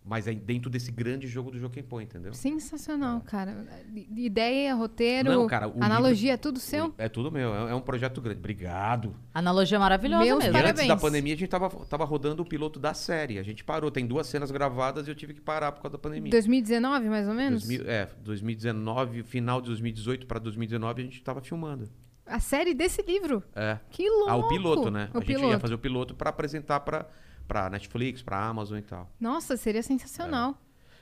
Mas 0.04 0.28
é 0.28 0.34
dentro 0.34 0.68
desse 0.68 0.92
grande 0.92 1.28
jogo 1.28 1.52
do 1.52 1.60
Joaquim 1.60 1.84
Pô, 1.84 2.02
entendeu? 2.02 2.34
Sensacional, 2.34 3.22
cara. 3.22 3.68
I- 3.94 4.26
Ideia, 4.26 4.74
roteiro, 4.74 5.32
Não, 5.32 5.46
cara, 5.48 5.68
o 5.68 5.76
analogia, 5.84 6.32
livro- 6.32 6.42
tudo 6.42 6.60
seu. 6.60 6.92
É 6.98 7.08
tudo 7.08 7.32
meu. 7.32 7.54
É 7.54 7.72
é 7.72 7.76
um 7.76 7.82
projeto 7.82 8.20
grande. 8.20 8.40
Obrigado. 8.40 9.16
Analogia 9.32 9.78
maravilhosa 9.78 10.26
Meus 10.26 10.40
mesmo. 10.40 10.52
E 10.54 10.58
antes 10.58 10.62
Parabéns. 10.64 10.88
da 10.88 10.98
pandemia, 10.98 11.36
a 11.36 11.38
gente 11.38 11.50
tava, 11.50 11.70
tava 11.86 12.04
rodando 12.04 12.42
o 12.42 12.46
piloto 12.46 12.80
da 12.80 12.96
série. 12.96 13.38
A 13.38 13.44
gente 13.44 13.64
parou. 13.64 13.92
Tem 13.92 14.06
duas 14.08 14.26
cenas 14.26 14.50
gravadas 14.50 15.08
e 15.08 15.12
eu 15.12 15.16
tive 15.16 15.36
que 15.36 15.42
parar 15.42 15.72
por 15.72 15.84
causa 15.84 15.98
da 15.98 16.02
pandemia. 16.02 16.32
2019, 16.32 17.08
mais 17.08 17.28
ou 17.28 17.36
menos? 17.36 17.62
2000 17.68 17.88
é, 17.88 18.10
2019, 18.24 19.24
final 19.24 19.62
de 19.62 19.68
2018 19.68 20.26
para 20.26 20.40
2019, 20.40 21.02
a 21.02 21.06
gente 21.06 21.22
tava 21.22 21.42
filmando. 21.42 21.88
A 22.26 22.40
série 22.40 22.74
desse 22.74 23.02
livro. 23.04 23.44
É. 23.56 23.78
Que 23.90 24.10
louco. 24.10 24.30
Ah, 24.30 24.36
o 24.36 24.48
piloto, 24.48 24.90
né? 24.90 25.10
O 25.14 25.18
a 25.18 25.20
gente 25.20 25.28
piloto. 25.28 25.50
ia 25.50 25.60
fazer 25.60 25.74
o 25.76 25.80
piloto 25.80 26.16
para 26.16 26.30
apresentar 26.30 26.80
para 26.80 27.08
para 27.52 27.70
Netflix, 27.70 28.22
para 28.22 28.42
Amazon 28.42 28.78
e 28.78 28.82
tal. 28.82 29.12
Nossa, 29.20 29.58
seria 29.58 29.84
sensacional. 29.84 30.58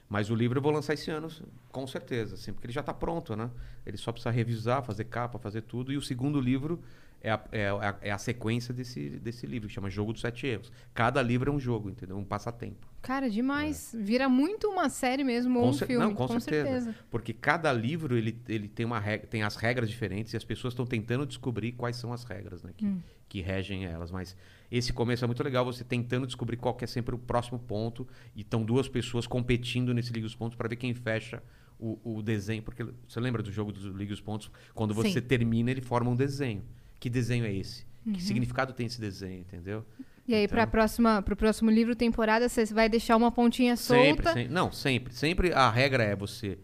Mas 0.09 0.31
o 0.31 0.35
livro 0.35 0.57
eu 0.57 0.63
vou 0.63 0.71
lançar 0.71 0.95
esse 0.95 1.11
ano, 1.11 1.27
com 1.71 1.85
certeza, 1.85 2.33
assim, 2.33 2.51
porque 2.51 2.65
ele 2.65 2.73
já 2.73 2.79
está 2.79 2.91
pronto, 2.91 3.35
né? 3.35 3.51
Ele 3.85 3.97
só 3.97 4.11
precisa 4.11 4.31
revisar, 4.31 4.81
fazer 4.81 5.03
capa, 5.03 5.37
fazer 5.37 5.61
tudo. 5.61 5.93
E 5.93 5.97
o 5.97 6.01
segundo 6.01 6.41
livro 6.41 6.81
é 7.21 7.29
a, 7.29 7.39
é 7.51 7.69
a, 7.69 7.97
é 8.01 8.11
a 8.11 8.17
sequência 8.17 8.73
desse, 8.73 9.11
desse 9.19 9.45
livro, 9.45 9.67
que 9.67 9.75
chama 9.75 9.91
Jogo 9.91 10.11
dos 10.11 10.21
Sete 10.21 10.47
Erros. 10.47 10.71
Cada 10.91 11.21
livro 11.21 11.51
é 11.51 11.53
um 11.53 11.59
jogo, 11.59 11.91
entendeu? 11.91 12.17
Um 12.17 12.23
passatempo. 12.23 12.87
Cara, 13.03 13.29
demais. 13.29 13.95
Vira 13.95 14.27
muito 14.27 14.67
uma 14.67 14.89
série 14.89 15.23
mesmo, 15.23 15.59
ou 15.59 15.69
um 15.69 15.73
filme. 15.73 16.03
Não, 16.03 16.15
com, 16.15 16.39
certeza. 16.39 16.95
Porque 17.11 17.31
cada 17.31 17.71
livro 17.71 18.17
ele, 18.17 18.41
ele 18.47 18.67
tem, 18.67 18.87
uma 18.87 18.99
regra, 18.99 19.27
tem 19.27 19.43
as 19.43 19.55
regras 19.55 19.87
diferentes 19.87 20.33
e 20.33 20.37
as 20.37 20.43
pessoas 20.43 20.73
estão 20.73 20.87
tentando 20.87 21.27
descobrir 21.27 21.73
quais 21.73 21.97
são 21.97 22.11
as 22.11 22.23
regras 22.23 22.63
né, 22.63 22.71
que, 22.75 22.87
Hum. 22.87 22.99
Que 23.29 23.39
regem 23.41 23.85
elas. 23.85 24.11
Mas 24.11 24.35
esse 24.69 24.91
começo 24.91 25.23
é 25.23 25.27
muito 25.27 25.43
legal, 25.43 25.63
você 25.63 25.83
tentando 25.83 26.25
descobrir 26.25 26.57
qual 26.57 26.75
é 26.81 26.87
sempre 26.87 27.15
o 27.15 27.17
próximo 27.17 27.59
ponto. 27.59 28.05
E 28.35 28.41
estão 28.41 28.63
duas 28.65 28.89
pessoas 28.89 29.25
competindo 29.27 29.93
nesse 29.93 30.11
Liga 30.11 30.25
dos 30.25 30.35
Pontos 30.35 30.57
para 30.57 30.67
ver 30.67 30.75
quem 30.75 30.93
fecha 30.93 31.41
o, 31.79 32.17
o 32.17 32.21
desenho. 32.21 32.63
Porque 32.63 32.83
você 33.07 33.19
lembra 33.19 33.41
do 33.41 33.51
jogo 33.51 33.71
do 33.71 33.95
Liga 33.95 34.11
dos 34.11 34.21
Pontos? 34.21 34.51
Quando 34.73 34.93
você 34.93 35.13
Sim. 35.13 35.21
termina, 35.21 35.71
ele 35.71 35.81
forma 35.81 36.09
um 36.09 36.15
desenho. 36.15 36.63
Que 36.99 37.09
desenho 37.09 37.45
é 37.45 37.53
esse? 37.53 37.85
Uhum. 38.05 38.13
Que 38.13 38.21
significado 38.21 38.73
tem 38.73 38.87
esse 38.87 38.99
desenho, 38.99 39.39
entendeu? 39.39 39.85
E 40.27 40.33
aí, 40.35 40.43
Então- 40.43 40.55
pra 40.55 40.67
próxima, 40.67 41.21
pro 41.21 41.35
próximo 41.35 41.71
livro, 41.71 41.95
temporada, 41.95 42.47
você 42.49 42.65
vai 42.65 42.89
deixar 42.89 43.15
uma 43.15 43.31
pontinha 43.31 43.75
Sempre, 43.75 44.23
solta. 44.25 44.33
sempre. 44.33 44.53
Não, 44.53 44.71
sempre. 44.71 45.13
Sempre 45.13 45.53
a 45.53 45.69
regra 45.69 46.03
é 46.03 46.15
você 46.15 46.57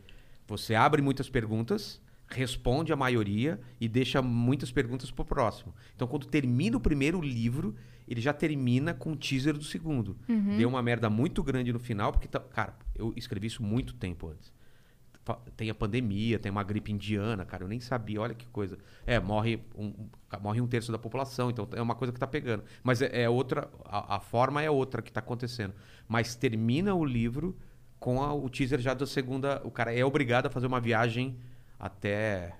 você 0.47 0.75
abre 0.75 1.01
muitas 1.01 1.27
perguntas, 1.27 1.99
responde 2.27 2.91
a 2.91 2.95
maioria 2.95 3.59
e 3.79 3.87
deixa 3.87 4.21
muitas 4.21 4.71
perguntas 4.71 5.11
pro 5.11 5.23
próximo. 5.25 5.73
Então, 5.95 6.07
quando 6.07 6.25
termina 6.25 6.75
o 6.77 6.79
primeiro 6.79 7.21
livro, 7.21 7.75
ele 8.07 8.19
já 8.21 8.33
termina 8.33 8.93
com 8.93 9.11
o 9.11 9.15
teaser 9.15 9.53
do 9.57 9.63
segundo. 9.63 10.17
Uhum. 10.27 10.57
Deu 10.57 10.67
uma 10.69 10.81
merda 10.81 11.09
muito 11.09 11.43
grande 11.43 11.71
no 11.71 11.79
final, 11.79 12.11
porque, 12.11 12.27
tá- 12.27 12.39
cara, 12.39 12.75
eu 12.95 13.13
escrevi 13.15 13.47
isso 13.47 13.61
muito 13.63 13.93
tempo 13.93 14.27
antes. 14.29 14.53
Tem 15.57 15.71
a 15.71 15.75
pandemia, 15.75 16.37
tem 16.37 16.51
uma 16.51 16.61
gripe 16.61 16.91
indiana, 16.91 17.43
cara, 17.45 17.63
eu 17.63 17.67
nem 17.67 17.79
sabia, 17.79 18.21
olha 18.21 18.35
que 18.35 18.45
coisa. 18.47 18.77
É, 19.07 19.19
morre 19.19 19.59
um, 19.75 19.91
morre 20.39 20.61
um 20.61 20.67
terço 20.67 20.91
da 20.91 20.99
população, 20.99 21.49
então 21.49 21.67
é 21.73 21.81
uma 21.81 21.95
coisa 21.95 22.13
que 22.13 22.19
tá 22.19 22.27
pegando. 22.27 22.63
Mas 22.83 23.01
é, 23.01 23.23
é 23.23 23.27
outra, 23.29 23.67
a, 23.85 24.17
a 24.17 24.19
forma 24.19 24.61
é 24.61 24.69
outra 24.69 25.01
que 25.01 25.11
tá 25.11 25.21
acontecendo. 25.21 25.73
Mas 26.07 26.35
termina 26.35 26.93
o 26.93 27.03
livro 27.03 27.57
com 27.99 28.21
a- 28.21 28.35
o 28.35 28.47
teaser 28.49 28.79
já 28.79 28.93
da 28.93 29.07
segunda. 29.07 29.59
O 29.63 29.71
cara 29.71 29.91
é 29.91 30.05
obrigado 30.05 30.45
a 30.45 30.49
fazer 30.51 30.67
uma 30.67 30.79
viagem 30.79 31.35
até. 31.79 32.53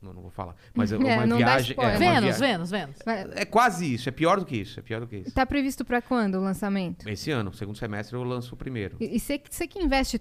Não, 0.00 0.12
não 0.12 0.22
vou 0.22 0.30
falar. 0.30 0.54
Mas 0.74 0.92
é 0.92 0.96
É, 0.98 0.98
uma 0.98 1.26
não 1.26 1.38
dá 1.40 1.46
viagem. 1.56 1.76
É, 1.78 1.80
uma 1.80 1.98
Vênus, 1.98 2.38
via- 2.38 2.48
Vênus, 2.48 2.70
Vênus. 2.70 2.96
É 3.34 3.44
quase 3.44 3.92
isso, 3.94 4.08
é 4.08 4.12
pior 4.12 4.38
do 4.38 4.46
que 4.46 4.56
isso, 4.56 4.78
é 4.78 4.82
pior 4.82 5.00
do 5.00 5.06
que 5.06 5.16
isso. 5.16 5.32
Tá 5.32 5.44
previsto 5.44 5.84
pra 5.84 6.00
quando 6.00 6.36
o 6.36 6.40
lançamento? 6.40 7.08
Esse 7.08 7.30
ano, 7.30 7.52
segundo 7.52 7.76
semestre, 7.76 8.16
eu 8.16 8.22
lanço 8.22 8.54
o 8.54 8.56
primeiro. 8.58 8.96
E 9.00 9.18
você 9.18 9.38
que 9.66 9.78
investe 9.80 10.20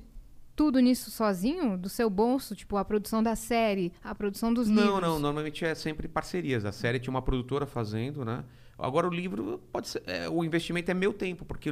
tudo 0.56 0.80
nisso 0.80 1.12
sozinho, 1.12 1.78
do 1.78 1.88
seu 1.88 2.10
bolso, 2.10 2.56
tipo 2.56 2.78
a 2.78 2.84
produção 2.84 3.22
da 3.22 3.36
série, 3.36 3.94
a 4.04 4.16
produção 4.16 4.52
dos 4.52 4.68
Não, 4.68 4.84
livros? 4.84 5.02
não, 5.02 5.20
normalmente 5.20 5.64
é 5.64 5.76
sempre 5.76 6.08
parcerias. 6.08 6.66
A 6.66 6.72
série 6.72 6.98
tinha 7.00 7.12
uma 7.12 7.22
produtora 7.22 7.68
fazendo, 7.68 8.26
né? 8.26 8.44
Agora 8.80 9.08
o 9.08 9.12
livro 9.14 9.60
pode 9.72 9.88
ser. 9.90 10.02
é, 10.08 10.28
o 10.28 10.44
investimento 10.44 10.90
é 10.90 10.94
meu 10.96 11.14
tempo, 11.14 11.46
porque 11.46 11.72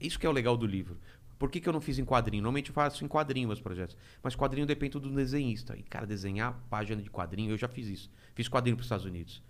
isso 0.00 0.18
que 0.18 0.26
é 0.26 0.28
o 0.28 0.32
legal 0.32 0.56
do 0.56 0.66
livro. 0.66 0.98
Por 1.38 1.50
que, 1.50 1.60
que 1.60 1.68
eu 1.68 1.72
não 1.72 1.80
fiz 1.80 1.98
em 1.98 2.04
quadrinho? 2.04 2.42
Normalmente 2.42 2.70
eu 2.70 2.74
faço 2.74 3.04
em 3.04 3.08
quadrinho 3.08 3.48
meus 3.48 3.60
projetos. 3.60 3.96
Mas 4.22 4.34
quadrinho 4.34 4.66
depende 4.66 4.98
do 4.98 5.10
desenhista. 5.10 5.76
E, 5.76 5.82
cara, 5.82 6.06
desenhar 6.06 6.58
página 6.70 7.02
de 7.02 7.10
quadrinho, 7.10 7.50
eu 7.50 7.58
já 7.58 7.68
fiz 7.68 7.88
isso. 7.88 8.10
Fiz 8.34 8.48
quadrinho 8.48 8.76
para 8.76 8.82
os 8.82 8.86
Estados 8.86 9.04
Unidos. 9.04 9.42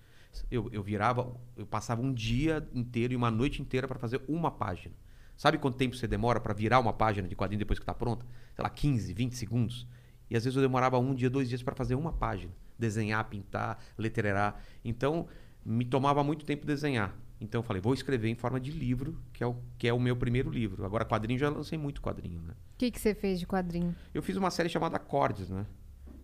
Eu, 0.50 0.68
eu 0.72 0.82
virava, 0.82 1.36
eu 1.56 1.66
passava 1.66 2.02
um 2.02 2.12
dia 2.12 2.66
inteiro 2.74 3.12
e 3.12 3.16
uma 3.16 3.30
noite 3.30 3.62
inteira 3.62 3.86
para 3.86 3.98
fazer 3.98 4.20
uma 4.26 4.50
página. 4.50 4.94
Sabe 5.36 5.58
quanto 5.58 5.76
tempo 5.76 5.96
você 5.96 6.06
demora 6.06 6.40
para 6.40 6.54
virar 6.54 6.78
uma 6.80 6.92
página 6.92 7.28
de 7.28 7.36
quadrinho 7.36 7.58
depois 7.58 7.78
que 7.78 7.82
está 7.82 7.94
pronta? 7.94 8.24
Sei 8.54 8.62
lá, 8.62 8.70
15, 8.70 9.12
20 9.12 9.36
segundos. 9.36 9.86
E 10.30 10.36
às 10.36 10.44
vezes 10.44 10.56
eu 10.56 10.62
demorava 10.62 10.98
um 10.98 11.14
dia, 11.14 11.28
dois 11.28 11.48
dias 11.48 11.62
para 11.62 11.74
fazer 11.74 11.94
uma 11.94 12.12
página. 12.12 12.52
Desenhar, 12.78 13.24
pintar, 13.28 13.78
letrerar. 13.98 14.60
Então, 14.84 15.28
me 15.64 15.84
tomava 15.84 16.22
muito 16.24 16.44
tempo 16.44 16.66
desenhar. 16.66 17.14
Então 17.40 17.58
eu 17.58 17.62
falei, 17.62 17.82
vou 17.82 17.92
escrever 17.92 18.28
em 18.28 18.34
forma 18.34 18.58
de 18.60 18.70
livro, 18.70 19.18
que 19.32 19.42
é 19.42 19.46
o, 19.46 19.56
que 19.76 19.88
é 19.88 19.92
o 19.92 19.98
meu 20.00 20.16
primeiro 20.16 20.50
livro. 20.50 20.84
Agora, 20.84 21.04
quadrinho, 21.04 21.38
já 21.38 21.48
lancei 21.50 21.76
muito 21.76 22.00
quadrinho, 22.00 22.40
né? 22.40 22.54
O 22.74 22.78
que 22.78 22.90
que 22.90 23.00
você 23.00 23.14
fez 23.14 23.38
de 23.40 23.46
quadrinho? 23.46 23.94
Eu 24.14 24.22
fiz 24.22 24.36
uma 24.36 24.50
série 24.50 24.68
chamada 24.68 24.96
Acordes, 24.96 25.50
né? 25.50 25.66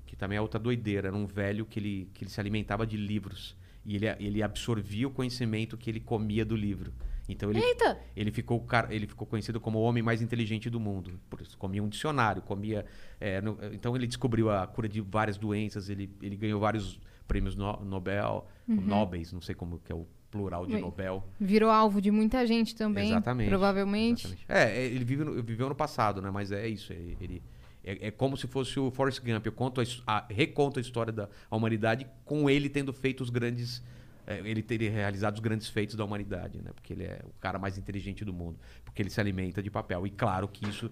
Que 0.07 0.17
também 0.17 0.39
é 0.39 0.41
outra 0.41 0.59
doideira. 0.59 1.09
Era 1.09 1.17
um 1.17 1.27
velho 1.27 1.67
que 1.67 1.79
ele, 1.79 2.11
que 2.15 2.25
ele 2.25 2.31
se 2.31 2.41
alimentava 2.41 2.87
de 2.87 2.97
livros. 2.97 3.57
E 3.85 3.97
ele, 3.97 4.07
ele 4.19 4.43
absorvia 4.43 5.09
o 5.09 5.11
conhecimento 5.11 5.77
que 5.77 5.91
ele 5.91 6.01
comia 6.01 6.45
do 6.45 6.55
livro. 6.57 6.93
Então 7.29 7.51
ele, 7.51 7.61
Eita! 7.61 7.99
ele, 8.17 8.31
ficou, 8.33 8.67
ele 8.89 9.07
ficou 9.07 9.27
conhecido 9.27 9.61
como 9.61 9.79
o 9.79 9.83
homem 9.83 10.03
mais 10.03 10.21
inteligente 10.23 10.69
do 10.71 10.81
mundo. 10.81 11.19
Por 11.29 11.41
isso, 11.41 11.57
comia 11.59 11.83
um 11.83 11.89
dicionário, 11.89 12.43
comia. 12.43 12.85
é, 13.21 13.41
no- 13.41 13.57
então 13.73 13.95
ele 13.95 14.07
descobriu 14.07 14.51
a 14.51 14.67
cura 14.67 14.89
de 14.89 15.01
várias 15.01 15.39
doenças, 15.39 15.89
ele, 15.89 16.11
ele 16.21 16.37
ganhou 16.37 16.59
vários 16.61 16.99
prêmios 17.29 17.55
no- 17.55 17.85
Nobel, 17.85 18.47
Nobels, 18.67 19.33
não 19.33 19.41
sei 19.41 19.55
como 19.55 19.79
que 19.79 19.93
é 19.93 19.95
o 19.95 20.07
plural 20.31 20.67
de. 20.67 20.79
Nobel. 20.79 21.25
Virou 21.39 21.71
alvo 21.71 22.01
de 22.01 22.11
muita 22.11 22.47
gente 22.47 22.75
também. 22.75 23.09
Exatamente. 23.11 23.49
Provavelmente. 23.49 24.27
Exatamente. 24.27 24.45
É, 24.49 24.79
é, 24.81 24.87
ele 24.87 25.05
vive 25.05 25.25
no- 25.25 25.43
viveu 25.43 25.69
no 25.69 25.75
passado, 25.75 26.23
né? 26.23 26.31
Mas 26.31 26.53
é 26.53 26.67
isso. 26.69 26.93
Ele, 26.93 27.17
ele- 27.21 27.43
é, 27.83 28.09
é 28.09 28.11
como 28.11 28.37
se 28.37 28.47
fosse 28.47 28.79
o 28.79 28.91
Forrest 28.91 29.21
Gump. 29.25 29.45
Eu 29.47 29.53
conto 29.53 29.81
a, 29.81 29.85
a- 30.07 30.27
reconto 30.31 30.79
a 30.79 30.83
história 30.83 31.13
da 31.13 31.29
humanidade 31.51 32.07
com 32.25 32.49
ele 32.49 32.69
tendo 32.69 32.93
feito 32.93 33.23
os 33.23 33.31
grandes. 33.31 33.83
É, 34.31 34.39
ele 34.49 34.63
teria 34.63 34.91
realizado 34.91 35.35
os 35.35 35.41
grandes 35.41 35.69
feitos 35.69 35.97
da 35.97 36.05
humanidade, 36.05 36.63
né? 36.63 36.71
Porque 36.73 36.93
ele 36.93 37.03
é 37.05 37.21
o 37.25 37.33
cara 37.41 37.59
mais 37.59 37.77
inteligente 37.77 38.25
do 38.25 38.33
mundo. 38.33 38.59
Porque 38.85 39.03
ele 39.03 39.11
se 39.11 39.21
alimenta 39.21 39.61
de 39.61 39.71
papel. 39.71 40.07
E 40.07 40.11
claro 40.11 40.47
que 40.47 40.69
isso 40.69 40.89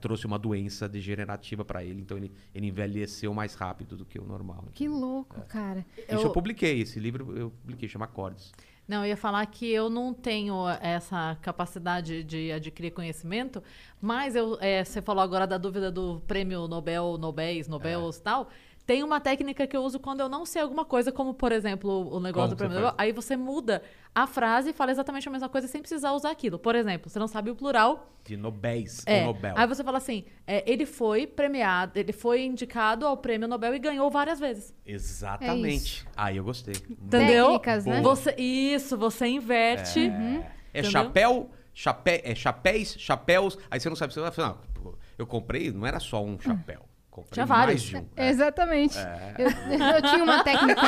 trouxe 0.00 0.26
uma 0.26 0.38
doença 0.38 0.88
degenerativa 0.88 1.64
para 1.64 1.84
ele. 1.84 2.00
Então 2.00 2.16
ele, 2.16 2.32
ele 2.52 2.66
envelheceu 2.66 3.32
mais 3.32 3.54
rápido 3.54 3.96
do 3.96 4.04
que 4.04 4.18
o 4.18 4.24
normal. 4.24 4.64
Que 4.74 4.88
louco, 4.88 5.40
É. 5.40 5.44
cara. 5.44 5.86
Isso 5.96 6.26
eu 6.26 6.30
publiquei. 6.32 6.80
Esse 6.80 6.98
livro 6.98 7.36
eu 7.36 7.50
publiquei, 7.50 7.88
chama 7.88 8.06
Acordes. 8.06 8.52
Não, 8.86 9.02
eu 9.02 9.08
ia 9.10 9.16
falar 9.16 9.46
que 9.46 9.66
eu 9.70 9.88
não 9.88 10.12
tenho 10.12 10.68
essa 10.80 11.38
capacidade 11.40 12.22
de 12.22 12.52
adquirir 12.52 12.90
conhecimento, 12.90 13.62
mas 13.98 14.36
eu, 14.36 14.58
é, 14.60 14.84
você 14.84 15.00
falou 15.00 15.22
agora 15.22 15.46
da 15.46 15.56
dúvida 15.56 15.90
do 15.90 16.20
prêmio 16.26 16.68
Nobel, 16.68 17.16
Nobéis, 17.16 17.66
Nobels 17.66 18.18
e 18.18 18.22
tal. 18.22 18.50
Tem 18.86 19.02
uma 19.02 19.18
técnica 19.18 19.66
que 19.66 19.74
eu 19.74 19.82
uso 19.82 19.98
quando 19.98 20.20
eu 20.20 20.28
não 20.28 20.44
sei 20.44 20.60
alguma 20.60 20.84
coisa, 20.84 21.10
como, 21.10 21.32
por 21.32 21.52
exemplo, 21.52 22.14
o 22.14 22.20
negócio 22.20 22.54
Como 22.54 22.68
do 22.70 22.74
prêmio 22.74 22.80
você? 22.80 22.94
Aí 22.98 23.12
você 23.12 23.34
muda 23.34 23.82
a 24.14 24.26
frase 24.26 24.70
e 24.70 24.72
fala 24.74 24.90
exatamente 24.90 25.26
a 25.26 25.32
mesma 25.32 25.48
coisa 25.48 25.66
sem 25.66 25.80
precisar 25.80 26.12
usar 26.12 26.30
aquilo. 26.30 26.58
Por 26.58 26.74
exemplo, 26.74 27.08
você 27.08 27.18
não 27.18 27.26
sabe 27.26 27.50
o 27.50 27.56
plural, 27.56 28.12
De 28.22 28.36
Nobéis 28.36 29.02
é. 29.06 29.20
ou 29.20 29.32
Nobel. 29.32 29.54
Aí 29.56 29.66
você 29.66 29.82
fala 29.82 29.96
assim, 29.96 30.24
é, 30.46 30.70
ele 30.70 30.84
foi 30.84 31.26
premiado, 31.26 31.98
ele 31.98 32.12
foi 32.12 32.44
indicado 32.44 33.06
ao 33.06 33.16
prêmio 33.16 33.48
Nobel 33.48 33.74
e 33.74 33.78
ganhou 33.78 34.10
várias 34.10 34.38
vezes. 34.38 34.74
Exatamente. 34.84 36.06
Aí 36.14 36.36
eu 36.36 36.44
gostei. 36.44 36.74
Entendeu? 36.90 37.58
Técnicas, 37.58 37.86
né? 37.86 38.02
Você, 38.02 38.34
isso, 38.36 38.98
você 38.98 39.26
inverte. 39.26 40.00
É 40.00 40.80
Entendeu? 40.80 40.90
chapéu, 40.90 41.50
chapé, 41.72 42.20
é 42.22 42.34
chapéus, 42.34 42.96
chapéus. 42.98 43.58
Aí 43.70 43.80
você 43.80 43.88
não 43.88 43.96
sabe, 43.96 44.12
você 44.12 44.20
vai 44.20 44.30
falar, 44.30 44.58
não, 44.82 44.94
eu 45.16 45.26
comprei, 45.26 45.72
não 45.72 45.86
era 45.86 45.98
só 45.98 46.22
um 46.22 46.38
chapéu. 46.38 46.82
Comprei 47.14 47.32
Tinha 47.32 47.46
mais 47.46 47.60
vários. 47.60 47.82
de 47.82 47.96
um. 47.96 48.06
Exatamente. 48.16 48.98
Eu, 49.38 49.48
eu 49.48 50.02
tinha 50.02 50.24
uma 50.24 50.42
técnica. 50.42 50.80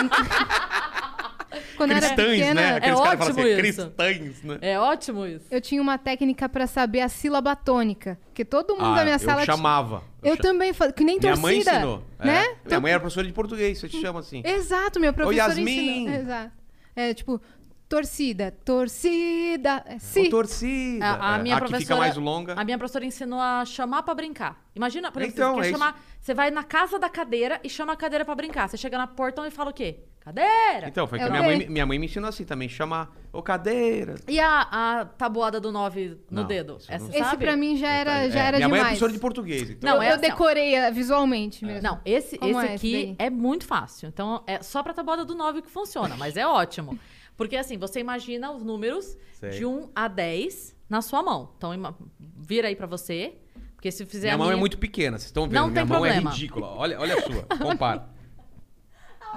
Quando 1.77 1.91
eu 1.93 1.97
era 1.97 2.07
Cristãs, 2.07 2.31
pequena, 2.33 2.55
né? 2.61 2.75
Aqueles 2.77 3.01
caras 3.01 3.19
falam 3.19 3.31
ótimo 3.31 3.41
assim, 3.41 3.49
isso. 3.51 3.91
cristãs, 3.93 4.43
né? 4.43 4.59
É 4.61 4.79
ótimo 4.81 5.27
isso. 5.27 5.47
eu 5.51 5.61
tinha 5.61 5.81
uma 5.81 5.97
técnica 5.99 6.49
pra 6.49 6.67
saber 6.67 7.01
a 7.01 7.09
sílaba 7.09 7.55
tônica. 7.55 8.19
Porque 8.27 8.45
todo 8.45 8.75
mundo 8.75 8.87
Ah, 8.87 8.95
da 8.97 9.05
minha 9.05 9.15
eu 9.15 9.19
sala. 9.21 9.43
tinha- 9.45 9.57
chamava. 9.57 10.03
Eu 10.23 10.35
cha- 10.37 10.43
também, 10.43 10.73
que 10.75 11.05
nem 11.05 11.19
Minha 11.21 11.37
torcida. 11.37 11.41
mãe 11.41 11.59
ensinou. 11.59 12.03
Né? 12.19 12.45
É. 12.45 12.57
Minha 12.69 12.81
mãe 12.81 12.91
era 12.91 13.01
professora 13.01 13.27
de 13.27 13.33
português, 13.33 13.79
você 13.79 13.89
te 13.89 14.01
chama 14.01 14.19
assim. 14.21 14.43
Exato, 14.45 14.99
meu 14.99 15.13
professor 15.13 15.37
Yasmin! 15.51 16.03
ensinou. 16.03 16.21
Exato. 16.21 16.51
É 16.97 17.15
tipo, 17.15 17.41
torcida, 17.89 18.51
torcida. 18.65 19.83
É, 19.87 19.99
si. 19.99 20.29
torcida. 20.29 21.05
A, 21.07 21.35
a 21.35 21.39
É, 21.39 21.43
minha 21.43 21.57
Aqui 21.57 21.67
professora, 21.69 21.81
fica 21.81 21.97
mais 21.97 22.17
longa. 22.17 22.55
A 22.55 22.65
minha 22.65 22.79
professora 22.79 23.05
ensinou 23.05 23.41
a 23.41 23.65
chamar 23.65 24.03
pra 24.03 24.15
brincar. 24.15 24.65
Imagina, 24.75 25.11
por 25.11 25.23
exemplo, 25.23 25.39
Então, 25.41 25.55
você, 25.57 25.61
quer 25.63 25.69
é 25.69 25.73
chamar, 25.73 26.01
você 26.21 26.35
vai 26.35 26.51
na 26.51 26.65
casa 26.65 26.99
da 26.99 27.09
cadeira 27.09 27.61
e 27.65 27.69
chama 27.69 27.93
a 27.93 27.97
cadeira 27.97 28.25
pra 28.25 28.35
brincar. 28.35 28.69
Você 28.69 28.77
chega 28.77 28.99
na 28.99 29.07
portão 29.07 29.47
e 29.47 29.51
fala 29.51 29.71
o 29.71 29.75
quê? 29.75 30.01
Cadeira! 30.21 30.89
Então, 30.89 31.07
foi 31.07 31.21
que 31.21 31.25
Eu 31.25 31.31
minha 31.31 31.43
mãe, 31.43 31.69
minha 31.69 31.87
mãe 31.87 31.99
me 32.01 32.07
ensinou 32.07 32.29
assim 32.29 32.45
também, 32.45 32.69
chamar, 32.69 33.15
ô 33.33 33.41
cadeira. 33.41 34.17
E 34.27 34.41
a, 34.41 34.63
a 34.63 35.05
tabuada 35.05 35.61
do 35.61 35.71
9 35.71 36.19
no 36.29 36.41
Não, 36.43 36.45
dedo? 36.49 36.79
Essa 36.89 36.99
não- 37.05 37.11
Esse 37.11 37.19
sabe? 37.21 37.45
pra 37.45 37.57
mim 37.57 37.77
já 37.77 37.89
era, 37.89 38.29
já 38.29 38.41
É, 38.41 38.47
era 38.49 38.57
minha 38.57 38.69
mãe 38.69 38.79
é 38.81 38.83
demais. 38.83 38.99
professora 38.99 39.13
de 39.13 39.19
português, 39.21 39.71
então. 39.71 39.89
Não, 39.89 40.03
eu, 40.03 40.11
é 40.11 40.15
eu 40.15 40.19
decorei 40.19 40.75
eh, 40.75 40.91
visualmente 40.91 41.65
mesmo. 41.65 41.81
Não, 41.81 42.01
esse, 42.05 42.37
Como 42.39 42.51
esse 42.61 42.61
é 42.61 42.75
esse 42.75 42.75
aqui 42.75 43.15
daí? 43.17 43.27
é 43.27 43.31
muito 43.31 43.65
fácil. 43.67 44.09
Então, 44.09 44.43
é 44.49 44.61
só 44.65 44.83
pra 44.83 44.93
tabuada 44.93 45.25
do 45.25 45.37
9 45.37 45.63
que 45.63 45.71
funciona, 45.71 46.17
mas 46.19 46.37
é 46.37 46.45
ótimo. 46.45 46.99
Porque 47.37 47.57
assim, 47.57 47.77
você 47.79 48.01
imagina 48.01 48.51
os 48.51 48.63
números 48.63 49.17
Sei. 49.35 49.51
de 49.51 49.67
1 49.67 49.91
a 49.95 50.09
10 50.09 50.75
na 50.89 51.03
sua 51.03 51.23
mão. 51.23 51.53
Então, 51.57 51.75
ima- 51.75 51.97
vira 52.19 52.69
aí 52.69 52.77
pra 52.77 52.87
você. 52.87 53.35
Porque 53.75 53.91
se 53.93 54.07
fizer 54.07 54.29
Minha 54.29 54.35
a 54.35 54.39
mão 54.39 54.47
é 54.47 54.51
minha- 54.51 54.61
muito 54.61 54.79
pequena, 54.79 55.19
vocês 55.19 55.27
estão 55.27 55.45
vendo? 55.45 55.53
Não 55.55 55.67
minha 55.69 55.75
tem 55.75 55.85
mão 55.85 56.01
problema. 56.01 56.31
é 56.31 56.33
ridícula. 56.33 56.67
Olha, 56.69 56.99
olha 56.99 57.15
a 57.19 57.23
sua, 57.23 57.43
compara. 57.59 58.09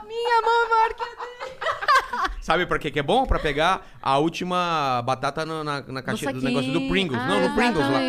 Minha 0.07 0.41
mão 0.41 0.65
é 0.65 0.69
maior 0.69 0.93
que 0.95 1.03
a 1.03 2.29
Sabe 2.41 2.65
pra 2.65 2.79
que 2.79 2.89
que 2.89 2.99
é 2.99 3.03
bom? 3.03 3.25
Pra 3.25 3.37
pegar 3.37 3.85
a 4.01 4.17
última 4.17 5.03
batata 5.05 5.45
na, 5.45 5.63
na 5.63 5.81
no 5.81 6.01
caixinha 6.03 6.33
do 6.33 6.41
negócio 6.41 6.71
do 6.71 6.87
Pringles. 6.87 7.19
Ah, 7.21 7.27
não, 7.27 7.47
no 7.49 7.53
Pringles 7.53 7.85
lá. 7.85 7.99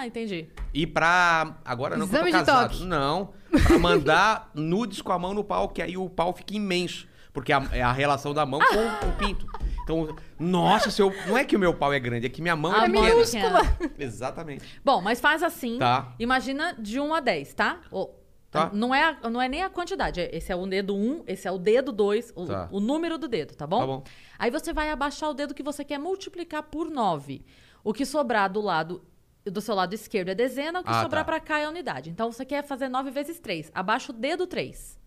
Ah, 0.00 0.06
entendi. 0.06 0.48
E 0.74 0.86
pra. 0.86 1.56
Agora 1.64 1.96
não 1.96 2.06
que 2.06 2.14
eu 2.14 2.18
Exame 2.26 2.32
tô 2.32 2.38
casado. 2.38 2.84
Não. 2.84 3.32
Pra 3.66 3.78
mandar 3.78 4.50
nudes 4.54 5.00
com 5.00 5.12
a 5.12 5.18
mão 5.18 5.32
no 5.32 5.42
pau, 5.44 5.68
que 5.68 5.80
aí 5.80 5.96
o 5.96 6.10
pau 6.10 6.34
fica 6.34 6.54
imenso. 6.54 7.08
Porque 7.32 7.52
a- 7.52 7.68
é 7.72 7.82
a 7.82 7.92
relação 7.92 8.34
da 8.34 8.44
mão 8.44 8.60
com 8.60 9.06
o 9.08 9.12
pinto. 9.16 9.46
Então, 9.84 10.16
nossa, 10.38 10.90
seu. 10.90 11.12
Não 11.26 11.36
é 11.36 11.44
que 11.44 11.56
o 11.56 11.58
meu 11.58 11.74
pau 11.74 11.92
é 11.92 11.98
grande, 12.00 12.26
é 12.26 12.28
que 12.28 12.42
minha 12.42 12.54
mão 12.56 12.72
A 12.72 12.84
é 12.84 12.88
mão 12.88 13.02
pequena. 13.04 13.60
pequena. 13.64 13.90
Exatamente. 13.98 14.80
Bom, 14.84 15.00
mas 15.00 15.20
faz 15.20 15.42
assim. 15.42 15.78
Tá. 15.78 16.14
Imagina 16.18 16.74
de 16.78 16.98
1 17.00 17.14
a 17.14 17.20
10, 17.20 17.54
tá? 17.54 17.80
Ô, 17.90 18.10
Tá. 18.50 18.68
Não, 18.72 18.92
é, 18.92 19.04
a- 19.22 19.30
não 19.30 19.40
é 19.40 19.48
nem 19.48 19.62
a 19.62 19.70
quantidade. 19.70 20.20
é- 20.20 20.36
Esse 20.36 20.50
é 20.50 20.56
o 20.56 20.66
dedo 20.66 20.92
1, 20.96 21.22
esse 21.24 21.46
é 21.46 21.52
o 21.52 21.56
dedo 21.56 21.92
2, 21.92 22.32
o, 22.34 22.46
Tá. 22.46 22.68
o 22.72 22.80
número 22.80 23.16
do 23.16 23.28
dedo, 23.28 23.54
tá 23.54 23.64
bom? 23.64 23.78
Tá 23.78 23.86
bom. 23.86 24.04
Aí 24.36 24.50
você 24.50 24.72
vai 24.72 24.90
abaixar 24.90 25.30
o 25.30 25.34
dedo 25.34 25.54
que 25.54 25.62
você 25.62 25.84
quer 25.84 25.98
multiplicar 25.98 26.64
por 26.64 26.90
9. 26.90 27.44
O 27.84 27.92
que 27.94 28.04
sobrar 28.04 28.50
do 28.50 28.60
lado 28.60 29.04
do 29.44 29.60
seu 29.60 29.72
lado 29.76 29.94
esquerdo 29.94 30.30
é 30.30 30.34
dezena, 30.34 30.80
o 30.80 30.82
que 30.82 30.90
Ah, 30.90 31.00
sobrar 31.02 31.24
tá. 31.24 31.30
pra 31.30 31.38
cá 31.38 31.60
é 31.60 31.68
unidade. 31.68 32.10
Então 32.10 32.32
você 32.32 32.44
quer 32.44 32.64
fazer 32.66 32.88
9 32.88 33.12
vezes 33.12 33.38
3. 33.38 33.70
Abaixa 33.72 34.10
o 34.10 34.14
dedo 34.16 34.48
3. 34.48 34.98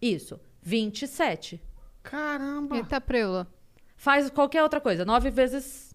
Isso. 0.00 0.40
27. 0.62 1.60
Caramba. 2.02 2.76
Eita 2.76 3.00
preula. 3.00 3.46
Faz 3.96 4.30
qualquer 4.30 4.62
outra 4.62 4.80
coisa. 4.80 5.04
9 5.04 5.30
vezes. 5.30 5.94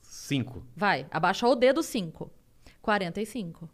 Cinco. 0.00 0.64
Vai. 0.76 1.06
Abaixa 1.10 1.46
o 1.46 1.54
dedo 1.54 1.82
5. 1.82 2.30
45. 2.80 3.68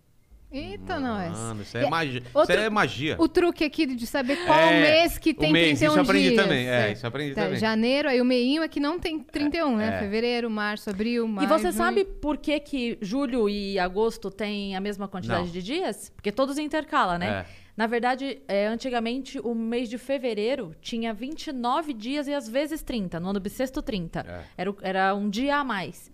Eita, 0.50 0.98
nós. 1.00 1.36
Mano, 1.36 1.62
isso 1.62 1.76
é, 1.76 1.90
magia. 1.90 2.22
outro- 2.32 2.54
Isso 2.54 2.62
é 2.62 2.70
magia. 2.70 3.16
O 3.18 3.28
truque 3.28 3.64
aqui 3.64 3.84
de 3.84 4.06
saber 4.06 4.36
qual 4.46 4.56
É, 4.58 4.80
mês 4.80 5.18
que 5.18 5.30
o 5.30 5.34
tem 5.34 5.52
mês, 5.52 5.78
31 5.80 5.90
isso 5.90 5.98
eu 5.98 6.02
aprendi 6.02 6.28
dias. 6.30 6.42
também, 6.42 6.68
é, 6.68 6.92
isso 6.92 7.04
eu 7.04 7.08
aprendi 7.08 7.34
Tá, 7.34 7.42
também. 7.44 7.58
Janeiro, 7.58 8.08
aí 8.08 8.20
o 8.20 8.24
meinho 8.24 8.62
é 8.62 8.68
que 8.68 8.78
não 8.78 8.98
tem 8.98 9.18
31, 9.18 9.76
né? 9.76 9.96
é. 9.96 9.98
Fevereiro, 9.98 10.48
março, 10.48 10.88
abril, 10.88 11.26
maio, 11.26 11.46
E 11.46 11.48
você 11.48 11.62
junho. 11.64 11.72
sabe 11.74 12.04
por 12.04 12.36
que, 12.38 12.58
que 12.60 12.96
julho 13.02 13.48
e 13.48 13.76
agosto 13.78 14.30
têm 14.30 14.76
a 14.76 14.80
mesma 14.80 15.08
quantidade 15.08 15.46
Não. 15.46 15.50
de 15.52 15.60
dias? 15.62 16.10
Porque 16.14 16.30
todos 16.30 16.56
intercalam, 16.58 17.18
né? 17.18 17.44
É. 17.44 17.65
Na 17.76 17.86
verdade, 17.86 18.40
é, 18.48 18.66
antigamente, 18.66 19.38
o 19.38 19.54
mês 19.54 19.88
de 19.88 19.98
fevereiro 19.98 20.74
tinha 20.80 21.12
29 21.12 21.92
dias 21.92 22.26
e 22.26 22.32
às 22.32 22.48
vezes 22.48 22.82
30. 22.82 23.20
No 23.20 23.28
ano 23.30 23.40
bissexto, 23.40 23.82
30. 23.82 24.20
É. 24.20 24.44
Era, 24.56 24.74
era 24.80 25.14
um 25.14 25.28
dia 25.28 25.56
a 25.56 25.64
mais. 25.64 26.10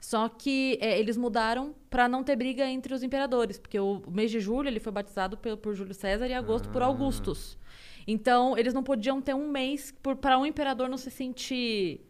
Só 0.00 0.28
que 0.28 0.78
é, 0.80 0.98
eles 1.00 1.16
mudaram 1.16 1.74
para 1.88 2.06
não 2.06 2.22
ter 2.22 2.36
briga 2.36 2.66
entre 2.66 2.92
os 2.92 3.02
imperadores. 3.02 3.58
Porque 3.58 3.80
o, 3.80 4.02
o 4.06 4.10
mês 4.10 4.30
de 4.30 4.40
julho 4.40 4.68
ele 4.68 4.78
foi 4.78 4.92
batizado 4.92 5.36
por, 5.38 5.56
por 5.56 5.74
Júlio 5.74 5.94
César 5.94 6.26
e 6.26 6.34
agosto 6.34 6.68
Ah. 6.68 6.72
por 6.72 6.82
Augustus. 6.82 7.56
Então, 8.06 8.56
eles 8.56 8.72
não 8.72 8.84
podiam 8.84 9.20
ter 9.20 9.34
um 9.34 9.48
mês 9.48 9.92
para 10.20 10.38
um 10.38 10.46
imperador 10.46 10.88
não 10.88 10.96
se 10.96 11.10
sentir 11.10 12.05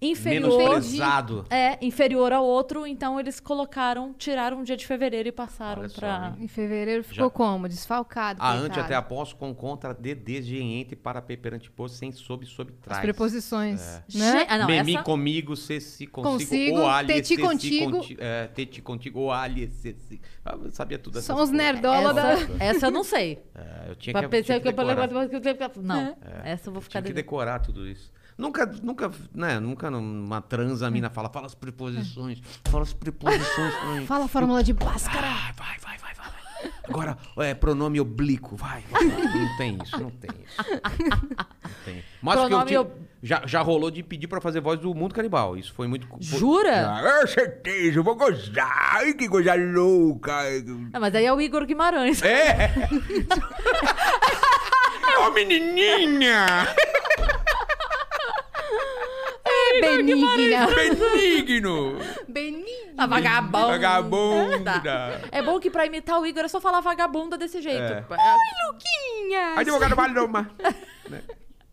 inferior. 0.00 0.56
Menosprezado. 0.58 1.44
É, 1.50 1.78
inferior 1.84 2.32
ao 2.32 2.44
outro, 2.44 2.86
então 2.86 3.18
eles 3.20 3.38
colocaram, 3.38 4.14
tiraram 4.14 4.60
o 4.60 4.64
dia 4.64 4.76
de 4.76 4.86
fevereiro 4.86 5.28
e 5.28 5.32
passaram 5.32 5.80
Olha 5.82 5.88
só, 5.88 6.00
pra. 6.00 6.34
hein? 6.38 6.44
Em 6.44 6.48
fevereiro 6.48 7.04
ficou 7.04 7.24
Já- 7.26 7.30
como? 7.30 7.68
Desfalcado. 7.68 8.40
A 8.42 8.46
coitado. 8.52 8.66
ante 8.66 8.80
até 8.80 8.94
após 8.94 9.32
com 9.32 9.54
contra 9.54 9.92
de 9.92 10.14
desde 10.14 10.56
entre 10.62 10.96
para 10.96 11.20
perante 11.20 11.70
por 11.70 11.88
sem 11.90 12.12
sob 12.12 12.46
sob 12.46 12.72
As 12.72 12.78
trás. 12.80 13.00
preposições. 13.02 13.80
Che- 14.08 14.18
Né? 14.18 14.46
Ah, 14.48 14.58
não, 14.58 14.66
Memi 14.66 14.94
essa... 14.94 15.02
comigo, 15.04 15.56
se 15.56 15.80
se 15.80 16.06
consigo, 16.06 16.38
Consigo, 16.38 16.78
ou 16.78 16.88
alhe, 16.88 17.08
teti 17.08 17.28
se 17.28 17.36
se 17.36 17.40
contigo. 17.42 17.90
conti- 17.92 18.16
é, 18.18 18.46
teti 18.48 18.82
contigo, 18.82 19.20
ou 19.20 19.30
se 19.70 19.94
se. 19.94 20.20
Ah, 20.44 20.56
eu 20.62 20.70
sabia 20.70 20.98
tudo 20.98 21.14
essas 21.18 21.26
São 21.26 21.36
os 21.36 21.50
coisas. 21.50 21.56
nerdola 21.56 22.14
da... 22.14 22.32
essa, 22.32 22.52
essa 22.58 22.86
eu 22.86 22.90
não 22.90 23.04
sei. 23.04 23.42
É, 23.54 23.90
eu 23.90 23.96
tinha 23.96 24.12
Pra 24.12 24.22
que, 24.22 24.28
pensar 24.28 24.44
tinha 24.44 24.56
que 24.58 24.62
que 24.62 24.68
eu- 24.68 24.72
decorar. 24.72 24.94
Não, 25.82 26.02
essa 26.44 26.68
eu 26.68 26.72
vou 26.72 26.80
Tinha 26.80 26.88
ficar 26.88 26.98
que 27.02 27.08
devendo. 27.08 27.16
decorar 27.16 27.58
tudo 27.60 27.86
isso. 27.86 28.10
Nunca, 28.40 28.64
nunca, 28.82 29.10
né, 29.34 29.60
nunca 29.60 29.90
numa 29.90 30.40
transa 30.40 30.86
a 30.86 30.90
mina 30.90 31.10
fala, 31.10 31.28
fala 31.28 31.46
as 31.46 31.54
preposições, 31.54 32.40
fala 32.64 32.84
as 32.84 32.92
preposições 32.94 33.74
mim. 33.98 34.06
Fala 34.06 34.24
a 34.24 34.28
fórmula 34.28 34.64
de 34.64 34.72
Bhaskara. 34.72 35.26
Ah, 35.26 35.52
vai, 35.54 35.78
vai, 35.78 35.98
vai, 35.98 36.14
vai. 36.14 36.30
Agora, 36.88 37.18
é, 37.36 37.52
pronome 37.52 38.00
oblíquo, 38.00 38.56
vai. 38.56 38.82
vai. 38.90 39.04
Não 39.04 39.56
tem 39.58 39.78
isso, 39.82 40.00
não 40.00 40.10
tem 40.10 40.30
isso. 40.42 40.56
Não 40.58 41.70
tem. 41.84 42.02
Mas 42.22 42.36
que 42.36 42.40
eu 42.44 42.48
Pronome 42.48 42.78
ob- 42.78 42.92
já, 43.22 43.42
já 43.46 43.60
rolou 43.60 43.90
de 43.90 44.02
pedir 44.02 44.26
pra 44.26 44.40
fazer 44.40 44.60
voz 44.60 44.80
do 44.80 44.94
Mundo 44.94 45.14
Canibal. 45.14 45.56
Isso 45.56 45.72
foi 45.74 45.86
muito... 45.86 46.08
Jura? 46.18 46.88
Ah, 46.90 47.20
é 47.22 47.26
certeza, 47.26 47.98
eu 47.98 48.02
vou 48.02 48.16
gozar. 48.16 48.96
Ai, 48.96 49.12
que 49.12 49.28
coisa 49.28 49.54
louca. 49.54 50.32
Ah, 50.94 50.98
mas 50.98 51.14
aí 51.14 51.26
é 51.26 51.32
o 51.32 51.40
Igor 51.42 51.66
Guimarães. 51.66 52.22
É! 52.22 52.70
Ô, 55.26 55.30
menininha! 55.32 56.46
Benigna. 59.80 60.66
Benigno! 60.66 61.98
Benigna. 62.28 62.92
A 62.98 63.06
vagabunda. 63.06 63.66
Vagabunda! 63.66 65.20
É 65.30 65.42
bom 65.42 65.58
que 65.60 65.70
pra 65.70 65.86
imitar 65.86 66.20
o 66.20 66.26
Igor 66.26 66.44
é 66.44 66.48
só 66.48 66.60
falar 66.60 66.80
vagabunda 66.80 67.38
desse 67.38 67.60
jeito. 67.62 67.80
É. 67.82 68.04
Luquinhas. 68.66 69.58
Advogado 69.58 69.96
Paloma! 69.96 70.50
Né? 71.08 71.22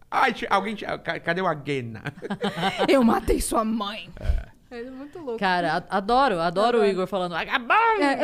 Ai, 0.10 0.34
alguém. 0.50 0.76
Cadê 1.24 1.42
o 1.42 1.48
Aguena? 1.48 2.02
Eu 2.88 3.04
matei 3.04 3.42
sua 3.42 3.64
mãe. 3.66 4.10
É 4.70 4.84
muito 4.84 5.20
louco. 5.20 5.40
Cara, 5.40 5.78
a- 5.90 5.98
adoro, 5.98 6.40
adoro 6.40 6.82
o 6.82 6.86
Igor 6.86 7.08
falando. 7.08 7.36
É, 7.36 7.46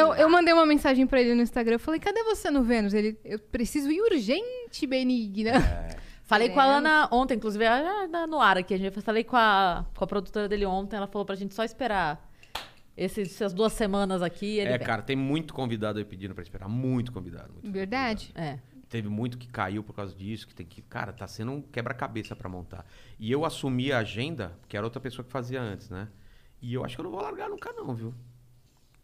eu, 0.02 0.14
eu 0.14 0.30
mandei 0.30 0.54
uma 0.54 0.66
mensagem 0.66 1.08
pra 1.08 1.22
ele 1.22 1.34
no 1.36 1.42
Instagram. 1.42 1.76
Eu 1.76 1.80
falei, 1.80 2.02
cadê 2.02 2.22
você 2.24 2.52
no 2.52 2.64
Vênus? 2.64 2.94
Ele, 2.94 3.18
eu 3.24 3.40
preciso 3.40 3.90
ir 3.90 4.02
urgente, 4.02 4.86
Benigna. 4.86 5.54
Falei 6.24 6.50
com 6.50 6.60
a. 6.60 6.64
Ana 6.64 7.10
ontem, 7.12 7.36
inclusive, 7.36 7.66
ah, 7.66 8.08
no 8.28 8.40
ar 8.40 8.58
aqui. 8.58 8.74
A 8.74 8.78
gente 8.78 9.02
falei 9.02 9.24
com 9.24 9.36
a, 9.36 9.86
com 9.96 10.04
a 10.04 10.08
produtora 10.08 10.48
dele 10.48 10.66
ontem. 10.66 10.96
Ela 10.96 11.08
falou 11.08 11.26
pra 11.26 11.36
gente 11.36 11.54
só 11.54 11.64
esperar 11.64 12.30
esses, 12.96 13.30
essas 13.34 13.54
duas 13.54 13.74
semanas 13.74 14.22
aqui. 14.22 14.58
Ele 14.60 14.70
É, 14.72 14.78
vem. 14.78 14.88
cara, 14.88 15.02
tem 15.02 15.16
muito 15.16 15.54
convidado 15.54 16.00
aí 16.00 16.06
pedindo 16.06 16.34
pra 16.34 16.42
esperar. 16.44 16.68
Muito 16.70 17.12
convidado. 17.12 17.54
Muito 17.54 17.72
Verdade. 17.72 18.28
convidado. 18.34 18.60
É. 18.70 18.74
Teve 18.90 19.10
muito 19.10 19.38
que 19.40 19.48
caiu 19.48 19.84
por 19.84 19.94
causa 19.96 20.16
disso, 20.16 20.48
que 20.48 20.54
tem 20.54 20.66
que. 20.66 20.82
Cara, 20.84 21.12
tá 21.12 21.28
sendo 21.28 21.52
um 21.52 21.62
quebra-cabeça 21.62 22.36
pra 22.36 22.48
montar. 22.48 22.86
E 23.20 23.32
eu 23.32 23.44
assumi 23.44 23.92
a 23.92 23.98
agenda, 24.00 24.54
que 24.68 24.78
era 24.78 24.86
outra 24.86 25.02
pessoa 25.02 25.26
que 25.26 25.32
fazia 25.32 25.62
antes, 25.62 25.90
né? 25.90 26.08
E 26.62 26.74
eu 26.74 26.86
acho 26.86 26.96
que 26.96 27.02
eu 27.02 27.04
não 27.04 27.12
vou 27.12 27.22
largar 27.22 27.50
nunca, 27.50 27.74
não, 27.74 27.94
viu? 27.94 28.14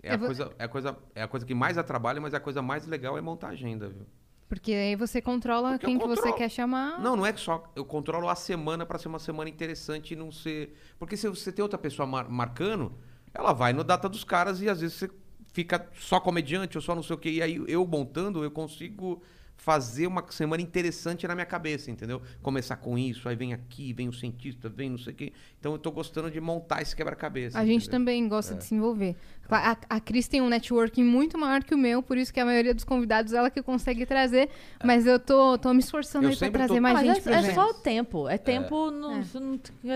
É, 0.02 0.12
Eu 0.12 0.14
a, 0.14 0.18
vou- 0.18 0.28
coisa, 0.28 0.52
é, 0.58 0.64
a, 0.64 0.68
coisa, 0.68 0.98
é 1.16 1.24
a 1.24 1.28
coisa 1.28 1.46
que 1.46 1.54
mais 1.54 1.76
dá 1.76 1.84
trabalho, 1.84 2.22
mas 2.22 2.34
a 2.34 2.40
coisa 2.40 2.62
mais 2.62 2.86
legal 2.88 3.18
é 3.18 3.22
montar 3.22 3.48
a 3.48 3.52
agenda, 3.52 3.90
viu? 3.90 4.06
Porque 4.50 4.74
aí 4.74 4.96
você 4.96 5.22
controla 5.22 5.72
Porque 5.74 5.86
quem 5.86 6.00
que 6.00 6.08
você 6.08 6.34
quer 6.34 6.50
chamar. 6.50 7.00
Não, 7.00 7.16
não 7.16 7.24
é 7.26 7.32
que 7.32 7.40
só. 7.40 7.64
Eu 7.76 7.86
controlo 7.86 8.28
a 8.28 8.36
semana 8.36 8.84
pra 8.84 8.98
ser 8.98 9.08
uma 9.08 9.20
semana 9.20 9.48
interessante 9.50 10.14
e 10.14 10.16
não 10.18 10.32
ser. 10.32 10.76
Porque 10.98 11.16
se 11.16 11.30
você 11.30 11.52
tem 11.52 11.62
outra 11.62 11.78
pessoa 11.78 12.08
mar- 12.08 12.28
marcando, 12.28 12.92
ela 13.32 13.54
vai 13.54 13.74
no 13.74 13.84
data 13.84 14.10
dos 14.10 14.24
caras 14.24 14.60
e 14.62 14.68
às 14.68 14.82
vezes 14.82 14.98
você 14.98 15.10
fica 15.54 15.88
só 15.94 16.20
comediante 16.20 16.78
ou 16.78 16.82
só 16.82 16.96
não 16.96 17.04
sei 17.04 17.16
o 17.16 17.20
quê. 17.20 17.30
E 17.30 17.42
aí 17.44 17.64
eu 17.68 17.86
montando, 17.86 18.44
eu 18.44 18.50
consigo 18.50 19.22
fazer 19.60 20.08
uma 20.08 20.24
semana 20.32 20.64
interessante 20.64 21.28
na 21.28 21.36
minha 21.36 21.46
cabeça, 21.46 21.92
entendeu? 21.92 22.22
Começar 22.42 22.78
com 22.78 22.98
isso, 22.98 23.28
aí 23.28 23.36
vem 23.36 23.54
aqui, 23.54 23.92
vem 23.92 24.08
o 24.08 24.14
cientista, 24.14 24.70
vem 24.70 24.90
não 24.90 24.98
sei 24.98 25.12
o 25.12 25.16
quê. 25.16 25.34
Então 25.60 25.74
eu 25.74 25.78
tô 25.78 25.92
gostando 25.92 26.32
de 26.32 26.40
montar 26.40 26.82
esse 26.82 26.96
quebra-cabeça. 26.96 27.60
A 27.60 27.66
gente 27.66 27.84
entendeu? 27.84 28.00
também 28.00 28.28
gosta 28.30 28.56
de 28.56 28.64
se 28.64 28.74
envolver. 28.74 29.18
Cla- 29.48 29.78
A, 29.90 29.98
a 29.98 30.00
Cris 30.00 30.30
tem 30.30 30.42
um 30.42 30.48
networking 30.48 31.04
muito 31.04 31.38
maior 31.38 31.62
que 31.62 31.76
o 31.76 31.78
meu, 31.78 32.02
por 32.02 32.18
isso 32.18 32.34
que 32.34 32.40
a 32.40 32.46
maioria 32.46 32.74
dos 32.74 32.86
convidados 32.86 33.34
ela 33.34 33.50
que 33.50 33.62
consegue 33.62 34.06
trazer. 34.06 34.50
Mas 34.84 35.06
eu 35.06 35.20
tô, 35.20 35.58
tô 35.58 35.74
me 35.74 35.80
esforçando 35.82 36.26
Eu 36.26 36.30
aí 36.30 36.38
pra 36.38 36.50
trazer 36.52 36.76
tô- 36.76 36.82
mais 36.82 36.96
Mas 36.96 37.18
gente 37.18 37.30
é, 37.30 37.34
é 37.52 37.54
só 37.54 37.74
tempo. 37.74 38.30
É 38.30 38.38
tempo. 38.38 38.90
Não 38.90 39.20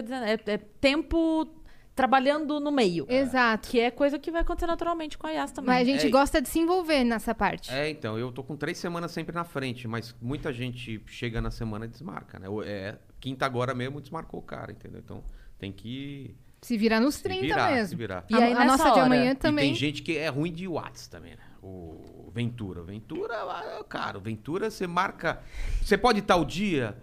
dizer- 0.04 0.24
é, 0.24 0.54
é 0.54 0.58
tempo 0.58 1.48
trabalhando 1.96 2.60
no 2.60 2.72
meio. 2.72 3.06
Exato. 3.10 3.70
Que 3.70 3.80
é 3.80 3.92
coisa 3.92 4.18
que 4.18 4.32
vai 4.32 4.42
acontecer 4.42 4.66
naturalmente 4.68 5.18
com 5.18 5.28
a 5.28 5.32
Yas 5.32 5.52
também. 5.52 5.68
Mas 5.76 5.88
a 5.88 5.92
gente 5.92 6.08
É. 6.08 6.10
gosta 6.10 6.42
de 6.42 6.50
se 6.50 6.60
envolver 6.60 7.04
nessa 7.04 7.36
parte. 7.36 7.72
É, 7.72 7.90
então, 7.90 8.18
eu 8.18 8.32
tô 8.32 8.44
com 8.44 8.56
três 8.56 8.78
semanas 8.78 9.12
sempre 9.12 9.36
na 9.36 9.44
frente, 9.44 9.88
mas 9.88 10.16
muita 10.22 10.52
gente 10.52 11.02
chega 11.08 11.40
na 11.42 11.52
semana 11.52 11.86
e 11.86 11.88
desmarca, 11.88 12.40
né? 12.40 12.48
É, 12.66 12.98
quinta 13.20 13.46
agora 13.46 13.74
mesmo 13.76 14.02
desmarcou 14.02 14.40
o 14.40 14.44
cara, 14.44 14.72
entendeu? 14.72 15.02
Então 15.04 15.24
tem 15.60 15.72
que 15.72 16.36
Se 16.62 16.78
virar 16.78 17.00
nos 17.00 17.16
se 17.16 17.24
30 17.24 17.42
virar, 17.42 17.68
se 17.70 17.74
mesmo. 17.76 17.98
virar. 17.98 18.26
E 18.30 18.34
a, 18.36 18.38
aí, 18.40 18.54
a 18.54 18.66
nossa 18.66 18.86
de 18.86 18.90
hora? 18.92 19.04
amanhã 19.04 19.32
E 19.32 19.36
também. 19.36 19.66
tem 19.68 19.76
gente 19.76 20.02
que 20.02 20.18
é 20.18 20.28
ruim 20.30 20.52
de 20.52 20.68
Whats 20.68 21.08
também, 21.08 21.32
né? 21.32 21.44
O 21.62 22.30
Ventura. 22.34 22.82
O 22.82 22.86
Ventura, 22.86 23.36
ah, 23.36 23.84
cara, 23.88 24.18
o 24.18 24.22
Ventura 24.22 24.70
você 24.72 24.88
marca. 24.88 25.42
Você 25.82 25.98
pode 25.98 26.20
estar 26.20 26.36
o 26.38 26.44
dia, 26.44 26.98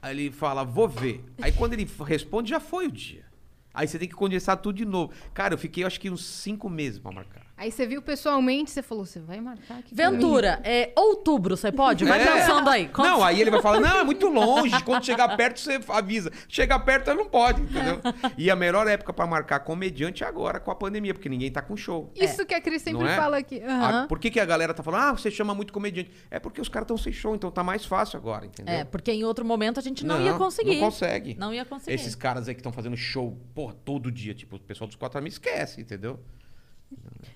aí 0.00 0.16
ele 0.18 0.32
fala, 0.32 0.64
vou 0.64 0.88
ver. 0.88 1.22
Aí 1.42 1.52
quando 1.52 1.74
ele 1.74 1.86
responde, 2.06 2.50
já 2.50 2.58
foi 2.58 2.86
o 2.86 2.90
dia. 2.90 3.24
Aí 3.72 3.86
você 3.86 3.98
tem 3.98 4.08
que 4.08 4.14
condensar 4.14 4.56
tudo 4.56 4.76
de 4.76 4.84
novo. 4.84 5.12
Cara, 5.32 5.54
eu 5.54 5.58
fiquei 5.58 5.84
acho 5.84 6.00
que 6.00 6.10
uns 6.10 6.24
cinco 6.24 6.68
meses 6.68 6.98
pra 6.98 7.12
marcar. 7.12 7.49
Aí 7.60 7.70
você 7.70 7.86
viu 7.86 8.00
pessoalmente, 8.00 8.70
você 8.70 8.80
falou, 8.82 9.04
você 9.04 9.20
vai 9.20 9.38
marcar 9.38 9.80
aqui. 9.80 9.94
Ventura, 9.94 10.60
é 10.64 10.92
outubro, 10.96 11.58
você 11.58 11.70
pode? 11.70 12.06
Vai 12.06 12.18
É. 12.22 12.32
pensando 12.32 12.70
aí. 12.70 12.90
Não, 12.96 13.22
aí 13.22 13.38
ele 13.38 13.50
vai 13.50 13.60
falar, 13.60 13.80
não, 13.80 13.98
é 13.98 14.02
muito 14.02 14.28
longe. 14.28 14.72
Quando 14.82 15.04
chegar 15.04 15.36
perto, 15.36 15.60
você 15.60 15.78
avisa. 15.88 16.32
Chegar 16.48 16.78
perto, 16.78 17.08
ele 17.10 17.18
não 17.18 17.28
pode, 17.28 17.60
entendeu? 17.60 18.00
E 18.38 18.50
a 18.50 18.56
melhor 18.56 18.86
época 18.88 19.12
pra 19.12 19.26
marcar 19.26 19.60
comediante 19.60 20.24
é 20.24 20.26
agora, 20.26 20.58
com 20.58 20.70
a 20.70 20.74
pandemia, 20.74 21.12
porque 21.12 21.28
ninguém 21.28 21.50
tá 21.52 21.60
com 21.60 21.76
show. 21.76 22.10
Isso 22.16 22.46
que 22.46 22.54
a 22.54 22.62
Cris 22.62 22.80
sempre 22.80 23.02
Não 23.02 23.06
é? 23.10 23.14
fala 23.14 23.36
aqui. 23.36 23.60
A- 23.62 23.66
Aham. 23.88 24.06
por 24.08 24.18
que, 24.18 24.30
que 24.30 24.40
a 24.40 24.44
galera 24.46 24.72
tá 24.72 24.82
falando, 24.82 25.02
ah, 25.02 25.12
você 25.12 25.30
chama 25.30 25.54
muito 25.54 25.70
comediante? 25.70 26.10
É 26.30 26.38
porque 26.38 26.62
os 26.62 26.68
caras 26.70 26.84
estão 26.86 26.96
sem 26.96 27.12
show, 27.12 27.34
então 27.34 27.50
tá 27.50 27.62
mais 27.62 27.84
fácil 27.84 28.16
agora, 28.16 28.46
entendeu? 28.46 28.74
É, 28.74 28.84
porque 28.84 29.12
em 29.12 29.22
outro 29.22 29.44
momento 29.44 29.78
a 29.78 29.82
gente 29.82 30.02
não, 30.06 30.18
ia 30.24 30.32
conseguir. 30.32 30.76
Não 30.76 30.80
consegue. 30.86 31.36
Não 31.38 31.52
ia 31.52 31.66
conseguir. 31.66 31.92
Esses 31.94 32.14
caras 32.14 32.48
aí 32.48 32.54
que 32.54 32.60
estão 32.60 32.72
fazendo 32.72 32.96
show, 32.96 33.36
porra, 33.54 33.74
todo 33.84 34.10
dia, 34.10 34.32
tipo, 34.32 34.56
o 34.56 34.60
pessoal 34.60 34.88
dos 34.88 34.96
quatro 34.96 35.18
amigos 35.18 35.34
esquece, 35.34 35.78
entendeu? 35.78 36.18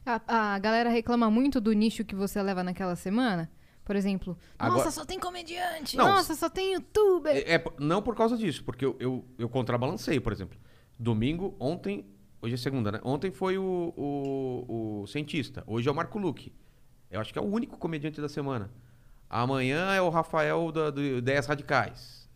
A, 0.07 0.55
a 0.55 0.59
galera 0.59 0.90
reclama 0.90 1.30
muito 1.30 1.61
do 1.61 1.72
nicho 1.72 2.05
que 2.05 2.14
você 2.14 2.42
leva 2.42 2.62
naquela 2.62 2.96
semana. 2.96 3.50
Por 3.84 3.96
exemplo, 3.96 4.36
Agora- 4.59 4.78
nossa, 4.78 4.90
só 4.90 5.05
tem 5.05 5.18
comediante. 5.18 5.96
Não, 5.96 6.07
nossa, 6.09 6.34
só 6.34 6.48
tem 6.48 6.72
youtuber. 6.72 7.36
É, 7.36 7.55
é 7.57 7.64
não 7.78 8.00
por 8.00 8.16
causa 8.16 8.36
disso, 8.36 8.64
porque 8.64 8.84
eu, 8.84 8.96
eu, 8.98 9.24
eu 9.38 9.48
contrabalancei, 9.48 10.18
por 10.18 10.32
exemplo. 10.32 10.59
Domingo, 10.98 11.55
ontem, 11.61 12.07
hoje 12.40 12.55
é 12.55 12.57
segunda, 12.57 12.90
né? 12.92 13.00
Ontem 13.05 13.30
foi 13.30 13.59
o, 13.59 13.92
o, 13.96 15.02
o 15.02 15.07
cientista, 15.07 15.62
hoje 15.66 15.86
é 15.88 15.92
o 15.92 15.94
Marco 15.94 16.18
Luque. 16.18 16.55
Eu 17.11 17.20
acho 17.20 17.32
que 17.32 17.38
é 17.38 17.42
o 17.42 17.44
único 17.44 17.76
comediante 17.76 18.20
da 18.20 18.28
semana. 18.28 18.70
Amanhã 19.28 19.92
é 19.92 20.00
o 20.00 20.09
Rafael 20.09 20.72
da, 20.72 20.90
do 20.90 21.02
Ideias 21.02 21.46
Radicais. 21.46 22.28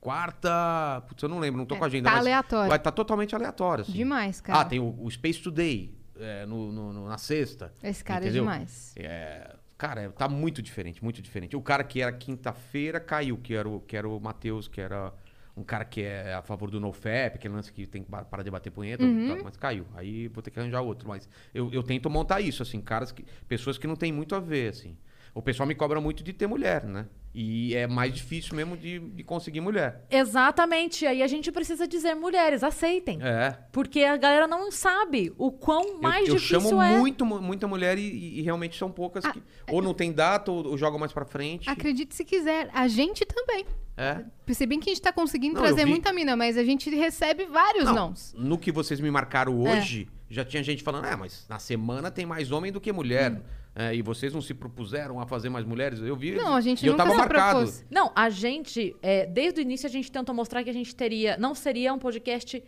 Quarta, 0.00 1.02
putz, 1.08 1.22
eu 1.22 1.28
não 1.28 1.38
lembro, 1.38 1.58
não 1.58 1.66
tô 1.66 1.74
É, 1.74 1.78
com 1.78 1.84
a 1.84 1.86
agenda. 1.88 2.08
tá 2.08 2.16
mas 2.16 2.20
aleatório. 2.24 2.68
Vai 2.68 2.78
estar 2.78 2.92
totalmente 2.92 3.34
aleatório. 3.34 3.82
assim. 3.82 3.92
Demais, 3.92 4.40
cara. 4.40 4.60
Ah, 4.60 4.64
tem 4.64 4.78
o, 4.78 4.94
o 5.02 5.10
Space 5.10 5.40
Today 5.42 5.95
é, 6.20 6.46
no, 6.46 6.72
no- 6.72 7.08
na 7.08 7.18
sexta. 7.18 7.72
Esse 7.82 8.02
cara 8.04 8.24
entendeu? 8.24 8.42
é 8.42 8.44
demais. 8.44 8.92
É, 8.96 9.56
cara, 9.76 10.02
é- 10.02 10.08
tá 10.08 10.28
muito 10.28 10.60
diferente, 10.62 11.02
muito 11.02 11.20
diferente. 11.22 11.56
O 11.56 11.62
cara 11.62 11.82
que 11.84 12.00
era 12.00 12.12
quinta-feira 12.12 12.98
caiu, 13.00 13.36
que 13.38 13.54
era 13.54 13.68
o, 13.68 13.80
que 13.80 13.96
era 13.96 14.08
o 14.08 14.18
Matheus, 14.20 14.68
que 14.68 14.80
era 14.80 15.12
um 15.56 15.62
cara 15.64 15.84
que 15.86 16.02
é 16.02 16.34
a 16.34 16.42
favor 16.42 16.70
do 16.70 16.78
NoFap, 16.78 17.36
aquele 17.36 17.54
lance 17.54 17.72
que 17.72 17.86
tem 17.86 18.02
que 18.02 18.10
parar 18.10 18.42
de 18.42 18.50
bater 18.50 18.70
punheta, 18.70 19.02
Uhum. 19.02 19.40
mas 19.42 19.56
caiu. 19.56 19.86
Aí 19.94 20.28
vou 20.28 20.42
ter 20.42 20.50
que 20.50 20.60
arranjar 20.60 20.82
outro. 20.82 21.08
Mas 21.08 21.26
eu, 21.54 21.70
eu 21.72 21.82
tento 21.82 22.10
montar 22.10 22.40
isso, 22.42 22.62
assim, 22.62 22.78
caras 22.80 23.10
que. 23.10 23.24
Pessoas 23.48 23.78
que 23.78 23.86
não 23.86 23.96
tem 23.96 24.12
muito 24.12 24.34
a 24.34 24.40
ver, 24.40 24.68
assim. 24.68 24.98
O 25.36 25.42
pessoal 25.42 25.66
me 25.66 25.74
cobra 25.74 26.00
muito 26.00 26.24
de 26.24 26.32
ter 26.32 26.46
mulher, 26.46 26.84
né? 26.84 27.06
E 27.34 27.74
é 27.74 27.86
mais 27.86 28.14
difícil 28.14 28.56
mesmo 28.56 28.74
de, 28.74 28.98
de 28.98 29.22
conseguir 29.22 29.60
mulher. 29.60 30.06
Exatamente. 30.10 31.06
Aí 31.06 31.22
a 31.22 31.26
gente 31.26 31.52
precisa 31.52 31.86
dizer, 31.86 32.14
mulheres, 32.14 32.62
aceitem. 32.64 33.18
É. 33.22 33.54
Porque 33.70 34.00
a 34.00 34.16
galera 34.16 34.46
não 34.46 34.70
sabe 34.72 35.30
o 35.36 35.52
quão 35.52 36.00
mais 36.00 36.26
eu, 36.26 36.34
eu 36.36 36.40
difícil 36.40 36.60
chamo 36.70 36.80
é. 36.82 36.96
muito, 36.96 37.26
mu- 37.26 37.42
muita 37.42 37.68
mulher 37.68 37.98
e, 37.98 38.38
e 38.38 38.40
realmente 38.40 38.78
são 38.78 38.90
poucas 38.90 39.26
Ah, 39.26 39.32
que 39.32 39.42
ou 39.70 39.82
não 39.82 39.92
tem 39.92 40.10
data 40.10 40.50
ou, 40.50 40.66
ou 40.68 40.78
jogam 40.78 40.98
mais 40.98 41.12
pra 41.12 41.26
frente. 41.26 41.68
Acredite 41.68 42.14
se 42.14 42.24
quiser, 42.24 42.70
a 42.72 42.88
gente 42.88 43.26
também. 43.26 43.66
É. 43.96 44.24
Se 44.54 44.64
bem 44.66 44.80
que 44.80 44.88
a 44.88 44.94
gente 44.94 45.02
tá 45.02 45.12
conseguindo 45.12 45.54
Não, 45.56 45.60
eu 45.62 45.66
trazer 45.68 45.84
vi- 45.84 45.90
muita 45.90 46.12
mina, 46.14 46.34
mas 46.34 46.56
a 46.56 46.64
gente 46.64 46.88
recebe 46.94 47.44
vários 47.44 47.84
Não, 47.84 47.94
nãos. 47.94 48.34
No 48.38 48.56
que 48.56 48.72
vocês 48.72 49.00
me 49.00 49.10
marcaram 49.10 49.58
hoje, 49.60 50.08
já 50.30 50.44
tinha 50.46 50.62
gente 50.62 50.82
falando, 50.82 51.06
é, 51.06 51.14
mas 51.14 51.44
na 51.48 51.58
semana 51.58 52.10
tem 52.10 52.24
mais 52.24 52.50
homem 52.50 52.72
do 52.72 52.80
que 52.80 52.90
mulher. 52.90 53.32
Hum. 53.32 53.40
É, 53.78 53.94
e 53.94 54.00
vocês 54.00 54.32
não 54.32 54.40
se 54.40 54.54
propuseram 54.54 55.20
a 55.20 55.26
fazer 55.26 55.50
mais 55.50 55.66
mulheres? 55.66 56.00
Eu 56.00 56.16
vi. 56.16 56.32
Não, 56.32 56.54
a 56.56 56.60
gente 56.62 56.82
e 56.82 56.86
eu 56.86 56.92
nunca 56.94 57.04
tava 57.04 57.14
se 57.14 57.18
marcado. 57.20 57.58
propôs. 57.58 57.84
Não, 57.90 58.10
a 58.16 58.30
gente, 58.30 58.96
é, 59.02 59.26
desde 59.26 59.60
o 59.60 59.62
início, 59.62 59.86
a 59.86 59.90
gente 59.90 60.10
tentou 60.10 60.34
mostrar 60.34 60.64
que 60.64 60.70
a 60.70 60.72
gente 60.72 60.96
teria. 60.96 61.36
Não 61.36 61.54
seria 61.54 61.92
um 61.92 61.98
podcast 61.98 62.64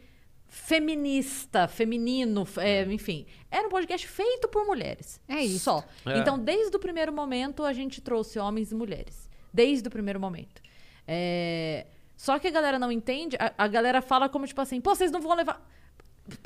feminista, 0.46 1.66
feminino, 1.66 2.44
f- 2.44 2.60
é, 2.60 2.82
enfim. 2.92 3.26
Era 3.50 3.66
um 3.66 3.70
podcast 3.70 4.06
feito 4.06 4.48
por 4.48 4.66
mulheres. 4.66 5.20
É 5.26 5.40
isso. 5.42 5.60
Só. 5.64 5.82
É. 6.06 6.18
Então, 6.18 6.38
desde 6.38 6.76
o 6.76 6.78
primeiro 6.78 7.12
momento, 7.12 7.64
a 7.64 7.72
gente 7.72 8.00
trouxe 8.00 8.38
homens 8.38 8.70
e 8.70 8.74
mulheres. 8.74 9.28
Desde 9.52 9.88
o 9.88 9.90
primeiro 9.90 10.20
momento. 10.20 10.60
É, 11.06 11.86
Só 12.16 12.38
que 12.38 12.46
a 12.48 12.50
galera 12.50 12.78
não 12.78 12.92
entende. 12.92 13.36
A, 13.40 13.52
a 13.64 13.66
galera 13.68 14.02
fala 14.02 14.28
como, 14.28 14.46
tipo 14.46 14.60
assim, 14.60 14.80
pô, 14.80 14.94
vocês 14.94 15.10
não 15.10 15.20
vão 15.22 15.34
levar. 15.34 15.66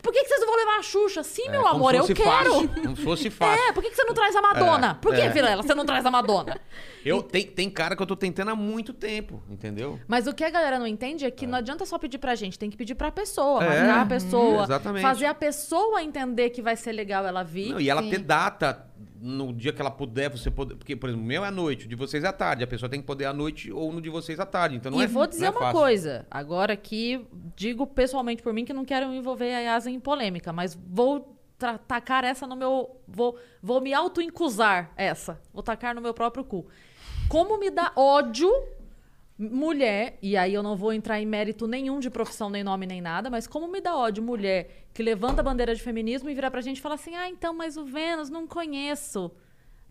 Por 0.00 0.12
que, 0.12 0.22
que 0.22 0.28
vocês 0.28 0.40
não 0.40 0.46
vão 0.46 0.56
levar 0.56 0.78
a 0.78 0.82
Xuxa? 0.82 1.22
Sim, 1.22 1.48
É, 1.48 1.50
meu 1.50 1.66
amor, 1.66 1.94
eu 1.94 2.04
quero. 2.06 2.22
Fácil, 2.22 2.68
como 2.68 2.96
se 2.96 3.02
fosse 3.02 3.30
fácil. 3.30 3.62
É, 3.68 3.72
por 3.72 3.82
que, 3.82 3.90
que 3.90 3.96
você 3.96 4.04
não 4.04 4.14
traz 4.14 4.34
a 4.36 4.40
Madonna? 4.42 4.90
É, 4.90 4.94
por 5.02 5.14
que, 5.14 5.20
é. 5.20 5.28
Vilela, 5.28 5.62
você 5.62 5.74
não 5.74 5.84
traz 5.84 6.06
a 6.06 6.10
Madonna? 6.10 6.60
Eu, 7.04 7.20
tem, 7.20 7.44
tem 7.44 7.68
cara 7.68 7.96
que 7.96 8.02
eu 8.02 8.06
tô 8.06 8.14
tentando 8.14 8.52
há 8.52 8.54
muito 8.54 8.92
tempo, 8.92 9.42
entendeu? 9.50 9.98
Mas 10.06 10.28
o 10.28 10.32
que 10.32 10.44
a 10.44 10.50
galera 10.50 10.78
não 10.78 10.86
entende 10.86 11.24
é 11.24 11.32
que 11.32 11.48
não 11.48 11.58
adianta 11.58 11.84
só 11.84 11.98
pedir 11.98 12.18
pra 12.18 12.36
gente, 12.36 12.56
tem 12.56 12.70
que 12.70 12.76
pedir 12.76 12.94
pra 12.94 13.10
pessoa, 13.10 13.60
É, 13.64 13.68
marcar 13.82 14.02
a 14.02 14.06
pessoa, 14.06 14.62
exatamente. 14.62 15.02
fazer 15.02 15.26
a 15.26 15.34
pessoa 15.34 16.00
entender 16.00 16.50
que 16.50 16.62
vai 16.62 16.76
ser 16.76 16.92
legal 16.92 17.26
ela 17.26 17.42
vir. 17.42 17.70
Não, 17.72 17.80
e 17.80 17.90
ela 17.90 18.02
Sim. 18.04 18.10
ter 18.10 18.18
data 18.20 18.86
no 19.22 19.52
dia 19.52 19.72
que 19.72 19.80
ela 19.80 19.90
puder, 19.90 20.28
você 20.28 20.50
poder. 20.50 20.74
Porque, 20.74 20.96
por 20.96 21.08
exemplo, 21.08 21.24
o 21.24 21.28
meu 21.28 21.44
é 21.44 21.48
à 21.48 21.50
noite, 21.50 21.86
o 21.86 21.88
de 21.88 21.94
vocês 21.94 22.24
é 22.24 22.26
à 22.26 22.32
tarde. 22.32 22.64
A 22.64 22.66
pessoa 22.66 22.90
tem 22.90 23.00
que 23.00 23.06
poder 23.06 23.26
à 23.26 23.32
noite 23.32 23.70
ou 23.70 23.92
no 23.92 24.00
de 24.00 24.10
vocês 24.10 24.40
à 24.40 24.44
tarde. 24.44 24.74
Então 24.74 24.90
não 24.90 25.00
e 25.00 25.04
é 25.04 25.06
vou 25.06 25.26
dizer 25.28 25.46
é 25.46 25.50
uma 25.50 25.60
fácil. 25.60 25.78
coisa, 25.78 26.26
agora 26.28 26.72
aqui, 26.72 27.24
digo 27.54 27.86
pessoalmente 27.86 28.42
por 28.42 28.52
mim 28.52 28.64
que 28.64 28.72
não 28.72 28.84
quero 28.84 29.12
envolver 29.14 29.54
a 29.54 29.60
Yasa 29.60 29.90
em 29.90 30.00
polêmica, 30.00 30.52
mas 30.52 30.74
vou 30.74 31.38
tacar 31.86 32.24
essa 32.24 32.46
no 32.48 32.56
meu. 32.56 33.00
Vou, 33.06 33.38
vou 33.62 33.80
me 33.80 33.94
auto-incusar 33.94 34.90
essa. 34.96 35.40
Vou 35.54 35.62
tacar 35.62 35.94
no 35.94 36.00
meu 36.00 36.12
próprio 36.12 36.44
cu. 36.44 36.66
Como 37.28 37.56
me 37.58 37.70
dá 37.70 37.92
ódio 37.94 38.50
Mulher, 39.38 40.18
e 40.22 40.36
aí 40.36 40.54
eu 40.54 40.62
não 40.62 40.76
vou 40.76 40.92
entrar 40.92 41.20
em 41.20 41.26
mérito 41.26 41.66
nenhum 41.66 41.98
de 41.98 42.10
profissão, 42.10 42.48
nem 42.50 42.62
nome, 42.62 42.86
nem 42.86 43.00
nada, 43.00 43.28
mas 43.28 43.46
como 43.46 43.66
me 43.66 43.80
dá 43.80 43.96
ódio 43.96 44.22
mulher 44.22 44.81
que 44.94 45.02
levanta 45.02 45.40
a 45.40 45.44
bandeira 45.44 45.74
de 45.74 45.82
feminismo 45.82 46.28
e 46.28 46.34
vira 46.34 46.50
pra 46.50 46.60
gente 46.60 46.78
e 46.78 46.80
fala 46.80 46.94
assim: 46.94 47.14
ah, 47.14 47.28
então, 47.28 47.54
mas 47.54 47.76
o 47.76 47.84
Vênus 47.84 48.30
não 48.30 48.46
conheço. 48.46 49.30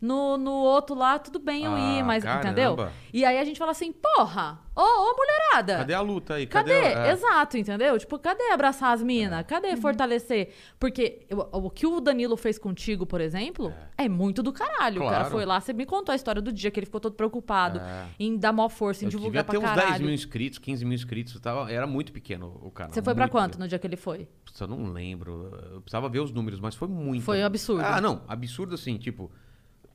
No, 0.01 0.35
no 0.35 0.51
outro 0.51 0.95
lá, 0.95 1.19
tudo 1.19 1.37
bem 1.37 1.63
eu 1.65 1.73
Ah, 1.75 1.79
ir, 1.79 2.03
mas 2.03 2.23
caramba. 2.23 2.47
entendeu? 2.49 2.89
E 3.13 3.23
aí 3.23 3.37
a 3.37 3.43
gente 3.45 3.59
fala 3.59 3.69
assim, 3.69 3.91
porra, 3.91 4.59
ô, 4.75 4.81
ô 4.81 5.15
mulherada. 5.15 5.77
Cadê 5.77 5.93
a 5.93 6.01
luta 6.01 6.33
aí? 6.33 6.47
Cadê? 6.47 6.71
é. 6.73 7.11
Exato, 7.11 7.55
entendeu? 7.55 7.99
Tipo, 7.99 8.17
cadê 8.17 8.51
abraçar 8.51 8.93
as 8.93 9.03
minas? 9.03 9.45
Cadê 9.45 9.77
fortalecer? 9.77 10.53
Porque 10.79 11.27
eu- 11.29 11.47
o, 11.51 11.69
que 11.69 11.85
o 11.85 11.99
Danilo 12.01 12.35
fez 12.35 12.57
contigo, 12.57 13.05
por 13.05 13.21
exemplo, 13.21 13.71
é, 13.95 14.09
muito 14.09 14.41
do 14.41 14.51
caralho. 14.51 15.01
O 15.01 15.05
cara 15.05 15.17
Claro. 15.17 15.29
foi 15.31 15.45
lá, 15.45 15.59
você 15.61 15.71
me 15.71 15.85
contou 15.85 16.13
a 16.13 16.15
história 16.15 16.41
do 16.41 16.51
dia 16.51 16.71
que 16.71 16.79
ele 16.79 16.87
ficou 16.87 16.99
todo 16.99 17.13
preocupado 17.13 17.79
É. 17.79 18.05
em 18.19 18.35
dar 18.35 18.51
maior 18.51 18.69
força, 18.69 19.03
em 19.03 19.05
Eu 19.05 19.11
divulgar 19.11 19.43
devia 19.43 19.59
ter 19.59 19.59
pra 19.59 19.59
uns 19.59 19.75
caralho. 19.75 19.89
10 19.99 20.01
mil 20.01 20.13
inscritos, 20.15 20.57
15 20.57 20.83
mil 20.83 20.95
inscritos. 20.95 21.39
Tava, 21.39 21.71
era 21.71 21.85
muito 21.85 22.11
pequeno 22.11 22.59
o 22.63 22.71
canal. 22.71 22.91
Você 22.91 23.03
foi 23.03 23.13
pra 23.13 23.25
muito 23.25 23.31
quanto 23.33 23.45
pequeno. 23.51 23.65
no 23.65 23.67
dia 23.69 23.77
que 23.77 23.85
ele 23.85 23.97
foi? 23.97 24.27
Putz, 24.43 24.59
Eu 24.59 24.67
não 24.67 24.91
lembro. 24.91 25.51
Eu 25.73 25.81
precisava 25.81 26.09
ver 26.09 26.21
os 26.21 26.31
números, 26.31 26.59
mas 26.59 26.73
foi 26.73 26.87
muito. 26.87 27.21
Foi 27.23 27.39
um 27.43 27.45
absurdo. 27.45 27.83
Ah, 27.85 28.01
não. 28.01 28.23
Absurdo 28.27 28.73
assim, 28.73 28.97
tipo. 28.97 29.31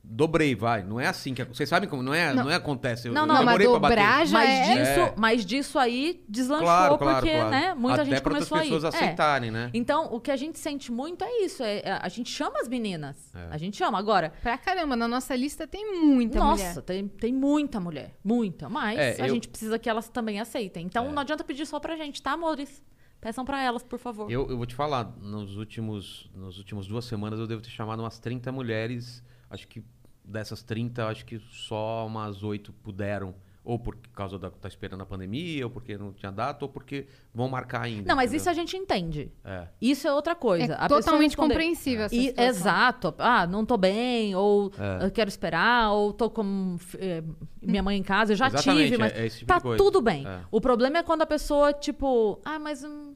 Dobrei, 0.09 0.55
vai. 0.55 0.83
Não 0.83 0.99
é 0.99 1.05
assim 1.07 1.33
que. 1.33 1.43
Vocês 1.43 1.67
sabem 1.67 1.87
como. 1.89 2.01
Não 2.01 2.13
é, 2.13 2.33
não. 2.33 2.45
Não. 2.45 2.51
é 2.51 2.55
acontece. 2.55 3.07
Eu, 3.09 3.13
Não, 3.13 3.23
eu 3.23 3.27
não, 3.27 3.35
mas 3.35 3.45
demorei 3.45 3.67
pra 3.67 3.79
bater. 3.79 3.95
dobrar 3.97 4.25
já 4.25 4.37
Mas, 4.39 4.49
é- 4.49 4.73
disso, 4.75 4.99
É. 4.99 5.13
mas 5.17 5.45
disso 5.45 5.77
aí 5.79 6.23
deslanchou, 6.29 6.65
Claro, 6.65 6.97
claro, 6.97 7.15
porque, 7.19 7.35
claro. 7.35 7.49
né, 7.51 7.73
muita 7.73 7.95
Até 8.01 8.05
gente 8.05 8.13
outras 8.15 8.33
começou 8.33 8.57
a 8.57 8.61
ir. 8.65 8.69
pessoas 8.71 8.83
É. 8.85 8.87
aceitarem, 8.87 9.51
né? 9.51 9.69
Então, 9.73 10.05
o 10.13 10.19
que 10.19 10.31
a 10.31 10.35
gente 10.37 10.57
sente 10.59 10.91
muito 10.91 11.23
é 11.25 11.41
isso. 11.43 11.61
é- 11.61 11.79
é- 11.79 11.99
a 12.01 12.07
gente 12.09 12.29
chama 12.31 12.59
as 12.59 12.67
meninas. 12.67 13.31
É. 13.35 13.47
A 13.51 13.57
gente 13.57 13.75
chama. 13.77 13.99
Agora, 13.99 14.31
Pra 14.41 14.57
caramba, 14.57 14.95
na 14.95 15.07
nossa 15.07 15.35
lista 15.35 15.67
tem 15.67 16.01
muita 16.01 16.39
Nossa, 16.39 16.63
mulher. 16.69 16.81
tem, 16.83 17.07
tem 17.07 17.33
muita 17.33 17.79
mulher. 17.79 18.15
Muita. 18.23 18.69
Mas 18.69 18.97
É, 18.97 19.21
a 19.21 19.27
eu- 19.27 19.33
gente 19.33 19.47
precisa 19.49 19.77
que 19.77 19.89
elas 19.89 20.07
também 20.09 20.39
aceitem. 20.39 20.85
Então 20.85 21.07
É. 21.07 21.11
não 21.11 21.21
adianta 21.21 21.43
pedir 21.43 21.65
só 21.65 21.79
pra 21.79 21.95
gente, 21.97 22.21
tá, 22.21 22.31
amores? 22.31 22.81
Peçam 23.19 23.43
pra 23.43 23.61
elas, 23.61 23.83
por 23.83 23.99
favor. 23.99 24.31
Eu, 24.31 24.47
eu 24.49 24.55
vou 24.57 24.65
te 24.65 24.75
falar, 24.75 25.11
nos 25.19 25.57
últimos, 25.57 26.29
nos 26.33 26.57
últimos 26.59 26.87
duas 26.87 27.03
semanas 27.05 27.39
eu 27.39 27.47
devo 27.47 27.61
ter 27.61 27.69
chamado 27.69 28.01
umas 28.01 28.19
30 28.19 28.51
mulheres. 28.51 29.23
Acho 29.49 29.67
que 29.67 29.81
dessas 30.27 30.61
30, 30.61 31.07
acho 31.07 31.25
que 31.25 31.39
só 31.39 32.05
umas 32.05 32.43
8 32.43 32.71
puderam. 32.73 33.33
Ou 33.63 33.77
por 33.77 33.97
causa 34.13 34.39
da 34.39 34.49
tá 34.49 34.69
esperando 34.69 35.01
a 35.01 35.05
pandemia, 35.05 35.65
ou 35.65 35.69
porque 35.69 35.97
não 35.97 36.13
tinha 36.13 36.31
data, 36.31 36.63
ou 36.63 36.69
porque 36.69 37.05
vão 37.33 37.49
marcar 37.49 37.81
ainda. 37.81 38.07
Não, 38.07 38.15
mas 38.15 38.27
entendeu? 38.27 38.37
isso 38.37 38.49
a 38.49 38.53
gente 38.53 38.77
entende. 38.77 39.29
É. 39.43 39.67
Isso 39.81 40.07
é 40.07 40.13
outra 40.13 40.33
coisa. 40.35 40.73
É 40.81 40.87
totalmente 40.87 41.35
compreensível 41.35 42.05
essa 42.05 42.15
E- 42.15 42.27
situação. 42.27 42.49
exato. 42.49 43.13
Ah, 43.17 43.45
não 43.45 43.65
tô 43.65 43.75
bem, 43.75 44.33
ou 44.35 44.71
É. 44.79 45.05
eu 45.07 45.11
quero 45.11 45.27
esperar, 45.27 45.91
ou 45.91 46.13
tô 46.13 46.29
com 46.29 46.77
eh, 46.97 47.21
minha 47.61 47.83
mãe 47.83 47.97
em 47.97 48.03
casa. 48.03 48.31
Eu 48.31 48.37
já 48.37 48.47
Exatamente, 48.47 48.85
tive, 48.85 48.97
mas 48.99 49.11
é- 49.13 49.19
é 49.23 49.25
esse 49.25 49.39
tipo 49.39 49.49
tá 49.49 49.57
de 49.57 49.63
coisa. 49.63 49.83
tudo 49.83 50.01
bem. 50.01 50.25
É. 50.25 50.39
O 50.49 50.61
problema 50.61 50.99
é 50.99 51.03
quando 51.03 51.23
a 51.23 51.27
pessoa, 51.27 51.73
tipo, 51.73 52.39
ah, 52.45 52.57
mas 52.59 52.85
hum, 52.85 53.15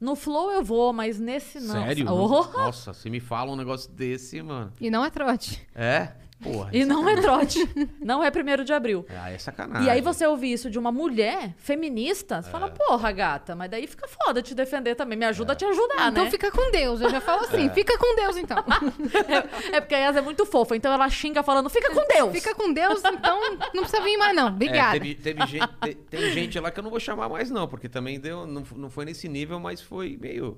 no 0.00 0.14
flow 0.14 0.50
eu 0.50 0.62
vou, 0.62 0.92
mas 0.92 1.18
nesse 1.18 1.60
não. 1.60 1.74
Sério? 1.74 2.06
Oh! 2.10 2.44
Nossa, 2.56 2.92
se 2.92 3.08
me 3.10 3.20
fala 3.20 3.52
um 3.52 3.56
negócio 3.56 3.90
desse, 3.90 4.40
mano. 4.42 4.72
E 4.80 4.90
não 4.90 5.04
é 5.04 5.10
trote. 5.10 5.66
É? 5.74 6.12
Porra. 6.40 6.70
E 6.72 6.84
não 6.84 7.08
é 7.08 7.20
trote. 7.20 7.58
não 8.00 8.22
é 8.22 8.30
primeiro 8.30 8.64
de 8.64 8.72
abril. 8.72 9.04
É, 9.08 9.34
é 9.34 9.38
sacanagem. 9.38 9.86
E 9.86 9.90
aí 9.90 10.00
você 10.00 10.24
ouvir 10.24 10.52
isso 10.52 10.70
de 10.70 10.78
uma 10.78 10.92
mulher 10.92 11.52
feminista, 11.56 12.40
você 12.40 12.48
É. 12.48 12.52
fala, 12.52 12.68
porra, 12.70 13.10
gata, 13.10 13.56
mas 13.56 13.68
daí 13.70 13.86
fica 13.88 14.06
foda 14.06 14.40
te 14.40 14.54
defender 14.54 14.94
também. 14.94 15.18
Me 15.18 15.24
ajuda 15.24 15.52
a 15.52 15.56
te 15.56 15.64
ajudar, 15.64 16.10
Então 16.10 16.24
né? 16.24 16.30
fica 16.30 16.50
com 16.52 16.70
Deus. 16.70 17.00
Eu 17.00 17.10
já 17.10 17.20
falo 17.20 17.42
assim, 17.42 17.66
É. 17.66 17.70
fica 17.70 17.98
com 17.98 18.14
Deus 18.14 18.36
então. 18.36 18.64
É 19.72 19.80
porque 19.80 19.94
a 19.94 19.98
Yas 19.98 20.16
é 20.16 20.20
muito 20.20 20.46
fofa, 20.46 20.76
então 20.76 20.92
ela 20.92 21.08
xinga 21.08 21.42
falando, 21.42 21.68
fica 21.68 21.90
com 21.92 22.06
Deus. 22.06 22.32
Fica 22.32 22.54
com 22.54 22.72
Deus, 22.72 23.02
então 23.04 23.40
não 23.74 23.82
precisa 23.82 24.00
vir 24.02 24.16
mais 24.16 24.34
não. 24.34 24.46
É, 24.46 24.50
Obrigada. 24.50 24.92
teve, 24.92 25.14
teve 25.16 25.46
gente, 25.46 25.66
te- 25.82 25.94
tem 25.94 26.32
gente 26.32 26.58
lá 26.60 26.70
que 26.70 26.78
eu 26.78 26.82
não 26.84 26.90
vou 26.90 27.00
chamar 27.00 27.28
mais, 27.28 27.50
não, 27.50 27.66
porque 27.66 27.88
também 27.88 28.18
deu. 28.20 28.46
Não, 28.46 28.62
não 28.76 28.90
foi 28.90 29.04
nesse 29.04 29.28
nível, 29.28 29.58
mas 29.60 29.80
foi 29.80 30.16
meio. 30.20 30.56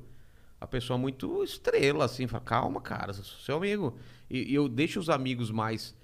A 0.61 0.67
pessoa 0.67 0.99
muito 0.99 1.43
estrela, 1.43 2.05
assim. 2.05 2.27
Fala, 2.27 2.43
calma, 2.45 2.81
cara, 2.83 3.13
sou 3.15 3.25
seu 3.25 3.57
amigo. 3.57 3.97
E, 4.31 4.55
eu 4.55 4.69
deixo 4.69 5.01
os 5.01 5.11
amigos 5.11 5.51
mais 5.51 5.95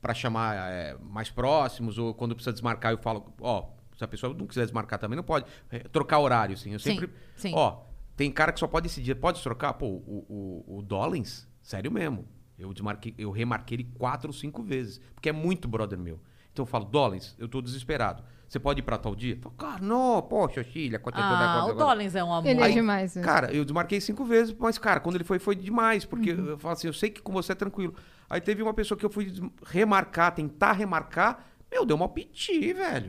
pra 0.00 0.14
chamar 0.14 0.56
é, 0.70 0.96
mais 1.00 1.30
próximos, 1.30 1.98
ou 1.98 2.14
quando 2.14 2.34
precisa 2.34 2.52
desmarcar, 2.52 2.92
eu 2.92 2.98
falo, 2.98 3.32
ó, 3.40 3.68
se 3.96 4.04
a 4.04 4.08
pessoa 4.08 4.34
não 4.34 4.46
quiser 4.46 4.62
desmarcar 4.62 4.98
também, 4.98 5.16
não 5.16 5.22
pode. 5.22 5.46
É, 5.70 5.80
trocar 5.80 6.18
horário, 6.18 6.54
assim. 6.54 6.72
Eu 6.72 6.78
Sim, 6.78 6.94
sempre. 6.94 7.10
sim. 7.36 7.52
Ó, 7.54 7.82
tem 8.16 8.30
cara 8.30 8.52
que 8.52 8.58
só 8.60 8.66
pode 8.66 8.88
dia. 9.02 9.14
Pode 9.14 9.42
trocar? 9.42 9.74
Pô, 9.74 9.86
o, 9.86 10.64
o, 10.66 10.78
o 10.78 10.82
Dollins, 10.82 11.46
sério 11.62 11.90
mesmo. 11.90 12.26
Eu, 12.58 12.72
desmarquei, 12.72 13.14
eu 13.16 13.30
remarquei 13.30 13.76
ele 13.76 13.84
quatro 13.84 14.28
ou 14.28 14.32
cinco 14.32 14.62
vezes. 14.62 15.00
Porque 15.14 15.28
é 15.28 15.32
muito 15.32 15.66
brother 15.68 15.98
meu. 15.98 16.20
Então 16.52 16.62
eu 16.62 16.66
falo, 16.66 16.84
Dollins, 16.84 17.34
eu 17.38 17.48
tô 17.48 17.60
desesperado. 17.60 18.22
Você 18.50 18.58
pode 18.58 18.80
ir 18.80 18.82
pra 18.82 18.98
tal 18.98 19.14
dia? 19.14 19.34
Eu 19.36 19.40
falo, 19.40 19.54
cara, 19.54 19.78
não, 19.80 20.20
poxa, 20.20 20.64
filha, 20.64 20.98
quanto 20.98 21.14
Ah, 21.20 21.66
o 21.66 21.72
Dollins 21.72 22.16
é 22.16 22.24
um 22.24 22.34
amor. 22.34 22.48
Ele 22.50 22.60
é 22.60 22.64
Aí, 22.64 22.74
demais. 22.74 23.14
né? 23.14 23.22
Cara, 23.22 23.52
eu 23.54 23.64
desmarquei 23.64 24.00
cinco 24.00 24.24
vezes, 24.24 24.52
mas, 24.58 24.76
cara, 24.76 24.98
quando 24.98 25.14
ele 25.14 25.22
foi, 25.22 25.38
foi 25.38 25.54
demais. 25.54 26.04
Porque 26.04 26.32
Uhum. 26.32 26.46
eu 26.48 26.58
falo 26.58 26.72
assim, 26.72 26.88
eu 26.88 26.92
sei 26.92 27.10
que 27.10 27.22
com 27.22 27.32
você 27.32 27.52
é 27.52 27.54
tranquilo. 27.54 27.94
Aí 28.28 28.40
teve 28.40 28.60
uma 28.60 28.74
pessoa 28.74 28.98
que 28.98 29.06
eu 29.06 29.10
fui 29.10 29.32
remarcar, 29.64 30.34
tentar 30.34 30.72
remarcar. 30.72 31.46
Meu, 31.70 31.86
deu 31.86 31.94
uma 31.94 32.08
piti, 32.08 32.72
velho. 32.72 33.08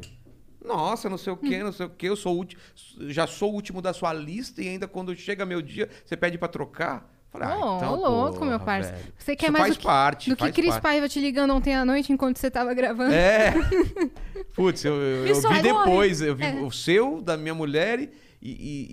Nossa, 0.64 1.10
não 1.10 1.18
sei 1.18 1.34
o 1.34 1.38
que, 1.38 1.58
não 1.64 1.72
sei 1.72 1.88
o 1.88 1.89
que. 1.89 2.06
Eu 2.06 2.16
sou 2.16 2.36
o 2.36 2.38
último, 2.38 2.62
já 3.10 3.26
sou 3.26 3.52
o 3.52 3.56
último 3.56 3.82
da 3.82 3.94
sua 3.94 4.14
lista 4.14 4.62
e 4.62 4.68
ainda 4.70 4.88
quando 4.88 5.16
chega 5.16 5.44
meu 5.44 5.60
dia, 5.60 5.89
você 6.06 6.16
pede 6.16 6.38
pra 6.38 6.48
trocar. 6.48 7.12
Falei, 7.32 7.48
ah, 7.48 7.56
Ô, 7.66 7.78
então, 7.78 7.96
louco, 7.96 8.40
porra, 8.40 8.50
meu 8.50 8.60
parça. 8.60 8.92
velho. 8.92 9.14
Você 9.18 9.36
quer 9.38 9.46
Isso 9.46 9.52
mais 9.54 9.64
faz 9.64 9.76
do 9.76 9.80
que, 9.80 9.86
parte, 9.86 10.30
do 10.32 10.36
que 10.36 10.52
Cris 10.52 10.70
parte. 10.72 10.82
Paiva 10.82 11.08
te 11.08 11.20
ligando 11.22 11.54
ontem 11.54 11.74
à 11.74 11.86
noite 11.86 12.12
enquanto 12.12 12.36
você 12.38 12.52
tava 12.52 12.74
gravando? 12.74 13.14
É. 13.14 13.54
Putz, 14.54 14.84
eu, 14.84 14.96
eu, 14.96 15.26
eu 15.28 15.36
vi 15.50 15.62
depois. 15.62 16.22
Eu 16.22 16.36
vi 16.36 16.44
É. 16.44 16.56
o 16.62 16.70
seu, 16.72 17.22
da 17.22 17.38
minha 17.38 17.54
mulher 17.54 18.00
e, 18.02 18.10
e, 18.42 18.88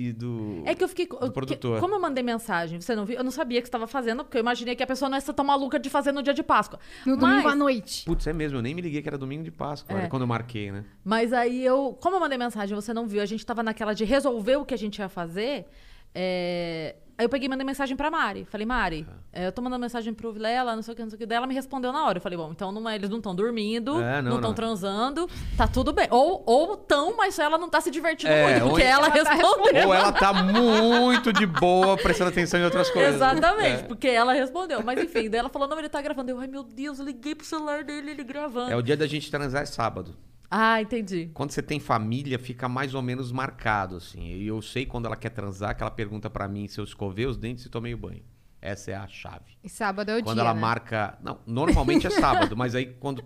e- 0.00 0.08
e 0.08 0.12
do. 0.14 0.62
É 0.64 0.74
que 0.74 0.82
eu 0.82 0.88
fiquei. 0.88 1.06
do 1.06 1.18
que- 1.18 1.30
produtor. 1.32 1.80
como 1.80 1.94
eu 1.94 2.00
mandei 2.00 2.22
mensagem, 2.24 2.80
você 2.80 2.94
não 2.96 3.04
viu? 3.04 3.16
Eu 3.18 3.24
não 3.24 3.30
sabia 3.30 3.60
que 3.60 3.66
você 3.66 3.68
estava 3.68 3.86
fazendo, 3.86 4.24
porque 4.24 4.38
eu 4.38 4.40
imaginei 4.40 4.74
que 4.74 4.82
a 4.82 4.86
pessoa 4.86 5.10
não 5.10 5.18
ia 5.18 5.20
ser 5.20 5.34
tão 5.34 5.44
maluca 5.44 5.78
de 5.78 5.90
fazer 5.90 6.12
no 6.12 6.22
dia 6.22 6.32
de 6.32 6.42
Páscoa. 6.42 6.78
No 7.04 7.16
domingo 7.18 7.42
Mas- 7.42 7.52
à 7.52 7.54
noite. 7.56 8.04
Putz, 8.06 8.26
é 8.26 8.32
mesmo, 8.32 8.56
eu 8.56 8.62
nem 8.62 8.74
me 8.74 8.80
liguei 8.80 9.02
que 9.02 9.08
era 9.08 9.18
domingo 9.18 9.44
de 9.44 9.50
Páscoa, 9.50 9.98
É. 10.00 10.06
quando 10.06 10.22
eu 10.22 10.26
marquei, 10.28 10.72
né? 10.72 10.84
Mas 11.04 11.30
aí 11.32 11.62
eu. 11.62 11.94
Como 12.00 12.16
eu 12.16 12.20
mandei 12.20 12.38
mensagem, 12.38 12.74
você 12.74 12.94
não 12.94 13.06
viu, 13.06 13.20
a 13.20 13.26
gente 13.26 13.44
tava 13.44 13.62
naquela 13.62 13.92
de 13.92 14.04
resolver 14.04 14.56
o 14.56 14.64
que 14.64 14.72
a 14.72 14.78
gente 14.78 14.98
ia 14.98 15.10
fazer. 15.10 15.66
é, 16.14 16.94
Aí 17.22 17.26
eu 17.26 17.28
peguei 17.30 17.46
e 17.46 17.48
mandei 17.48 17.64
mensagem 17.64 17.96
pra 17.96 18.10
Mari. 18.10 18.44
Falei, 18.50 18.66
Mari, 18.66 19.06
é, 19.32 19.46
eu 19.46 19.52
tô 19.52 19.62
mandando 19.62 19.80
mensagem 19.80 20.12
pro 20.12 20.32
Vilela, 20.32 20.74
não 20.74 20.82
sei 20.82 20.92
o 20.92 20.96
que, 20.96 21.02
não 21.02 21.08
sei 21.08 21.14
o 21.16 21.18
que. 21.20 21.24
Daí 21.24 21.36
ela 21.36 21.46
me 21.46 21.54
respondeu 21.54 21.92
na 21.92 22.04
hora. 22.04 22.18
Eu 22.18 22.20
falei, 22.20 22.36
bom, 22.36 22.50
então 22.50 22.72
não 22.72 22.88
é- 22.88 22.96
eles 22.96 23.08
não 23.08 23.18
estão 23.18 23.32
dormindo, 23.32 24.02
É, 24.02 24.20
não, 24.20 24.34
estão 24.36 24.52
transando, 24.52 25.30
tá 25.56 25.68
tudo 25.68 25.92
bem. 25.92 26.08
Ou 26.10 26.42
ou 26.44 26.76
tão, 26.76 27.16
mas 27.16 27.38
ela 27.38 27.56
não 27.56 27.68
tá 27.70 27.80
se 27.80 27.92
divertindo 27.92 28.32
É, 28.32 28.58
muito, 28.58 28.68
porque 28.70 28.82
ela, 28.82 29.06
ela 29.06 29.24
tá 29.24 29.34
respondeu. 29.34 29.86
Ou 29.86 29.94
ela 29.94 30.10
tá 30.12 30.32
muito 30.32 31.32
de 31.32 31.46
boa, 31.46 31.96
prestando 31.96 32.30
atenção 32.30 32.58
em 32.58 32.64
outras 32.64 32.90
coisas. 32.90 33.14
Exatamente, 33.14 33.84
É. 33.84 33.86
porque 33.86 34.08
ela 34.08 34.32
respondeu. 34.32 34.82
Mas 34.82 35.00
enfim, 35.00 35.30
daí 35.30 35.38
ela 35.38 35.48
falou: 35.48 35.68
não, 35.68 35.78
ele 35.78 35.88
tá 35.88 36.02
gravando. 36.02 36.28
Eu, 36.32 36.40
ai 36.40 36.48
meu 36.48 36.64
Deus, 36.64 36.98
eu 36.98 37.04
liguei 37.04 37.36
pro 37.36 37.46
celular 37.46 37.84
dele, 37.84 38.10
ele 38.10 38.24
gravando. 38.24 38.72
É 38.72 38.76
o 38.76 38.82
dia 38.82 38.96
da 38.96 39.06
gente 39.06 39.30
transar 39.30 39.62
é 39.62 39.66
sábado. 39.66 40.16
Ah, 40.54 40.82
entendi. 40.82 41.30
Quando 41.32 41.50
você 41.50 41.62
tem 41.62 41.80
família, 41.80 42.38
fica 42.38 42.68
mais 42.68 42.94
ou 42.94 43.00
menos 43.00 43.32
marcado, 43.32 43.96
assim. 43.96 44.34
E 44.34 44.46
eu 44.46 44.60
sei 44.60 44.84
quando 44.84 45.06
ela 45.06 45.16
quer 45.16 45.30
transar, 45.30 45.74
que 45.74 45.82
ela 45.82 45.90
pergunta 45.90 46.28
pra 46.28 46.46
mim 46.46 46.68
se 46.68 46.78
eu 46.78 46.84
escovei 46.84 47.24
os 47.24 47.38
dentes 47.38 47.64
e 47.64 47.70
tomei 47.70 47.94
o 47.94 47.96
banho. 47.96 48.22
Essa 48.60 48.90
é 48.90 48.94
a 48.94 49.08
chave. 49.08 49.56
E 49.64 49.68
sábado 49.70 50.10
é 50.10 50.18
o 50.18 50.22
quando 50.22 50.36
dia, 50.36 50.42
ela 50.44 50.52
né? 50.52 50.60
marca. 50.60 51.18
Não, 51.22 51.40
normalmente 51.46 52.06
é 52.06 52.10
sábado, 52.20 52.54
mas 52.54 52.74
aí 52.74 52.84
quando 53.00 53.24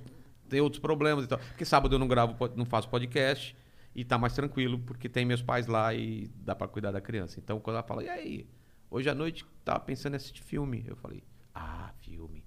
tem 0.49 0.61
outros 0.61 0.81
problemas 0.81 1.25
e 1.25 1.29
tal. 1.29 1.41
Porque 1.41 1.65
sábado 1.65 1.97
eu 1.97 1.99
não 1.99 2.07
gravo, 2.07 2.37
não 2.55 2.65
faço 2.65 2.89
podcast 2.89 3.57
e 3.93 4.05
tá 4.05 4.17
mais 4.17 4.33
tranquilo, 4.33 4.79
porque 4.79 5.09
tem 5.09 5.25
meus 5.25 5.43
pais 5.43 5.67
lá 5.67 5.93
e 5.93 6.31
dá 6.37 6.55
pra 6.55 6.69
cuidar 6.69 6.93
da 6.93 7.01
criança. 7.01 7.41
Então 7.41 7.59
quando 7.59 7.75
ela 7.75 7.83
fala, 7.83 8.05
e 8.05 8.09
aí? 8.09 8.49
Hoje 8.89 9.11
à 9.11 9.15
noite 9.17 9.45
tava 9.65 9.81
pensando 9.81 10.13
em 10.13 10.17
assistir 10.17 10.45
filme. 10.45 10.85
Eu 10.87 10.95
falei, 10.95 11.25
ah, 11.53 11.91
filme. 12.03 12.46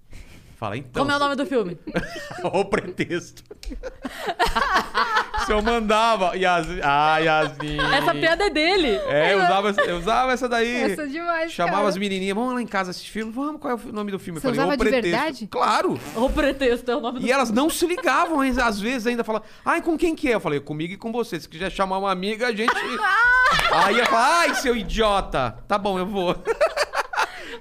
Fala, 0.60 0.76
então. 0.76 1.00
Como 1.02 1.10
é 1.10 1.16
o 1.16 1.18
nome 1.18 1.36
do 1.36 1.46
filme? 1.46 1.78
o 2.44 2.64
pretexto. 2.66 3.42
Se 5.46 5.52
eu 5.52 5.62
mandava. 5.62 6.36
Yasmin. 6.36 6.80
Ah, 6.82 7.16
Yasmin. 7.18 7.78
Essa 7.94 8.12
piada 8.14 8.44
é 8.44 8.50
dele. 8.50 8.88
É, 9.06 9.32
eu 9.32 9.38
usava, 9.38 9.70
essa- 9.70 9.80
eu 9.80 9.96
usava 9.96 10.32
essa 10.32 10.46
daí. 10.50 10.82
Essa 10.92 11.04
é 11.04 11.06
demais, 11.06 11.50
Chamava 11.50 11.76
cara. 11.78 11.88
as 11.88 11.96
menininhas, 11.96 12.36
vamos 12.36 12.52
lá 12.52 12.60
em 12.60 12.66
casa 12.66 12.90
assistir 12.90 13.10
filme? 13.10 13.32
Vamos, 13.32 13.58
qual 13.58 13.72
é 13.72 13.74
o 13.74 13.90
nome 13.92 14.10
do 14.12 14.18
filme? 14.18 14.38
Você 14.38 14.48
eu 14.48 14.50
falei, 14.54 14.66
usava 14.66 14.74
o 14.74 14.76
de 14.84 14.90
pretexto. 14.90 15.10
verdade? 15.16 15.46
Claro. 15.46 15.98
O 16.14 16.28
pretexto 16.28 16.90
é 16.90 16.96
o 16.96 17.00
nome 17.00 17.20
do 17.20 17.26
E 17.26 17.32
elas 17.32 17.50
não 17.50 17.70
se 17.70 17.86
ligavam, 17.86 18.40
às 18.42 18.78
vezes 18.78 19.06
ainda 19.06 19.24
falavam, 19.24 19.48
ai, 19.64 19.80
com 19.80 19.96
quem 19.96 20.14
que 20.14 20.28
é? 20.28 20.34
Eu 20.34 20.40
falei, 20.40 20.60
comigo 20.60 20.92
e 20.92 20.96
com 20.98 21.10
você. 21.10 21.40
Se 21.40 21.48
quiser 21.48 21.70
chamar 21.72 21.96
uma 21.96 22.10
amiga, 22.12 22.48
a 22.48 22.52
gente. 22.54 22.70
Aí 23.72 23.96
ia 23.96 24.04
falar, 24.04 24.40
ai, 24.40 24.54
seu 24.56 24.76
idiota. 24.76 25.56
Tá 25.66 25.78
bom, 25.78 25.98
eu 25.98 26.04
vou. 26.06 26.36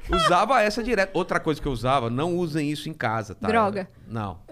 Usava 0.10 0.62
essa 0.62 0.84
direto. 0.84 1.16
Outra 1.16 1.40
coisa 1.40 1.62
que 1.62 1.68
eu 1.68 1.72
usava, 1.72 2.10
não 2.10 2.36
usem 2.36 2.70
isso 2.72 2.90
em 2.90 2.94
casa, 2.94 3.36
tá? 3.36 3.48
Droga. 3.48 3.90
Não. 4.08 4.40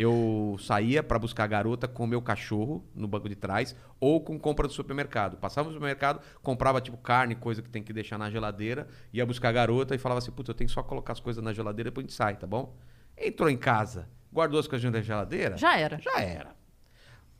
Eu 0.00 0.56
saía 0.60 1.02
pra 1.02 1.18
buscar 1.18 1.42
a 1.42 1.46
garota 1.48 1.88
com 1.88 2.04
o 2.04 2.06
meu 2.06 2.22
cachorro 2.22 2.84
no 2.94 3.08
banco 3.08 3.28
de 3.28 3.34
trás 3.34 3.74
ou 3.98 4.20
com 4.20 4.38
compra 4.38 4.68
do 4.68 4.72
supermercado. 4.72 5.36
Passava 5.38 5.66
no 5.66 5.74
supermercado, 5.74 6.20
comprava 6.40 6.80
tipo 6.80 6.96
carne, 6.96 7.34
coisa 7.34 7.60
que 7.60 7.68
tem 7.68 7.82
que 7.82 7.92
deixar 7.92 8.16
na 8.16 8.30
geladeira, 8.30 8.86
ia 9.12 9.26
buscar 9.26 9.48
a 9.48 9.52
garota 9.52 9.96
e 9.96 9.98
falava 9.98 10.18
assim: 10.20 10.30
Puta, 10.30 10.52
eu 10.52 10.54
tenho 10.54 10.68
que 10.68 10.74
só 10.74 10.84
colocar 10.84 11.14
as 11.14 11.18
coisas 11.18 11.42
na 11.42 11.52
geladeira 11.52 11.88
e 11.88 11.90
depois 11.90 12.04
a 12.04 12.06
gente 12.06 12.16
sai, 12.16 12.36
tá 12.36 12.46
bom? 12.46 12.76
Entrou 13.16 13.50
em 13.50 13.56
casa, 13.56 14.08
guardou 14.32 14.60
as 14.60 14.68
coisas 14.68 14.88
na 14.88 15.00
geladeira, 15.00 15.56
Já 15.56 15.76
era. 15.76 15.98
já 15.98 16.20
era. 16.20 16.54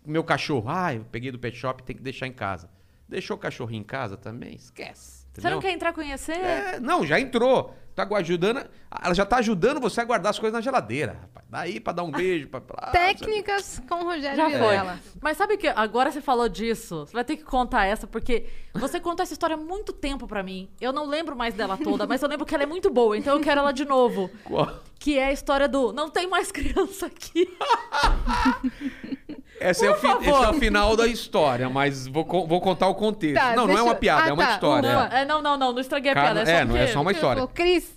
Meu 0.05 0.25
cachorro, 0.25 0.69
ah, 0.69 0.93
eu 0.93 1.05
peguei 1.05 1.31
do 1.31 1.39
pet 1.39 1.57
shop, 1.57 1.85
tem 1.85 1.95
que 1.95 2.03
deixar 2.03 2.27
em 2.27 2.33
casa. 2.33 2.69
Deixou 3.09 3.37
o 3.37 3.41
cachorrinho 3.41 3.83
em 3.83 3.85
casa 3.85 4.17
também? 4.17 4.57
Esquece. 4.57 5.18
Você 5.41 5.51
não 5.51 5.61
quer 5.61 5.73
entrar 5.73 5.93
conhecer? 5.93 6.37
É, 6.37 6.81
não, 6.81 7.07
já 7.07 7.19
entrou. 7.19 7.75
Tá 7.99 8.17
ajudando. 8.17 8.65
Ela 9.03 9.13
já 9.13 9.27
tá 9.27 9.39
ajudando 9.39 9.81
você 9.81 10.01
a 10.01 10.05
guardar 10.05 10.31
as 10.31 10.39
coisas 10.39 10.55
na 10.55 10.61
geladeira, 10.61 11.19
rapaz. 11.21 11.47
Daí 11.51 11.81
pra 11.81 11.93
dar 11.93 12.05
um 12.05 12.13
beijo, 12.13 12.47
pra. 12.47 12.61
pra 12.61 12.93
Técnicas 12.93 13.83
com 13.89 13.97
o 13.97 14.05
Rogério 14.05 14.37
Já 14.37 14.45
foi. 14.45 14.53
Vilela. 14.53 15.01
Mas 15.21 15.37
sabe 15.37 15.57
que 15.57 15.67
agora 15.67 16.13
você 16.13 16.21
falou 16.21 16.49
disso, 16.49 17.07
você 17.07 17.13
vai 17.13 17.25
ter 17.25 17.37
que 17.37 17.43
contar 17.43 17.87
essa, 17.87 18.07
porque 18.07 18.47
você 18.73 19.01
contou 19.01 19.25
essa 19.25 19.33
história 19.33 19.55
há 19.55 19.59
muito 19.59 19.93
tempo 19.93 20.29
pra 20.29 20.45
mim. 20.45 20.71
Eu 20.81 20.93
não 20.93 21.07
lembro 21.07 21.35
mais 21.35 21.55
dela 21.55 21.77
toda, 21.77 22.07
mas 22.07 22.23
eu 22.23 22.29
lembro 22.29 22.47
que 22.47 22.55
ela 22.55 22.63
é 22.63 22.67
muito 22.67 22.89
boa, 22.89 23.19
então 23.19 23.37
eu 23.37 23.43
quero 23.43 23.61
ela 23.61 23.73
de 23.73 23.85
novo. 23.85 24.31
Qual? 24.45 24.81
Que 24.97 25.19
é 25.19 25.27
a 25.27 25.33
história 25.33 25.67
do 25.69 25.93
não 25.93 26.09
tem 26.09 26.29
mais 26.29 26.53
criança 26.53 27.07
aqui. 27.07 27.49
Esse 29.61 29.87
é, 29.87 29.91
o 29.91 29.95
fi- 29.97 30.07
esse 30.07 30.29
é 30.29 30.51
o 30.51 30.55
final 30.55 30.97
da 30.97 31.07
história, 31.07 31.69
mas 31.69 32.07
vou, 32.07 32.25
vou 32.47 32.61
contar 32.61 32.87
o 32.89 32.95
contexto. 32.95 33.35
Tá, 33.41 33.55
não, 33.57 33.67
não 33.67 33.77
é 33.79 33.83
uma 33.83 33.93
eu- 33.93 33.97
piada, 33.97 34.25
Ah, 34.25 34.29
é 34.29 34.33
uma 34.33 34.47
tá, 34.47 34.53
história. 34.55 34.93
Não, 34.93 35.03
é. 35.05 35.23
é, 35.23 35.25
não, 35.25 35.43
não, 35.43 35.57
não, 35.57 35.73
não 35.73 35.81
estraguei 35.81 36.11
a 36.13 36.15
piada. 36.15 36.41
É, 36.43 36.45
só 36.45 36.51
é, 36.53 36.65
não 36.65 36.77
é 36.77 36.87
só 36.87 37.01
uma 37.03 37.13
história. 37.13 37.47
Cris, 37.49 37.97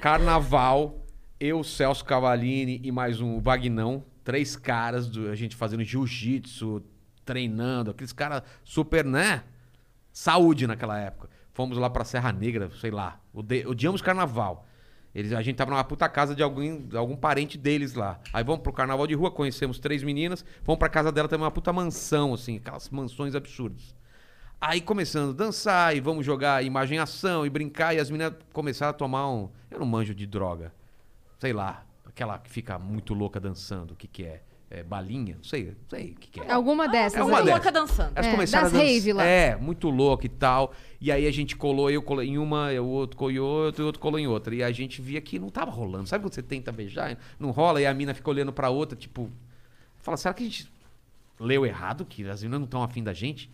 Carnaval, 0.00 1.04
eu, 1.38 1.62
Celso 1.62 2.04
Cavalini 2.04 2.80
e 2.82 2.90
mais 2.92 3.20
um 3.20 3.40
Vagnão, 3.40 4.04
três 4.24 4.56
caras, 4.56 5.06
do- 5.08 5.28
a 5.30 5.34
gente 5.34 5.54
fazendo 5.56 5.82
jiu-jitsu, 5.84 6.82
treinando, 7.24 7.90
aqueles 7.90 8.12
caras 8.12 8.42
super, 8.64 9.04
né? 9.04 9.42
Saúde 10.12 10.66
naquela 10.66 10.98
época. 10.98 11.30
Fomos 11.52 11.78
lá 11.78 11.88
pra 11.88 12.04
Serra 12.04 12.32
Negra, 12.32 12.70
sei 12.80 12.90
lá, 12.90 13.20
ode- 13.32 13.66
odiamos 13.66 14.02
carnaval. 14.02 14.66
Eles, 15.14 15.32
a 15.32 15.42
gente 15.42 15.56
tava 15.56 15.70
numa 15.70 15.84
puta 15.84 16.08
casa 16.08 16.34
de 16.34 16.42
alguém, 16.42 16.86
de 16.86 16.96
algum 16.96 17.16
parente 17.16 17.58
deles 17.58 17.94
lá. 17.94 18.18
Aí 18.32 18.42
vamos 18.42 18.62
pro 18.62 18.72
carnaval 18.72 19.06
de 19.06 19.14
rua, 19.14 19.30
conhecemos 19.30 19.78
três 19.78 20.02
meninas, 20.02 20.44
vamos 20.64 20.78
pra 20.78 20.88
casa 20.88 21.12
dela 21.12 21.28
também, 21.28 21.44
uma 21.44 21.50
puta 21.50 21.72
mansão, 21.72 22.32
assim, 22.32 22.56
aquelas 22.56 22.88
mansões 22.88 23.34
absurdas. 23.34 23.94
Aí 24.60 24.80
começando 24.80 25.30
a 25.30 25.34
dançar 25.34 25.94
e 25.94 26.00
vamos 26.00 26.24
jogar 26.24 26.64
imagem 26.64 26.98
ação 26.98 27.44
e 27.44 27.50
brincar, 27.50 27.94
e 27.94 27.98
as 27.98 28.10
meninas 28.10 28.34
começaram 28.52 28.90
a 28.90 28.94
tomar 28.94 29.28
um. 29.28 29.50
Eu 29.70 29.80
não 29.80 29.86
manjo 29.86 30.14
de 30.14 30.26
droga. 30.26 30.72
Sei 31.38 31.52
lá, 31.52 31.84
aquela 32.06 32.38
que 32.38 32.48
fica 32.48 32.78
muito 32.78 33.12
louca 33.12 33.40
dançando, 33.40 33.92
o 33.92 33.96
que 33.96 34.06
que 34.06 34.24
é? 34.24 34.42
É 34.74 34.82
balinha? 34.82 35.34
Não 35.36 35.44
sei, 35.44 35.66
não 35.66 35.74
sei 35.90 36.12
o 36.12 36.14
que 36.14 36.30
que 36.30 36.40
é. 36.40 36.50
alguma 36.50 36.88
dessas. 36.88 37.20
É 37.20 37.24
dessas. 37.26 37.44
louca 37.44 37.70
dançando. 37.70 38.12
Elas 38.14 38.26
É, 38.26 38.30
começaram 38.30 38.64
das 38.64 38.72
a 38.74 38.78
dançar. 38.78 38.90
rave 38.94 39.12
lá. 39.12 39.22
É, 39.22 39.54
muito 39.54 39.90
louco 39.90 40.24
e 40.24 40.30
tal. 40.30 40.72
E 40.98 41.12
aí 41.12 41.26
a 41.26 41.30
gente 41.30 41.54
colou, 41.56 41.90
eu 41.90 42.00
colei 42.00 42.30
em 42.30 42.38
uma, 42.38 42.70
o 42.80 42.86
outro 42.88 43.14
colou 43.18 43.30
em 43.32 43.38
outra, 43.38 43.82
e 43.82 43.84
o 43.84 43.86
outro 43.86 44.00
colou 44.00 44.18
em 44.18 44.26
outra. 44.26 44.54
E 44.54 44.62
a 44.62 44.72
gente 44.72 45.02
via 45.02 45.20
que 45.20 45.38
não 45.38 45.50
tava 45.50 45.70
rolando. 45.70 46.08
Sabe 46.08 46.24
quando 46.24 46.32
você 46.32 46.42
tenta 46.42 46.72
beijar, 46.72 47.18
não 47.38 47.50
rola, 47.50 47.82
e 47.82 47.86
a 47.86 47.92
mina 47.92 48.14
fica 48.14 48.30
olhando 48.30 48.50
pra 48.50 48.70
outra, 48.70 48.96
tipo. 48.96 49.30
Fala, 49.98 50.16
será 50.16 50.32
que 50.32 50.42
a 50.42 50.46
gente 50.46 50.72
leu 51.38 51.66
errado? 51.66 52.06
Que 52.06 52.26
as 52.26 52.42
meninas 52.42 52.60
não 52.60 52.64
estão 52.64 52.82
afim 52.82 53.02
da 53.04 53.12
gente? 53.12 53.50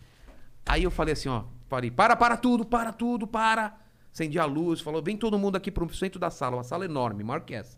Aí 0.65 0.83
eu 0.83 0.91
falei 0.91 1.11
assim, 1.11 1.27
ó, 1.27 1.43
parei, 1.67 1.91
para, 1.91 2.15
para 2.15 2.37
tudo, 2.37 2.63
para 2.63 2.93
tudo, 2.93 3.27
para. 3.27 3.75
Acendi 4.13 4.39
a 4.39 4.45
luz, 4.45 4.79
falou, 4.79 5.01
vem 5.03 5.17
todo 5.17 5.37
mundo 5.37 5.57
aqui 5.57 5.69
pro 5.69 5.93
centro 5.93 6.17
da 6.17 6.29
sala, 6.29 6.55
uma 6.55 6.63
sala 6.63 6.85
enorme, 6.85 7.25
maior 7.25 7.41
que 7.41 7.53
essa. 7.53 7.77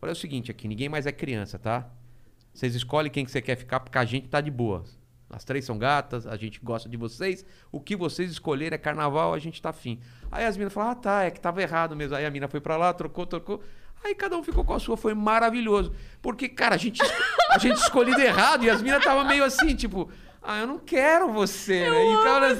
Falei 0.00 0.10
é 0.10 0.16
o 0.16 0.18
seguinte 0.18 0.50
aqui, 0.50 0.66
ninguém 0.66 0.88
mais 0.88 1.06
é 1.06 1.12
criança, 1.12 1.56
tá? 1.56 1.88
Vocês 2.52 2.74
escolhem 2.74 3.10
quem 3.10 3.24
que 3.24 3.30
você 3.30 3.40
quer 3.40 3.56
ficar, 3.56 3.80
porque 3.80 3.98
a 3.98 4.04
gente 4.04 4.28
tá 4.28 4.40
de 4.40 4.50
boa. 4.50 4.84
As 5.30 5.44
três 5.44 5.64
são 5.64 5.78
gatas, 5.78 6.26
a 6.26 6.36
gente 6.36 6.58
gosta 6.60 6.88
de 6.88 6.96
vocês. 6.96 7.44
O 7.70 7.80
que 7.80 7.94
vocês 7.94 8.30
escolherem 8.30 8.74
é 8.74 8.78
carnaval, 8.78 9.32
a 9.32 9.38
gente 9.38 9.62
tá 9.62 9.70
afim. 9.70 10.00
Aí 10.30 10.44
as 10.44 10.56
meninas 10.56 10.72
falaram, 10.72 10.92
ah, 10.92 10.96
tá, 10.96 11.22
é 11.22 11.30
que 11.30 11.40
tava 11.40 11.62
errado 11.62 11.94
mesmo. 11.94 12.16
Aí 12.16 12.26
a 12.26 12.30
mina 12.30 12.48
foi 12.48 12.60
pra 12.60 12.76
lá, 12.76 12.92
trocou, 12.92 13.24
trocou. 13.24 13.62
Aí 14.02 14.14
cada 14.14 14.36
um 14.36 14.42
ficou 14.42 14.64
com 14.64 14.74
a 14.74 14.80
sua, 14.80 14.96
foi 14.96 15.14
maravilhoso. 15.14 15.92
Porque, 16.20 16.48
cara, 16.48 16.74
a 16.74 16.78
gente, 16.78 17.00
a 17.50 17.58
gente 17.58 17.76
escolhido 17.76 18.20
errado 18.20 18.64
e 18.64 18.70
as 18.70 18.82
minas 18.82 19.04
tava 19.04 19.22
meio 19.24 19.44
assim, 19.44 19.76
tipo, 19.76 20.10
ah, 20.42 20.58
eu 20.58 20.66
não 20.66 20.78
quero 20.78 21.32
você, 21.32 21.88
né? 21.88 22.04
E 22.04 22.26
elas 22.26 22.58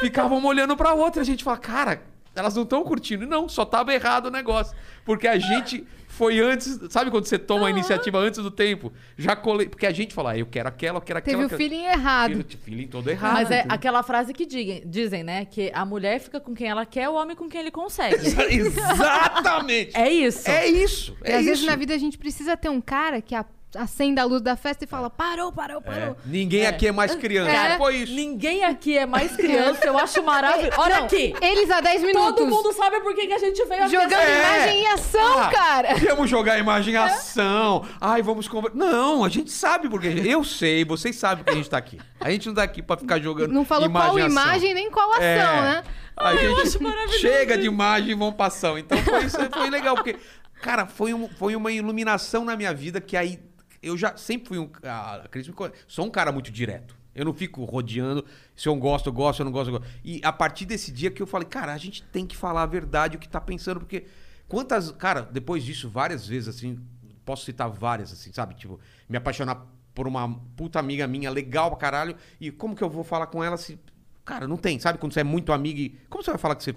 ficavam 0.00 0.38
uma 0.38 0.48
olhando 0.48 0.76
pra 0.76 0.94
outra. 0.94 1.20
E 1.20 1.22
a 1.22 1.26
gente 1.26 1.44
fala, 1.44 1.58
cara, 1.58 2.02
elas 2.34 2.56
não 2.56 2.62
estão 2.64 2.82
curtindo. 2.82 3.24
E 3.24 3.26
Não, 3.26 3.48
só 3.48 3.64
tava 3.64 3.94
errado 3.94 4.26
o 4.26 4.30
negócio. 4.30 4.76
Porque 5.04 5.28
a 5.28 5.38
gente 5.38 5.86
foi 6.18 6.40
antes. 6.40 6.78
Sabe 6.90 7.10
quando 7.10 7.26
você 7.26 7.38
toma 7.38 7.68
a 7.68 7.70
iniciativa 7.70 8.18
antes 8.18 8.42
do 8.42 8.50
tempo? 8.50 8.92
Já 9.16 9.36
colei. 9.36 9.68
Porque 9.68 9.86
a 9.86 9.92
gente 9.92 10.12
fala, 10.12 10.32
ah, 10.32 10.38
eu 10.38 10.46
quero 10.46 10.68
aquela, 10.68 10.98
eu 10.98 11.00
quero 11.00 11.18
aquela. 11.20 11.42
Teve 11.44 11.54
o 11.54 11.56
feeling 11.56 11.84
errado. 11.84 12.30
Feeling, 12.32 12.44
feeling 12.64 12.86
todo 12.88 13.08
errado. 13.08 13.34
Mas 13.34 13.50
é 13.50 13.64
aquela 13.68 14.02
frase 14.02 14.34
que 14.34 14.44
digam- 14.44 14.82
dizem, 14.84 15.22
né? 15.22 15.44
Que 15.44 15.70
a 15.72 15.84
mulher 15.84 16.18
fica 16.20 16.40
com 16.40 16.52
quem 16.54 16.68
ela 16.68 16.84
quer, 16.84 17.08
o 17.08 17.14
homem 17.14 17.36
com 17.36 17.48
quem 17.48 17.60
ele 17.60 17.70
consegue. 17.70 18.16
Exatamente! 18.50 19.96
é 19.96 20.10
isso. 20.10 20.50
É 20.50 20.66
isso! 20.66 21.16
E 21.24 21.30
É 21.30 21.34
às 21.36 21.40
isso. 21.42 21.50
vezes 21.50 21.64
na 21.66 21.76
vida 21.76 21.94
a 21.94 21.98
gente 21.98 22.18
precisa 22.18 22.56
ter 22.56 22.68
um 22.68 22.80
cara 22.80 23.22
que 23.22 23.34
a- 23.34 23.44
acenda 23.76 24.22
a 24.22 24.24
luz 24.24 24.40
da 24.40 24.56
festa 24.56 24.84
e 24.84 24.86
fala: 24.86 25.10
parou, 25.10 25.52
parou, 25.52 25.78
É. 25.78 25.80
parou. 25.80 26.16
Ninguém 26.24 26.66
aqui 26.66 26.86
é 26.86 26.92
mais 26.92 27.14
criança. 27.14 27.50
É. 27.50 27.76
Foi 27.76 27.96
isso. 27.96 28.14
Ninguém 28.14 28.64
aqui 28.64 28.96
é 28.96 29.04
mais 29.06 29.36
criança, 29.36 29.84
eu 29.84 29.98
acho 29.98 30.22
maravilhoso. 30.22 30.78
Olha 30.80 30.96
Não, 30.98 31.04
aqui. 31.06 31.34
Eles 31.40 31.70
há 31.70 31.80
10 31.80 32.02
minutos. 32.02 32.34
Todo 32.36 32.46
mundo 32.50 32.72
sabe 32.72 33.00
por 33.00 33.14
que, 33.14 33.26
que 33.26 33.32
a 33.32 33.38
gente 33.38 33.64
veio 33.66 33.82
aqui. 33.82 33.92
Jogando 33.92 34.12
É. 34.14 34.38
imagem 34.38 34.80
em 34.82 34.86
ação, 34.88 35.38
Ah, 35.38 35.50
cara. 35.50 35.88
Vamos 35.96 36.30
jogar 36.30 36.58
imagem 36.60 36.94
em 36.94 36.96
ação. 36.96 37.84
Ai, 38.00 38.22
vamos 38.22 38.48
conversar. 38.48 38.76
Não, 38.78 39.24
a 39.24 39.28
gente 39.28 39.50
sabe 39.50 39.88
porque. 39.88 40.08
Eu 40.08 40.44
sei, 40.44 40.84
vocês 40.84 41.16
sabem 41.16 41.44
que 41.44 41.50
a 41.50 41.54
gente 41.54 41.68
tá 41.70 41.78
aqui. 41.78 41.98
A 42.20 42.30
gente 42.30 42.46
não 42.48 42.54
tá 42.54 42.62
aqui 42.62 42.82
pra 42.82 42.96
ficar 42.96 43.18
jogando. 43.20 43.52
Não 43.52 43.64
falou 43.64 43.86
imagem 43.86 44.10
qual 44.10 44.18
imagem 44.30 44.74
nem 44.74 44.90
qual 44.90 45.10
ação, 45.12 45.22
É. 45.22 45.60
né? 45.62 45.84
A 46.16 46.34
eu 46.34 46.56
gente 46.56 46.68
acho 46.68 46.82
maravilhoso 46.82 47.18
chega 47.20 47.56
de 47.56 47.66
imagem 47.66 48.10
e 48.10 48.14
vão 48.14 48.34
ação. 48.40 48.76
Então 48.76 48.98
foi, 48.98 49.24
isso, 49.24 49.36
foi 49.52 49.70
legal, 49.70 49.94
porque, 49.94 50.16
cara, 50.60 50.84
foi, 50.84 51.14
um, 51.14 51.28
foi 51.28 51.54
uma 51.54 51.70
iluminação 51.70 52.44
na 52.44 52.56
minha 52.56 52.74
vida 52.74 53.00
que 53.00 53.16
aí. 53.16 53.38
Eu 53.82 53.96
já 53.96 54.16
sempre 54.16 54.48
fui 54.48 54.58
um. 54.58 54.70
A 54.82 55.26
Cris 55.30 55.46
me 55.46 55.54
conhece, 55.54 55.76
Sou 55.86 56.04
um 56.04 56.10
cara 56.10 56.32
muito 56.32 56.50
direto. 56.50 56.96
Eu 57.14 57.24
não 57.24 57.34
fico 57.34 57.64
rodeando. 57.64 58.24
Se 58.54 58.68
eu 58.68 58.76
gosto, 58.76 59.08
eu 59.08 59.12
gosto, 59.12 59.36
se 59.36 59.42
eu 59.42 59.44
não 59.44 59.52
gosto, 59.52 59.70
eu 59.70 59.78
gosto. 59.78 59.92
E 60.04 60.20
a 60.22 60.32
partir 60.32 60.64
desse 60.64 60.92
dia 60.92 61.10
que 61.10 61.20
eu 61.20 61.26
falei, 61.26 61.48
cara, 61.48 61.72
a 61.72 61.78
gente 61.78 62.02
tem 62.04 62.26
que 62.26 62.36
falar 62.36 62.62
a 62.62 62.66
verdade, 62.66 63.16
o 63.16 63.20
que 63.20 63.28
tá 63.28 63.40
pensando, 63.40 63.80
porque. 63.80 64.04
Quantas. 64.46 64.90
Cara, 64.92 65.22
depois 65.22 65.64
disso, 65.64 65.88
várias 65.88 66.26
vezes, 66.26 66.48
assim. 66.48 66.78
Posso 67.24 67.44
citar 67.44 67.68
várias, 67.68 68.12
assim, 68.12 68.32
sabe? 68.32 68.54
Tipo, 68.54 68.80
me 69.08 69.16
apaixonar 69.16 69.66
por 69.94 70.06
uma 70.06 70.32
puta 70.56 70.78
amiga 70.78 71.06
minha, 71.08 71.28
legal 71.28 71.70
pra 71.70 71.78
caralho. 71.78 72.16
E 72.40 72.52
como 72.52 72.76
que 72.76 72.82
eu 72.82 72.88
vou 72.88 73.02
falar 73.02 73.26
com 73.26 73.42
ela 73.42 73.56
se. 73.56 73.78
Cara, 74.24 74.46
não 74.46 74.56
tem, 74.56 74.78
sabe? 74.78 74.98
Quando 74.98 75.12
você 75.12 75.20
é 75.20 75.24
muito 75.24 75.52
amigo 75.52 75.80
e. 75.80 75.98
Como 76.08 76.22
você 76.22 76.30
vai 76.30 76.38
falar 76.38 76.54
que 76.54 76.62
você 76.62 76.74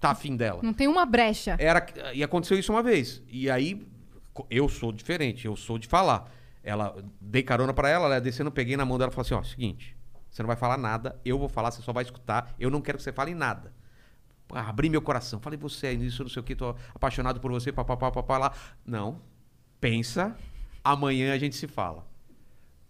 tá 0.00 0.10
afim 0.10 0.36
dela? 0.36 0.60
Não 0.62 0.74
tem 0.74 0.88
uma 0.88 1.06
brecha. 1.06 1.56
Era, 1.58 1.86
e 2.12 2.22
aconteceu 2.22 2.58
isso 2.58 2.72
uma 2.72 2.82
vez. 2.82 3.22
E 3.28 3.48
aí, 3.48 3.86
eu 4.50 4.68
sou 4.68 4.90
diferente, 4.90 5.46
eu 5.46 5.54
sou 5.54 5.78
de 5.78 5.86
falar. 5.86 6.30
Ela, 6.64 6.96
dei 7.20 7.42
carona 7.42 7.72
pra 7.74 7.88
ela, 7.88 8.06
ela 8.06 8.20
descendo, 8.20 8.50
peguei 8.50 8.76
na 8.76 8.84
mão 8.86 8.96
dela 8.98 9.10
e 9.12 9.14
falei 9.14 9.26
assim: 9.26 9.34
ó, 9.34 9.42
seguinte, 9.42 9.94
você 10.30 10.42
não 10.42 10.46
vai 10.48 10.56
falar 10.56 10.76
nada, 10.78 11.20
eu 11.24 11.38
vou 11.38 11.48
falar, 11.48 11.70
você 11.70 11.82
só 11.82 11.92
vai 11.92 12.02
escutar, 12.04 12.54
eu 12.58 12.70
não 12.70 12.80
quero 12.80 12.96
que 12.98 13.04
você 13.04 13.12
fale 13.12 13.34
nada. 13.34 13.72
Abri 14.50 14.88
meu 14.90 15.00
coração, 15.02 15.40
falei, 15.40 15.58
você 15.58 15.88
é 15.88 15.92
isso, 15.92 16.22
não 16.22 16.30
sei 16.30 16.40
o 16.40 16.42
que, 16.44 16.54
tô 16.56 16.74
apaixonado 16.94 17.40
por 17.40 17.50
você, 17.52 17.70
papapá, 17.72 18.10
papá 18.10 18.38
lá. 18.38 18.52
Não, 18.84 19.20
pensa, 19.80 20.36
amanhã 20.82 21.32
a 21.34 21.38
gente 21.38 21.56
se 21.56 21.66
fala. 21.66 22.06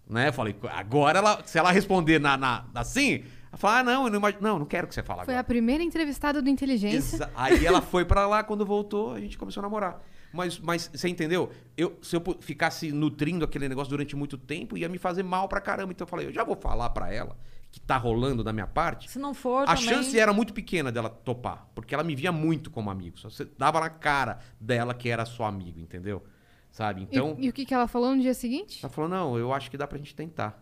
Né? 0.09 0.29
Eu 0.29 0.33
falei, 0.33 0.55
agora 0.71 1.19
ela, 1.19 1.43
se 1.47 1.59
ela 1.59 1.71
responder 1.73 2.19
na, 2.21 2.37
na- 2.37 2.65
assim, 2.75 3.25
ela 3.49 3.57
fala, 3.57 3.79
ah, 3.79 3.83
não, 3.85 4.05
eu 4.07 4.11
não, 4.21 4.21
não, 4.41 4.59
não 4.61 4.67
quero 4.67 4.87
que 4.87 4.95
você 4.95 5.03
fale 5.03 5.21
Foi 5.25 5.35
agora. 5.35 5.41
a 5.41 5.45
primeira 5.45 5.83
entrevistada 5.83 6.43
do 6.43 6.49
Inteligência. 6.51 7.17
Exa- 7.17 7.31
Aí 7.35 7.65
ela 7.65 7.81
foi 7.81 8.05
pra 8.05 8.27
lá, 8.27 8.43
quando 8.45 8.67
voltou, 8.67 9.13
a 9.15 9.21
gente 9.21 9.39
começou 9.39 9.61
a 9.61 9.63
namorar. 9.63 10.03
Mas, 10.35 10.59
mas 10.59 10.91
você 10.93 11.09
entendeu? 11.09 11.51
Eu, 11.77 11.97
se 12.03 12.17
eu 12.17 12.23
ficasse 12.41 12.91
nutrindo 12.91 13.45
aquele 13.45 13.69
negócio 13.69 13.91
durante 13.91 14.17
muito 14.17 14.37
tempo, 14.37 14.77
ia 14.77 14.89
me 14.89 14.99
fazer 14.99 15.23
mal 15.23 15.49
pra 15.49 15.61
caramba. 15.61 15.93
Então 15.93 16.05
eu 16.05 16.09
falei, 16.11 16.27
eu 16.27 16.33
já 16.33 16.43
vou 16.43 16.57
falar 16.57 16.91
pra 16.91 17.13
ela 17.13 17.37
que 17.71 17.81
tá 17.81 17.97
rolando 17.97 18.43
da 18.45 18.53
minha 18.53 18.67
parte. 18.67 19.11
Se 19.11 19.19
não 19.19 19.33
for, 19.35 19.63
A 19.63 19.75
também... 19.75 19.83
chance 19.85 20.19
era 20.19 20.33
muito 20.33 20.53
pequena 20.53 20.91
dela 20.93 21.09
topar, 21.09 21.69
porque 21.75 21.95
ela 21.95 22.05
me 22.05 22.15
via 22.15 22.31
muito 22.33 22.71
como 22.71 22.91
amigo. 22.91 23.19
Só 23.19 23.31
Você 23.31 23.45
dava 23.45 23.79
na 23.81 23.91
cara 23.91 24.41
dela 24.61 24.93
que 24.95 25.09
era 25.09 25.25
só 25.25 25.45
amigo, 25.45 25.79
entendeu? 25.81 26.23
Sabe? 26.71 27.03
E- 27.03 27.05
Então, 27.05 27.37
E, 27.39 27.49
o 27.49 27.53
que, 27.53 27.65
que 27.65 27.73
ela 27.75 27.87
falou 27.87 28.15
no 28.15 28.21
dia 28.21 28.35
seguinte? 28.35 28.81
ela 28.83 28.93
falou: 28.93 29.09
não, 29.09 29.39
eu 29.39 29.53
acho 29.53 29.71
que 29.71 29.77
dá 29.77 29.87
pra 29.87 29.99
gente 29.99 30.15
tentar. 30.15 30.61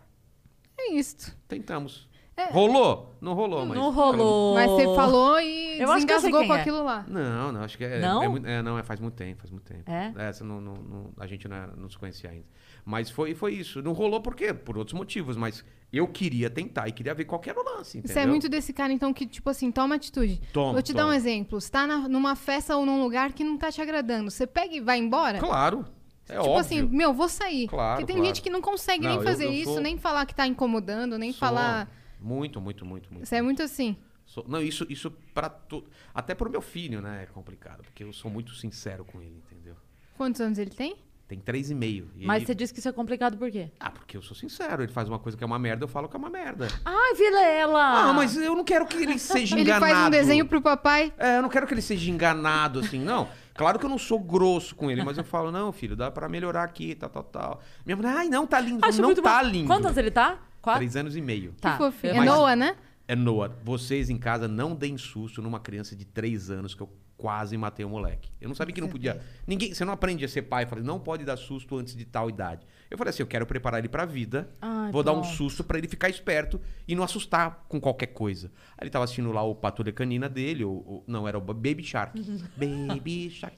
É 0.78 0.92
isto. 0.92 1.34
Tentamos. 1.48 2.08
É. 2.36 2.46
Rolou? 2.50 3.14
Não 3.20 3.34
rolou, 3.34 3.66
mas. 3.66 3.76
Não 3.76 3.92
rolou. 3.92 4.54
Mas 4.54 4.70
você 4.70 4.84
falou 4.96 5.38
e 5.38 5.78
Eu 5.78 5.92
acho 5.92 6.06
que 6.06 6.12
eu 6.12 6.20
sei 6.20 6.30
desengasgou 6.30 6.40
quem 6.40 6.48
com 6.48 6.54
é. 6.54 6.60
aquilo 6.60 6.82
lá. 6.82 7.04
Não, 7.06 7.52
não, 7.52 7.60
acho 7.62 7.76
que 7.76 7.84
é. 7.84 8.00
Não? 8.00 8.22
É, 8.22 8.28
muito- 8.28 8.46
é, 8.46 8.62
não, 8.62 8.78
é 8.78 8.82
faz 8.82 8.98
muito 9.00 9.14
tempo, 9.14 9.38
faz 9.42 9.50
muito 9.50 9.64
tempo. 9.64 9.90
É? 9.90 10.12
Essa 10.16 10.42
não, 10.42 10.60
não- 10.60 10.74
não- 10.76 11.10
a 11.18 11.26
gente 11.26 11.46
não, 11.46 11.56
era- 11.56 11.76
não 11.76 11.90
se 11.90 11.98
conhecia 11.98 12.30
ainda. 12.30 12.46
Mas 12.84 13.10
foi, 13.10 13.34
foi 13.34 13.52
isso. 13.54 13.82
Não 13.82 13.92
rolou 13.92 14.20
por 14.20 14.34
quê? 14.34 14.52
Por 14.54 14.78
outros 14.78 14.94
motivos, 14.96 15.36
mas 15.36 15.62
eu 15.92 16.08
queria 16.08 16.48
tentar 16.48 16.88
e 16.88 16.92
queria 16.92 17.12
ver 17.14 17.26
qual 17.26 17.38
que 17.38 17.50
era 17.50 17.60
o 17.60 17.62
lance, 17.76 17.98
entendeu? 17.98 18.14
Você 18.14 18.20
é 18.20 18.26
muito 18.26 18.48
desse 18.48 18.72
cara, 18.72 18.92
então, 18.92 19.12
que, 19.12 19.26
tipo 19.26 19.50
assim, 19.50 19.70
toma 19.70 19.94
atitude. 19.96 20.40
Tomo, 20.54 20.72
Vou 20.72 20.82
te 20.82 20.94
dar 20.94 21.06
um 21.06 21.12
exemplo. 21.12 21.60
Você 21.60 21.70
tá 21.70 21.86
na- 21.86 22.08
numa 22.08 22.34
festa 22.34 22.74
ou 22.76 22.86
num 22.86 23.02
lugar 23.02 23.32
que 23.34 23.44
não 23.44 23.58
tá 23.58 23.70
te 23.70 23.80
agradando. 23.82 24.30
Você 24.30 24.46
pega 24.46 24.74
e 24.74 24.80
vai 24.80 24.98
embora? 24.98 25.38
Claro. 25.38 25.84
É 26.28 26.32
tipo 26.36 26.46
óbvio. 26.46 26.56
assim, 26.60 26.82
meu, 26.82 27.12
vou 27.12 27.28
sair. 27.28 27.68
Claro, 27.68 27.96
Porque 28.00 28.06
tem 28.06 28.16
claro. 28.16 28.26
gente 28.26 28.40
que 28.42 28.48
não 28.48 28.62
consegue 28.62 29.02
Não, 29.04 29.10
nem 29.10 29.18
eu- 29.18 29.24
fazer 29.24 29.44
eu 29.44 29.52
isso, 29.52 29.72
sou- 29.74 29.82
nem 29.82 29.98
falar 29.98 30.24
que 30.24 30.34
tá 30.34 30.46
incomodando, 30.46 31.18
nem 31.18 31.30
Sou 31.30 31.38
falar. 31.40 31.88
Muito, 32.22 32.60
muito, 32.60 32.84
muito, 32.86 33.12
muito. 33.12 33.26
Você 33.26 33.36
é 33.36 33.42
muito 33.42 33.62
assim. 33.62 33.96
Sou- 34.24 34.44
Não, 34.48 34.62
isso, 34.62 34.86
isso 34.88 35.10
para 35.34 35.48
tudo. 35.50 35.88
Até 36.14 36.34
pro 36.34 36.48
meu 36.50 36.60
filho, 36.62 37.00
né? 37.02 37.24
É 37.24 37.26
complicado, 37.26 37.82
porque 37.82 38.04
eu 38.04 38.12
sou 38.12 38.30
muito 38.30 38.54
sincero 38.54 39.04
com 39.04 39.20
ele, 39.20 39.42
entendeu? 39.50 39.74
Quantos 40.16 40.40
anos 40.40 40.58
ele 40.58 40.70
tem? 40.70 40.96
tem 41.28 41.40
três 41.40 41.70
e 41.70 41.74
meio. 41.74 42.10
E 42.18 42.26
Mas 42.26 42.38
ele- 42.38 42.46
você 42.46 42.54
disse 42.54 42.74
que 42.74 42.78
isso 42.78 42.88
é 42.90 42.92
complicado 42.92 43.38
por 43.38 43.50
quê? 43.50 43.70
Ah, 43.80 43.90
porque 43.90 44.18
eu 44.18 44.22
sou 44.22 44.36
sincero. 44.36 44.82
Ele 44.82 44.92
faz 44.92 45.08
uma 45.08 45.18
coisa 45.18 45.36
que 45.38 45.42
é 45.42 45.46
uma 45.46 45.58
merda, 45.58 45.82
eu 45.84 45.88
falo 45.88 46.06
que 46.06 46.14
é 46.14 46.18
uma 46.18 46.28
merda. 46.28 46.68
Ai, 46.84 47.14
Vilela! 47.14 47.80
Ah, 48.10 48.12
mas 48.12 48.36
eu 48.36 48.54
não 48.54 48.62
quero 48.62 48.84
que 48.84 48.98
ele 48.98 49.18
seja 49.18 49.54
Ele 49.56 49.62
enganado. 49.62 49.86
faz 49.94 50.06
um 50.06 50.10
desenho 50.10 50.44
pro 50.46 50.60
papai. 50.60 51.10
É, 51.16 51.38
eu 51.38 51.42
não 51.42 51.48
quero 51.48 51.66
que 51.66 51.72
ele 51.72 51.80
seja 51.80 52.10
enganado, 52.10 52.80
assim, 52.80 52.98
não. 52.98 53.30
Claro 53.54 53.78
que 53.78 53.86
eu 53.86 53.88
não 53.88 53.96
sou 53.98 54.18
grosso 54.20 54.74
com 54.76 54.90
ele, 54.90 55.02
mas 55.02 55.16
eu 55.16 55.24
falo, 55.24 55.50
não, 55.50 55.72
filho, 55.72 55.96
dá 55.96 56.10
pra 56.10 56.28
melhorar 56.28 56.64
aqui, 56.64 56.94
tal, 56.94 57.08
tal, 57.08 57.24
tal. 57.24 57.62
Minha 57.86 57.96
mulher, 57.96 58.14
ai, 58.14 58.28
não, 58.28 58.46
tá 58.46 58.60
lindo. 58.60 58.84
Acho 58.84 59.00
não 59.00 59.14
tá 59.14 59.42
bom. 59.42 59.48
lindo. 59.48 59.66
Quantos 59.66 59.86
anos 59.86 59.96
ele 59.96 60.10
tá? 60.10 60.38
Quatro? 60.62 60.78
Três 60.80 60.96
anos 60.96 61.16
e 61.16 61.20
meio. 61.20 61.52
Tá. 61.60 61.72
que 61.72 61.78
fofinho. 61.78 62.12
É 62.14 62.16
Mas- 62.18 62.26
Noah, 62.26 62.56
né? 62.56 62.76
É 63.08 63.14
Noah, 63.16 63.52
vocês 63.64 64.08
em 64.08 64.16
casa 64.16 64.46
não 64.48 64.74
deem 64.74 64.96
susto 64.96 65.42
numa 65.42 65.58
criança 65.60 65.94
de 65.96 66.04
três 66.04 66.48
anos 66.50 66.74
que 66.74 66.80
eu 66.82 66.88
quase 67.16 67.56
matei 67.56 67.84
o 67.84 67.88
moleque. 67.88 68.30
Eu 68.40 68.48
não 68.48 68.54
sabia 68.54 68.74
que 68.74 68.80
não 68.80 68.88
podia. 68.88 69.20
Ninguém, 69.46 69.72
você 69.74 69.84
não 69.84 69.92
aprende 69.92 70.24
a 70.24 70.28
ser 70.28 70.42
pai. 70.42 70.64
Eu 70.64 70.68
falei, 70.68 70.82
não 70.84 70.98
pode 70.98 71.24
dar 71.24 71.36
susto 71.36 71.76
antes 71.76 71.94
de 71.94 72.04
tal 72.04 72.28
idade. 72.28 72.66
Eu 72.90 72.98
falei 72.98 73.10
assim, 73.10 73.22
eu 73.22 73.26
quero 73.28 73.46
preparar 73.46 73.78
ele 73.78 73.88
pra 73.88 74.04
vida. 74.04 74.48
Ai, 74.60 74.90
vou 74.90 75.02
dar 75.04 75.12
um 75.12 75.20
pronto. 75.20 75.34
susto 75.36 75.62
pra 75.62 75.78
ele 75.78 75.86
ficar 75.88 76.08
esperto 76.08 76.60
e 76.86 76.94
não 76.96 77.04
assustar 77.04 77.64
com 77.68 77.80
qualquer 77.80 78.08
coisa. 78.08 78.50
Aí 78.76 78.84
ele 78.84 78.90
tava 78.90 79.04
assistindo 79.04 79.30
lá 79.30 79.42
o 79.42 79.54
Patrulha 79.54 79.92
Canina 79.92 80.28
dele, 80.28 80.64
o, 80.64 80.70
o- 80.72 81.04
não, 81.06 81.28
era 81.28 81.38
o 81.38 81.40
Baby 81.40 81.84
Shark. 81.84 82.18
Baby 82.56 83.30
Shark. 83.30 83.56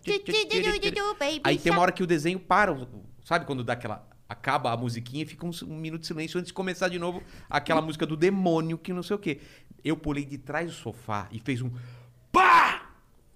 Aí 1.44 1.58
tem 1.58 1.72
uma 1.72 1.80
hora 1.82 1.92
que 1.92 2.02
o 2.02 2.06
desenho 2.06 2.38
para, 2.38 2.76
sabe 3.24 3.44
quando 3.46 3.64
dá 3.64 3.72
aquela 3.74 4.06
acaba 4.28 4.72
a 4.72 4.76
musiquinha 4.76 5.22
e 5.22 5.26
fica 5.26 5.46
um, 5.46 5.50
um 5.66 5.76
minuto 5.76 6.02
de 6.02 6.06
silêncio 6.06 6.38
antes 6.38 6.48
de 6.48 6.54
começar 6.54 6.88
de 6.88 6.98
novo 6.98 7.22
aquela 7.48 7.80
música 7.80 8.06
do 8.06 8.16
demônio 8.16 8.78
que 8.78 8.92
não 8.92 9.02
sei 9.02 9.16
o 9.16 9.18
quê. 9.18 9.40
Eu 9.84 9.96
pulei 9.96 10.24
de 10.24 10.38
trás 10.38 10.66
do 10.68 10.72
sofá 10.72 11.28
e 11.30 11.38
fez 11.38 11.60
um 11.60 11.70
pá! 12.32 12.90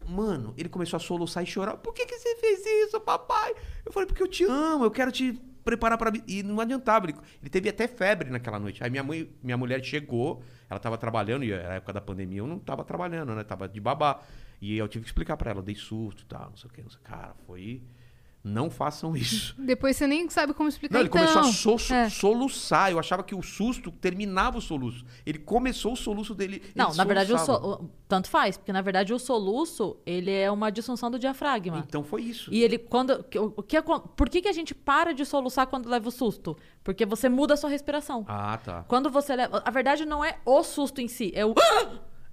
Mano, 0.09 0.55
ele 0.57 0.70
começou 0.70 0.97
a 0.97 1.01
soluçar 1.01 1.43
e 1.43 1.47
chorar. 1.47 1.76
Por 1.76 1.93
que, 1.93 2.07
que 2.07 2.18
você 2.18 2.36
fez 2.36 2.64
isso, 2.64 2.99
papai? 3.01 3.55
Eu 3.84 3.93
falei, 3.93 4.07
porque 4.07 4.22
eu 4.22 4.28
te 4.28 4.45
amo, 4.45 4.84
eu 4.84 4.91
quero 4.91 5.12
te 5.12 5.39
preparar 5.62 5.99
vida. 6.11 6.24
E 6.26 6.43
não 6.43 6.59
adiantava. 6.61 7.07
Ele, 7.07 7.14
ele 7.43 7.51
teve 7.51 7.68
até 7.68 7.86
febre 7.86 8.30
naquela 8.30 8.59
noite. 8.59 8.82
Aí 8.82 8.89
minha 8.89 9.03
mãe, 9.03 9.30
minha 9.43 9.57
mulher 9.57 9.84
chegou, 9.84 10.43
ela 10.70 10.80
tava 10.80 10.97
trabalhando, 10.97 11.45
e 11.45 11.53
era 11.53 11.74
época 11.74 11.93
da 11.93 12.01
pandemia, 12.01 12.39
eu 12.39 12.47
não 12.47 12.59
tava 12.59 12.84
trabalhando, 12.84 13.34
né? 13.34 13.45
Tava 13.45 13.68
de 13.68 13.80
babá. 13.80 14.22
E 14.61 14.78
eu 14.78 14.89
tive 14.89 15.05
que 15.05 15.11
explicar 15.11 15.36
pra 15.36 15.51
ela, 15.51 15.62
dei 15.62 15.74
susto 15.74 16.22
e 16.22 16.26
tal, 16.26 16.51
não 16.51 16.57
sei 16.57 16.70
o 16.70 16.72
que, 16.72 16.82
não 16.82 16.91
sei. 16.91 17.01
Cara, 17.05 17.34
foi. 17.47 17.82
Não 18.49 18.70
façam 18.70 19.16
isso. 19.16 19.55
Depois 19.61 19.96
você 19.96 20.07
nem 20.07 20.28
sabe 20.30 20.55
como 20.55 20.68
explicar. 20.68 20.94
Não, 20.94 21.01
ele 21.01 21.09
então. 21.09 21.20
começou 21.26 21.74
a 21.74 21.78
so- 21.78 21.94
É. 21.94 22.09
soluçar. 22.09 22.90
Eu 22.90 22.99
achava 22.99 23.22
que 23.22 23.34
o 23.34 23.42
susto 23.42 23.90
terminava 23.90 24.59
o 24.59 24.61
soluço. 24.61 25.05
Ele 25.26 25.38
começou 25.38 25.92
o 25.92 25.96
soluço 25.96 26.34
dele. 26.34 26.57
ele 26.57 26.72
Não, 26.74 26.94
na 26.94 27.05
verdade, 27.05 27.32
o 27.32 27.38
so- 27.38 27.90
tanto 28.09 28.28
faz, 28.30 28.57
porque 28.57 28.72
na 28.72 28.80
verdade 28.80 29.12
o 29.12 29.18
soluço, 29.18 29.96
ele 30.07 30.30
é 30.30 30.51
uma 30.51 30.70
disfunção 30.70 31.11
do 31.11 31.18
diafragma. 31.18 31.84
Então 31.86 32.03
foi 32.03 32.22
isso. 32.22 32.53
E 32.53 32.62
ele, 32.62 32.78
quando. 32.78 33.22
que- 33.24 33.38
O, 33.38 33.62
que, 33.62 33.76
por 34.16 34.28
que, 34.28 34.40
que 34.42 34.49
a 34.49 34.53
gente 34.53 34.74
para 34.74 35.12
de 35.12 35.24
soluçar 35.26 35.66
quando 35.66 35.88
leva 35.88 36.09
o 36.09 36.12
susto? 36.12 36.57
Porque 36.82 37.05
você 37.05 37.28
muda 37.28 37.55
a 37.55 37.57
sua 37.57 37.68
respiração. 37.68 38.24
Ah, 38.26 38.59
tá. 38.62 38.84
Quando 38.88 39.11
você 39.11 39.36
leva. 39.36 39.62
A 39.64 39.70
verdade 39.70 40.05
não 40.07 40.24
é 40.24 40.38
o 40.46 40.62
susto 40.62 41.01
em 41.01 41.09
si, 41.09 41.30
é 41.34 41.44
o. 41.44 41.55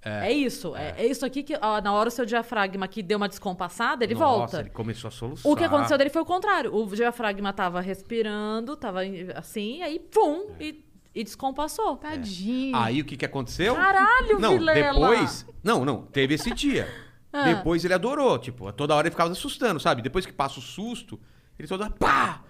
É, 0.08 0.32
isso. 0.32 0.76
É. 0.76 0.94
é 0.98 1.06
isso 1.06 1.26
aqui 1.26 1.42
que, 1.42 1.58
ó, 1.60 1.80
na 1.80 1.92
hora 1.92 2.08
o 2.08 2.12
seu 2.12 2.24
diafragma 2.24 2.84
aqui 2.84 3.02
deu 3.02 3.16
uma 3.16 3.28
descompassada, 3.28 4.04
ele 4.04 4.14
Nossa, 4.14 4.24
volta. 4.26 4.60
ele 4.60 4.70
começou 4.70 5.08
a 5.08 5.10
soluçar. 5.10 5.50
O 5.50 5.56
que 5.56 5.64
aconteceu 5.64 5.98
dele 5.98 6.10
foi 6.10 6.22
o 6.22 6.24
contrário. 6.24 6.72
O 6.72 6.86
diafragma 6.86 7.52
tava 7.52 7.80
respirando, 7.80 8.76
tava 8.76 9.00
assim, 9.34 9.82
aí 9.82 9.98
pum, 9.98 10.50
e, 10.60 10.84
e 11.12 11.24
descompassou. 11.24 11.96
Tadinho. 11.96 12.76
Aí 12.76 13.00
o 13.00 13.04
que, 13.04 13.16
que 13.16 13.24
aconteceu? 13.24 13.74
Caralho, 13.74 14.38
Não, 14.38 14.52
Vilela! 14.52 15.08
depois. 15.08 15.44
Não, 15.62 15.84
não, 15.84 16.02
teve 16.02 16.34
esse 16.34 16.52
dia. 16.52 16.88
Ah. 17.32 17.42
Depois 17.42 17.84
ele 17.84 17.94
adorou. 17.94 18.38
Tipo, 18.38 18.72
toda 18.72 18.94
hora 18.94 19.08
ele 19.08 19.12
ficava 19.12 19.32
assustando, 19.32 19.80
sabe? 19.80 20.02
Depois 20.02 20.24
que 20.24 20.32
passa 20.32 20.60
o 20.60 20.62
susto, 20.62 21.18
ele 21.58 21.66
toda. 21.66 21.90
pá! 21.90 22.42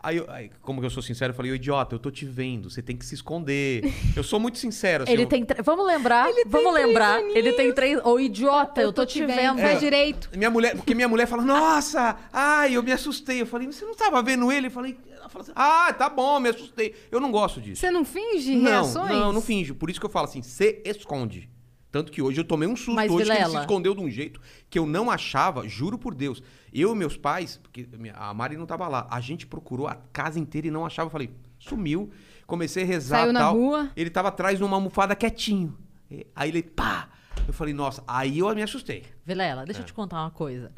Aí, 0.00 0.16
eu- 0.18 0.30
aí, 0.30 0.50
como 0.62 0.80
que 0.80 0.86
eu 0.86 0.90
sou 0.90 1.02
sincero, 1.02 1.32
eu 1.32 1.34
falei, 1.36 1.50
ô 1.50 1.54
idiota, 1.56 1.94
eu 1.94 1.98
tô 1.98 2.08
te 2.10 2.24
vendo, 2.24 2.70
você 2.70 2.80
tem 2.80 2.96
que 2.96 3.04
se 3.04 3.14
esconder. 3.16 3.82
Eu 4.14 4.22
sou 4.22 4.38
muito 4.38 4.56
sincero, 4.56 5.02
assim. 5.02 5.12
Ele 5.12 5.24
eu- 5.24 5.26
tem. 5.26 5.44
tre- 5.44 5.60
Vamos 5.62 5.84
lembrar. 5.86 6.28
vamos 6.46 6.72
lembrar. 6.72 7.20
Ele 7.20 7.52
tem 7.52 7.72
três. 7.74 7.98
Ô, 8.04 8.18
idiota, 8.20 8.80
eu 8.80 8.92
tô, 8.92 9.04
te 9.04 9.24
vendo. 9.26 9.58
Faz 9.60 9.80
direito. 9.80 10.30
Minha 10.36 10.50
mulher, 10.50 10.76
porque 10.76 10.94
minha 10.94 11.08
mulher 11.08 11.26
fala, 11.26 11.42
nossa, 11.42 12.16
ai, 12.32 12.76
eu 12.76 12.82
me 12.82 12.92
assustei. 12.92 13.40
Eu 13.40 13.46
falei, 13.46 13.66
você 13.66 13.84
não 13.84 13.94
tava 13.94 14.22
vendo 14.22 14.50
ele? 14.52 14.68
Eu 14.68 14.70
falei, 14.70 14.96
ela 15.16 15.28
fala 15.28 15.42
assim, 15.42 15.52
ah, 15.56 15.92
tá 15.92 16.08
bom, 16.08 16.38
me 16.38 16.48
assustei. 16.50 16.94
Eu 17.10 17.18
não 17.20 17.32
gosto 17.32 17.60
disso. 17.60 17.80
Você 17.80 17.90
não 17.90 18.04
finge 18.04 18.54
Não, 18.54 18.70
reações? 18.70 19.10
não, 19.10 19.32
não 19.32 19.42
finjo. 19.42 19.74
Por 19.74 19.90
isso 19.90 19.98
que 19.98 20.06
eu 20.06 20.10
falo 20.10 20.26
assim, 20.26 20.42
se 20.42 20.80
esconde. 20.84 21.50
Tanto 21.98 22.12
que 22.12 22.22
hoje 22.22 22.40
eu 22.40 22.44
tomei 22.44 22.68
um 22.68 22.76
susto 22.76 22.92
Mas, 22.94 23.10
hoje 23.10 23.24
que 23.24 23.30
ele 23.32 23.38
se 23.40 23.44
Vilela- 23.46 23.60
escondeu 23.64 23.92
de 23.92 24.00
um 24.00 24.08
jeito 24.08 24.40
que 24.70 24.78
eu 24.78 24.86
não 24.86 25.10
achava, 25.10 25.66
juro 25.66 25.98
por 25.98 26.14
Deus. 26.14 26.40
Eu 26.72 26.92
e 26.94 26.96
meus 26.96 27.16
pais, 27.16 27.58
porque 27.60 27.88
a 28.14 28.32
Mari 28.32 28.56
não 28.56 28.66
tava 28.66 28.86
lá, 28.86 29.08
a 29.10 29.20
gente 29.20 29.48
procurou 29.48 29.88
a 29.88 29.96
casa 30.12 30.38
inteira 30.38 30.68
e 30.68 30.70
não 30.70 30.86
achava. 30.86 31.06
Eu 31.08 31.10
falei, 31.10 31.30
sumiu. 31.58 32.08
Comecei 32.46 32.84
a 32.84 32.86
rezar 32.86 33.18
Saiu 33.22 33.32
na 33.32 33.40
tal. 33.40 33.54
rua. 33.56 33.90
Ele 33.96 34.10
tava 34.10 34.28
atrás 34.28 34.58
de 34.58 34.62
uma 34.62 34.76
almofada 34.76 35.16
quietinho. 35.16 35.76
E- 36.08 36.24
Aí 36.36 36.50
ele, 36.50 36.62
pá! 36.62 37.08
Eu 37.48 37.52
falei, 37.52 37.74
nossa, 37.74 38.00
aí 38.06 38.38
eu 38.38 38.54
me 38.54 38.62
assustei. 38.62 39.04
Vilela, 39.26 39.62
É. 39.62 39.64
deixa 39.64 39.80
eu 39.80 39.84
te 39.84 39.92
contar 39.92 40.20
uma 40.22 40.30
coisa. 40.30 40.70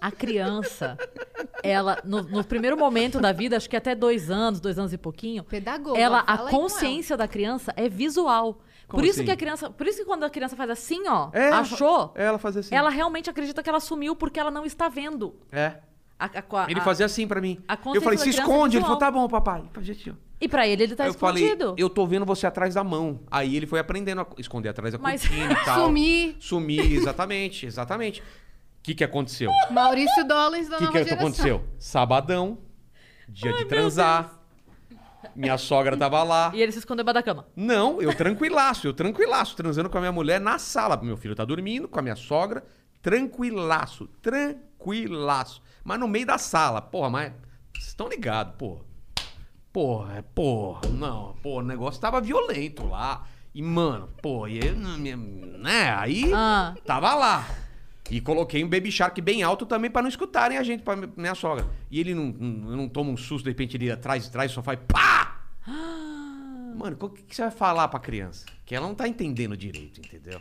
A 0.00 0.12
criança, 0.12 0.96
ela, 1.64 1.98
no, 2.04 2.22
no 2.22 2.44
primeiro 2.44 2.76
momento 2.76 3.20
da 3.20 3.32
vida, 3.32 3.56
acho 3.56 3.68
que 3.68 3.76
até 3.76 3.94
dois 3.96 4.30
anos, 4.30 4.60
dois 4.60 4.78
anos 4.78 4.92
e 4.92 4.98
pouquinho, 4.98 5.42
Pedagoga, 5.42 5.98
ela, 5.98 6.20
a 6.20 6.38
consciência 6.50 7.16
da 7.16 7.26
criança 7.26 7.72
é 7.76 7.88
visual. 7.88 8.60
Como 8.92 9.02
por 9.02 9.04
isso 9.08 9.18
assim? 9.20 9.24
que 9.24 9.30
a 9.32 9.36
criança, 9.36 9.70
por 9.70 9.86
isso 9.86 9.98
que 9.98 10.04
quando 10.04 10.22
a 10.24 10.30
criança 10.30 10.54
faz 10.54 10.70
assim, 10.70 11.08
ó, 11.08 11.30
É, 11.32 11.48
achou, 11.50 12.12
ela 12.14 12.38
fazia 12.38 12.60
assim. 12.60 12.74
ela 12.74 12.90
realmente 12.90 13.28
acredita 13.28 13.62
que 13.62 13.68
ela 13.68 13.80
sumiu 13.80 14.14
porque 14.14 14.38
ela 14.38 14.50
não 14.50 14.64
está 14.64 14.88
vendo. 14.88 15.34
É. 15.50 15.76
A- 16.18 16.26
a- 16.26 16.62
a- 16.64 16.70
Ele 16.70 16.80
fazia 16.80 17.04
assim 17.06 17.26
pra 17.26 17.40
mim. 17.40 17.58
a 17.66 17.76
Eu 17.94 18.00
falei, 18.00 18.16
se 18.18 18.26
é 18.28 18.30
esconde. 18.30 18.76
Ele 18.76 18.84
falou, 18.84 18.98
tá 18.98 19.10
bom, 19.10 19.26
papai. 19.26 19.64
Assim. 19.76 20.16
E 20.40 20.46
pra 20.48 20.66
ele, 20.68 20.84
ele 20.84 20.94
tá 20.94 21.06
eu 21.06 21.14
falei, 21.14 21.42
escondido. 21.44 21.74
eu 21.76 21.90
tô 21.90 22.06
vendo 22.06 22.24
você 22.24 22.46
atrás 22.46 22.74
da 22.74 22.84
mão. 22.84 23.20
Aí 23.28 23.56
ele 23.56 23.66
foi 23.66 23.80
aprendendo 23.80 24.20
a 24.20 24.26
esconder 24.38 24.68
atrás 24.68 24.92
da 24.92 24.98
Mas- 25.00 25.26
cortina 25.26 25.52
e 25.52 25.56
tal. 25.64 25.86
Sumir. 25.86 26.36
Sumir, 26.38 26.92
exatamente, 26.92 27.66
exatamente. 27.66 28.20
O 28.20 28.24
que 28.84 28.94
que 28.94 29.02
aconteceu? 29.04 29.50
O 29.68 29.72
Maurício 29.72 30.24
Dollars 30.26 30.68
da 30.68 30.76
que 30.78 30.84
nova 30.84 30.98
que 30.98 31.04
geração. 31.04 31.26
aconteceu? 31.26 31.64
Sabadão, 31.78 32.58
dia 33.28 33.52
de 33.54 33.64
transar. 33.64 34.41
Minha 35.36 35.56
sogra 35.58 35.96
tava 35.96 36.22
lá. 36.22 36.50
E 36.54 36.60
ele 36.62 36.72
se 36.72 36.78
escondeu 36.78 37.04
debaixo 37.04 37.14
da 37.14 37.22
cama. 37.34 37.46
Não, 37.56 38.00
eu 38.02 38.14
tranquilaço, 38.14 38.86
eu 38.86 38.92
tranquilaço, 38.92 39.56
transando 39.56 39.88
com 39.90 39.98
a 39.98 40.00
minha 40.00 40.12
mulher 40.12 40.40
na 40.40 40.58
sala. 40.58 40.96
Meu 41.02 41.16
filho 41.16 41.34
tá 41.34 41.44
dormindo, 41.44 41.88
com 41.88 41.98
a 41.98 42.02
minha 42.02 42.16
sogra, 42.16 42.64
tranquilaço, 43.00 44.08
tranquilaço. 44.20 45.62
Mas 45.84 45.98
no 46.00 46.08
meio 46.08 46.26
da 46.26 46.38
sala, 46.38 46.80
porra, 46.80 47.10
mas 47.10 47.32
vocês 47.72 47.88
estão 47.88 48.08
ligados, 48.08 48.54
porra. 48.56 48.84
Porra, 49.72 50.18
é, 50.18 50.22
porra, 50.22 50.88
não, 50.90 51.34
porra, 51.42 51.62
o 51.62 51.66
negócio 51.66 52.00
tava 52.00 52.20
violento 52.20 52.86
lá. 52.86 53.24
E, 53.54 53.62
mano, 53.62 54.08
porra, 54.22 54.50
e 54.50 54.58
eu, 54.66 54.74
né, 54.76 55.94
aí 55.98 56.30
Ah. 56.34 56.74
tava 56.84 57.14
lá. 57.14 57.46
E 58.10 58.20
coloquei 58.20 58.64
um 58.64 58.68
Baby 58.68 58.90
Shark 58.90 59.20
bem 59.20 59.42
alto 59.42 59.64
também 59.64 59.90
pra 59.90 60.02
não 60.02 60.08
escutarem 60.08 60.58
a 60.58 60.62
gente, 60.62 60.82
pra 60.82 60.96
minha 60.96 61.34
sogra. 61.34 61.66
E 61.90 62.00
ele 62.00 62.14
não, 62.14 62.26
não, 62.26 62.76
não 62.76 62.88
toma 62.88 63.10
um 63.10 63.16
susto, 63.16 63.44
de 63.44 63.50
repente 63.50 63.76
ele 63.76 63.90
atrás, 63.90 64.26
atrás 64.26 64.50
do 64.50 64.54
sofá 64.54 64.74
e 64.74 64.76
pá! 64.76 65.42
Mano, 66.76 66.96
o 67.00 67.10
que, 67.10 67.22
que 67.22 67.36
você 67.36 67.42
vai 67.42 67.50
falar 67.50 67.88
pra 67.88 68.00
criança? 68.00 68.46
Que 68.64 68.74
ela 68.74 68.86
não 68.86 68.94
tá 68.94 69.06
entendendo 69.06 69.56
direito, 69.56 70.00
entendeu? 70.00 70.40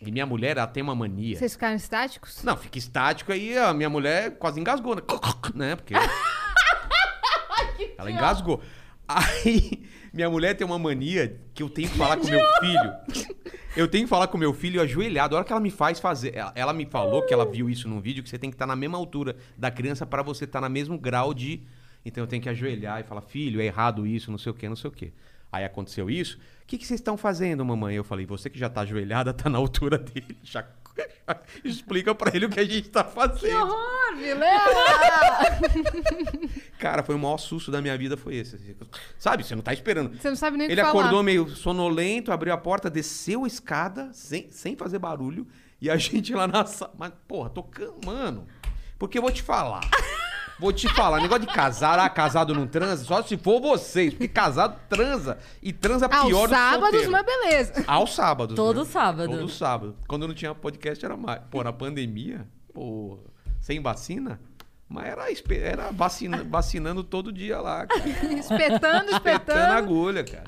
E 0.00 0.12
minha 0.12 0.26
mulher, 0.26 0.56
ela 0.56 0.66
tem 0.66 0.82
uma 0.82 0.94
mania. 0.94 1.38
Vocês 1.38 1.54
ficaram 1.54 1.76
estáticos? 1.76 2.42
Não, 2.44 2.56
fica 2.56 2.78
estático 2.78 3.32
aí, 3.32 3.56
a 3.56 3.72
minha 3.72 3.88
mulher 3.88 4.36
quase 4.38 4.60
engasgou, 4.60 4.94
né? 4.94 5.02
né? 5.54 5.76
Porque. 5.76 5.94
ela 7.96 8.10
engasgou. 8.10 8.60
Aí, 9.08 9.86
minha 10.14 10.30
mulher 10.30 10.54
tem 10.54 10.64
uma 10.64 10.78
mania 10.78 11.40
que 11.52 11.62
eu 11.62 11.68
tenho 11.68 11.90
que 11.90 11.98
falar 11.98 12.16
com 12.16 12.26
meu 12.26 12.40
filho. 12.60 13.34
Eu 13.76 13.88
tenho 13.88 14.04
que 14.04 14.08
falar 14.08 14.28
com 14.28 14.38
meu 14.38 14.54
filho 14.54 14.80
ajoelhado. 14.80 15.34
A 15.34 15.38
hora 15.38 15.44
que 15.44 15.52
ela 15.52 15.60
me 15.60 15.70
faz 15.70 15.98
fazer. 15.98 16.36
Ela, 16.36 16.52
ela 16.54 16.72
me 16.72 16.86
falou 16.86 17.26
que 17.26 17.34
ela 17.34 17.44
viu 17.44 17.68
isso 17.68 17.88
num 17.88 18.00
vídeo, 18.00 18.22
que 18.22 18.28
você 18.28 18.38
tem 18.38 18.48
que 18.48 18.54
estar 18.54 18.66
na 18.66 18.76
mesma 18.76 18.96
altura 18.96 19.36
da 19.58 19.70
criança 19.70 20.06
pra 20.06 20.22
você 20.22 20.44
estar 20.44 20.60
no 20.60 20.70
mesmo 20.70 20.96
grau 20.96 21.34
de. 21.34 21.62
Então 22.04 22.22
eu 22.22 22.28
tenho 22.28 22.40
que 22.40 22.48
ajoelhar 22.48 23.00
e 23.00 23.02
falar, 23.02 23.22
filho, 23.22 23.60
é 23.60 23.64
errado 23.64 24.06
isso, 24.06 24.30
não 24.30 24.38
sei 24.38 24.52
o 24.52 24.54
quê, 24.54 24.68
não 24.68 24.76
sei 24.76 24.88
o 24.88 24.92
quê. 24.92 25.12
Aí 25.50 25.64
aconteceu 25.64 26.08
isso. 26.08 26.36
O 26.62 26.66
que, 26.66 26.78
que 26.78 26.86
vocês 26.86 27.00
estão 27.00 27.16
fazendo, 27.16 27.64
mamãe? 27.64 27.96
Eu 27.96 28.04
falei, 28.04 28.24
você 28.24 28.48
que 28.48 28.58
já 28.58 28.68
tá 28.68 28.82
ajoelhada, 28.82 29.32
tá 29.32 29.50
na 29.50 29.58
altura 29.58 29.98
dele. 29.98 30.36
Já 30.42 30.64
explica 31.64 32.14
pra 32.14 32.34
ele 32.34 32.46
o 32.46 32.48
que 32.50 32.60
a 32.60 32.64
gente 32.64 32.88
tá 32.88 33.02
fazendo. 33.04 33.56
horror, 33.62 34.16
Vilela! 34.16 34.84
Cara, 36.78 37.02
foi 37.02 37.14
o 37.14 37.18
maior 37.18 37.38
susto 37.38 37.70
da 37.70 37.80
minha 37.80 37.96
vida, 37.96 38.16
foi 38.16 38.36
esse. 38.36 38.76
Sabe, 39.18 39.44
você 39.44 39.54
não 39.54 39.62
tá 39.62 39.72
esperando. 39.72 40.16
Você 40.20 40.28
não 40.28 40.36
sabe 40.36 40.56
nem 40.56 40.66
o 40.66 40.68
que 40.68 40.74
Ele 40.74 40.80
falar. 40.82 41.00
acordou 41.00 41.22
meio 41.22 41.48
sonolento, 41.48 42.30
abriu 42.32 42.52
a 42.52 42.58
porta, 42.58 42.90
desceu 42.90 43.44
a 43.44 43.46
escada, 43.46 44.10
sem, 44.12 44.50
sem 44.50 44.76
fazer 44.76 44.98
barulho, 44.98 45.46
e 45.80 45.90
a 45.90 45.96
gente 45.98 46.34
lá 46.34 46.46
na 46.46 46.64
sala. 46.66 46.92
Mas, 46.98 47.12
porra, 47.26 47.50
tocando, 47.50 48.04
mano. 48.04 48.46
Porque 48.98 49.18
eu 49.18 49.22
vou 49.22 49.30
te 49.32 49.42
falar. 49.42 49.80
Vou 50.58 50.72
te 50.72 50.88
falar, 50.88 51.20
negócio 51.20 51.46
de 51.46 51.52
casar, 51.52 51.98
ah, 51.98 52.08
casado 52.08 52.54
não 52.54 52.66
transa, 52.66 53.04
só 53.04 53.22
se 53.22 53.36
for 53.36 53.60
vocês, 53.60 54.12
porque 54.14 54.28
casado 54.28 54.78
transa 54.88 55.38
e 55.60 55.72
transa 55.72 56.06
Aos 56.06 56.26
pior 56.26 56.42
do 56.46 56.54
que 56.54 56.54
sábados, 56.54 57.02
solteiro. 57.02 57.10
mas 57.10 57.26
beleza. 57.26 57.84
Aos 57.86 58.14
sábados. 58.14 58.54
Todo 58.54 58.80
né? 58.80 58.86
sábado. 58.86 59.30
Todo 59.30 59.48
sábado. 59.48 59.96
Quando 60.06 60.28
não 60.28 60.34
tinha 60.34 60.54
podcast 60.54 61.04
era 61.04 61.16
mais. 61.16 61.40
Pô, 61.50 61.62
na 61.64 61.72
pandemia, 61.72 62.46
pô, 62.72 63.18
sem 63.60 63.80
vacina, 63.80 64.40
Mas 64.94 65.06
era, 65.06 65.24
era 65.56 65.90
vacina- 65.90 66.44
vacinando 66.48 67.02
todo 67.02 67.32
dia 67.32 67.60
lá, 67.60 67.84
cara. 67.86 68.00
espetando, 68.08 68.38
Espetando 68.38 69.10
a 69.10 69.16
espetando. 69.16 69.72
agulha, 69.72 70.22
cara. 70.24 70.44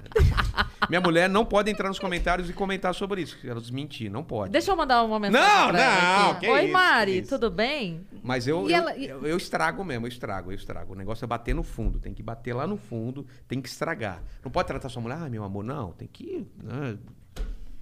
Minha 0.89 1.01
mulher 1.01 1.29
não 1.29 1.45
pode 1.45 1.71
entrar 1.71 1.89
nos 1.89 1.99
comentários 1.99 2.49
e 2.49 2.53
comentar 2.53 2.95
sobre 2.95 3.23
isso. 3.23 3.37
Ela 3.45 3.61
desmentir, 3.61 4.09
não 4.11 4.23
pode. 4.23 4.53
Deixa 4.53 4.71
eu 4.71 4.77
mandar 4.77 5.03
uma 5.03 5.19
mensagem. 5.19 5.47
Não, 5.49 5.69
pra 5.69 5.81
ela 5.83 6.23
não, 6.33 6.35
que 6.39 6.49
Oi, 6.49 6.65
isso, 6.65 6.73
Mari, 6.73 7.19
isso. 7.19 7.29
tudo 7.31 7.51
bem? 7.51 8.07
Mas 8.23 8.47
eu, 8.47 8.71
eu, 8.71 8.77
ela- 8.77 8.97
eu, 8.97 9.27
eu 9.27 9.37
estrago 9.37 9.85
mesmo, 9.85 10.07
eu 10.07 10.09
estrago, 10.09 10.53
eu 10.53 10.55
estrago. 10.55 10.93
O 10.93 10.97
negócio 10.97 11.25
é 11.25 11.27
bater 11.27 11.55
no 11.55 11.63
fundo, 11.65 11.99
tem 11.99 12.15
que 12.15 12.23
bater 12.23 12.55
lá 12.55 12.67
no 12.67 12.77
fundo, 12.77 13.27
tem 13.49 13.61
que 13.61 13.69
estragar. 13.69 14.23
Não 14.45 14.51
pode 14.51 14.69
tratar 14.69 14.89
sua 14.89 15.03
mulher, 15.03 15.19
ah, 15.21 15.29
meu 15.29 15.43
amor, 15.43 15.65
não, 15.65 15.91
tem 15.93 16.07
que. 16.07 16.47
né, 16.63 16.97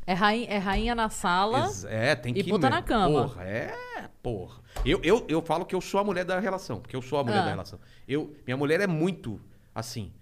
É 0.06 0.12
rainha, 0.12 0.46
é 0.50 0.58
rainha 0.58 0.94
na 0.94 1.08
sala. 1.08 1.70
é, 1.88 2.14
tem 2.14 2.32
e 2.36 2.42
que. 2.42 2.50
puta 2.50 2.68
meu, 2.68 2.76
na 2.76 2.82
cama. 2.82 3.22
Porra, 3.28 3.42
é, 3.44 3.74
porra. 4.22 4.60
Eu, 4.84 5.00
eu, 5.02 5.24
eu 5.28 5.40
falo 5.42 5.64
que 5.64 5.74
eu 5.74 5.80
sou 5.80 6.00
a 6.00 6.04
mulher 6.04 6.24
da 6.24 6.38
relação, 6.40 6.78
porque 6.80 6.94
eu 6.96 7.00
sou 7.02 7.18
a 7.18 7.24
mulher 7.24 7.38
Ah. 7.38 7.44
da 7.44 7.50
relação. 7.50 7.78
Eu, 8.06 8.34
minha 8.46 8.56
mulher 8.56 8.80
é 8.80 8.86
muito 8.86 9.40
assim. 9.74 10.12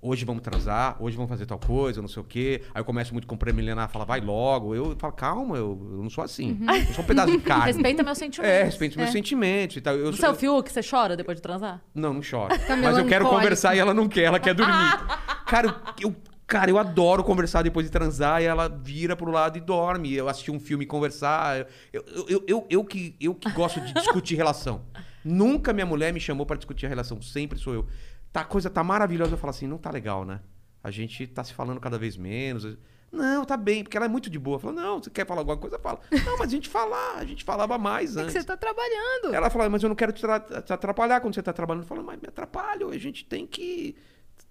Hoje 0.00 0.22
vamos 0.26 0.42
transar, 0.42 0.96
hoje 1.02 1.16
vamos 1.16 1.30
fazer 1.30 1.46
tal 1.46 1.58
coisa, 1.58 2.02
não 2.02 2.08
sei 2.08 2.20
o 2.20 2.24
quê. 2.26 2.62
Aí 2.74 2.80
eu 2.80 2.84
começo 2.84 3.14
muito 3.14 3.26
com 3.26 3.38
preliminar, 3.38 3.88
fala, 3.88 4.04
vai 4.04 4.20
logo. 4.20 4.74
Eu 4.74 4.94
falo, 4.98 5.14
calma, 5.14 5.56
eu, 5.56 5.78
eu 5.92 6.02
não 6.02 6.10
sou 6.10 6.22
assim. 6.22 6.60
Eu 6.88 6.92
sou 6.94 7.02
um 7.02 7.06
pedaço 7.06 7.30
de 7.32 7.38
carne. 7.42 7.64
Respeita 7.72 8.02
meus 8.02 8.18
sentimentos. 8.18 8.52
É, 8.54 8.62
respeito 8.64 8.98
meus 8.98 9.10
sentimentos 9.10 9.76
e 9.78 9.80
tal. 9.80 9.94
Eu 9.96 10.12
Você 10.12 10.26
é 10.26 10.28
o 10.30 10.34
Fiuk, 10.34 10.70
você 10.70 10.82
chora 10.82 11.16
depois 11.16 11.36
de 11.38 11.42
transar? 11.42 11.80
Não, 11.94 12.12
não 12.12 12.20
chora. 12.20 12.58
Tá 12.58 12.76
Mas 12.76 12.98
eu 12.98 13.06
quero 13.06 13.26
conversar 13.30 13.74
e 13.74 13.78
ela 13.78 13.94
não 13.94 14.06
quer, 14.06 14.24
ela 14.24 14.38
quer 14.38 14.52
dormir. 14.54 14.74
cara, 15.46 15.68
eu, 15.98 16.10
eu- 16.10 16.16
cara, 16.54 16.70
eu 16.70 16.78
adoro 16.78 17.24
conversar 17.24 17.62
depois 17.62 17.84
de 17.84 17.90
transar 17.90 18.40
e 18.40 18.44
ela 18.44 18.68
vira 18.68 19.16
pro 19.16 19.28
lado 19.30 19.58
e 19.58 19.60
dorme. 19.60 20.14
Eu 20.14 20.28
assisti 20.28 20.52
um 20.52 20.60
filme 20.60 20.84
e 20.84 20.86
conversar. 20.86 21.66
Eu, 21.92 22.04
eu, 22.28 22.44
eu, 22.46 22.66
eu, 22.70 22.84
que, 22.84 23.16
eu 23.20 23.34
que 23.34 23.50
gosto 23.50 23.80
de 23.80 23.92
discutir 23.92 24.36
relação. 24.36 24.82
Nunca 25.24 25.72
minha 25.72 25.84
mulher 25.84 26.12
me 26.12 26.20
chamou 26.20 26.46
pra 26.46 26.56
discutir 26.56 26.86
a 26.86 26.88
relação, 26.88 27.20
sempre 27.20 27.58
sou 27.58 27.74
eu. 27.74 27.86
Tá, 28.32 28.42
a 28.42 28.44
coisa 28.44 28.70
tá 28.70 28.84
maravilhosa. 28.84 29.32
Eu 29.32 29.36
falo 29.38 29.50
assim, 29.50 29.66
não 29.66 29.78
tá 29.78 29.90
legal, 29.90 30.24
né? 30.24 30.40
A 30.82 30.92
gente 30.92 31.26
tá 31.26 31.42
se 31.42 31.52
falando 31.52 31.80
cada 31.80 31.98
vez 31.98 32.16
menos. 32.16 32.78
Não, 33.10 33.44
tá 33.44 33.56
bem, 33.56 33.82
porque 33.82 33.96
ela 33.96 34.06
é 34.06 34.08
muito 34.08 34.30
de 34.30 34.38
boa. 34.38 34.60
Fala, 34.60 34.74
não, 34.74 35.02
você 35.02 35.10
quer 35.10 35.26
falar 35.26 35.40
alguma 35.40 35.56
coisa? 35.56 35.76
Fala. 35.80 35.98
Não, 36.24 36.38
mas 36.38 36.48
a 36.48 36.50
gente 36.50 36.68
falar, 36.68 37.16
a 37.16 37.24
gente 37.24 37.42
falava 37.42 37.76
mais 37.78 38.16
É 38.16 38.20
que 38.20 38.24
antes. 38.26 38.34
você 38.34 38.44
tá 38.44 38.56
trabalhando. 38.56 39.34
Ela 39.34 39.50
fala, 39.50 39.68
mas 39.68 39.82
eu 39.82 39.88
não 39.88 39.96
quero 39.96 40.12
te, 40.12 40.20
tra- 40.20 40.38
te 40.40 40.72
atrapalhar 40.72 41.20
quando 41.20 41.34
você 41.34 41.40
está 41.40 41.52
trabalhando. 41.52 41.82
Eu 41.82 41.88
falo, 41.88 42.04
mas 42.04 42.20
me 42.20 42.28
atrapalho, 42.28 42.90
a 42.90 42.98
gente 42.98 43.24
tem 43.24 43.44
que 43.46 43.96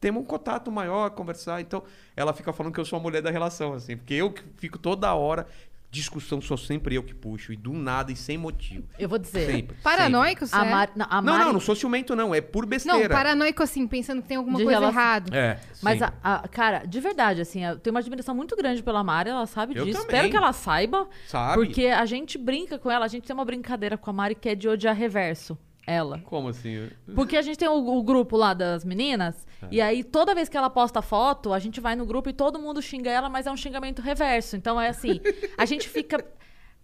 ter 0.03 0.11
um 0.19 0.23
contato 0.23 0.69
maior, 0.71 1.09
conversar. 1.11 1.61
Então, 1.61 1.81
ela 2.15 2.33
fica 2.33 2.51
falando 2.51 2.73
que 2.73 2.79
eu 2.79 2.85
sou 2.85 2.99
a 2.99 3.01
mulher 3.01 3.21
da 3.21 3.31
relação, 3.31 3.73
assim, 3.73 3.95
porque 3.95 4.13
eu 4.15 4.31
que 4.31 4.43
fico 4.57 4.77
toda 4.77 5.13
hora, 5.13 5.47
discussão 5.89 6.41
sou 6.41 6.57
sempre 6.57 6.95
eu 6.95 7.03
que 7.03 7.13
puxo, 7.13 7.53
e 7.53 7.55
do 7.55 7.71
nada 7.71 8.11
e 8.11 8.15
sem 8.15 8.35
motivo. 8.37 8.83
Eu 8.97 9.07
vou 9.07 9.19
dizer. 9.19 9.45
Sempre. 9.45 9.77
Paranoico, 9.83 10.45
você 10.45 10.55
A 10.55 10.65
é? 10.65 10.69
Mari, 10.71 10.91
não. 10.95 11.05
Não, 11.21 11.37
não, 11.37 11.53
não 11.53 11.59
sou 11.59 11.75
ciumento, 11.75 12.15
não, 12.15 12.33
é 12.33 12.41
por 12.41 12.63
Não, 12.63 12.69
besteira. 12.69 13.13
paranoico 13.13 13.61
assim, 13.63 13.87
pensando 13.87 14.21
que 14.21 14.27
tem 14.27 14.35
alguma 14.37 14.57
De 14.57 14.63
coisa 14.65 14.79
relação- 14.79 14.99
errada. 15.01 15.37
É, 15.37 15.59
Mas, 15.83 16.01
a, 16.01 16.11
a- 16.23 16.47
cara, 16.47 16.83
de 16.85 16.99
verdade, 16.99 17.41
assim, 17.41 17.63
eu 17.63 17.77
tenho 17.79 17.93
uma 17.93 17.99
admiração 17.99 18.33
muito 18.35 18.55
grande 18.57 18.81
pela 18.83 19.03
Mari, 19.03 19.29
ela 19.29 19.45
sabe 19.45 19.75
Eu 19.77 19.85
disso. 19.85 19.99
também. 20.01 20.15
Espero 20.15 20.29
que 20.31 20.37
ela 20.37 20.51
saiba. 20.51 21.07
Sabe? 21.27 21.53
Porque 21.63 21.85
a 21.87 22.05
gente 22.05 22.37
brinca 22.39 22.77
com 22.79 22.89
ela, 22.91 23.05
a 23.05 23.07
gente 23.07 23.25
tem 23.27 23.33
uma 23.35 23.45
brincadeira 23.45 23.95
com 23.97 24.09
a 24.09 24.13
Mari 24.13 24.35
que 24.35 24.49
é 24.49 24.55
de 24.55 24.67
odiar 24.67 24.95
reverso. 24.95 25.57
Ela. 25.85 26.19
Como 26.25 26.47
assim? 26.47 26.89
Porque 27.13 27.35
a 27.35 27.41
gente 27.41 27.57
tem 27.57 27.67
o, 27.67 27.73
o 27.97 28.01
grupo 28.03 28.37
lá 28.37 28.53
das 28.53 28.85
meninas, 28.85 29.45
É. 29.61 29.67
e 29.69 29.81
aí 29.81 30.03
toda 30.03 30.33
vez 30.33 30.47
que 30.47 30.55
ela 30.55 30.69
posta 30.69 31.01
foto, 31.01 31.51
a 31.51 31.59
gente 31.59 31.81
vai 31.81 31.95
no 31.95 32.05
grupo 32.05 32.29
e 32.29 32.33
todo 32.33 32.57
mundo 32.57 32.81
xinga 32.81 33.09
ela, 33.11 33.27
mas 33.29 33.45
é 33.47 33.51
um 33.51 33.57
xingamento 33.57 34.01
reverso. 34.01 34.55
Então 34.55 34.79
é 34.79 34.87
assim, 34.89 35.19
a 35.57 35.65
gente 35.65 35.89
fica. 35.89 36.23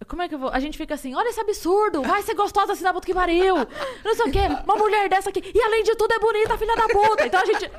Como 0.08 0.22
é 0.22 0.28
que 0.30 0.36
eu 0.36 0.40
vou? 0.40 0.50
A 0.50 0.60
gente 0.60 0.78
fica 0.78 0.94
assim, 0.94 1.14
olha 1.16 1.30
esse 1.30 1.40
absurdo, 1.40 2.02
vai 2.02 2.22
ser 2.24 2.34
gostosa 2.34 2.74
assim 2.74 2.84
da 2.84 2.94
puta 2.94 3.06
que 3.06 3.14
pariu. 3.14 3.56
Não 4.04 4.16
sei 4.16 4.26
o 4.26 4.32
quê, 4.32 4.40
uma 4.66 4.76
mulher 4.76 5.10
dessa 5.10 5.30
aqui. 5.30 5.42
E 5.54 5.62
além 5.62 5.84
de 5.84 5.96
tudo 5.96 6.14
é 6.14 6.20
bonita, 6.20 6.58
filha 6.58 6.76
da 6.76 6.88
puta. 6.88 7.26
Então 7.26 7.42
a 7.42 7.46
gente. 7.46 7.72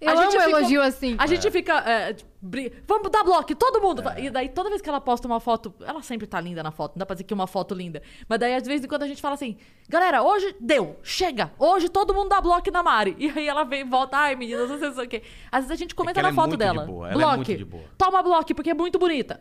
Eu 0.00 0.10
a 0.10 0.12
amo 0.12 0.22
gente 0.30 0.40
fica- 0.44 0.50
elogio 0.58 0.82
assim. 0.82 1.16
A 1.18 1.26
gente 1.26 1.50
fica. 1.50 1.78
é, 1.80 2.14
bri- 2.40 2.72
Vamos 2.86 3.10
dar 3.10 3.24
bloco, 3.24 3.52
todo 3.56 3.80
mundo. 3.80 4.00
E 4.16 4.30
daí, 4.30 4.48
toda 4.48 4.68
vez 4.68 4.80
que 4.80 4.88
ela 4.88 5.00
posta 5.00 5.26
uma 5.26 5.40
foto, 5.40 5.74
ela 5.84 6.00
sempre 6.02 6.24
tá 6.26 6.40
linda 6.40 6.62
na 6.62 6.70
foto, 6.70 6.92
não 6.94 7.00
dá 7.00 7.06
pra 7.06 7.14
dizer 7.14 7.24
que 7.24 7.34
é 7.34 7.36
uma 7.36 7.48
foto 7.48 7.74
linda. 7.74 8.00
Mas 8.28 8.38
daí, 8.38 8.54
às 8.54 8.64
vezes, 8.64 8.86
quando 8.86 9.02
a 9.02 9.08
gente 9.08 9.20
fala 9.20 9.34
assim, 9.34 9.56
galera, 9.88 10.22
hoje 10.22 10.54
deu, 10.60 10.96
chega, 11.02 11.50
hoje 11.58 11.88
todo 11.88 12.14
mundo 12.14 12.28
dá 12.28 12.40
bloco 12.40 12.70
na 12.70 12.82
Mari. 12.82 13.16
E 13.18 13.28
aí 13.28 13.48
ela 13.48 13.64
vem 13.64 13.80
e 13.80 13.84
volta, 13.84 14.16
ai, 14.16 14.36
meninas, 14.36 14.70
não 14.70 14.78
sei 14.78 15.04
o 15.04 15.08
que. 15.08 15.22
Às 15.50 15.62
vezes 15.64 15.70
a 15.72 15.76
gente 15.76 15.94
comenta 15.96 16.20
ela 16.20 16.28
na 16.28 16.32
é 16.32 16.36
foto 16.36 16.50
de 16.52 16.56
dela. 16.58 16.84
boa, 16.86 17.10
é 17.10 17.12
bloco. 17.14 17.36
muito 17.36 17.56
de 17.56 17.64
boa. 17.64 17.84
Toma 17.98 18.22
bloco, 18.22 18.54
porque 18.54 18.70
é 18.70 18.74
muito 18.74 18.98
bonita. 19.00 19.40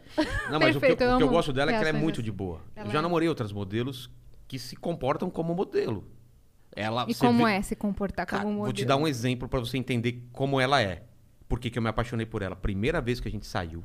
Não, 0.50 0.60
mas 0.60 0.76
o 0.76 0.80
que, 0.80 0.88
eu- 0.88 0.96
Perfeito, 0.96 1.04
eu 1.04 1.14
o 1.14 1.18
que 1.18 1.24
eu 1.24 1.30
gosto 1.30 1.54
dela 1.54 1.70
é 1.72 1.76
que 1.76 1.80
ela 1.82 1.90
é 1.90 1.94
muito 2.02 2.16
assim. 2.16 2.24
de 2.24 2.32
boa. 2.32 2.62
Ela 2.76 2.88
eu 2.88 2.92
já 2.92 2.98
é. 3.00 3.02
namorei 3.04 3.30
outras 3.30 3.52
modelos 3.52 4.10
que 4.48 4.58
se 4.58 4.76
comportam 4.76 5.30
como 5.30 5.54
modelo. 5.54 6.04
Ela, 6.80 7.06
E 7.10 7.16
como 7.16 7.44
vê- 7.46 7.54
é 7.54 7.62
se 7.64 7.76
comportar 7.76 8.28
Cara, 8.28 8.44
como 8.44 8.54
um 8.54 8.58
vou 8.60 8.68
te 8.68 8.84
modelo? 8.84 8.88
dar 8.88 8.98
um 8.98 9.08
exemplo 9.08 9.50
pra 9.50 9.60
você 9.60 9.80
entender 9.80 10.24
como 10.32 10.62
ela 10.62 10.80
é. 10.80 11.04
Por 11.50 11.60
que, 11.60 11.76
eu 11.76 11.82
me 11.82 11.90
apaixonei 11.90 12.26
por 12.26 12.44
ela? 12.44 12.56
Primeira 12.56 13.02
vez 13.02 13.20
que 13.20 13.28
a 13.28 13.32
gente 13.32 13.48
saiu, 13.48 13.84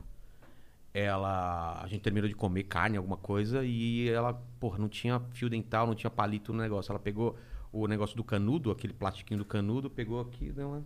ela. 0.92 1.80
A 1.82 1.86
gente 1.86 2.02
terminou 2.02 2.28
de 2.28 2.34
comer 2.34 2.64
carne, 2.64 2.96
alguma 2.98 3.16
coisa, 3.16 3.64
e 3.64 4.08
ela, 4.10 4.34
porra, 4.60 4.78
não 4.78 4.88
tinha 4.90 5.20
fio 5.32 5.48
dental, 5.48 5.86
não 5.86 5.94
tinha 5.94 6.10
palito 6.10 6.52
no 6.52 6.60
negócio. 6.60 6.92
Ela 6.92 6.98
pegou 6.98 7.38
o 7.72 7.86
negócio 7.86 8.14
do 8.14 8.22
canudo, 8.22 8.70
aquele 8.70 8.92
plastiquinho 8.92 9.38
do 9.38 9.44
canudo, 9.46 9.88
pegou 9.88 10.20
aqui 10.20 10.46
e 10.48 10.52
deu 10.52 10.68
uma. 10.68 10.84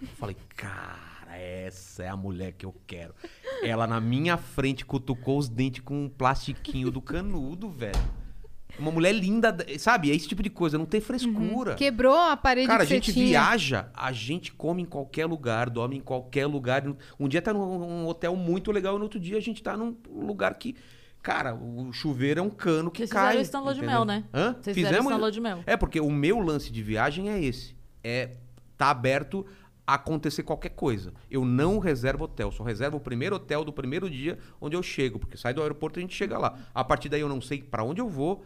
Eu 0.00 0.08
falei, 0.16 0.36
cara, 0.56 1.36
essa 1.36 2.02
é 2.02 2.08
a 2.08 2.16
mulher 2.16 2.52
que 2.52 2.64
eu 2.64 2.74
quero. 2.86 3.14
Ela 3.62 3.86
na 3.86 4.00
minha 4.00 4.38
frente 4.38 4.86
cutucou 4.86 5.36
os 5.36 5.50
dentes 5.50 5.82
com 5.84 6.04
um 6.04 6.08
plastiquinho 6.08 6.90
do 6.90 7.02
canudo, 7.02 7.68
velho. 7.68 8.00
Uma 8.80 8.90
mulher 8.90 9.12
linda, 9.12 9.56
sabe? 9.78 10.10
É 10.10 10.14
esse 10.14 10.26
tipo 10.26 10.42
de 10.42 10.50
coisa, 10.50 10.78
não 10.78 10.86
tem 10.86 11.00
frescura. 11.00 11.74
Quebrou 11.74 12.16
a 12.16 12.36
parede 12.36 12.66
Cara, 12.66 12.82
a 12.82 12.86
gente 12.86 13.12
tinha. 13.12 13.26
viaja, 13.26 13.88
a 13.94 14.10
gente 14.12 14.52
come 14.52 14.82
em 14.82 14.86
qualquer 14.86 15.26
lugar, 15.26 15.68
dorme 15.68 15.96
em 15.96 16.00
qualquer 16.00 16.46
lugar. 16.46 16.84
Um 17.18 17.28
dia 17.28 17.42
tá 17.42 17.52
num, 17.52 18.06
hotel 18.06 18.34
muito 18.34 18.72
legal 18.72 18.96
e 18.96 18.98
no 18.98 19.04
outro 19.04 19.20
dia 19.20 19.36
a 19.36 19.40
gente 19.40 19.62
tá 19.62 19.76
num 19.76 19.96
lugar 20.10 20.54
que. 20.54 20.74
Cara, 21.22 21.54
o 21.54 21.92
chuveiro 21.92 22.40
é 22.40 22.42
um 22.42 22.48
cano 22.48 22.90
que 22.90 23.00
Vocês 23.00 23.10
cai. 23.10 23.36
fizeram 23.36 23.42
isso 23.42 23.64
na 23.66 23.72
de 23.74 23.82
mel, 23.82 24.04
né? 24.06 24.24
Hã? 24.32 24.56
Vocês 24.58 24.74
fizeram 24.74 25.10
na 25.10 25.16
lua 25.16 25.30
de 25.30 25.38
mel. 25.38 25.62
É, 25.66 25.76
porque 25.76 26.00
o 26.00 26.10
meu 26.10 26.38
lance 26.40 26.72
de 26.72 26.82
viagem 26.82 27.28
é 27.28 27.38
esse. 27.38 27.76
É 28.02 28.30
tá 28.78 28.88
aberto 28.88 29.44
a 29.86 29.94
acontecer 29.94 30.44
qualquer 30.44 30.70
coisa. 30.70 31.12
Eu 31.30 31.44
não 31.44 31.78
reservo 31.78 32.24
hotel, 32.24 32.50
só 32.52 32.62
reservo 32.62 32.96
o 32.96 33.00
primeiro 33.00 33.36
hotel 33.36 33.64
do 33.64 33.72
primeiro 33.72 34.08
dia 34.08 34.38
onde 34.60 34.76
eu 34.76 34.82
chego, 34.82 35.18
porque 35.18 35.36
sai 35.36 35.52
do 35.52 35.60
aeroporto 35.60 35.98
e 35.98 36.00
a 36.00 36.02
gente 36.02 36.14
chega 36.14 36.38
lá. 36.38 36.56
A 36.72 36.84
partir 36.84 37.08
daí 37.08 37.20
eu 37.20 37.28
não 37.28 37.40
sei 37.40 37.60
pra 37.60 37.82
onde 37.82 38.00
eu 38.00 38.08
vou, 38.08 38.44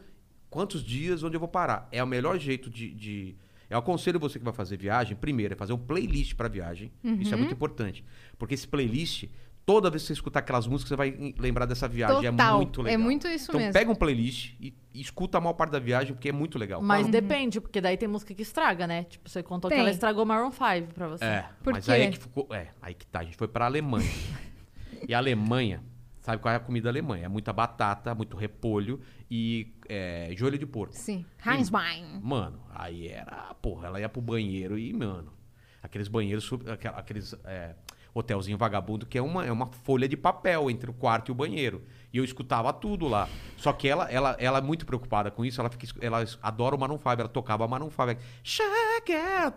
quantos 0.54 0.84
dias, 0.84 1.24
onde 1.24 1.34
eu 1.34 1.40
vou 1.40 1.48
parar. 1.48 1.88
É 1.90 2.02
o 2.02 2.06
melhor 2.06 2.38
jeito 2.38 2.70
de. 2.70 2.94
de... 2.94 3.36
Eu 3.68 3.78
aconselho 3.78 4.20
você 4.20 4.38
que 4.38 4.44
vai 4.44 4.54
fazer 4.54 4.76
viagem, 4.76 5.16
primeiro, 5.16 5.54
é 5.54 5.56
fazer 5.56 5.72
um 5.72 5.78
playlist 5.78 6.34
pra 6.34 6.46
viagem. 6.46 6.92
Isso 7.02 7.34
é 7.34 7.36
muito 7.36 7.52
importante. 7.52 8.04
Porque 8.38 8.54
esse 8.54 8.68
playlist, 8.68 9.24
toda 9.66 9.90
vez 9.90 10.02
que 10.02 10.06
você 10.08 10.12
escutar 10.12 10.38
aquelas 10.40 10.64
músicas, 10.68 10.90
você 10.90 10.96
vai 10.96 11.34
lembrar 11.36 11.66
dessa 11.66 11.88
viagem. 11.88 12.30
Total. 12.30 12.54
É 12.54 12.56
muito 12.56 12.82
legal. 12.82 12.94
É 12.94 13.02
muito 13.02 13.26
isso 13.26 13.50
então 13.50 13.58
mesmo. 13.58 13.72
pega 13.72 13.90
um 13.90 13.94
playlist 13.96 14.52
e, 14.60 14.72
e 14.92 15.00
escuta 15.00 15.38
a 15.38 15.40
maior 15.40 15.54
parte 15.54 15.72
da 15.72 15.80
viagem, 15.80 16.14
porque 16.14 16.28
é 16.28 16.32
muito 16.32 16.56
legal. 16.56 16.80
Mas 16.80 17.00
Fala- 17.00 17.10
depende, 17.10 17.60
porque 17.60 17.80
daí 17.80 17.96
tem 17.96 18.06
música 18.08 18.32
que 18.32 18.42
estraga, 18.42 18.86
né? 18.86 19.04
Tipo, 19.04 19.28
você 19.28 19.42
contou 19.42 19.68
Tem. 19.68 19.78
que 19.78 19.80
ela 19.80 19.90
estragou 19.90 20.24
Maroon 20.24 20.52
5 20.52 20.94
pra 20.94 21.08
você. 21.08 21.24
É, 21.24 21.46
Por 21.64 21.72
mas 21.72 21.84
quê? 21.84 21.90
aí 21.90 22.02
é 22.02 22.10
que 22.12 22.18
ficou. 22.18 22.46
É, 22.52 22.68
aí 22.80 22.94
que 22.94 23.06
tá. 23.06 23.20
A 23.20 23.24
gente 23.24 23.36
foi 23.36 23.48
pra 23.48 23.64
Alemanha. 23.64 24.08
e 25.08 25.12
a 25.12 25.18
Alemanha, 25.18 25.82
sabe 26.24 26.40
qual 26.40 26.52
é 26.52 26.56
a 26.56 26.60
comida 26.60 26.84
da 26.84 26.90
Alemanha? 26.90 27.26
É 27.26 27.28
muita 27.28 27.52
batata, 27.52 28.14
muito 28.14 28.34
repolho 28.34 28.98
e 29.30 29.74
é, 29.86 30.30
joelho 30.34 30.58
de 30.58 30.64
porco. 30.64 30.94
Sim. 30.96 31.24
Heinzwein. 31.46 32.18
Mano, 32.22 32.60
aí 32.74 33.08
era. 33.08 33.54
Porra, 33.60 33.88
ela 33.88 34.00
ia 34.00 34.08
pro 34.08 34.22
banheiro 34.22 34.78
e, 34.78 34.90
mano. 34.94 35.34
Aqueles 35.82 36.08
banheiros, 36.08 36.50
aqueles. 36.96 37.34
É, 37.44 37.74
hotelzinho 38.14 38.56
vagabundo 38.56 39.04
que 39.04 39.18
é 39.18 39.22
uma, 39.22 39.44
é 39.44 39.50
uma 39.50 39.66
folha 39.66 40.08
de 40.08 40.16
papel 40.16 40.70
entre 40.70 40.88
o 40.88 40.94
quarto 40.94 41.30
e 41.30 41.32
o 41.32 41.34
banheiro. 41.34 41.82
E 42.14 42.18
eu 42.18 42.22
escutava 42.22 42.72
tudo 42.72 43.08
lá. 43.08 43.28
Só 43.56 43.72
que 43.72 43.88
ela, 43.88 44.08
ela, 44.08 44.36
ela 44.38 44.58
é 44.58 44.60
muito 44.60 44.86
preocupada 44.86 45.32
com 45.32 45.44
isso. 45.44 45.60
Ela, 45.60 45.68
fica, 45.68 45.84
ela 46.00 46.24
adora 46.40 46.76
o 46.76 46.78
Maroon 46.78 46.96
5. 46.96 47.10
Ela 47.10 47.28
tocava 47.28 47.66
Maroon 47.66 47.90
5. 47.90 48.02
ela, 48.02 48.16
Shake 48.44 49.12
it. 49.12 49.54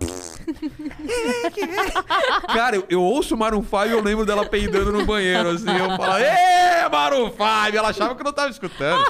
Cara, 2.51 2.76
eu, 2.76 2.86
eu 2.89 3.03
ouço 3.03 3.36
o 3.36 3.38
Maroon 3.38 3.62
5 3.62 3.86
e 3.86 3.91
eu 3.91 4.01
lembro 4.01 4.26
dela 4.26 4.43
peidando 4.43 4.91
no 4.91 5.05
banheiro, 5.05 5.49
assim. 5.49 5.70
Eu 5.70 5.95
falo, 5.97 6.18
ê, 6.18 6.89
Maroon 6.89 7.30
5! 7.30 7.43
Ela 7.78 7.89
achava 7.89 8.16
que 8.16 8.22
eu 8.22 8.26
não 8.26 8.34
tava 8.34 8.49
escutando. 8.49 9.05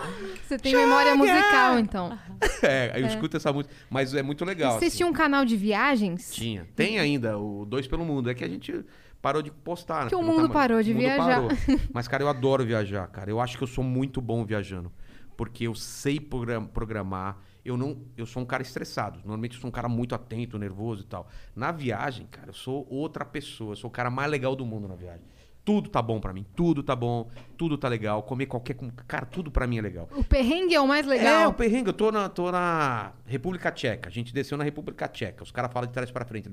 Você 0.45 0.57
tem 0.57 0.75
memória 0.75 1.15
musical, 1.15 1.79
então. 1.79 2.19
É, 2.61 2.91
aí 2.93 3.01
eu 3.01 3.07
escuto 3.07 3.35
essa 3.37 3.51
música. 3.51 3.73
Mas 3.89 4.13
é 4.13 4.21
muito 4.21 4.45
legal. 4.45 4.73
Vocês 4.73 4.91
assim. 4.91 4.97
tinham 4.97 5.09
um 5.09 5.13
canal 5.13 5.43
de 5.43 5.55
viagens? 5.55 6.31
Tinha. 6.31 6.67
Tem 6.75 6.99
ainda, 6.99 7.37
o 7.37 7.65
Dois 7.65 7.87
pelo 7.87 8.05
Mundo. 8.05 8.29
É 8.29 8.33
que 8.33 8.43
a 8.43 8.47
gente 8.47 8.85
parou 9.21 9.41
de 9.41 9.51
postar, 9.51 10.03
né? 10.05 10.09
Que 10.09 10.15
o 10.15 10.19
Porque 10.19 10.31
não 10.31 10.37
mundo 10.39 10.47
tá- 10.47 10.53
parou 10.53 10.81
de 10.83 10.93
mundo 10.93 11.01
viajar. 11.01 11.41
parou. 11.41 11.49
Mas, 11.93 12.07
cara, 12.07 12.23
eu 12.23 12.29
adoro 12.29 12.65
viajar, 12.65 13.07
cara. 13.07 13.29
Eu 13.29 13.39
acho 13.39 13.57
que 13.57 13.63
eu 13.63 13.67
sou 13.67 13.83
muito 13.83 14.21
bom 14.21 14.45
viajando. 14.45 14.91
Porque 15.35 15.65
eu 15.67 15.75
sei 15.75 16.19
program- 16.19 16.65
programar. 16.65 17.37
Eu 17.63 17.75
não, 17.77 18.01
eu 18.15 18.25
sou 18.25 18.41
um 18.41 18.45
cara 18.45 18.63
estressado. 18.63 19.19
Normalmente 19.19 19.55
eu 19.55 19.61
sou 19.61 19.67
um 19.67 19.71
cara 19.71 19.87
muito 19.89 20.15
atento, 20.15 20.57
nervoso 20.57 21.01
e 21.03 21.05
tal. 21.05 21.27
Na 21.55 21.71
viagem, 21.71 22.25
cara, 22.27 22.49
eu 22.49 22.53
sou 22.53 22.87
outra 22.89 23.23
pessoa. 23.25 23.73
Eu 23.73 23.75
sou 23.75 23.89
o 23.89 23.91
cara 23.91 24.09
mais 24.09 24.31
legal 24.31 24.55
do 24.55 24.65
mundo 24.65 24.87
na 24.87 24.95
viagem. 24.95 25.25
Tudo 25.67 25.89
tá 25.89 26.01
bom 26.01 26.17
pra 26.17 26.31
mim. 26.31 26.45
Tudo 26.55 26.81
tá 26.81 26.95
bom. 26.95 27.27
Tudo 27.57 27.77
tá 27.77 27.89
legal. 27.89 28.23
Comer 28.23 28.45
qualquer. 28.45 28.77
Cara, 29.05 29.25
tudo 29.25 29.51
pra 29.51 29.67
mim 29.67 29.79
é 29.79 29.81
legal. 29.81 30.07
O 30.15 30.23
perrengue 30.23 30.73
é 30.73 30.79
o 30.79 30.87
mais 30.87 31.05
É, 31.05 31.09
legal. 31.09 31.49
o 31.49 31.53
perrengue, 31.53 31.89
eu 31.89 31.93
tô 31.93 32.09
na, 32.09 32.29
tô 32.29 32.49
na 32.53 33.11
República 33.25 33.69
Tcheca. 33.69 34.07
A 34.07 34.11
gente 34.11 34.33
desceu 34.33 34.57
na 34.57 34.63
República 34.63 35.09
Tcheca. 35.09 35.43
Os 35.43 35.51
caras 35.51 35.69
falam 35.73 35.85
de 35.87 35.93
trás 35.93 36.09
pra 36.09 36.23
frente. 36.23 36.47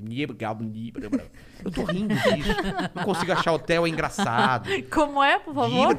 Eu 1.65 1.71
tô 1.71 1.85
rindo 1.85 2.13
disso. 2.13 2.51
Não 2.93 3.05
consigo 3.05 3.31
achar 3.31 3.53
hotel, 3.53 3.87
é 3.87 3.89
engraçado. 3.89 4.69
Como 4.91 5.23
é, 5.23 5.39
por 5.39 5.55
favor? 5.55 5.97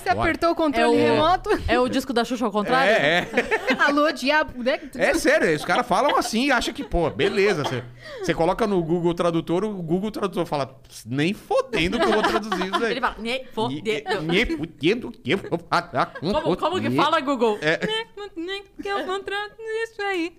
Você 0.00 0.08
É, 0.08 0.12
apertou 0.12 0.48
o 0.48 0.52
É 0.52 0.56
controle 0.56 0.86
o, 0.88 0.96
remoto. 0.96 1.50
é 1.68 1.78
o 1.78 1.88
disco 1.88 2.12
da 2.12 2.24
Xuxa 2.24 2.46
ao 2.46 2.50
contrário? 2.50 2.90
é, 2.92 3.18
é. 3.20 3.28
Alô, 3.78 4.10
diabo. 4.10 4.60
né? 4.62 4.80
É 4.96 5.14
sério, 5.14 5.54
os 5.54 5.64
caras 5.64 5.86
falam 5.86 6.16
assim 6.18 6.46
e 6.46 6.50
acham 6.50 6.74
que, 6.74 6.82
pô, 6.82 7.08
beleza. 7.10 7.62
Você, 7.62 8.23
você 8.24 8.34
coloca 8.34 8.66
no 8.66 8.82
Google 8.82 9.14
Tradutor, 9.14 9.64
o 9.64 9.82
Google 9.82 10.10
Tradutor 10.10 10.46
fala, 10.46 10.80
nem 11.06 11.34
fodendo 11.34 11.98
que 11.98 12.04
eu 12.04 12.12
vou 12.12 12.22
traduzir 12.22 12.66
isso 12.66 12.84
aí. 12.84 12.90
Ele 12.92 13.00
fala, 13.00 13.16
"Nhê, 13.18 13.44
fodeu." 13.52 14.22
Nem 14.22 14.56
fodendo 14.56 15.10
que 15.10 15.30
eu 15.32 15.38
vou 15.38 15.58
falar 15.58 16.06
com 16.06 16.32
Como, 16.32 16.56
como 16.56 16.80
que 16.80 16.90
fala, 16.90 17.20
Google? 17.20 17.58
É. 17.60 17.78
Que 18.80 18.88
eu 18.88 19.04
contrato 19.04 19.56
isso 19.60 20.02
aí. 20.02 20.36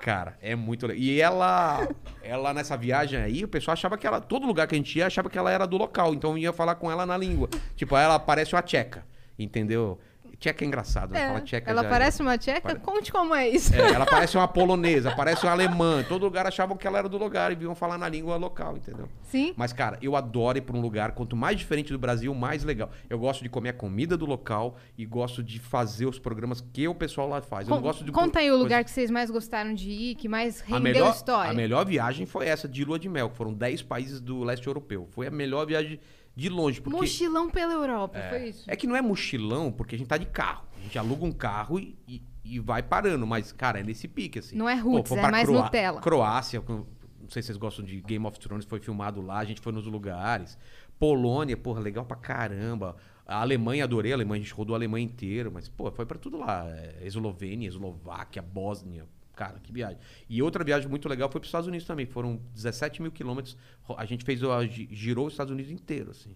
Cara, 0.00 0.36
é 0.40 0.54
muito 0.54 0.86
legal. 0.86 1.02
E 1.02 1.20
ela, 1.20 1.88
ela 2.22 2.54
nessa 2.54 2.76
viagem 2.76 3.18
aí, 3.18 3.44
o 3.44 3.48
pessoal 3.48 3.72
achava 3.72 3.96
que 3.96 4.06
ela, 4.06 4.20
todo 4.20 4.46
lugar 4.46 4.66
que 4.66 4.74
a 4.74 4.78
gente 4.78 4.98
ia, 4.98 5.06
achava 5.06 5.28
que 5.30 5.38
ela 5.38 5.50
era 5.50 5.66
do 5.66 5.76
local. 5.76 6.14
Então 6.14 6.32
eu 6.32 6.38
ia 6.38 6.52
falar 6.52 6.74
com 6.76 6.90
ela 6.90 7.06
na 7.06 7.16
língua. 7.16 7.48
Tipo, 7.74 7.96
ela 7.96 8.18
parece 8.18 8.54
uma 8.54 8.62
tcheca, 8.62 9.06
entendeu? 9.38 9.98
Tcheca 10.38 10.64
é 10.64 10.66
engraçado, 10.68 11.12
né? 11.12 11.22
É, 11.22 11.26
Fala 11.28 11.40
tcheca 11.40 11.70
ela 11.70 11.82
já- 11.82 11.88
parece 11.88 12.20
uma 12.22 12.36
tcheca? 12.36 12.60
Pare- 12.60 12.80
Conte 12.80 13.10
como 13.10 13.34
é 13.34 13.48
isso. 13.48 13.74
É, 13.74 13.92
ela 13.92 14.04
parece 14.06 14.36
uma 14.36 14.46
polonesa, 14.46 15.10
parece 15.16 15.44
uma 15.46 15.52
alemã. 15.52 16.04
Todo 16.06 16.24
lugar 16.24 16.46
achavam 16.46 16.76
que 16.76 16.86
ela 16.86 16.98
era 16.98 17.08
do 17.08 17.16
lugar 17.16 17.50
e 17.52 17.54
vinham 17.54 17.74
falar 17.74 17.96
na 17.96 18.06
língua 18.08 18.36
local, 18.36 18.76
entendeu? 18.76 19.08
Sim. 19.22 19.54
Mas, 19.56 19.72
cara, 19.72 19.98
eu 20.02 20.14
adoro 20.14 20.58
ir 20.58 20.60
pra 20.60 20.76
um 20.76 20.80
lugar, 20.80 21.12
quanto 21.12 21.34
mais 21.34 21.56
diferente 21.56 21.90
do 21.92 21.98
Brasil, 21.98 22.34
mais 22.34 22.62
legal. 22.64 22.90
Eu 23.08 23.18
gosto 23.18 23.42
de 23.42 23.48
comer 23.48 23.70
a 23.70 23.72
comida 23.72 24.14
do 24.16 24.26
local 24.26 24.76
e 24.96 25.06
gosto 25.06 25.42
de 25.42 25.58
fazer 25.58 26.04
os 26.06 26.18
programas 26.18 26.60
que 26.60 26.86
o 26.86 26.94
pessoal 26.94 27.28
lá 27.28 27.40
faz. 27.40 27.66
Eu 27.68 27.80
gosto 27.80 28.04
de 28.04 28.12
Conta 28.12 28.38
aí 28.40 28.50
o 28.50 28.56
lugar 28.56 28.84
que 28.84 28.90
vocês 28.90 29.10
mais 29.10 29.30
gostaram 29.30 29.72
de 29.72 29.90
ir, 29.90 30.14
que 30.16 30.28
mais 30.28 30.60
rendeu 30.60 30.76
a 30.76 30.80
melhor, 30.80 31.10
história. 31.14 31.50
a 31.50 31.54
melhor 31.54 31.84
viagem 31.86 32.26
foi 32.26 32.46
essa 32.46 32.68
de 32.68 32.84
lua 32.84 32.98
de 32.98 33.08
mel, 33.08 33.30
que 33.30 33.36
foram 33.36 33.54
10 33.54 33.82
países 33.82 34.20
do 34.20 34.44
leste 34.44 34.66
europeu. 34.66 35.08
Foi 35.12 35.26
a 35.26 35.30
melhor 35.30 35.66
viagem 35.66 35.98
de 36.36 36.48
longe, 36.50 36.80
porque 36.82 36.96
Mochilão 36.98 37.48
pela 37.50 37.72
Europa, 37.72 38.18
é, 38.18 38.28
foi 38.28 38.48
isso? 38.50 38.64
é 38.70 38.76
que 38.76 38.86
não 38.86 38.94
é 38.94 39.00
mochilão, 39.00 39.72
porque 39.72 39.94
a 39.94 39.98
gente 39.98 40.06
tá 40.08 40.16
de 40.18 40.26
carro. 40.26 40.66
A 40.78 40.80
gente 40.82 40.98
aluga 40.98 41.24
um 41.24 41.32
carro 41.32 41.80
e, 41.80 41.96
e- 42.06 42.22
e 42.44 42.60
vai 42.60 42.82
parando, 42.82 43.26
mas 43.26 43.50
cara, 43.52 43.80
é 43.80 43.82
nesse 43.82 44.06
pique 44.06 44.38
assim. 44.38 44.54
Não 44.54 44.68
é 44.68 44.74
roots, 44.74 45.08
foi 45.08 45.18
é 45.18 45.22
mais 45.30 45.48
Nutella. 45.48 46.00
Croácia, 46.00 46.62
não 46.68 46.86
sei 47.28 47.42
se 47.42 47.46
vocês 47.46 47.56
gostam 47.58 47.84
de 47.84 48.00
Game 48.02 48.24
of 48.26 48.38
Thrones, 48.38 48.64
foi 48.66 48.78
filmado 48.78 49.20
lá, 49.20 49.38
a 49.38 49.44
gente 49.44 49.60
foi 49.60 49.72
nos 49.72 49.86
lugares. 49.86 50.56
Polônia, 50.98 51.56
porra, 51.56 51.80
legal 51.80 52.04
pra 52.04 52.16
caramba. 52.16 52.96
A 53.26 53.40
Alemanha, 53.40 53.82
adorei 53.84 54.12
a 54.12 54.14
Alemanha, 54.14 54.40
a 54.40 54.44
gente 54.44 54.54
rodou 54.54 54.74
a 54.74 54.78
Alemanha 54.78 55.04
inteira, 55.04 55.50
mas, 55.50 55.68
pô, 55.68 55.90
foi 55.90 56.06
pra 56.06 56.16
tudo 56.16 56.38
lá. 56.38 56.64
É, 56.68 57.00
Eslovênia, 57.02 57.66
Eslováquia, 57.68 58.40
Bósnia. 58.40 59.04
Cara, 59.36 59.60
que 59.60 59.70
viagem. 59.70 59.98
E 60.30 60.42
outra 60.42 60.64
viagem 60.64 60.88
muito 60.88 61.06
legal 61.08 61.30
foi 61.30 61.40
pros 61.40 61.48
Estados 61.48 61.68
Unidos 61.68 61.86
também. 61.86 62.06
Foram 62.06 62.40
17 62.54 63.02
mil 63.02 63.12
quilômetros. 63.12 63.56
A 63.96 64.06
gente 64.06 64.24
fez, 64.24 64.40
girou 64.90 65.26
os 65.26 65.34
Estados 65.34 65.52
Unidos 65.52 65.70
inteiro, 65.70 66.10
assim. 66.10 66.34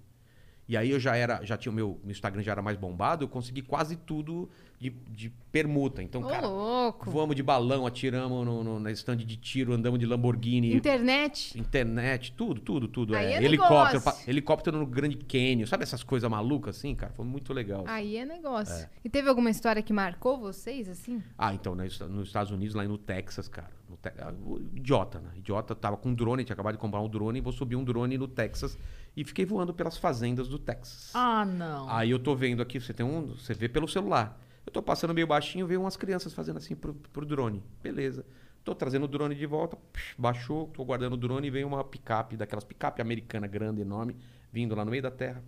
E 0.68 0.76
aí 0.76 0.90
eu 0.90 1.00
já 1.00 1.16
era, 1.16 1.42
já 1.42 1.56
tinha 1.56 1.72
o 1.72 1.74
meu, 1.74 1.98
meu 2.04 2.12
Instagram 2.12 2.42
já 2.42 2.52
era 2.52 2.62
mais 2.62 2.76
bombado, 2.76 3.24
eu 3.24 3.28
consegui 3.28 3.62
quase 3.62 3.96
tudo 3.96 4.48
de, 4.80 4.88
de 4.88 5.28
permuta. 5.52 6.02
Então, 6.02 6.22
Ô, 6.22 6.26
cara, 6.26 6.48
louco. 6.48 7.10
voamos 7.10 7.36
de 7.36 7.42
balão, 7.42 7.86
atiramos 7.86 8.46
no, 8.46 8.64
no- 8.64 8.80
na 8.80 8.90
estande 8.90 9.26
de 9.26 9.36
tiro, 9.36 9.74
andamos 9.74 10.00
de 10.00 10.06
Lamborghini, 10.06 10.74
Internet. 10.74 11.58
internet, 11.60 12.32
tudo, 12.32 12.60
tudo, 12.62 12.88
tudo. 12.88 13.14
Aí 13.14 13.26
é, 13.26 13.34
é 13.34 13.44
helicóptero, 13.44 14.00
pa- 14.02 14.16
helicóptero 14.26 14.78
no 14.78 14.86
Grande 14.86 15.16
Canyon, 15.18 15.66
sabe 15.66 15.82
essas 15.82 16.02
coisas 16.02 16.30
malucas 16.30 16.78
assim, 16.78 16.94
cara? 16.94 17.12
Foi 17.12 17.26
muito 17.26 17.52
legal. 17.52 17.84
Aí 17.86 18.16
é 18.16 18.24
negócio. 18.24 18.88
E 19.04 19.10
teve 19.10 19.28
alguma 19.28 19.50
história 19.50 19.82
que 19.82 19.92
marcou 19.92 20.38
vocês, 20.38 20.88
assim? 20.88 21.22
Ah, 21.36 21.52
então, 21.52 21.74
né, 21.74 21.86
nos 22.08 22.28
Estados 22.28 22.50
Unidos, 22.50 22.74
lá 22.74 22.82
no 22.84 22.96
Texas, 22.96 23.48
cara. 23.48 23.70
No 23.86 23.96
Te- 23.98 24.12
ah, 24.18 24.32
Idiota, 24.74 25.18
né? 25.20 25.28
Idiota 25.36 25.74
tava 25.74 25.98
com 25.98 26.08
um 26.08 26.14
drone, 26.14 26.42
tinha 26.42 26.54
acabado 26.54 26.74
de 26.76 26.80
comprar 26.80 27.00
um 27.02 27.08
drone, 27.08 27.38
vou 27.42 27.52
subir 27.52 27.76
um 27.76 27.84
drone 27.84 28.16
no 28.16 28.26
Texas 28.28 28.78
e 29.14 29.24
fiquei 29.24 29.44
voando 29.44 29.74
pelas 29.74 29.98
fazendas 29.98 30.48
do 30.48 30.58
Texas. 30.58 31.10
Ah, 31.12 31.44
não. 31.44 31.90
Aí 31.90 32.10
eu 32.10 32.18
tô 32.18 32.34
vendo 32.34 32.62
aqui, 32.62 32.80
você 32.80 32.94
tem 32.94 33.04
um. 33.04 33.26
Você 33.36 33.52
vê 33.52 33.68
pelo 33.68 33.86
celular. 33.86 34.40
Eu 34.66 34.72
tô 34.72 34.82
passando 34.82 35.14
meio 35.14 35.26
baixinho, 35.26 35.66
veio 35.66 35.80
umas 35.80 35.96
crianças 35.96 36.32
fazendo 36.32 36.58
assim 36.58 36.74
pro, 36.76 36.94
pro 36.94 37.24
drone. 37.26 37.62
Beleza. 37.82 38.24
Tô 38.62 38.74
trazendo 38.74 39.04
o 39.04 39.08
drone 39.08 39.34
de 39.34 39.46
volta, 39.46 39.76
psh, 39.92 40.14
baixou, 40.18 40.66
tô 40.68 40.84
guardando 40.84 41.14
o 41.14 41.16
drone 41.16 41.46
e 41.46 41.50
veio 41.50 41.66
uma 41.66 41.82
picape, 41.82 42.36
daquelas 42.36 42.62
picape 42.64 43.00
americana 43.00 43.46
grande, 43.46 43.80
enorme, 43.80 44.16
vindo 44.52 44.74
lá 44.74 44.84
no 44.84 44.90
meio 44.90 45.02
da 45.02 45.10
terra. 45.10 45.42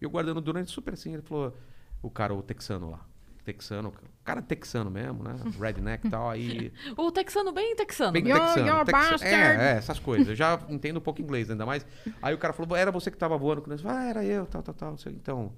E 0.00 0.04
eu 0.04 0.10
guardando 0.10 0.38
o 0.38 0.40
drone 0.40 0.64
super 0.66 0.94
assim, 0.94 1.12
ele 1.12 1.22
falou, 1.22 1.56
o 2.00 2.08
cara, 2.08 2.32
o 2.32 2.42
texano 2.42 2.90
lá. 2.90 3.04
Texano, 3.44 3.88
o 3.88 4.24
cara 4.24 4.42
texano 4.42 4.90
mesmo, 4.90 5.24
né? 5.24 5.34
Redneck 5.58 6.06
e 6.06 6.10
tal, 6.10 6.28
aí. 6.30 6.70
O 6.96 7.10
texano 7.10 7.50
bem 7.50 7.74
texano. 7.74 8.12
Bem 8.12 8.28
You're- 8.28 8.38
texano. 8.44 8.66
you're 8.66 8.80
a 8.82 8.84
Texa- 8.84 8.98
bastard. 9.10 9.34
É, 9.34 9.72
é, 9.72 9.76
essas 9.78 9.98
coisas. 9.98 10.28
Eu 10.28 10.34
já 10.34 10.60
entendo 10.68 10.98
um 10.98 11.00
pouco 11.00 11.20
inglês, 11.22 11.50
ainda 11.50 11.64
mais. 11.64 11.84
Aí 12.20 12.34
o 12.34 12.38
cara 12.38 12.52
falou, 12.52 12.76
era 12.76 12.92
você 12.92 13.10
que 13.10 13.16
tava 13.16 13.36
voando 13.38 13.62
com 13.62 13.70
nós? 13.70 13.84
Ah, 13.86 14.04
era 14.04 14.22
eu, 14.24 14.44
tal, 14.46 14.62
tal, 14.62 14.74
tal. 14.74 14.94
Então. 15.08 15.50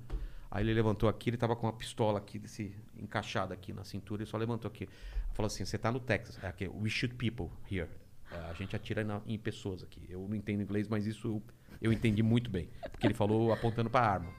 Aí 0.50 0.64
ele 0.64 0.74
levantou 0.74 1.08
aqui, 1.08 1.30
ele 1.30 1.36
tava 1.36 1.54
com 1.54 1.66
uma 1.66 1.72
pistola 1.72 2.18
aqui, 2.18 2.38
desse, 2.38 2.74
encaixada 2.98 3.54
aqui 3.54 3.72
na 3.72 3.84
cintura, 3.84 4.22
ele 4.22 4.30
só 4.30 4.36
levantou 4.36 4.68
aqui. 4.68 4.88
Falou 5.32 5.46
assim: 5.46 5.64
você 5.64 5.78
tá 5.78 5.92
no 5.92 6.00
Texas. 6.00 6.42
É 6.42 6.48
aqui, 6.48 6.66
we 6.68 6.90
shoot 6.90 7.14
people 7.14 7.48
here. 7.70 7.88
É, 8.32 8.36
a 8.50 8.52
gente 8.54 8.74
atira 8.74 9.04
na- 9.04 9.20
em 9.26 9.38
pessoas 9.38 9.82
aqui. 9.82 10.04
Eu 10.08 10.26
não 10.28 10.34
entendo 10.36 10.62
inglês, 10.62 10.88
mas 10.88 11.06
isso 11.06 11.40
eu 11.80 11.92
entendi 11.92 12.22
muito 12.22 12.50
bem. 12.50 12.68
Porque 12.90 13.06
ele 13.06 13.14
falou 13.14 13.52
apontando 13.52 13.88
pra 13.90 14.00
arma. 14.00 14.30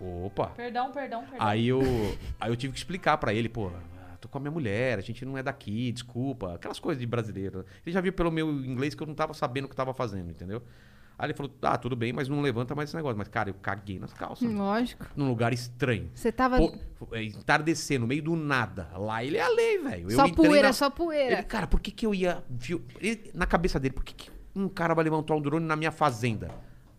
Opa! 0.00 0.48
Perdão, 0.50 0.92
perdão, 0.92 1.22
perdão. 1.26 1.46
Aí 1.46 1.66
eu, 1.66 1.80
aí 2.38 2.50
eu 2.50 2.56
tive 2.56 2.72
que 2.72 2.78
explicar 2.78 3.18
pra 3.18 3.34
ele, 3.34 3.48
pô, 3.48 3.70
tô 4.20 4.28
com 4.28 4.38
a 4.38 4.40
minha 4.40 4.50
mulher, 4.50 4.96
a 4.98 5.00
gente 5.02 5.24
não 5.24 5.36
é 5.36 5.42
daqui, 5.42 5.90
desculpa. 5.90 6.54
Aquelas 6.54 6.78
coisas 6.78 7.00
de 7.00 7.06
brasileiro. 7.06 7.64
Ele 7.84 7.92
já 7.92 8.00
viu 8.00 8.12
pelo 8.12 8.30
meu 8.30 8.48
inglês 8.64 8.94
que 8.94 9.02
eu 9.02 9.06
não 9.06 9.14
tava 9.14 9.34
sabendo 9.34 9.64
o 9.64 9.68
que 9.68 9.74
tava 9.74 9.92
fazendo, 9.92 10.30
entendeu? 10.30 10.62
Aí 11.18 11.26
ele 11.26 11.34
falou, 11.34 11.52
ah, 11.62 11.76
tudo 11.76 11.96
bem, 11.96 12.12
mas 12.12 12.28
não 12.28 12.40
levanta 12.40 12.74
mais 12.76 12.88
esse 12.88 12.96
negócio. 12.96 13.18
Mas, 13.18 13.26
cara, 13.26 13.50
eu 13.50 13.54
caguei 13.54 13.98
nas 13.98 14.12
calças. 14.12 14.48
Lógico. 14.48 15.04
Num 15.16 15.28
lugar 15.28 15.52
estranho. 15.52 16.08
Você 16.14 16.30
tava. 16.30 16.58
Pô, 16.58 17.08
é, 17.12 17.24
entardecer 17.24 17.98
no 17.98 18.06
meio 18.06 18.22
do 18.22 18.36
nada. 18.36 18.88
Lá 18.96 19.24
ele 19.24 19.36
é 19.36 19.42
a 19.42 19.48
lei, 19.48 19.78
velho. 19.78 20.10
Só 20.12 20.28
poeira, 20.28 20.68
na- 20.68 20.72
só 20.72 20.88
poeira. 20.88 21.34
Ele, 21.34 21.42
cara, 21.42 21.66
por 21.66 21.80
que 21.80 21.90
que 21.90 22.06
eu 22.06 22.14
ia... 22.14 22.42
viu- 22.48 22.84
ele- 23.00 23.30
na 23.34 23.46
cabeça 23.46 23.80
dele, 23.80 23.94
por 23.94 24.04
que, 24.04 24.14
que 24.14 24.30
um 24.54 24.68
cara 24.68 24.94
vai 24.94 25.02
levantar 25.02 25.34
um 25.34 25.40
drone 25.40 25.66
na 25.66 25.74
minha 25.74 25.90
fazenda? 25.90 26.50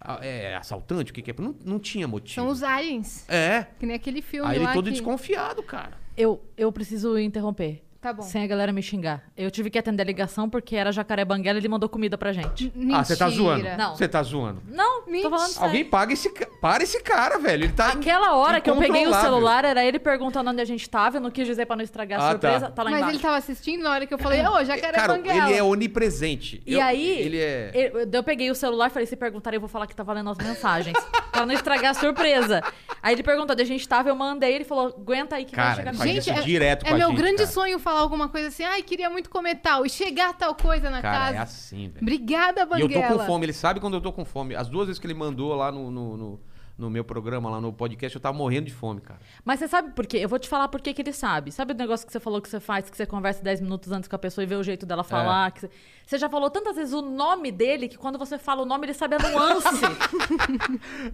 Ah, 0.01 0.19
É 0.21 0.55
assaltante? 0.55 1.11
O 1.11 1.13
que 1.13 1.21
que 1.21 1.31
é? 1.31 1.35
Não, 1.37 1.55
não 1.63 1.79
tinha 1.79 2.07
motivo. 2.07 2.35
São 2.35 2.47
os 2.47 2.61
aliens. 2.61 3.23
É. 3.29 3.67
Que 3.79 3.85
nem 3.85 3.95
aquele 3.95 4.21
filme 4.21 4.49
Aí 4.49 4.57
ele 4.57 4.65
lá 4.65 4.73
todo 4.73 4.85
que... 4.85 4.91
desconfiado, 4.91 5.63
cara. 5.63 5.97
Eu, 6.17 6.43
eu 6.57 6.71
preciso 6.73 7.17
interromper. 7.17 7.83
Tá 8.01 8.13
bom. 8.13 8.21
Sem 8.23 8.43
a 8.43 8.47
galera 8.47 8.71
me 8.71 8.81
xingar. 8.81 9.23
Eu 9.35 9.51
tive 9.51 9.69
que 9.69 9.77
atender 9.77 10.03
a 10.03 10.05
ligação 10.05 10.49
porque 10.49 10.75
era 10.77 10.89
jacaré 10.89 11.25
banguela 11.25 11.57
e 11.57 11.61
ele 11.61 11.67
mandou 11.67 11.89
comida 11.89 12.17
pra 12.17 12.31
gente. 12.31 12.71
Ah, 12.93 13.03
você 13.03 13.17
tá 13.17 13.25
Mentira. 13.25 13.43
zoando? 13.43 13.77
Não. 13.77 13.95
Você 13.95 14.07
tá 14.07 14.23
zoando? 14.23 14.63
Não, 14.69 15.05
Mentira. 15.05 15.23
tô 15.23 15.29
falando 15.35 15.49
sério. 15.51 15.67
Alguém 15.67 15.83
paga 15.85 16.13
esse 16.13 16.29
ca- 16.29 16.47
Para 16.61 16.81
esse 16.83 17.01
cara, 17.03 17.37
velho. 17.37 17.65
Ele 17.65 17.73
tá. 17.73 17.89
Aquela 17.89 18.35
hora 18.37 18.61
que 18.61 18.69
eu 18.69 18.75
peguei 18.77 18.89
o 18.89 19.09
incontrolável. 19.09 19.29
celular, 19.31 19.65
era 19.65 19.83
ele 19.83 19.99
perguntando 19.99 20.49
onde 20.49 20.61
a 20.61 20.65
gente 20.65 20.89
tava. 20.89 21.17
Eu 21.17 21.21
não 21.21 21.29
quis 21.29 21.45
dizer 21.45 21.65
pra 21.65 21.75
não 21.75 21.83
estragar 21.83 22.21
a 22.21 22.27
Ah, 22.27 22.31
surpresa. 22.31 22.59
tá. 22.67 22.71
Tá, 22.71 22.83
lá 22.83 22.89
Mas 22.89 22.99
embaixo. 22.99 23.15
ele 23.17 23.21
tava 23.21 23.35
assistindo 23.37 23.83
na 23.83 23.91
hora 23.91 24.05
que 24.07 24.13
eu 24.13 24.17
falei, 24.17 24.45
ô, 24.47 24.63
jacaré 24.63 24.93
Cara, 24.97 25.13
banguela. 25.15 25.49
ele 25.49 25.57
é 25.57 25.63
onipresente. 25.63 26.61
E 26.65 26.75
Eu- 26.75 26.81
aí, 26.81 27.19
Ele 27.19 27.37
é. 27.37 27.71
eu, 27.73 28.07
eu 28.11 28.23
peguei 28.23 28.49
o 28.49 28.55
celular 28.55 28.87
e 28.87 28.89
falei, 28.91 29.05
se 29.07 29.17
perguntarem, 29.17 29.57
eu 29.57 29.61
vou 29.61 29.67
falar 29.69 29.87
que 29.87 29.95
tá 29.95 30.03
valendo 30.03 30.29
as 30.29 30.37
mensagens. 30.37 30.95
pra 31.33 31.45
não 31.45 31.53
estragar 31.53 31.91
a 31.91 31.93
surpresa. 31.93 32.61
Aí 33.03 33.13
ele 33.13 33.23
perguntou 33.23 33.53
onde 33.53 33.61
a 33.61 33.65
gente 33.65 33.87
tava, 33.87 34.09
eu 34.09 34.15
mandei, 34.15 34.53
ele 34.55 34.63
falou, 34.65 34.87
aguenta 34.87 35.35
aí 35.35 35.45
que 35.45 35.53
Cara, 35.55 35.67
vai 35.67 35.75
chegar 35.77 35.89
ele 35.91 35.97
faz 35.97 36.09
Gente, 36.11 36.19
isso 36.21 36.31
é, 36.31 36.41
direto 36.41 36.85
é 36.85 36.89
com 36.89 36.95
a 36.95 36.97
meu 36.97 37.09
gente, 37.09 37.17
grande 37.17 37.37
cara. 37.37 37.49
sonho 37.49 37.79
falar 37.89 38.01
alguma 38.01 38.29
coisa 38.29 38.47
assim, 38.49 38.63
ai, 38.63 38.81
queria 38.83 39.09
muito 39.09 39.29
comer 39.29 39.55
tal, 39.55 39.85
e 39.85 39.89
chegar 39.89 40.33
tal 40.33 40.53
coisa 40.55 40.89
na 40.89 41.01
Cara, 41.01 41.17
casa. 41.25 41.35
é 41.37 41.39
assim, 41.39 41.89
velho. 41.89 42.01
Obrigada, 42.01 42.61
E 42.61 42.63
eu 42.63 42.67
Banguela. 42.67 43.07
tô 43.07 43.19
com 43.19 43.25
fome. 43.25 43.45
Ele 43.45 43.53
sabe 43.53 43.79
quando 43.79 43.95
eu 43.95 44.01
tô 44.01 44.11
com 44.13 44.23
fome. 44.23 44.55
As 44.55 44.69
duas 44.69 44.87
vezes 44.87 44.99
que 44.99 45.07
ele 45.07 45.13
mandou 45.13 45.53
lá 45.55 45.71
no, 45.71 45.89
no, 45.89 46.17
no, 46.17 46.39
no 46.79 46.89
meu 46.89 47.03
programa, 47.03 47.49
lá 47.49 47.59
no 47.59 47.73
podcast, 47.73 48.15
eu 48.15 48.21
tava 48.21 48.37
morrendo 48.37 48.67
de 48.67 48.73
fome, 48.73 49.01
cara. 49.01 49.19
Mas 49.43 49.59
você 49.59 49.67
sabe 49.67 49.91
por 49.91 50.07
quê? 50.07 50.17
Eu 50.17 50.29
vou 50.29 50.39
te 50.39 50.47
falar 50.47 50.69
por 50.69 50.79
que 50.79 50.99
ele 50.99 51.11
sabe. 51.11 51.51
Sabe 51.51 51.73
o 51.73 51.75
negócio 51.75 52.07
que 52.07 52.11
você 52.11 52.19
falou 52.19 52.41
que 52.41 52.49
você 52.49 52.59
faz, 52.59 52.89
que 52.89 52.95
você 52.95 53.05
conversa 53.05 53.43
10 53.43 53.61
minutos 53.61 53.91
antes 53.91 54.07
com 54.07 54.15
a 54.15 54.19
pessoa 54.19 54.43
e 54.43 54.47
vê 54.47 54.55
o 54.55 54.63
jeito 54.63 54.85
dela 54.85 55.03
falar? 55.03 55.51
que 55.51 55.61
você... 55.61 55.69
você 56.05 56.17
já 56.17 56.29
falou 56.29 56.49
tantas 56.49 56.77
vezes 56.77 56.93
o 56.93 57.01
nome 57.01 57.51
dele 57.51 57.89
que 57.89 57.97
quando 57.97 58.17
você 58.17 58.37
fala 58.37 58.61
o 58.61 58.65
nome, 58.65 58.85
ele 58.85 58.93
sabe 58.93 59.15
a 59.15 59.19
nuance. 59.19 59.69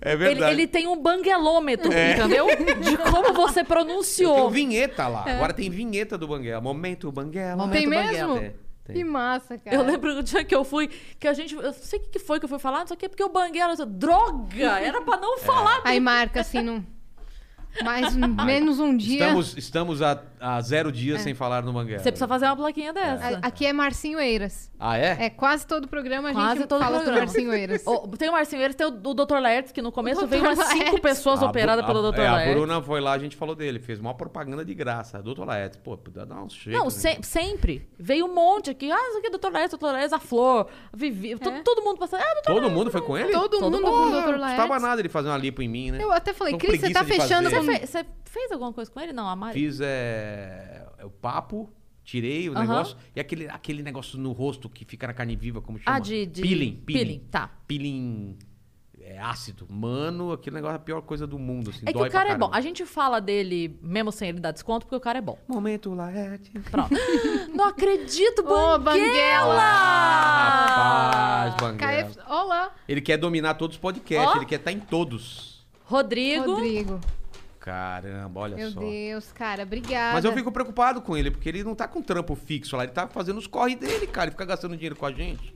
É 0.01 0.13
ele, 0.13 0.43
ele 0.43 0.67
tem 0.67 0.87
um 0.87 1.01
banguelômetro, 1.01 1.91
entendeu? 1.91 2.47
De 2.81 2.97
como 2.97 3.33
você 3.33 3.63
pronunciou. 3.63 4.49
vinheta 4.49 5.07
lá. 5.07 5.23
Agora 5.27 5.53
tem 5.53 5.69
vinheta 5.69 6.17
do 6.17 6.27
Banguela. 6.27 6.61
Momento 6.61 7.11
Banguela. 7.11 7.55
Momento 7.55 7.73
Tem 7.73 7.89
Banguela. 7.89 8.11
mesmo? 8.11 8.39
Tem, 8.39 8.53
tem. 8.85 8.95
Que 8.95 9.03
massa, 9.03 9.57
cara. 9.57 9.75
Eu 9.75 9.83
lembro 9.83 10.13
do 10.15 10.23
dia 10.23 10.43
que 10.43 10.55
eu 10.55 10.63
fui, 10.63 10.87
que 11.19 11.27
a 11.27 11.33
gente. 11.33 11.55
Eu 11.55 11.63
não 11.63 11.73
sei 11.73 11.99
o 11.99 12.03
que 12.03 12.19
foi 12.19 12.39
que 12.39 12.45
eu 12.45 12.49
fui 12.49 12.59
falar, 12.59 12.79
não 12.79 12.87
sei 12.87 12.95
o 12.95 12.99
que, 12.99 13.09
porque 13.09 13.23
o 13.23 13.29
Banguela. 13.29 13.73
eu 13.73 13.75
disse, 13.75 13.89
Droga! 13.89 14.79
Era 14.79 15.01
pra 15.01 15.17
não 15.17 15.37
falar. 15.39 15.81
Aí 15.83 15.99
marca 15.99 16.41
assim, 16.41 16.61
não... 16.61 16.94
Mais 17.83 18.15
menos 18.15 18.79
um 18.79 18.95
dia. 18.95 19.19
Estamos, 19.25 19.57
estamos 19.57 20.01
há, 20.01 20.21
há 20.39 20.61
zero 20.61 20.91
dias 20.91 21.21
sem 21.21 21.33
falar 21.33 21.63
no 21.63 21.73
Banguela. 21.73 21.99
Você 21.99 22.11
precisa 22.11 22.27
fazer 22.27 22.45
uma 22.45 22.55
plaquinha 22.55 22.93
dessa. 22.93 23.37
A- 23.37 23.47
Aqui 23.47 23.65
é 23.65 23.73
Marcinho 23.73 24.19
Eiras. 24.19 24.71
Ah, 24.79 24.97
é? 24.97 25.25
É, 25.25 25.29
quase 25.29 25.65
todo 25.65 25.87
programa 25.87 26.29
a 26.29 26.33
Quase 26.33 26.57
gente 26.59 26.67
todo 26.67 26.81
fala 26.81 26.97
programa. 26.97 27.19
do 27.21 27.25
Marcinho 27.25 27.53
Eiras. 27.53 27.83
Tem 28.17 28.29
o 28.29 28.31
Marcinho 28.31 28.61
Eiras, 28.61 28.75
tem 28.75 28.85
o, 28.87 28.89
o 28.89 29.13
Dr. 29.13 29.37
Laertes, 29.39 29.71
que 29.71 29.81
no 29.81 29.91
começo 29.91 30.21
Dr. 30.21 30.27
veio 30.27 30.43
umas 30.43 30.59
cinco 30.59 30.77
Laertes. 30.79 30.99
pessoas 31.01 31.41
A 31.41 31.45
operadas 31.47 31.85
Bu- 31.85 31.91
pelo 31.93 32.07
a, 32.07 32.11
Dr. 32.11 32.19
é, 32.19 32.27
a 32.27 32.33
Laertes. 32.33 32.55
Bruna 32.55 32.81
foi 32.81 33.01
lá, 33.01 33.13
a 33.13 33.17
gente 33.19 33.35
falou 33.35 33.55
dele, 33.55 33.79
fez 33.79 33.99
uma 33.99 34.13
propaganda 34.13 34.63
de 34.65 34.73
graça. 34.73 35.21
Doutor 35.21 35.45
Laerte, 35.47 35.77
pô, 35.77 35.97
podia 35.97 36.25
dar 36.25 36.41
uns 36.41 36.53
cheiros. 36.53 36.81
Não, 36.81 36.89
se- 36.89 37.19
sempre. 37.21 37.87
Veio 37.97 38.25
um 38.25 38.33
monte 38.33 38.69
aqui. 38.69 38.91
Ah, 38.91 39.09
isso 39.09 39.17
aqui 39.19 39.27
é 39.27 39.29
Dr. 39.31 39.51
Laertes, 39.51 39.77
Dr. 39.77 39.85
Laertes, 39.85 40.13
a 40.13 40.19
Flor, 40.19 40.67
a 40.93 40.95
Vivi. 40.97 41.33
É. 41.33 41.37
Todo 41.37 41.81
mundo 41.81 41.97
passando. 41.97 42.21
Ah, 42.21 42.33
Dr. 42.41 42.53
Todo 42.53 42.69
mundo 42.69 42.91
foi 42.91 43.01
com 43.01 43.17
ele? 43.17 43.31
Todo, 43.31 43.59
Todo 43.59 43.71
mundo 43.71 43.81
com 43.81 43.89
o 43.89 44.05
Não 44.09 44.21
Dr. 44.21 44.37
Laertes. 44.37 44.45
custava 44.63 44.79
nada 44.79 45.01
ele 45.01 45.09
fazer 45.09 45.29
uma 45.29 45.37
lipo 45.37 45.61
em 45.61 45.67
mim, 45.69 45.91
né? 45.91 45.99
Eu 46.01 46.11
até 46.11 46.33
falei, 46.33 46.57
Cris, 46.57 46.79
você 46.81 46.89
tá 46.91 47.03
fechando 47.03 47.49
com... 47.49 47.64
Você, 47.65 47.79
fe- 47.79 47.87
você 47.87 48.05
fez 48.25 48.51
alguma 48.51 48.71
coisa 48.73 48.89
com 48.91 48.99
ele? 48.99 49.13
Não, 49.13 49.27
a 49.27 49.35
Mari. 49.35 49.59
Fiz 49.59 49.79
é, 49.81 50.85
o 51.03 51.09
papo, 51.09 51.69
tirei 52.03 52.49
o 52.49 52.53
Aham. 52.53 52.61
negócio. 52.61 52.97
E 53.15 53.19
aquele, 53.19 53.47
aquele 53.49 53.81
negócio 53.83 54.17
no 54.17 54.31
rosto 54.31 54.69
que 54.69 54.85
fica 54.85 55.07
na 55.07 55.13
carne 55.13 55.35
viva, 55.35 55.61
como 55.61 55.77
chama? 55.79 55.97
Ah, 55.97 55.99
de, 55.99 56.25
de... 56.25 56.41
Peeling. 56.41 56.81
Peeling. 56.85 57.05
Peeling, 57.05 57.19
tá. 57.31 57.49
Peeling 57.67 58.37
é, 59.01 59.19
ácido. 59.19 59.67
Mano, 59.69 60.31
aquele 60.31 60.55
negócio 60.55 60.73
é 60.73 60.77
a 60.77 60.79
pior 60.79 61.01
coisa 61.01 61.27
do 61.27 61.37
mundo. 61.37 61.69
Assim, 61.69 61.85
É 61.85 61.93
que 61.93 61.97
o 62.01 62.09
cara 62.09 62.31
é 62.31 62.37
bom. 62.37 62.49
A 62.51 62.59
gente 62.59 62.85
fala 62.85 63.19
dele 63.21 63.77
mesmo 63.81 64.11
sem 64.11 64.29
ele 64.29 64.39
dar 64.39 64.51
desconto, 64.51 64.85
porque 64.87 64.95
o 64.95 64.99
cara 64.99 65.19
é 65.19 65.21
bom. 65.21 65.37
Momento 65.47 65.93
Laerte. 65.93 66.51
Pronto. 66.71 66.89
Não 67.53 67.65
acredito, 67.65 68.39
Ô, 68.41 68.79
Banguela! 68.79 69.61
Ah, 69.61 71.49
rapaz, 71.49 71.55
Banguela. 71.55 72.11
Olá, 72.27 72.71
Ele 72.87 72.99
quer 73.01 73.17
dominar 73.17 73.53
todos 73.53 73.75
os 73.75 73.79
podcasts, 73.81 74.33
Ó. 74.33 74.37
ele 74.37 74.45
quer 74.45 74.55
estar 74.55 74.71
em 74.71 74.79
todos. 74.79 75.65
Rodrigo. 75.83 76.53
Rodrigo. 76.53 76.99
Caramba, 77.65 78.41
olha 78.41 78.55
Meu 78.55 78.69
só. 78.69 78.79
Deus, 78.79 79.31
cara, 79.31 79.63
obrigada. 79.63 80.13
Mas 80.13 80.23
eu 80.23 80.31
fico 80.33 80.51
preocupado 80.51 81.01
com 81.01 81.17
ele, 81.17 81.31
porque 81.31 81.49
ele 81.49 81.63
não 81.63 81.73
tá 81.73 81.87
com 81.87 81.99
trampo 81.99 82.35
fixo 82.35 82.77
lá, 82.77 82.83
ele 82.83 82.91
tá 82.91 83.07
fazendo 83.07 83.39
os 83.39 83.47
corre 83.47 83.75
dele, 83.75 84.05
cara. 84.05 84.25
Ele 84.27 84.31
fica 84.31 84.45
gastando 84.45 84.75
dinheiro 84.75 84.95
com 84.95 85.05
a 85.07 85.11
gente. 85.11 85.51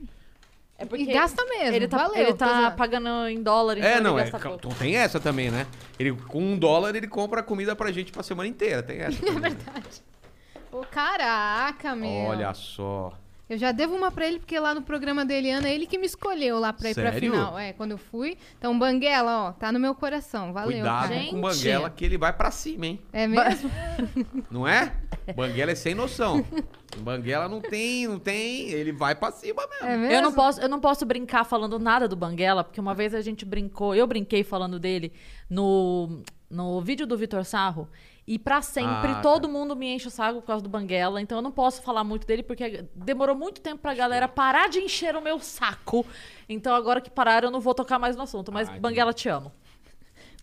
É 0.76 0.84
E 0.96 1.04
gasta 1.06 1.44
mesmo, 1.44 1.76
Ele 1.76 1.86
tá, 1.86 1.98
valeu. 1.98 2.16
ele 2.16 2.34
tá 2.34 2.70
pagando 2.72 3.28
em 3.28 3.40
dólar, 3.42 3.78
então 3.78 3.88
é, 3.90 4.00
não, 4.00 4.18
é. 4.18 4.22
gasta 4.22 4.38
ca- 4.40 4.48
pouco. 4.48 4.66
Então 4.66 4.76
tem 4.78 4.96
essa 4.96 5.20
também, 5.20 5.50
né? 5.52 5.66
Ele, 6.00 6.12
com 6.12 6.42
um 6.42 6.58
dólar, 6.58 6.96
ele 6.96 7.06
compra 7.06 7.42
comida 7.44 7.76
pra 7.76 7.92
gente 7.92 8.10
pra 8.10 8.22
semana 8.24 8.48
inteira. 8.48 8.82
Tem 8.82 8.98
essa. 9.00 9.18
É 9.24 9.30
verdade. 9.30 10.02
Ô, 10.72 10.78
caraca, 10.80 11.94
meu. 11.94 12.10
Olha 12.28 12.52
só. 12.54 13.12
Eu 13.50 13.58
já 13.58 13.72
devo 13.72 13.96
uma 13.96 14.12
pra 14.12 14.28
ele, 14.28 14.38
porque 14.38 14.56
lá 14.60 14.72
no 14.72 14.80
programa 14.80 15.24
dele, 15.24 15.50
Ana, 15.50 15.68
é 15.68 15.74
ele 15.74 15.84
que 15.84 15.98
me 15.98 16.06
escolheu 16.06 16.60
lá 16.60 16.72
pra 16.72 16.88
ir 16.90 16.94
pra 16.94 17.10
Sério? 17.10 17.32
final. 17.32 17.58
É, 17.58 17.72
quando 17.72 17.90
eu 17.90 17.98
fui. 17.98 18.38
Então, 18.56 18.78
Banguela, 18.78 19.48
ó, 19.48 19.52
tá 19.52 19.72
no 19.72 19.80
meu 19.80 19.92
coração. 19.92 20.52
Valeu, 20.52 20.70
Cuidado 20.70 21.08
cara. 21.08 21.24
Com 21.26 21.36
o 21.36 21.40
Banguela, 21.40 21.90
que 21.90 22.04
ele 22.04 22.16
vai 22.16 22.32
pra 22.32 22.52
cima, 22.52 22.86
hein? 22.86 23.00
É 23.12 23.26
mesmo? 23.26 23.68
Não 24.48 24.68
é? 24.68 24.94
Banguela 25.34 25.72
é 25.72 25.74
sem 25.74 25.96
noção. 25.96 26.46
Banguela 26.98 27.48
não 27.48 27.60
tem, 27.60 28.06
não 28.06 28.20
tem. 28.20 28.68
Ele 28.70 28.92
vai 28.92 29.16
pra 29.16 29.32
cima 29.32 29.66
mesmo. 29.66 29.86
É 29.86 29.96
mesmo? 29.96 30.14
Eu 30.14 30.22
não, 30.22 30.32
posso, 30.32 30.60
eu 30.60 30.68
não 30.68 30.80
posso 30.80 31.04
brincar 31.04 31.44
falando 31.44 31.78
nada 31.78 32.06
do 32.06 32.14
Banguela, 32.16 32.62
porque 32.62 32.80
uma 32.80 32.94
vez 32.94 33.14
a 33.14 33.20
gente 33.20 33.44
brincou, 33.44 33.94
eu 33.94 34.06
brinquei 34.06 34.44
falando 34.44 34.78
dele 34.78 35.12
no, 35.48 36.22
no 36.48 36.80
vídeo 36.80 37.06
do 37.06 37.16
Vitor 37.16 37.44
Sarro, 37.44 37.88
e 38.32 38.38
pra 38.38 38.62
sempre 38.62 39.10
Ah, 39.10 39.20
todo 39.20 39.48
tá. 39.48 39.52
mundo 39.52 39.74
me 39.74 39.92
enche 39.92 40.06
o 40.06 40.10
saco 40.10 40.40
por 40.40 40.46
causa 40.46 40.62
do 40.62 40.68
Banguela, 40.68 41.20
então 41.20 41.38
eu 41.38 41.42
não 41.42 41.50
posso 41.50 41.82
falar 41.82 42.04
muito 42.04 42.24
dele, 42.24 42.44
porque 42.44 42.84
demorou 42.94 43.34
muito 43.34 43.60
tempo 43.60 43.82
pra 43.82 43.92
galera 43.92 44.28
parar 44.28 44.68
de 44.68 44.78
encher 44.78 45.16
o 45.16 45.20
meu 45.20 45.40
saco. 45.40 46.06
Então 46.48 46.72
agora 46.72 47.00
que 47.00 47.10
pararam, 47.10 47.48
eu 47.48 47.52
não 47.52 47.60
vou 47.60 47.74
tocar 47.74 47.98
mais 47.98 48.14
no 48.14 48.22
assunto, 48.22 48.52
mas 48.52 48.68
Ah. 48.68 48.78
Banguela, 48.78 49.12
te 49.12 49.28
amo. 49.28 49.50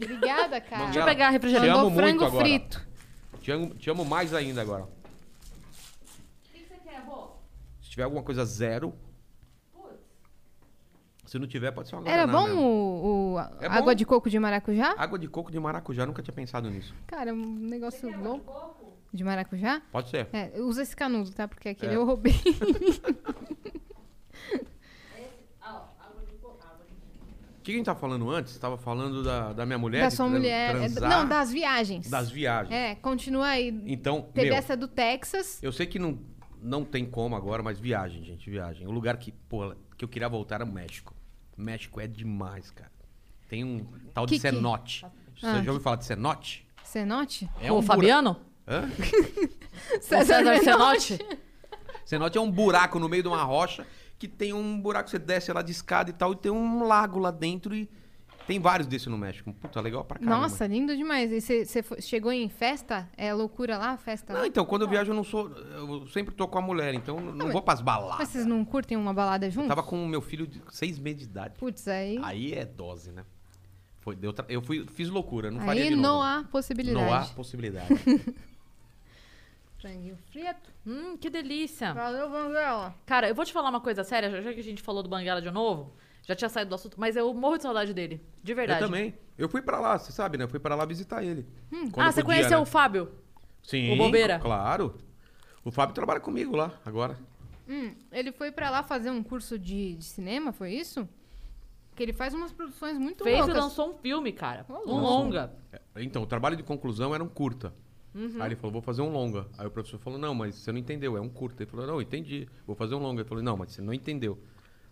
Obrigada, 0.02 0.60
cara. 0.60 0.84
Deixa 0.86 1.00
eu 1.00 1.06
pegar 1.06 1.30
refrigerante. 1.30 1.66
Te 1.72 1.72
amo 1.78 1.90
muito 1.90 1.96
frango 1.96 2.26
agora. 2.26 2.44
frito. 2.46 2.88
Te 3.42 3.52
amo, 3.52 3.74
te 3.76 3.90
amo 3.90 4.04
mais 4.04 4.34
ainda 4.34 4.62
agora. 4.62 4.84
O 4.84 4.88
que 6.54 6.60
você 6.68 6.76
quer, 6.84 7.00
Rô? 7.08 7.30
Se 7.82 7.90
tiver 7.92 8.04
alguma 8.04 8.22
coisa 8.22 8.44
zero. 8.44 8.94
Se 11.28 11.38
não 11.38 11.46
tiver, 11.46 11.72
pode 11.72 11.90
ser 11.90 11.96
uma 11.98 12.10
Era 12.10 12.26
bom 12.26 12.46
mesmo. 12.48 12.62
o, 12.62 13.34
o- 13.36 13.40
É 13.62 13.68
água 13.68 13.92
bom. 13.92 13.94
de 13.96 14.06
coco 14.06 14.30
de 14.30 14.40
maracujá? 14.40 14.96
Água 14.98 15.20
de 15.20 15.28
coco 15.28 15.52
de 15.52 15.60
maracujá, 15.60 16.06
nunca 16.06 16.24
tinha 16.24 16.34
pensado 16.34 16.70
nisso. 16.72 16.96
Cara, 17.06 17.34
um 17.34 17.46
negócio 17.60 18.10
louco. 18.20 18.96
De 19.14 19.24
maracujá? 19.24 19.82
Pode 19.92 20.10
ser. 20.10 20.28
É, 20.34 20.52
usa 20.60 20.82
esse 20.82 20.96
canudo, 20.96 21.32
tá? 21.32 21.48
Porque 21.48 21.70
aquele 21.70 21.94
É. 21.94 21.96
eu 21.96 22.06
roubei. 22.06 22.34
O 27.60 27.62
que 27.68 27.74
a 27.74 27.76
gente 27.76 27.86
tava 27.86 28.00
falando 28.00 28.30
antes? 28.32 28.54
Você 28.54 28.60
tava 28.60 28.78
falando 28.78 29.22
da, 29.24 29.52
da 29.52 29.66
minha 29.66 29.78
mulher? 29.78 30.04
da 30.04 30.08
de 30.08 30.16
sua 30.16 30.30
mulher. 30.30 30.70
é, 30.74 30.80
transar, 30.88 31.10
Não, 31.10 31.28
das 31.28 31.52
viagens. 31.52 32.10
das 32.10 32.32
viagens. 32.32 32.74
É, 32.74 32.96
continua 32.96 33.48
aí. 33.48 33.84
Então, 33.86 34.22
Teve 34.34 34.50
meu, 34.50 34.58
essa 34.58 34.78
do 34.78 34.88
Texas. 34.88 35.62
eu 35.62 35.74
sei 35.74 35.86
que 35.86 36.00
não, 36.00 36.18
não 36.62 36.86
tem 36.86 37.06
como 37.06 37.36
agora, 37.36 37.62
mas 37.62 37.78
viagem, 37.78 38.24
gente, 38.24 38.50
viagem. 38.50 38.88
O 38.88 38.92
lugar 38.92 39.18
que, 39.18 39.34
pô, 39.34 39.76
que 39.98 40.06
eu 40.06 40.08
queria 40.08 40.30
voltar 40.30 40.56
era 40.56 40.64
o 40.64 40.72
México. 40.72 41.14
México 41.58 42.00
é 42.00 42.08
demais, 42.08 42.70
cara. 42.72 42.92
Tem 43.50 43.64
um 43.64 43.86
tal 44.14 44.26
de 44.26 44.34
Que 44.36 44.40
que- 44.42 44.50
cenote. 44.50 45.06
Você 45.40 45.46
Ah. 45.46 45.62
já 45.64 45.72
ouviu 45.72 45.80
falar 45.82 45.96
de 45.98 46.06
cenote? 46.06 46.68
Cenote? 46.84 47.50
É 47.62 47.72
o 47.72 47.78
um 47.78 47.82
Fabiano? 47.82 48.40
Hã? 48.68 48.90
O 49.98 50.02
César 50.02 50.44
Cenote? 50.64 51.20
Cenote 52.06 52.38
é 52.38 52.42
um 52.42 52.50
buraco 52.52 52.98
no 53.00 53.08
meio 53.08 53.22
de 53.22 53.30
uma 53.30 53.44
rocha 53.44 53.86
que 54.18 54.28
tem 54.28 54.52
um 54.52 54.80
buraco, 54.82 55.10
você 55.10 55.20
desce 55.20 55.54
lá 55.54 55.62
de 55.62 55.72
escada 55.72 56.10
e 56.10 56.14
tal, 56.14 56.34
e 56.34 56.36
tem 56.36 56.52
um 56.52 56.84
lago 56.84 57.20
lá 57.20 57.30
dentro 57.32 57.76
e 57.76 57.88
tem 58.48 58.60
vários 58.60 58.88
desses 58.88 59.08
no 59.08 59.18
México. 59.18 59.54
Puta, 59.54 59.80
legal 59.82 60.04
pra 60.06 60.18
caramba. 60.18 60.38
Nossa, 60.42 60.66
lindo 60.66 60.96
demais. 60.96 61.32
E 61.32 61.42
você 61.42 61.84
chegou 62.02 62.32
em 62.32 62.48
festa? 62.50 63.08
É 63.18 63.34
loucura 63.34 63.78
lá, 63.78 63.98
festa 63.98 64.34
Não, 64.34 64.40
lá? 64.42 64.48
então, 64.48 64.66
quando 64.66 64.84
eu 64.84 64.88
viajo 64.88 65.12
eu 65.12 65.16
não 65.16 65.24
sou. 65.24 65.50
Eu 65.50 66.08
sempre 66.08 66.34
tô 66.34 66.48
com 66.48 66.58
a 66.58 66.62
mulher, 66.62 66.94
então 66.94 67.18
eu 67.20 67.34
não 67.34 67.52
vou 67.52 67.62
pras 67.62 67.80
Mas 67.82 67.86
baladas. 67.86 68.28
vocês 68.30 68.46
não 68.46 68.64
curtem 68.66 68.98
uma 68.98 69.14
balada 69.14 69.50
juntos? 69.52 69.68
Tava 69.68 69.84
com 69.84 70.02
o 70.04 70.08
meu 70.08 70.22
filho 70.22 70.48
de 70.48 70.62
seis 70.72 70.98
meses 70.98 71.20
de 71.20 71.26
idade. 71.26 71.54
Putz, 71.60 71.88
aí. 71.88 72.20
Aí 72.24 72.54
é 72.54 72.66
dose, 72.66 73.12
né? 73.12 73.24
Foi, 74.00 74.16
deu 74.16 74.32
tra- 74.32 74.46
Eu 74.48 74.62
fui, 74.62 74.86
fiz 74.88 75.10
loucura, 75.10 75.52
não 75.52 75.60
Aí, 75.60 75.66
faria 75.66 75.84
de 75.90 75.96
novo. 75.96 76.02
não 76.08 76.24
há 76.24 76.44
possibilidade. 76.50 77.06
Não 77.06 77.14
há 77.14 77.26
possibilidade. 77.26 77.88
Franguinho 79.80 80.18
frito. 80.32 80.72
Hum, 80.86 81.18
que 81.18 81.30
delícia. 81.30 81.94
Valeu, 81.94 82.30
Banguela. 82.30 82.96
Cara, 83.06 83.28
eu 83.30 83.36
vou 83.36 83.46
te 83.46 83.54
falar 83.54 83.70
uma 83.70 83.80
coisa 83.82 84.04
séria, 84.04 84.30
já- 84.32 84.42
já 84.42 84.54
que 84.54 84.60
a 84.60 84.64
gente 84.64 84.82
falou 84.82 85.04
do 85.04 85.10
Banguela 85.10 85.42
de 85.42 85.52
novo, 85.52 85.94
já 86.28 86.36
tinha 86.36 86.50
saído 86.50 86.70
do 86.70 86.76
assunto, 86.76 87.00
mas 87.00 87.16
eu 87.16 87.34
morro 87.34 87.56
de 87.58 87.64
saudade 87.64 87.94
dele. 87.94 88.22
De 88.44 88.54
verdade. 88.54 88.82
eu 88.82 88.88
também. 88.88 89.14
Eu 89.38 89.48
fui 89.48 89.62
pra 89.62 89.80
lá, 89.80 89.98
você 89.98 90.12
sabe, 90.12 90.38
né? 90.38 90.44
Eu 90.44 90.50
fui 90.50 90.60
pra 90.60 90.76
lá 90.76 90.84
visitar 90.86 91.24
ele. 91.24 91.48
Quando 91.70 92.00
Ah, 92.00 92.12
você 92.12 92.22
podia, 92.22 92.24
conheceu 92.38 92.58
né? 92.58 92.64
o 92.64 92.66
Fábio? 92.66 93.10
Sim, 93.64 93.94
o 93.94 93.98
Bobeira? 93.98 94.38
Claro. 94.40 94.96
O 95.64 95.72
Fábio 95.72 95.96
trabalha 95.96 96.20
comigo 96.20 96.56
lá, 96.56 96.74
agora. 96.86 97.18
Hum, 97.68 97.94
ele 98.12 98.32
foi 98.32 98.52
pra 98.52 98.70
lá 98.70 98.84
fazer 98.84 99.10
um 99.10 99.22
curso 99.24 99.58
de, 99.58 99.96
de 99.96 100.04
cinema, 100.06 100.52
foi 100.52 100.74
isso? 100.74 101.08
Que 101.96 102.04
ele 102.04 102.14
faz 102.14 102.34
umas 102.34 102.52
produções 102.52 102.98
muito 102.98 103.24
Fez 103.24 103.38
loucas. 103.40 103.56
e 103.56 103.60
lançou 103.60 103.90
um 103.92 103.94
filme, 103.98 104.32
cara. 104.32 104.66
Um 104.70 105.00
longa. 105.00 105.52
É, 105.72 105.80
Então, 106.04 106.24
o 106.24 106.26
trabalho 106.28 106.56
de 106.58 106.64
conclusão 106.64 107.14
era 107.16 107.24
um 107.24 107.28
curta. 107.28 107.74
Uhum. 108.14 108.36
Aí 108.42 108.48
ele 108.50 108.56
falou, 108.56 108.72
vou 108.74 108.82
fazer 108.82 109.02
um 109.02 109.12
longa. 109.12 109.48
Aí 109.58 109.68
o 109.68 109.72
professor 109.72 110.00
falou, 110.00 110.18
não, 110.20 110.34
mas 110.34 110.56
você 110.56 110.72
não 110.72 110.80
entendeu, 110.80 111.16
é 111.18 111.22
um 111.22 111.30
curta. 111.30 111.64
Ele 111.64 111.70
falou, 111.70 111.86
não, 111.88 112.02
entendi, 112.02 112.48
vou 112.66 112.76
fazer 112.76 112.96
um 112.96 113.00
longa. 113.00 113.22
Ele 113.22 113.30
falou, 113.30 113.44
não, 113.44 113.56
mas 113.58 113.72
você 113.72 113.82
não 113.82 113.94
entendeu. 113.94 114.38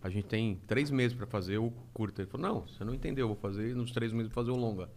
A 0.05 0.09
gente 0.09 0.25
tem 0.27 0.61
três 0.67 0.91
meses 0.91 1.17
pra 1.17 1.25
fazer 1.25 1.57
o 1.57 1.71
curta. 1.91 2.21
Ele 2.21 2.29
falou, 2.29 2.47
não, 2.47 2.67
você 2.67 2.83
não 2.83 2.93
entendeu, 2.93 3.25
vou 3.27 3.35
fazer 3.35 3.73
nos 3.75 3.91
três 3.91 4.11
meses 4.13 4.27
vou 4.31 4.35
fazer 4.43 4.51
um 4.55 4.61
longa. 4.61 4.87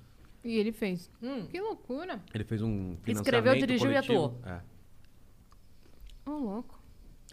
E 0.45 0.57
ele 0.59 0.71
fez. 0.71 1.11
Hum. 1.23 1.47
Que 1.47 1.59
loucura. 1.61 2.23
Ele 2.35 2.45
fez 2.45 2.61
um 2.61 2.95
financiamento 3.03 3.21
Escreveu, 3.23 3.55
dirigiu 3.57 3.91
e 3.91 3.95
coletivo. 3.95 4.25
atuou. 4.27 4.41
É. 4.45 4.61
Ô, 6.27 6.31
louco. 6.33 6.79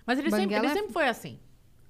Mas 0.06 0.20
ele, 0.20 0.32
sempre, 0.32 0.56
ele 0.56 0.68
é- 0.68 0.74
sempre 0.74 0.94
foi 0.94 1.08
assim. 1.10 1.38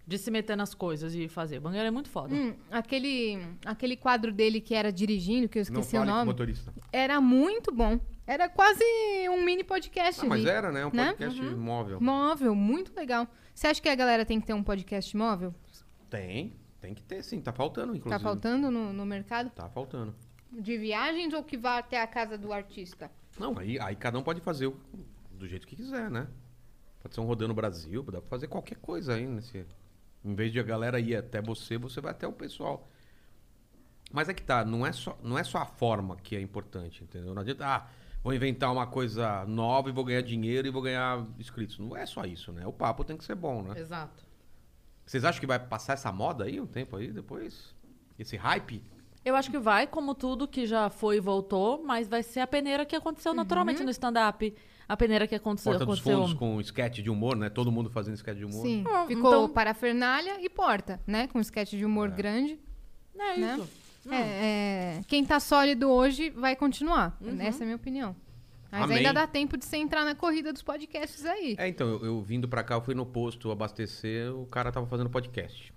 De 0.07 0.17
se 0.17 0.29
meter 0.31 0.55
nas 0.55 0.73
coisas 0.73 1.13
e 1.15 1.27
fazer. 1.27 1.59
Banguela 1.59 1.87
é 1.87 1.91
muito 1.91 2.09
foda. 2.09 2.33
Hum, 2.33 2.53
aquele, 2.71 3.39
aquele 3.63 3.95
quadro 3.95 4.31
dele 4.31 4.61
que 4.61 4.73
era 4.75 4.91
dirigindo, 4.91 5.47
que 5.49 5.57
eu 5.59 5.61
esqueci 5.63 5.97
o 5.97 6.01
o 6.01 6.05
nome, 6.05 6.25
motorista. 6.25 6.73
era 6.91 7.19
muito 7.21 7.71
bom. 7.71 7.99
Era 8.27 8.47
quase 8.49 8.83
um 9.29 9.43
mini 9.43 9.63
podcast 9.63 10.21
Ah, 10.23 10.29
mas 10.29 10.45
era, 10.45 10.71
né? 10.71 10.85
Um 10.85 10.91
Né? 10.91 11.09
podcast 11.11 11.41
móvel. 11.41 11.99
Móvel, 12.01 12.55
muito 12.55 12.91
legal. 12.95 13.27
Você 13.53 13.67
acha 13.67 13.81
que 13.81 13.89
a 13.89 13.95
galera 13.95 14.25
tem 14.25 14.39
que 14.39 14.45
ter 14.47 14.53
um 14.53 14.63
podcast 14.63 15.15
móvel? 15.15 15.53
Tem, 16.17 16.53
tem 16.81 16.93
que 16.93 17.03
ter 17.03 17.23
sim. 17.23 17.41
Tá 17.41 17.51
faltando, 17.51 17.95
inclusive. 17.95 18.09
Tá 18.17 18.19
faltando 18.23 18.71
no, 18.71 18.93
no 18.93 19.05
mercado? 19.05 19.49
Tá 19.49 19.69
faltando. 19.69 20.13
De 20.51 20.77
viagens 20.77 21.33
ou 21.33 21.43
que 21.43 21.57
vá 21.57 21.77
até 21.79 22.01
a 22.01 22.07
casa 22.07 22.37
do 22.37 22.53
artista? 22.53 23.11
Não, 23.37 23.57
aí, 23.57 23.79
aí 23.79 23.95
cada 23.95 24.17
um 24.17 24.23
pode 24.23 24.39
fazer 24.41 24.67
o- 24.67 24.77
do 25.31 25.47
jeito 25.47 25.67
que 25.67 25.75
quiser, 25.75 26.09
né? 26.09 26.27
Pode 27.01 27.13
ser 27.13 27.21
um 27.21 27.25
rodando 27.25 27.53
Brasil, 27.53 28.01
dá 28.03 28.19
pra 28.21 28.29
fazer 28.29 28.47
qualquer 28.47 28.77
coisa 28.77 29.13
aí 29.15 29.27
nesse. 29.27 29.65
Em 30.23 30.33
vez 30.33 30.51
de 30.51 30.59
a 30.59 30.63
galera 30.63 30.99
ir 30.99 31.15
até 31.15 31.41
você, 31.41 31.77
você 31.77 31.99
vai 32.01 32.11
até 32.11 32.25
o 32.27 32.31
pessoal. 32.31 32.87
Mas 34.11 34.29
é 34.29 34.33
que 34.33 34.41
tá, 34.41 34.63
não 34.63 34.85
é 34.85 34.91
só, 34.93 35.17
não 35.21 35.37
é 35.37 35.43
só 35.43 35.57
a 35.59 35.65
forma 35.65 36.15
que 36.17 36.35
é 36.35 36.41
importante, 36.41 37.03
entendeu? 37.03 37.33
Não 37.35 37.41
adianta, 37.41 37.65
ah, 37.67 37.87
vou 38.23 38.33
inventar 38.33 38.71
uma 38.71 38.87
coisa 38.87 39.45
nova 39.45 39.89
e 39.89 39.91
vou 39.91 40.05
ganhar 40.05 40.21
dinheiro 40.21 40.67
e 40.67 40.71
vou 40.71 40.81
ganhar 40.81 41.23
inscritos. 41.37 41.77
Não 41.77 41.95
é 41.97 42.05
só 42.05 42.23
isso, 42.23 42.51
né? 42.51 42.65
O 42.65 42.71
papo 42.73 43.03
tem 43.03 43.17
que 43.17 43.23
ser 43.25 43.35
bom, 43.35 43.61
né? 43.61 43.77
Exato. 43.79 44.24
Vocês 45.05 45.23
acham 45.23 45.39
que 45.39 45.47
vai 45.47 45.59
passar 45.59 45.93
essa 45.93 46.11
moda 46.11 46.45
aí 46.45 46.59
um 46.59 46.65
tempo 46.65 46.95
aí 46.97 47.11
depois? 47.11 47.73
Esse 48.17 48.35
hype? 48.35 48.81
Eu 49.23 49.35
acho 49.35 49.49
que 49.49 49.57
vai, 49.57 49.87
como 49.87 50.13
tudo 50.13 50.47
que 50.47 50.65
já 50.65 50.89
foi 50.89 51.17
e 51.17 51.19
voltou, 51.19 51.83
mas 51.83 52.07
vai 52.07 52.21
ser 52.23 52.41
a 52.41 52.47
peneira 52.47 52.85
que 52.85 52.95
aconteceu 52.95 53.33
naturalmente 53.33 53.83
no 53.83 53.89
stand-up. 53.89 54.53
A 54.87 54.95
peneira 54.95 55.25
que 55.25 55.33
aconteceu. 55.33 55.71
Porta 55.71 55.85
dos 55.85 55.99
aconteceu... 55.99 56.19
Fundos 56.19 56.33
com 56.35 56.61
sketch 56.61 56.99
de 56.99 57.09
humor, 57.09 57.35
né? 57.35 57.49
Todo 57.49 57.71
mundo 57.71 57.89
fazendo 57.89 58.13
sketch 58.15 58.37
de 58.37 58.45
humor. 58.45 58.61
Sim. 58.61 58.83
Ah, 58.87 59.05
Ficou 59.07 59.31
então- 59.31 59.49
parafernália 59.49 60.39
e 60.39 60.47
porta, 60.47 61.01
né? 61.07 61.27
Com 61.27 61.39
sketch 61.39 61.71
de 61.71 61.83
humor 61.83 62.11
grande. 62.11 62.59
É 63.17 63.37
Né? 63.37 63.55
isso. 63.57 63.69
É, 64.11 64.17
é, 64.17 65.01
quem 65.07 65.25
tá 65.25 65.39
sólido 65.39 65.89
hoje 65.89 66.29
vai 66.29 66.55
continuar. 66.55 67.17
Essa 67.39 67.59
é 67.59 67.63
a 67.63 67.65
minha 67.65 67.75
opinião. 67.75 68.15
Mas 68.75 68.83
Amém. 68.83 68.97
ainda 68.97 69.13
dá 69.13 69.25
tempo 69.27 69.57
de 69.57 69.63
você 69.65 69.77
entrar 69.77 70.03
na 70.03 70.13
corrida 70.15 70.51
dos 70.51 70.61
podcasts 70.61 71.25
aí. 71.25 71.55
É, 71.57 71.67
então, 71.67 71.87
eu, 71.87 72.05
eu 72.05 72.21
vindo 72.21 72.47
pra 72.47 72.63
cá, 72.63 72.75
eu 72.75 72.81
fui 72.81 72.93
no 72.93 73.05
posto 73.05 73.49
abastecer, 73.51 74.33
o 74.35 74.45
cara 74.47 74.71
tava 74.71 74.85
fazendo 74.87 75.09
podcast. 75.09 75.73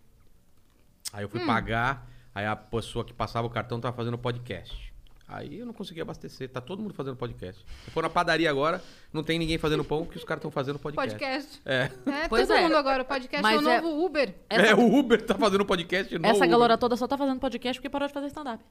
Aí 1.13 1.21
Hum. 1.21 1.27
eu 1.27 1.29
fui 1.29 1.47
pagar, 1.47 2.07
aí 2.35 2.45
a 2.45 2.57
pessoa 2.57 3.05
que 3.05 3.13
passava 3.13 3.47
o 3.47 3.51
cartão 3.51 3.81
tava 3.81 3.97
fazendo 3.97 4.19
podcast. 4.19 4.89
Aí 5.31 5.59
eu 5.59 5.67
não 5.67 5.75
consegui 5.75 6.01
abastecer, 6.01 6.49
tá 6.49 6.59
todo 6.61 6.81
mundo 6.81 6.95
fazendo 6.95 7.15
podcast. 7.15 7.63
Se 7.85 7.91
for 7.91 8.03
na 8.03 8.09
padaria 8.09 8.49
agora, 8.49 8.83
não 9.13 9.23
tem 9.23 9.39
ninguém 9.39 9.59
fazendo 9.59 9.85
pão, 9.85 10.03
porque 10.05 10.19
os 10.19 10.25
caras 10.25 10.39
estão 10.41 10.51
fazendo 10.51 10.79
podcast. 10.79 11.11
Podcast. 11.19 11.61
É. 11.67 11.91
É, 12.25 12.29
Pois 12.29 12.49
todo 12.49 12.57
é. 12.57 12.63
mundo 12.63 12.77
agora. 12.77 13.03
O 13.03 13.07
podcast 13.07 13.43
Mas 13.43 13.61
é 13.63 13.65
o 13.65 13.71
é- 13.71 13.81
novo 13.83 14.05
Uber. 14.07 14.35
Essa, 14.49 14.67
É, 14.69 14.75
o 14.75 14.99
Uber 14.99 15.21
tá 15.25 15.35
fazendo 15.35 15.67
podcast 15.67 16.19
novo. 16.19 16.35
essa 16.35 16.47
galera 16.47 16.79
toda 16.79 16.97
só 16.97 17.07
tá 17.07 17.19
fazendo 17.19 17.39
podcast 17.39 17.79
porque 17.79 17.91
parou 17.91 18.09
de 18.09 18.15
fazer 18.15 18.29
stand-up. 18.29 18.65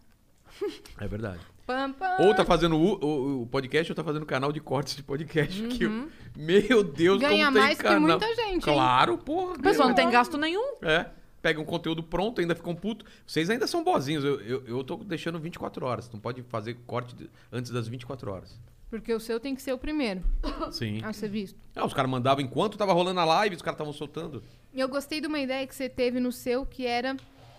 É 1.00 1.08
verdade. 1.08 1.40
Pam, 1.66 1.92
pam. 1.92 2.18
Ou 2.22 2.34
tá 2.34 2.46
fazendo 2.46 2.78
o, 2.78 3.06
o- 3.06 3.42
o 3.42 3.48
podcast 3.48 3.92
ou 3.92 3.96
tá 3.96 4.04
fazendo 4.04 4.26
canal 4.26 4.52
de 4.54 4.60
cortes 4.62 4.96
de 4.96 5.04
podcast. 5.04 5.62
Que 5.68 5.84
eu- 5.84 6.10
meu 6.36 6.84
Deus, 6.84 7.16
Uhum. 7.22 7.28
Ganha 7.30 7.46
como 7.46 7.58
tem 7.58 7.64
mais 7.66 7.78
que 7.78 7.84
canal. 7.84 8.02
muita 8.02 8.28
gente, 8.36 8.50
hein? 8.54 8.60
Claro, 8.62 9.18
porra. 9.18 9.54
O 9.56 9.62
pessoal 9.62 9.88
não 9.90 9.96
tem 9.96 10.10
gasto 10.10 10.38
nenhum. 10.38 10.76
É. 10.82 11.08
Pega 11.42 11.60
um 11.62 11.66
conteúdo 11.66 12.02
pronto, 12.02 12.42
ainda 12.42 12.56
ficam 12.56 12.74
puto. 12.74 13.06
Vocês 13.26 13.50
ainda 13.50 13.68
são 13.68 13.84
bozinhos. 13.84 14.24
Eu, 14.24 14.40
eu, 14.42 14.64
eu 14.66 14.84
tô 14.84 14.96
deixando 14.98 15.40
24 15.40 15.86
horas. 15.86 16.10
Não 16.12 16.20
pode 16.20 16.42
fazer 16.44 16.76
corte 16.88 17.16
de- 17.16 17.30
antes 17.52 17.70
das 17.72 17.88
24 17.88 18.32
horas. 18.32 18.58
Porque 18.90 19.14
o 19.14 19.20
seu 19.20 19.38
tem 19.40 19.54
que 19.54 19.62
ser 19.62 19.74
o 19.74 19.78
primeiro 19.78 20.22
Sim. 20.72 21.02
a 21.04 21.12
ser 21.12 21.28
visto. 21.28 21.60
Ah, 21.76 21.86
os 21.86 21.94
caras 21.94 22.10
mandavam 22.10 22.42
enquanto 22.44 22.78
tava 22.78 22.94
rolando 22.94 23.20
a 23.20 23.26
live, 23.26 23.56
os 23.58 23.62
caras 23.62 23.76
estavam 23.76 23.92
soltando. 23.94 24.42
E 24.74 24.80
eu 24.80 24.88
gostei 24.88 25.20
de 25.20 25.28
uma 25.28 25.40
ideia 25.40 25.68
que 25.68 25.76
você 25.76 25.90
teve 25.90 26.20
no 26.22 26.32
seu, 26.32 26.66
que 26.66 26.86
era 26.86 27.16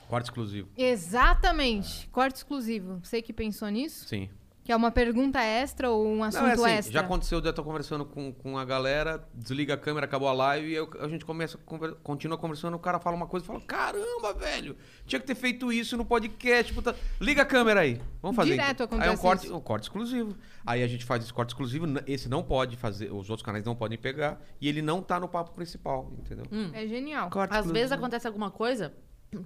Corte 0.09 0.25
exclusivo. 0.27 0.69
exatamente 0.77 2.09
corte 2.11 2.37
exclusivo. 2.37 3.01
Você 3.03 3.21
que 3.23 3.33
pensou 3.33 3.69
nisso? 3.69 4.07
Sim. 4.09 4.29
Que 4.65 4.73
é 4.73 4.77
uma 4.77 4.91
pergunta 4.91 5.41
extra 5.41 5.89
ou 5.89 6.07
um 6.07 6.23
assunto 6.23 6.43
Não, 6.43 6.51
é 6.51 6.53
assim, 6.53 6.79
extra? 6.79 6.93
já 6.93 7.01
aconteceu 7.01 7.39
eu 7.43 7.49
estar 7.51 7.63
conversando 7.63 8.05
com, 8.05 8.31
com 8.35 8.59
a 8.59 8.67
galera, 8.67 9.27
desliga 9.33 9.73
a 9.73 9.77
câmera, 9.79 10.05
acabou 10.05 10.29
a 10.29 10.33
live, 10.35 10.69
e 10.69 10.75
eu- 10.75 10.91
a 11.01 11.09
gente 11.09 11.25
começa, 11.25 11.57
a 11.57 11.61
conver- 11.65 11.95
continua 12.03 12.37
conversando, 12.37 12.75
o 12.75 12.79
cara 12.79 12.99
fala 13.01 13.17
uma 13.17 13.27
coisa 13.27 13.45
e 13.45 13.47
fala, 13.47 13.63
caramba, 13.63 14.35
velho, 14.35 14.77
tinha 15.07 15.19
que 15.19 15.27
ter 15.27 15.35
feito 15.35 15.73
isso 15.73 15.97
no 15.97 16.05
podcast, 16.05 16.75
puta, 16.75 16.95
liga 17.19 17.41
a 17.41 17.47
câmera 17.47 17.81
aí, 17.81 17.99
vamos 18.21 18.37
fazer. 18.37 18.51
Direto 18.51 18.83
então. 18.83 18.99
Aí 19.01 19.09
é 19.09 19.13
acontece 19.13 19.19
um 19.19 19.23
corte, 19.31 19.45
isso. 19.47 19.57
um 19.57 19.61
corte 19.61 19.83
exclusivo. 19.85 20.37
Aí 20.67 20.83
a 20.83 20.87
gente 20.87 21.03
faz 21.07 21.25
esse 21.25 21.33
corte 21.33 21.49
exclusivo, 21.49 21.87
esse 22.07 22.29
não 22.29 22.43
pode 22.43 22.77
fazer, 22.77 23.11
os 23.11 23.31
outros 23.31 23.43
canais 23.47 23.65
não 23.65 23.75
podem 23.75 23.97
pegar, 23.97 24.39
e 24.61 24.69
ele 24.69 24.83
não 24.83 25.01
tá 25.01 25.19
no 25.19 25.29
papo 25.31 25.53
principal, 25.53 26.13
entendeu? 26.19 26.45
É 26.75 26.87
genial. 26.87 27.31
Corte 27.31 27.53
Às 27.53 27.65
vezes 27.65 27.69
exclusivo. 27.75 27.95
acontece 27.95 28.27
alguma 28.27 28.51
coisa 28.51 28.93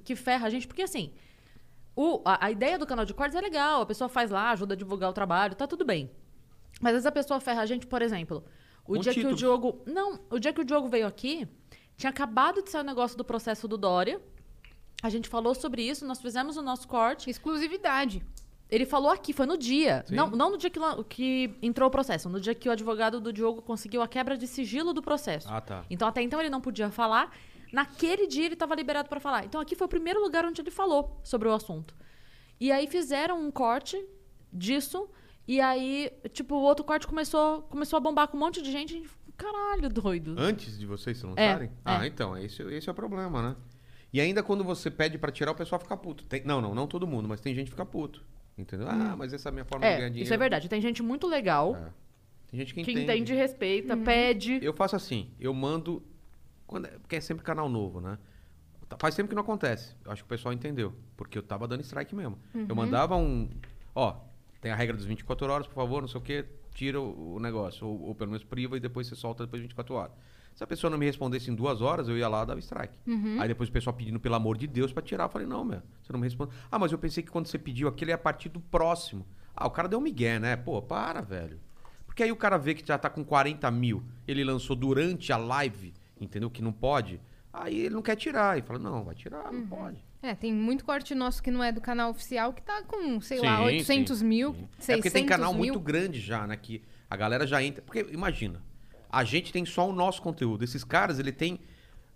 que 0.04 0.14
ferra 0.16 0.46
a 0.46 0.50
gente, 0.50 0.66
porque 0.66 0.82
assim, 0.82 1.12
o- 1.96 2.20
a, 2.24 2.46
a 2.46 2.50
ideia 2.50 2.78
do 2.78 2.86
canal 2.86 3.04
de 3.04 3.12
cortes 3.14 3.36
é 3.36 3.40
legal, 3.40 3.82
a 3.82 3.86
pessoa 3.86 4.08
faz 4.08 4.30
lá, 4.30 4.50
ajuda 4.50 4.74
a 4.74 4.76
divulgar 4.76 5.10
o 5.10 5.12
trabalho, 5.12 5.54
tá 5.54 5.66
tudo 5.66 5.84
bem. 5.84 6.10
Mas 6.80 6.90
às 6.90 6.94
vezes 6.94 7.06
a 7.06 7.12
pessoa 7.12 7.40
ferra 7.40 7.62
a 7.62 7.66
gente, 7.66 7.86
por 7.86 8.02
exemplo, 8.02 8.44
o 8.86 8.96
dia 8.98 9.12
que 9.12 9.26
o. 9.26 9.34
Diogo. 9.34 9.82
Não, 9.86 10.18
o 10.30 10.38
dia 10.38 10.52
que 10.52 10.60
o 10.60 10.64
Diogo 10.64 10.88
veio 10.88 11.06
aqui, 11.06 11.46
tinha 11.96 12.10
acabado 12.10 12.62
de 12.62 12.70
sair 12.70 12.80
o 12.80 12.84
negócio 12.84 13.16
do 13.16 13.24
processo 13.24 13.68
do 13.68 13.76
Dória. 13.76 14.20
A 15.02 15.08
gente 15.10 15.28
falou 15.28 15.54
sobre 15.54 15.82
isso, 15.82 16.04
nós 16.06 16.20
fizemos 16.20 16.56
o 16.56 16.62
nosso 16.62 16.86
corte. 16.88 17.28
Exclusividade. 17.28 18.22
Ele 18.70 18.86
falou 18.86 19.10
aqui, 19.10 19.32
foi 19.34 19.44
no 19.46 19.58
dia. 19.58 20.02
Sim. 20.08 20.14
Não, 20.14 20.30
não 20.30 20.50
no 20.50 20.56
dia 20.56 20.70
que, 20.70 20.80
que 21.08 21.54
entrou 21.60 21.88
o 21.88 21.90
processo, 21.90 22.28
no 22.28 22.40
dia 22.40 22.54
que 22.54 22.68
o 22.68 22.72
advogado 22.72 23.20
do 23.20 23.32
Diogo 23.32 23.60
conseguiu 23.60 24.00
a 24.00 24.08
quebra 24.08 24.36
de 24.38 24.46
sigilo 24.46 24.94
do 24.94 25.02
processo. 25.02 25.46
Ah, 25.50 25.60
tá. 25.60 25.84
Então, 25.90 26.08
até 26.08 26.22
então, 26.22 26.40
ele 26.40 26.48
não 26.48 26.60
podia 26.60 26.90
falar. 26.90 27.30
Naquele 27.72 28.26
dia, 28.26 28.44
ele 28.44 28.54
estava 28.54 28.74
liberado 28.74 29.08
para 29.08 29.18
falar. 29.18 29.44
Então, 29.44 29.60
aqui 29.60 29.74
foi 29.74 29.86
o 29.86 29.88
primeiro 29.90 30.20
lugar 30.20 30.44
onde 30.44 30.60
ele 30.60 30.70
falou 30.70 31.18
sobre 31.24 31.48
o 31.48 31.52
assunto. 31.52 31.94
E 32.60 32.70
aí, 32.70 32.86
fizeram 32.86 33.40
um 33.40 33.50
corte 33.50 34.04
disso. 34.52 35.08
E 35.48 35.60
aí, 35.60 36.10
tipo, 36.32 36.54
o 36.54 36.60
outro 36.62 36.84
corte 36.84 37.06
começou, 37.06 37.62
começou 37.62 37.96
a 37.96 38.00
bombar 38.00 38.28
com 38.28 38.36
um 38.36 38.40
monte 38.40 38.60
de 38.62 38.70
gente. 38.70 38.92
Gente 38.94 39.08
Caralho, 39.36 39.88
doido. 39.88 40.36
Antes 40.38 40.78
de 40.78 40.86
vocês 40.86 41.16
se 41.18 41.24
É, 41.24 41.28
lançarem? 41.28 41.70
ah, 41.84 42.04
é. 42.04 42.08
então, 42.08 42.36
esse, 42.36 42.62
esse 42.64 42.88
é 42.88 42.92
o 42.92 42.94
problema, 42.94 43.42
né? 43.42 43.56
E 44.12 44.20
ainda 44.20 44.42
quando 44.42 44.62
você 44.62 44.90
pede 44.90 45.16
pra 45.18 45.32
tirar, 45.32 45.50
o 45.52 45.54
pessoal 45.54 45.80
fica 45.80 45.96
puto. 45.96 46.24
Tem- 46.26 46.44
não, 46.44 46.60
não, 46.60 46.74
não 46.74 46.86
todo 46.86 47.06
mundo, 47.06 47.26
mas 47.28 47.40
tem 47.40 47.54
gente 47.54 47.64
que 47.64 47.70
fica 47.72 47.86
puto. 47.86 48.22
Entendeu? 48.56 48.86
Ah, 48.88 49.16
mas 49.16 49.32
essa 49.32 49.48
é 49.48 49.50
a 49.50 49.52
minha 49.52 49.64
forma 49.64 49.84
de 49.86 49.90
ganhar 49.94 50.06
É, 50.06 50.08
dinheiro. 50.10 50.24
isso 50.24 50.34
é 50.34 50.36
verdade. 50.36 50.68
Tem 50.68 50.80
gente 50.80 51.02
muito 51.02 51.26
legal 51.26 51.74
É. 51.74 51.90
Tem 52.50 52.60
gente 52.60 52.74
que 52.74 52.84
que 52.84 52.90
entende. 52.92 53.04
entende, 53.10 53.34
respeita, 53.34 53.96
pede. 53.96 54.60
Eu 54.62 54.74
faço 54.74 54.94
assim, 54.94 55.30
eu 55.40 55.54
mando. 55.54 56.04
Quando 56.72 56.86
é- 56.86 56.98
porque 56.98 57.16
é 57.16 57.20
sempre 57.20 57.44
canal 57.44 57.68
novo, 57.68 58.00
né? 58.00 58.18
Tá- 58.88 58.96
Faz 58.98 59.14
tempo 59.14 59.28
que 59.28 59.34
não 59.34 59.42
acontece. 59.42 59.94
Eu 60.04 60.10
acho 60.10 60.22
que 60.22 60.26
o 60.26 60.28
pessoal 60.28 60.52
entendeu. 60.52 60.94
Porque 61.16 61.36
eu 61.38 61.42
tava 61.42 61.68
dando 61.68 61.82
strike 61.82 62.14
mesmo. 62.14 62.38
Eu 62.68 62.74
mandava 62.74 63.14
um. 63.16 63.48
Ó, 63.94 64.16
tem 64.60 64.72
a 64.72 64.74
regra 64.76 64.96
dos 64.96 65.04
24 65.06 65.50
horas, 65.52 65.66
por 65.66 65.74
favor, 65.74 66.00
não 66.00 66.08
sei 66.08 66.18
o 66.18 66.22
quê, 66.24 66.44
tira 66.74 67.00
o, 67.00 67.34
o 67.36 67.38
negócio. 67.40 67.86
Ou, 67.86 68.00
ou 68.08 68.14
pelo 68.14 68.30
menos 68.30 68.42
priva 68.44 68.76
e 68.76 68.80
depois 68.80 69.06
você 69.06 69.14
solta 69.14 69.44
depois 69.44 69.60
de 69.60 69.68
24 69.68 69.94
horas. 69.94 70.12
Se 70.54 70.62
a 70.62 70.66
pessoa 70.66 70.90
não 70.90 70.98
me 70.98 71.06
respondesse 71.06 71.50
em 71.50 71.54
duas 71.54 71.80
horas, 71.80 72.08
eu 72.08 72.16
ia 72.18 72.28
lá 72.28 72.42
e 72.42 72.46
dava 72.46 72.60
strike. 72.60 72.98
Aí 73.40 73.48
depois 73.48 73.68
o 73.68 73.72
pessoal 73.72 73.94
pedindo, 73.94 74.18
pelo 74.20 74.34
amor 74.34 74.58
de 74.58 74.66
Deus, 74.66 74.92
pra 74.92 75.02
tirar. 75.02 75.24
Eu 75.24 75.28
falei, 75.30 75.46
não, 75.46 75.64
meu, 75.64 75.80
você 76.02 76.12
não 76.12 76.20
me 76.20 76.26
responde. 76.26 76.52
Ah, 76.70 76.78
mas 76.78 76.92
eu 76.92 76.98
pensei 76.98 77.22
que 77.22 77.30
quando 77.30 77.46
você 77.46 77.58
pediu 77.58 77.88
aquele 77.88 78.10
é 78.10 78.14
a 78.14 78.18
partir 78.18 78.48
do 78.50 78.60
próximo. 78.60 79.26
Ah, 79.56 79.66
o 79.66 79.70
cara 79.70 79.88
deu 79.88 79.98
um 79.98 80.02
migué, 80.02 80.38
né? 80.38 80.56
Pô, 80.56 80.80
para, 80.82 81.20
velho. 81.22 81.58
Porque 82.06 82.22
aí 82.22 82.30
o 82.30 82.36
cara 82.36 82.58
vê 82.58 82.74
que 82.74 82.86
já 82.86 82.98
tá 82.98 83.08
com 83.08 83.24
40 83.24 83.70
mil, 83.70 84.02
ele 84.28 84.44
lançou 84.44 84.76
durante 84.76 85.32
a 85.32 85.38
live, 85.38 85.94
entendeu? 86.24 86.50
Que 86.50 86.62
não 86.62 86.72
pode. 86.72 87.20
Aí 87.52 87.80
ele 87.80 87.94
não 87.94 88.02
quer 88.02 88.16
tirar. 88.16 88.58
E 88.58 88.62
fala, 88.62 88.78
não, 88.78 89.04
vai 89.04 89.14
tirar, 89.14 89.52
não 89.52 89.66
pode. 89.66 90.02
É, 90.22 90.34
tem 90.34 90.52
muito 90.52 90.84
corte 90.84 91.14
nosso 91.14 91.42
que 91.42 91.50
não 91.50 91.62
é 91.62 91.72
do 91.72 91.80
canal 91.80 92.10
oficial 92.10 92.52
que 92.52 92.62
tá 92.62 92.82
com, 92.84 93.20
sei 93.20 93.40
lá, 93.40 93.58
Sim, 93.58 93.64
800 93.64 94.18
sim, 94.18 94.24
mil, 94.24 94.54
sim. 94.54 94.68
600 94.78 94.88
É 94.88 94.94
porque 94.96 95.10
tem 95.10 95.26
canal 95.26 95.52
mil. 95.52 95.64
muito 95.64 95.80
grande 95.80 96.20
já, 96.20 96.46
né? 96.46 96.56
Que 96.56 96.80
a 97.10 97.16
galera 97.16 97.46
já 97.46 97.62
entra. 97.62 97.82
Porque 97.82 98.06
imagina, 98.10 98.62
a 99.10 99.24
gente 99.24 99.52
tem 99.52 99.66
só 99.66 99.88
o 99.88 99.92
nosso 99.92 100.22
conteúdo. 100.22 100.62
Esses 100.64 100.84
caras, 100.84 101.18
ele 101.18 101.32
tem. 101.32 101.58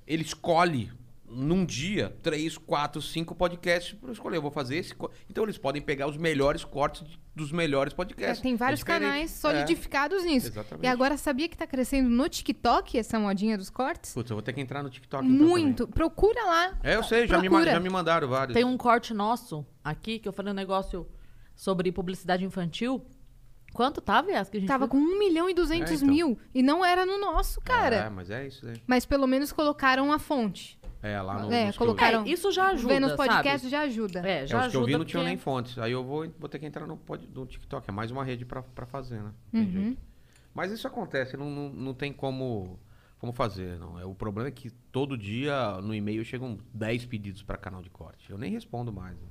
Ele 0.07 0.23
escolhe 0.23 0.93
num 1.29 1.65
dia 1.65 2.17
três, 2.23 2.57
quatro, 2.57 3.03
cinco 3.03 3.35
podcasts 3.35 3.93
para 3.99 4.13
escolher. 4.13 4.37
Eu 4.39 4.43
vou 4.43 4.51
fazer 4.51 4.77
esse. 4.77 4.95
Então 5.29 5.45
eles 5.45 5.59
podem 5.59 5.83
pegar 5.83 6.07
os 6.09 6.17
melhores 6.17 6.65
cortes 6.65 7.05
dos 7.35 7.53
melhores 7.53 7.93
É, 7.93 7.97
podcasts. 7.97 8.41
tem 8.41 8.57
vários 8.57 8.81
diferente. 8.81 9.03
canais 9.03 9.31
É. 9.31 9.35
solidificados 9.35 10.25
nisso. 10.25 10.47
Exatamente. 10.49 10.85
E 10.85 10.89
agora, 10.89 11.17
sabia 11.19 11.49
que 11.49 11.57
tá 11.57 11.67
crescendo 11.67 12.09
no 12.09 12.29
TikTok 12.29 12.97
essa 12.99 13.19
modinha 13.19 13.59
dos 13.59 13.69
cortes? 13.69 14.15
Putz, 14.15 14.31
eu 14.31 14.37
vou 14.37 14.43
ter 14.43 14.53
que 14.53 14.61
entrar 14.61 14.83
no 14.83 14.89
TikTok. 14.89 15.27
então, 15.27 15.47
Muito. 15.47 15.87
Procura 15.89 16.43
lá. 16.45 16.79
É, 16.83 16.97
eu 16.97 17.03
sei, 17.03 17.27
já 17.27 17.39
me, 17.39 17.49
Procura. 17.51 17.73
já 17.73 17.81
me 17.81 17.91
mandaram 17.91 18.27
vários. 18.29 18.55
Tem 18.55 18.65
um 18.65 18.77
corte 18.79 19.13
nosso 19.13 19.67
aqui, 19.85 20.19
que 20.19 20.27
eu 20.29 20.33
falei 20.33 20.53
um 20.53 20.57
negócio 20.57 21.07
sobre 21.55 21.93
publicidade 21.93 22.45
infantil. 22.45 23.05
Quanto 23.75 24.01
tava, 24.01 24.31
Yas, 24.31 24.49
que 24.49 24.57
a 24.57 24.61
gente 24.61 24.69
Tava 24.69 24.87
viu? 24.87 24.93
com 24.93 24.97
1 24.97 25.19
milhão 25.19 25.51
e 25.51 25.53
200 25.55 25.91
É, 25.93 25.95
então. 25.97 26.09
mil. 26.09 26.39
E 26.55 26.63
não 26.63 26.83
era 26.83 27.05
no 27.05 27.19
nosso, 27.21 27.61
cara. 27.61 27.97
É, 27.97 28.09
mas 28.09 28.31
é 28.31 28.47
isso 28.47 28.67
aí. 28.67 28.81
Mas 28.87 29.05
pelo 29.05 29.27
menos 29.27 29.53
colocaram 29.53 30.11
a 30.11 30.19
fonte. 30.19 30.76
É, 31.03 31.21
lá 31.21 31.39
no. 31.41 31.53
É, 31.53 31.69
eu 31.69 31.75
colocaram- 31.75 32.25
É, 32.25 32.29
isso 32.29 32.51
já 32.51 32.69
ajuda, 32.71 32.99
nos 33.01 33.11
sabe? 33.13 33.29
podcasts 33.29 33.71
já 33.71 33.81
ajuda. 33.83 34.21
É, 34.27 34.43
É, 34.43 34.47
já 34.47 34.65
os 34.67 34.71
que 34.71 34.77
eu 34.77 34.81
vi 34.81 34.87
ajuda 34.87 34.99
não 34.99 35.05
tinham 35.05 35.21
porque- 35.23 35.29
nem 35.29 35.37
fontes. 35.39 35.79
Aí 35.79 35.93
eu 35.93 36.03
vou, 36.05 36.29
vou 36.39 36.49
ter 36.49 36.59
que 36.59 36.67
entrar 36.67 36.87
no, 36.87 36.97
pod- 36.97 37.29
no 37.33 37.47
TikTok. 37.47 37.89
É 37.89 37.93
mais 37.93 38.11
uma 38.11 38.25
rede 38.25 38.45
pra, 38.45 38.63
pra 38.63 38.87
fazer, 38.87 39.23
né? 39.23 39.33
Tem 39.53 39.61
Uhum. 39.63 39.71
jeito. 39.71 39.99
Mas 40.55 40.73
isso 40.73 40.87
acontece, 40.87 41.37
não, 41.37 41.51
não, 41.51 41.69
não 41.69 41.95
tem 41.95 42.13
como, 42.13 42.79
como 43.19 43.33
fazer, 43.33 43.79
não. 43.79 43.99
É, 44.01 44.05
o 44.07 44.15
problema 44.15 44.49
é 44.49 44.53
que 44.53 44.71
todo 44.91 45.17
dia 45.17 45.81
no 45.83 45.95
e-mail 45.95 46.25
chegam 46.25 46.59
10 46.73 47.05
pedidos 47.05 47.43
pra 47.43 47.57
canal 47.59 47.83
de 47.83 47.91
corte. 47.91 48.31
Eu 48.31 48.39
nem 48.39 48.51
respondo 48.51 48.91
mais. 48.93 49.15
né? 49.21 49.29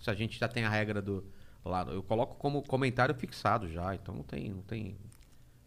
Se 0.00 0.08
a 0.10 0.14
gente 0.14 0.38
já 0.38 0.48
tem 0.48 0.64
a 0.64 0.70
regra 0.70 1.02
do. 1.02 1.24
Lá, 1.64 1.82
eu 1.90 2.02
coloco 2.02 2.36
como 2.36 2.62
comentário 2.62 3.14
fixado 3.14 3.68
já, 3.68 3.94
então 3.94 4.14
não 4.14 4.22
tem, 4.22 4.48
não 4.48 4.62
tem, 4.62 4.96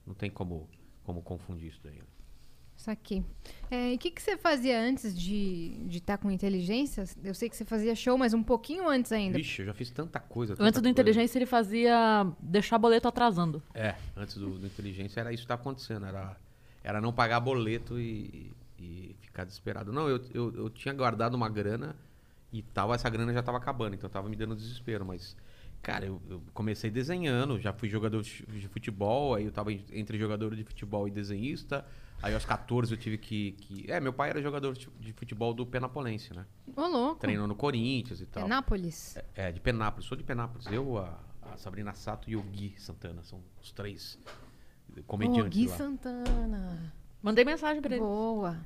não 0.07 0.15
tem 0.15 0.32
como, 0.32 0.68
como 1.03 1.22
confundir 1.22 1.68
isso 1.68 1.80
daí. 1.84 1.98
Isso 1.98 2.12
aqui. 2.91 3.23
É, 3.69 3.91
e 3.91 3.95
o 3.95 3.97
que, 3.97 4.11
que 4.11 4.22
você 4.22 4.38
fazia 4.38 4.80
antes 4.80 5.18
de 5.18 5.73
estar 5.76 5.88
de 5.89 6.01
tá 6.01 6.18
com 6.18 6.30
inteligência? 6.30 7.03
Eu 7.23 7.34
sei 7.34 7.49
que 7.49 7.55
você 7.57 7.65
fazia 7.65 7.95
show, 7.95 8.18
mas 8.18 8.34
um 8.34 8.43
pouquinho 8.43 8.88
antes 8.88 9.11
ainda. 9.11 9.38
Vixe, 9.38 9.61
eu 9.61 9.65
já 9.65 9.73
fiz 9.73 9.89
tanta 9.91 10.19
coisa. 10.19 10.53
Antes 10.53 10.64
tanta 10.65 10.72
do 10.80 10.84
coisa. 10.84 10.89
inteligência, 10.89 11.38
ele 11.38 11.45
fazia 11.45 12.26
deixar 12.39 12.77
boleto 12.77 13.07
atrasando. 13.07 13.61
É, 13.73 13.95
antes 14.15 14.35
do, 14.38 14.49
do 14.60 14.65
inteligência 14.65 15.19
era 15.19 15.31
isso 15.34 15.43
que 15.43 15.47
tá 15.47 15.55
acontecendo. 15.55 16.05
Era, 16.05 16.38
era 16.84 17.01
não 17.01 17.11
pagar 17.14 17.39
boleto 17.39 17.99
e, 17.99 18.51
e 18.80 19.15
ficar 19.22 19.43
desesperado. 19.45 19.91
Não, 19.91 20.07
eu, 20.07 20.22
eu, 20.34 20.53
eu 20.55 20.69
tinha 20.69 20.93
guardado 20.93 21.34
uma 21.35 21.49
grana 21.49 21.95
e 22.51 22.61
tava, 22.61 22.93
essa 22.95 23.10
grana 23.10 23.34
já 23.34 23.41
tava 23.41 23.57
acabando, 23.57 23.95
então 23.95 24.10
tava 24.10 24.30
me 24.30 24.35
dando 24.35 24.55
desespero. 24.55 25.03
Mas, 25.03 25.35
cara, 25.81 26.05
eu, 26.05 26.22
eu 26.30 26.43
comecei 26.53 26.91
desenhando, 26.91 27.60
já 27.60 27.73
fui 27.73 27.89
jogador 27.89 28.22
de 28.22 28.68
futebol, 28.68 29.34
aí 29.34 29.45
eu 29.45 29.51
tava 29.51 29.73
en- 29.73 29.84
entre 29.91 30.18
jogador 30.19 30.55
de 30.55 30.64
futebol 30.64 31.07
e 31.07 31.11
desenhista. 31.11 31.84
Aí 32.24 32.34
aos 32.34 32.45
14 32.45 32.94
eu 32.94 32.98
tive 32.98 33.18
que, 33.18 33.52
que- 33.52 33.91
É, 33.91 34.00
meu 34.00 34.14
pai 34.14 34.30
era 34.30 34.41
jogador 34.41 34.74
de 34.74 34.88
de 35.00 35.12
futebol 35.14 35.54
do 35.54 35.66
Penapolense, 35.66 36.34
né? 36.34 36.45
Ô, 36.76 36.88
louco. 36.88 37.20
Treinou 37.20 37.45
no 37.48 37.54
Corinthians 37.56 38.22
e 38.22 38.26
tal. 38.26 38.44
Penápolis. 38.44 39.18
É, 39.36 39.52
de 39.52 39.60
Penápolis. 39.60 40.08
Sou 40.08 40.18
de 40.18 40.24
Penápolis. 40.24 40.66
Eu, 40.68 40.98
a, 40.98 41.20
a 41.52 41.58
Sabrina 41.58 41.94
Sato 41.94 42.30
e 42.30 42.36
o 42.38 42.41
Gui 42.41 42.74
Santana. 42.78 43.22
São 43.24 43.41
os 43.62 43.72
três 43.74 44.18
Ô, 44.98 45.04
comediantes 45.04 45.50
Gui 45.60 45.68
lá. 45.68 45.76
Santana. 45.76 46.94
Mandei 47.22 47.44
mensagem 47.44 47.82
pra 47.82 47.91
ele. 47.94 48.02
Boa. 48.04 48.58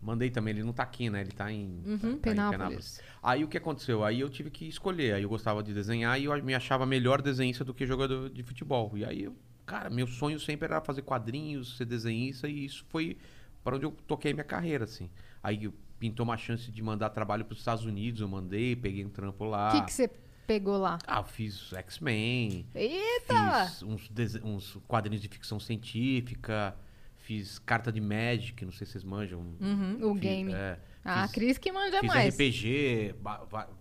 Mandei 0.00 0.30
também, 0.30 0.52
ele 0.54 0.64
não 0.64 0.72
tá 0.72 0.82
aqui, 0.82 1.08
né? 1.08 1.20
Ele 1.20 1.30
tá 1.30 1.52
em, 1.52 1.80
tá- 1.84 1.98
tá 2.00 2.08
em 2.08 2.16
Penápolis. 2.18 3.00
Aí 3.22 3.44
o 3.44 3.48
que 3.48 3.56
aconteceu? 3.56 4.02
Aí 4.02 4.18
eu 4.20 4.28
tive 4.28 4.50
que 4.50 4.66
escolher. 4.66 5.14
Aí 5.14 5.22
eu 5.22 5.28
gostava 5.28 5.62
de 5.62 5.72
desenhar 5.72 6.20
e 6.20 6.24
eu 6.24 6.42
me 6.42 6.54
achava 6.56 6.84
melhor 6.84 7.22
desenhista 7.22 7.62
do 7.64 7.72
que 7.72 7.86
jogador 7.86 8.28
de 8.28 8.42
futebol. 8.42 8.90
E 8.96 9.04
aí, 9.04 9.22
eu, 9.24 9.36
cara, 9.66 9.90
meu 9.90 10.06
sonho 10.06 10.38
sempre 10.40 10.66
era 10.66 10.80
fazer 10.80 11.02
quadrinhos, 11.02 11.76
ser 11.76 11.84
desenhista, 11.84 12.48
e 12.48 12.64
isso 12.64 12.84
foi 12.88 13.16
para 13.64 13.76
onde 13.76 13.86
eu 13.86 13.92
toquei 14.06 14.32
minha 14.32 14.44
carreira, 14.44 14.84
assim. 14.84 15.08
Aí 15.42 15.70
pintou 15.98 16.24
uma 16.24 16.36
chance 16.36 16.70
de 16.70 16.82
mandar 16.82 17.10
trabalho 17.10 17.44
para 17.44 17.52
os 17.52 17.58
Estados 17.60 17.84
Unidos, 17.84 18.20
eu 18.20 18.28
mandei, 18.28 18.74
peguei 18.74 19.04
um 19.04 19.08
trampo 19.08 19.44
lá. 19.44 19.68
O 19.68 19.72
que 19.80 19.86
que 19.86 19.92
você 19.92 20.10
pegou 20.46 20.76
lá? 20.76 20.98
Ah, 21.06 21.18
eu 21.20 21.24
fiz 21.24 21.72
X-Men, 21.72 22.66
Eita! 22.74 23.66
fiz 23.66 23.82
uns, 23.82 24.10
uns 24.42 24.78
quadrinhos 24.88 25.20
de 25.22 25.28
ficção 25.28 25.60
científica, 25.60 26.74
fiz 27.18 27.58
carta 27.60 27.92
de 27.92 28.00
Magic, 28.00 28.64
não 28.64 28.72
sei 28.72 28.84
se 28.86 28.92
vocês 28.92 29.04
manjam. 29.04 29.40
Uhum, 29.60 29.98
o 30.10 30.14
Fiz- 30.14 30.22
game. 30.22 30.52
é, 30.52 30.78
Ah, 31.04 31.22
a 31.22 31.28
fiz- 31.28 31.32
Cris 31.34 31.58
que 31.58 31.70
manja 31.70 32.00
Fiz 32.00 32.08
mais. 32.12 32.34
RPG, 32.34 33.14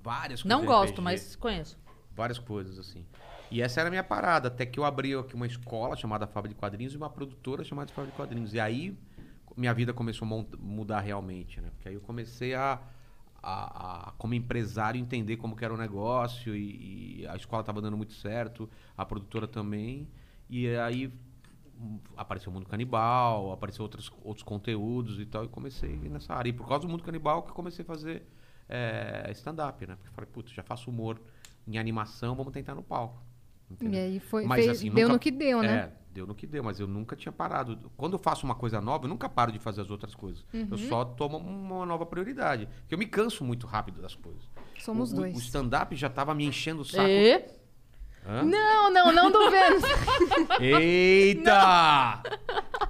várias 0.03 0.41
coisas. 0.41 0.45
Não 0.45 0.65
gosto, 0.65 0.93
RPG, 0.93 1.01
mas 1.01 1.35
conheço. 1.35 1.77
Várias 2.15 2.37
coisas, 2.37 2.77
assim. 2.77 3.03
E 3.51 3.61
essa 3.61 3.81
era 3.81 3.89
a 3.89 3.91
minha 3.91 4.03
parada, 4.03 4.47
até 4.47 4.65
que 4.65 4.79
eu 4.79 4.85
abri 4.85 5.13
aqui 5.13 5.35
uma 5.35 5.45
escola 5.47 5.95
chamada 5.95 6.25
Fábrica 6.25 6.55
de 6.55 6.59
Quadrinhos 6.59 6.93
e 6.93 6.97
uma 6.97 7.09
produtora 7.09 7.63
chamada 7.63 7.91
Fábrica 7.91 8.13
de 8.13 8.17
Quadrinhos. 8.17 8.53
E 8.53 8.59
aí 8.59 8.97
minha 9.57 9.73
vida 9.73 9.93
começou 9.93 10.25
a 10.27 10.57
mudar 10.59 11.01
realmente, 11.01 11.59
né? 11.59 11.69
Porque 11.71 11.89
aí 11.89 11.95
eu 11.95 12.01
comecei 12.01 12.53
a, 12.55 12.79
a- 13.43 14.09
a, 14.09 14.11
como 14.13 14.33
empresário, 14.33 14.99
entender 14.99 15.35
como 15.37 15.57
era 15.61 15.73
o 15.73 15.77
negócio 15.77 16.55
e, 16.55 17.21
e 17.23 17.27
a 17.27 17.35
escola 17.35 17.61
estava 17.61 17.81
dando 17.81 17.97
muito 17.97 18.13
certo, 18.13 18.69
a 18.97 19.05
produtora 19.05 19.47
também. 19.47 20.07
E 20.49 20.69
aí 20.77 21.13
apareceu 22.15 22.51
o 22.51 22.53
Mundo 22.53 22.67
Canibal, 22.67 23.51
apareceu 23.51 23.83
outros, 23.83 24.11
outros 24.23 24.43
conteúdos 24.43 25.19
e 25.19 25.25
tal, 25.25 25.43
e 25.45 25.47
comecei 25.49 25.97
nessa 25.97 26.33
área. 26.33 26.49
E 26.49 26.53
por 26.53 26.67
causa 26.67 26.85
do 26.85 26.89
Mundo 26.91 27.03
Canibal 27.03 27.43
que 27.43 27.51
comecei 27.51 27.83
a 27.83 27.85
fazer 27.85 28.25
é, 28.69 29.29
stand-up, 29.31 29.85
né? 29.85 29.95
Porque 29.95 30.09
falei, 30.13 30.29
putz, 30.31 30.51
já 30.53 30.63
faço 30.63 30.89
humor 30.89 31.19
em 31.67 31.77
animação, 31.77 32.35
vamos 32.35 32.53
tentar 32.53 32.75
no 32.75 32.83
palco. 32.83 33.21
Entendeu? 33.73 33.99
E 33.99 34.03
aí 34.03 34.19
foi, 34.19 34.45
Mas, 34.45 34.65
fez- 34.65 34.77
assim, 34.77 34.89
deu 34.91 35.03
nunca- 35.07 35.13
no 35.13 35.19
que 35.19 35.31
deu, 35.31 35.61
né? 35.61 35.75
É, 35.75 35.91
deu 36.13 36.27
no 36.27 36.35
que 36.35 36.45
deu, 36.47 36.63
mas 36.63 36.79
eu 36.79 36.87
nunca 36.87 37.15
tinha 37.15 37.31
parado. 37.31 37.91
Quando 37.97 38.13
eu 38.13 38.19
faço 38.19 38.45
uma 38.45 38.55
coisa 38.55 38.79
nova, 38.81 39.05
eu 39.05 39.09
nunca 39.09 39.27
paro 39.29 39.51
de 39.51 39.59
fazer 39.59 39.81
as 39.81 39.89
outras 39.89 40.13
coisas. 40.15 40.43
Uhum. 40.53 40.67
Eu 40.71 40.77
só 40.77 41.05
tomo 41.05 41.37
uma 41.37 41.85
nova 41.85 42.05
prioridade. 42.05 42.67
Porque 42.81 42.93
eu 42.95 42.99
me 42.99 43.05
canso 43.05 43.43
muito 43.43 43.65
rápido 43.67 44.01
das 44.01 44.15
coisas. 44.15 44.43
Somos 44.79 45.13
o, 45.13 45.15
dois. 45.17 45.35
O 45.35 45.39
stand-up 45.39 45.95
já 45.95 46.09
tava 46.09 46.33
me 46.35 46.45
enchendo 46.45 46.81
o 46.81 46.85
saco. 46.85 47.07
E... 47.07 47.60
Hã? 48.27 48.43
Não, 48.43 48.91
não, 48.91 49.11
não 49.11 49.31
do 49.31 49.49
Vênus. 49.49 49.81
Eita! 50.61 52.21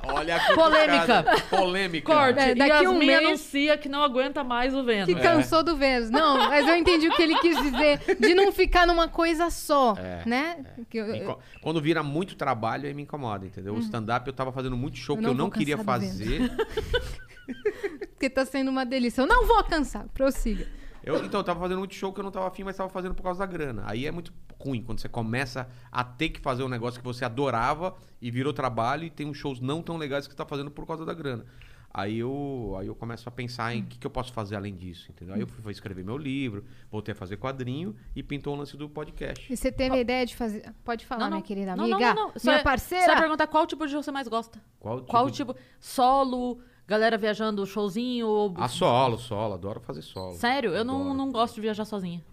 Olha 0.04 0.40
que 0.40 0.54
Polêmica. 0.56 1.06
cara- 1.24 1.42
Polêmica. 1.50 2.14
Corte. 2.14 2.40
É, 2.40 2.56
daqui 2.56 2.72
um 2.88 2.94
Yasmin 2.94 3.06
mês- 3.08 3.26
anuncia 3.28 3.78
que 3.78 3.88
não 3.88 4.04
aguenta 4.04 4.44
mais 4.44 4.74
o 4.76 4.84
Vênus. 4.84 5.06
que 5.06 5.16
cansou 5.16 5.64
do 5.64 5.76
Vênus. 5.78 6.10
Não, 6.10 6.38
mas 6.50 6.68
eu 6.68 6.76
entendi 6.76 7.08
o 7.08 7.16
que 7.16 7.22
ele 7.22 7.36
quis 7.40 7.58
dizer. 7.62 8.00
De 8.20 8.34
não 8.34 8.52
ficar 8.52 8.86
numa 8.86 9.08
coisa 9.08 9.50
só, 9.50 9.96
É, 9.98 10.24
né? 10.26 10.58
Eu- 10.94 11.16
inco- 11.16 11.40
Quando 11.62 11.82
vira 11.82 12.04
muito 12.04 12.36
trabalho, 12.36 12.88
aí 12.88 12.94
me 12.94 13.04
incomoda, 13.04 13.46
entendeu? 13.46 13.74
O 13.76 13.80
stand-up 13.80 14.28
eu 14.28 14.34
tava 14.34 14.52
fazendo 14.52 14.76
muito 14.76 14.98
show 14.98 15.16
Uhum. 15.16 15.22
Eu 15.22 15.30
que 15.30 15.38
não 15.38 15.46
eu 15.46 15.46
não 15.46 15.50
queria 15.50 15.78
fazer. 15.78 16.52
Porque 18.12 18.30
tá 18.30 18.46
sendo 18.46 18.70
uma 18.70 18.86
delícia. 18.86 19.22
Eu 19.22 19.28
não 19.28 19.46
vou 19.48 19.64
cansar. 19.64 20.06
Prossiga. 20.14 20.68
Eu, 21.04 21.24
então, 21.26 21.40
eu 21.40 21.44
tava 21.44 21.60
fazendo 21.60 21.80
muito 21.80 21.96
show 21.96 22.14
que 22.14 22.20
eu 22.20 22.24
não 22.24 22.32
tava 22.32 22.48
afim, 22.48 22.64
mas 22.64 22.78
tava 22.78 22.90
fazendo 22.90 23.16
por 23.16 23.24
causa 23.24 23.40
da 23.40 23.46
grana. 23.46 23.84
Aí 23.86 24.06
é 24.06 24.12
muito 24.12 24.32
ruim 24.60 24.84
quando 24.84 25.00
você 25.00 25.10
começa 25.10 25.68
a 25.92 26.04
ter 26.04 26.30
que 26.30 26.40
fazer 26.40 26.64
um 26.64 26.70
negócio 26.70 27.00
que 27.00 27.06
você 27.06 27.26
adorava 27.26 27.96
e 28.22 28.30
virou 28.30 28.54
trabalho 28.54 29.04
e 29.06 29.10
tem 29.10 29.26
uns 29.28 29.38
shows 29.38 29.60
não 29.60 29.82
tão 29.82 29.98
legais 29.98 30.28
que 30.28 30.34
você 30.34 30.38
tá 30.38 30.46
fazendo 30.46 30.70
por 30.70 30.86
causa 30.86 31.06
da 31.06 31.14
grana. 31.14 31.46
Aí 31.94 32.20
eu, 32.20 32.78
aí 32.80 32.88
eu 32.88 32.96
começo 32.96 33.28
a 33.28 33.32
pensar 33.32 33.76
em 33.76 33.82
o 33.82 33.86
que, 33.86 33.98
que 34.00 34.08
eu 34.08 34.12
posso 34.12 34.32
fazer 34.32 34.56
além 34.56 34.74
disso, 34.74 35.12
entendeu? 35.12 35.36
Aí 35.36 35.42
eu 35.42 35.48
fui 35.48 35.74
escrever 35.74 36.06
meu 36.06 36.18
livro, 36.18 36.64
voltei 36.90 37.12
a 37.12 37.16
fazer 37.16 37.36
quadrinho 37.36 37.94
e 38.16 38.24
pintou 38.24 38.56
o 38.56 38.58
lance 38.58 38.78
do 38.78 38.88
podcast. 38.90 39.52
E 39.52 39.58
você 39.58 39.70
teve 39.74 39.98
a 39.98 40.00
ideia 40.00 40.26
de 40.26 40.34
fazer. 40.34 40.74
Pode 40.86 41.06
falar, 41.06 41.30
minha 41.30 41.42
querida 41.42 41.76
Não, 41.76 41.84
amiga. 41.84 42.00
não, 42.00 42.16
não, 42.16 42.28
não. 42.28 42.40
Só 42.40 42.52
Minha 42.52 42.62
é- 42.62 42.64
parceira. 42.64 43.06
Só 43.14 43.20
perguntar 43.20 43.46
qual 43.48 43.68
tipo 43.68 43.86
de 43.86 43.92
show 43.92 44.02
você 44.02 44.10
mais 44.12 44.26
gosta. 44.30 44.58
Qual 44.80 45.02
Qual 45.02 45.30
tipo? 45.30 45.54
tipo? 45.54 45.66
Solo, 45.82 46.62
galera 46.88 47.18
viajando, 47.18 47.66
showzinho 47.66 48.28
ou... 48.28 48.54
Ah, 48.58 48.68
solo, 48.68 49.18
solo, 49.18 49.54
adoro 49.54 49.80
fazer 49.80 50.02
solo. 50.02 50.34
Sério? 50.36 50.72
Eu 50.76 50.84
não, 50.84 51.02
Adoro. 51.02 51.14
não 51.16 51.32
gosto 51.32 51.56
de 51.56 51.62
viajar 51.62 51.86
sozinha. 51.86 52.24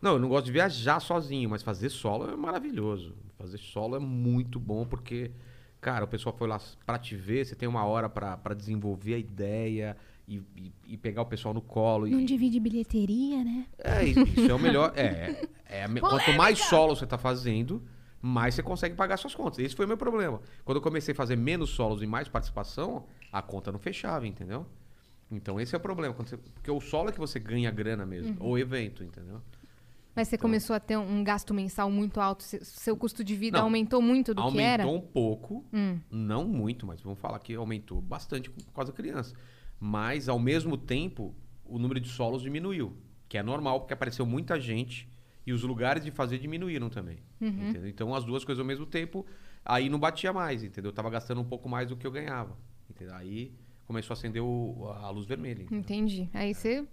Não, 0.00 0.12
eu 0.12 0.18
não 0.18 0.28
gosto 0.28 0.46
de 0.46 0.52
viajar 0.52 0.98
sozinho, 1.00 1.48
mas 1.50 1.62
fazer 1.62 1.90
solo 1.90 2.30
é 2.30 2.36
maravilhoso. 2.36 3.14
Fazer 3.38 3.58
solo 3.58 3.96
é 3.96 3.98
muito 3.98 4.58
bom 4.58 4.84
porque, 4.86 5.30
cara, 5.80 6.04
o 6.04 6.08
pessoal 6.08 6.34
foi 6.36 6.48
lá 6.48 6.58
pra 6.86 6.98
te 6.98 7.14
ver, 7.14 7.44
você 7.44 7.54
tem 7.54 7.68
uma 7.68 7.84
hora 7.84 8.08
pra 8.08 8.36
pra 8.36 8.54
desenvolver 8.54 9.14
a 9.14 9.18
ideia 9.18 9.96
e, 10.26 10.36
e- 10.56 10.72
e 10.88 10.96
pegar 10.96 11.22
o 11.22 11.26
pessoal 11.26 11.52
no 11.54 11.60
colo. 11.60 12.06
Não 12.06 12.20
E, 12.20 12.24
divide 12.24 12.58
bilheteria, 12.60 13.44
né? 13.44 13.66
é, 13.78 14.04
isso 14.04 14.20
isso 14.22 14.50
é 14.50 14.54
o 14.54 14.58
melhor. 14.58 14.92
É, 14.96 15.46
é 15.66 15.86
me- 15.88 16.00
quanto 16.00 16.32
mais 16.32 16.58
solo 16.58 16.96
você 16.96 17.06
tá 17.06 17.18
fazendo, 17.18 17.82
mais 18.22 18.54
você 18.54 18.62
consegue 18.62 18.94
pagar 18.94 19.16
suas 19.16 19.34
contas. 19.34 19.58
Esse 19.58 19.74
foi 19.74 19.84
o 19.84 19.88
meu 19.88 19.96
problema. 19.96 20.40
Quando 20.64 20.76
eu 20.76 20.82
comecei 20.82 21.12
a 21.12 21.14
fazer 21.16 21.36
menos 21.36 21.70
solos 21.70 22.02
e 22.02 22.06
mais 22.06 22.28
participação, 22.28 23.06
a 23.32 23.40
conta 23.40 23.72
não 23.72 23.78
fechava, 23.78 24.26
entendeu? 24.26 24.66
Então 25.30 25.60
esse 25.60 25.74
é 25.74 25.78
o 25.78 25.80
problema. 25.80 26.14
você- 26.14 26.36
porque 26.36 26.70
o 26.70 26.80
solo 26.80 27.08
é 27.08 27.12
que 27.12 27.18
você 27.18 27.38
ganha 27.38 27.70
grana 27.70 28.04
mesmo, 28.04 28.36
ou 28.40 28.58
evento, 28.58 29.02
entendeu? 29.04 29.40
Mas 30.14 30.26
você 30.28 30.36
começou 30.36 30.74
a 30.74 30.80
ter 30.80 30.96
um 30.98 31.22
gasto 31.22 31.54
mensal 31.54 31.88
muito 31.90 32.20
alto. 32.20 32.42
se- 32.42 32.64
Seu 32.64 32.96
custo 32.96 33.22
de 33.22 33.34
vida 33.36 33.58
Não. 33.58 33.64
aumentou 33.66 34.02
muito 34.02 34.34
do 34.34 34.42
que 34.50 34.60
era? 34.60 34.82
aumentou 34.82 34.96
um 35.08 35.12
pouco, 35.12 35.64
Hum. 35.72 35.98
não 36.10 36.44
muito, 36.44 36.84
mas 36.84 37.00
vamos 37.00 37.18
falar 37.20 37.38
que 37.38 37.54
aumentou 37.54 38.00
bastante 38.00 38.50
por 38.50 38.72
causa 38.72 38.90
da 38.92 38.96
criança. 38.96 39.34
Mas, 39.78 40.28
ao 40.28 40.38
mesmo 40.38 40.76
tempo, 40.76 41.34
o 41.64 41.78
número 41.78 42.00
de 42.00 42.08
solos 42.08 42.42
diminuiu, 42.42 42.96
que 43.28 43.38
é 43.38 43.42
normal, 43.42 43.80
porque 43.80 43.94
apareceu 43.94 44.26
muita 44.26 44.60
gente 44.60 45.08
e 45.50 45.52
os 45.52 45.62
lugares 45.62 46.04
de 46.04 46.10
fazer 46.10 46.38
diminuíram 46.38 46.88
também. 46.88 47.18
Uhum. 47.40 47.72
Então, 47.86 48.14
as 48.14 48.24
duas 48.24 48.44
coisas 48.44 48.60
ao 48.60 48.66
mesmo 48.66 48.86
tempo, 48.86 49.26
aí 49.64 49.88
não 49.88 49.98
batia 49.98 50.32
mais, 50.32 50.62
entendeu? 50.62 50.90
Eu 50.90 50.94
tava 50.94 51.10
gastando 51.10 51.40
um 51.40 51.44
pouco 51.44 51.68
mais 51.68 51.88
do 51.88 51.96
que 51.96 52.06
eu 52.06 52.10
ganhava. 52.10 52.56
Entendeu? 52.88 53.14
Aí 53.14 53.52
começou 53.86 54.14
a 54.14 54.16
acender 54.16 54.42
o- 54.42 54.90
a 55.02 55.10
luz 55.10 55.26
vermelha. 55.26 55.66
Entendi. 55.70 56.28
Aí 56.32 56.54
você 56.54 56.84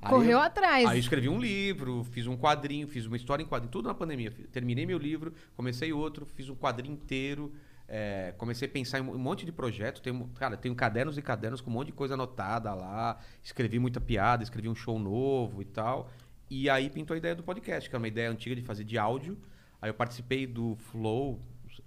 Aí 0.00 0.10
correu 0.10 0.32
eu- 0.32 0.40
atrás. 0.40 0.86
Aí 0.88 0.96
eu 0.96 1.00
escrevi 1.00 1.28
um 1.28 1.38
livro, 1.38 2.04
fiz 2.04 2.26
um 2.26 2.36
quadrinho, 2.36 2.88
fiz 2.88 3.06
uma 3.06 3.16
história 3.16 3.42
em 3.42 3.46
quadrinho, 3.46 3.70
tudo 3.70 3.88
na 3.88 3.94
pandemia. 3.94 4.30
Terminei 4.52 4.86
meu 4.86 4.98
livro, 4.98 5.32
comecei 5.56 5.92
outro, 5.92 6.26
fiz 6.34 6.48
um 6.48 6.54
quadrinho 6.54 6.94
inteiro, 6.94 7.52
é, 7.88 8.34
comecei 8.36 8.66
a 8.66 8.70
pensar 8.70 8.98
em 8.98 9.02
um 9.02 9.18
monte 9.18 9.44
de 9.46 9.52
projeto. 9.52 10.02
Tenho, 10.02 10.26
cara, 10.34 10.56
tenho 10.56 10.74
cadernos 10.74 11.16
e 11.16 11.22
cadernos 11.22 11.60
com 11.60 11.70
um 11.70 11.74
monte 11.74 11.86
de 11.88 11.92
coisa 11.92 12.14
anotada 12.14 12.74
lá. 12.74 13.18
Escrevi 13.42 13.78
muita 13.78 14.00
piada, 14.00 14.42
escrevi 14.42 14.68
um 14.68 14.74
show 14.74 14.98
novo 14.98 15.62
e 15.62 15.64
tal. 15.64 16.10
E 16.48 16.70
aí 16.70 16.88
pintou 16.88 17.14
a 17.14 17.18
ideia 17.18 17.34
do 17.34 17.42
podcast, 17.42 17.88
que 17.90 17.96
é 17.96 17.98
uma 17.98 18.08
ideia 18.08 18.30
antiga 18.30 18.54
de 18.54 18.62
fazer 18.62 18.84
de 18.84 18.96
áudio. 18.98 19.36
Aí 19.80 19.90
eu 19.90 19.94
participei 19.94 20.46
do 20.46 20.76
Flow, 20.76 21.40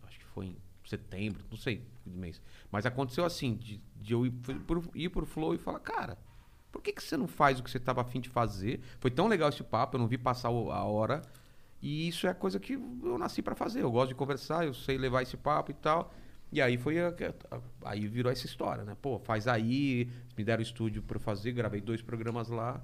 acho 0.03 0.19
que 0.19 0.25
foi 0.25 0.47
em 0.47 0.57
setembro, 0.85 1.43
não 1.49 1.57
sei 1.57 1.83
que 2.03 2.09
mês. 2.09 2.41
Mas 2.71 2.85
aconteceu 2.85 3.23
assim, 3.25 3.55
de, 3.55 3.79
de 3.95 4.13
eu 4.13 4.25
ir 4.25 4.31
por, 4.31 4.83
ir 4.95 5.09
por 5.09 5.25
Flow 5.25 5.53
e 5.53 5.57
falar, 5.57 5.79
cara, 5.79 6.17
por 6.71 6.81
que, 6.81 6.91
que 6.91 7.01
você 7.03 7.15
não 7.17 7.27
faz 7.27 7.59
o 7.59 7.63
que 7.63 7.71
você 7.71 7.77
estava 7.77 8.01
afim 8.01 8.19
de 8.19 8.29
fazer? 8.29 8.81
Foi 8.99 9.09
tão 9.09 9.27
legal 9.27 9.49
esse 9.49 9.63
papo, 9.63 9.95
eu 9.95 9.99
não 9.99 10.07
vi 10.07 10.17
passar 10.17 10.49
a 10.49 10.51
hora. 10.51 11.21
E 11.81 12.07
isso 12.07 12.27
é 12.27 12.33
coisa 12.33 12.59
que 12.59 12.73
eu 12.73 13.17
nasci 13.17 13.41
para 13.41 13.55
fazer. 13.55 13.81
Eu 13.81 13.91
gosto 13.91 14.09
de 14.09 14.15
conversar, 14.15 14.65
eu 14.65 14.73
sei 14.73 14.97
levar 14.97 15.21
esse 15.21 15.37
papo 15.37 15.71
e 15.71 15.73
tal. 15.73 16.13
E 16.51 16.61
aí 16.61 16.77
foi 16.77 16.99
a- 16.99 17.13
a- 17.51 17.61
aí 17.85 18.07
virou 18.07 18.31
essa 18.31 18.45
história, 18.45 18.83
né? 18.83 18.97
Pô, 19.01 19.17
faz 19.19 19.47
aí, 19.47 20.09
me 20.37 20.43
deram 20.43 20.59
o 20.59 20.63
estúdio 20.63 21.01
para 21.01 21.17
fazer, 21.19 21.51
gravei 21.53 21.79
dois 21.79 22.01
programas 22.01 22.49
lá. 22.49 22.81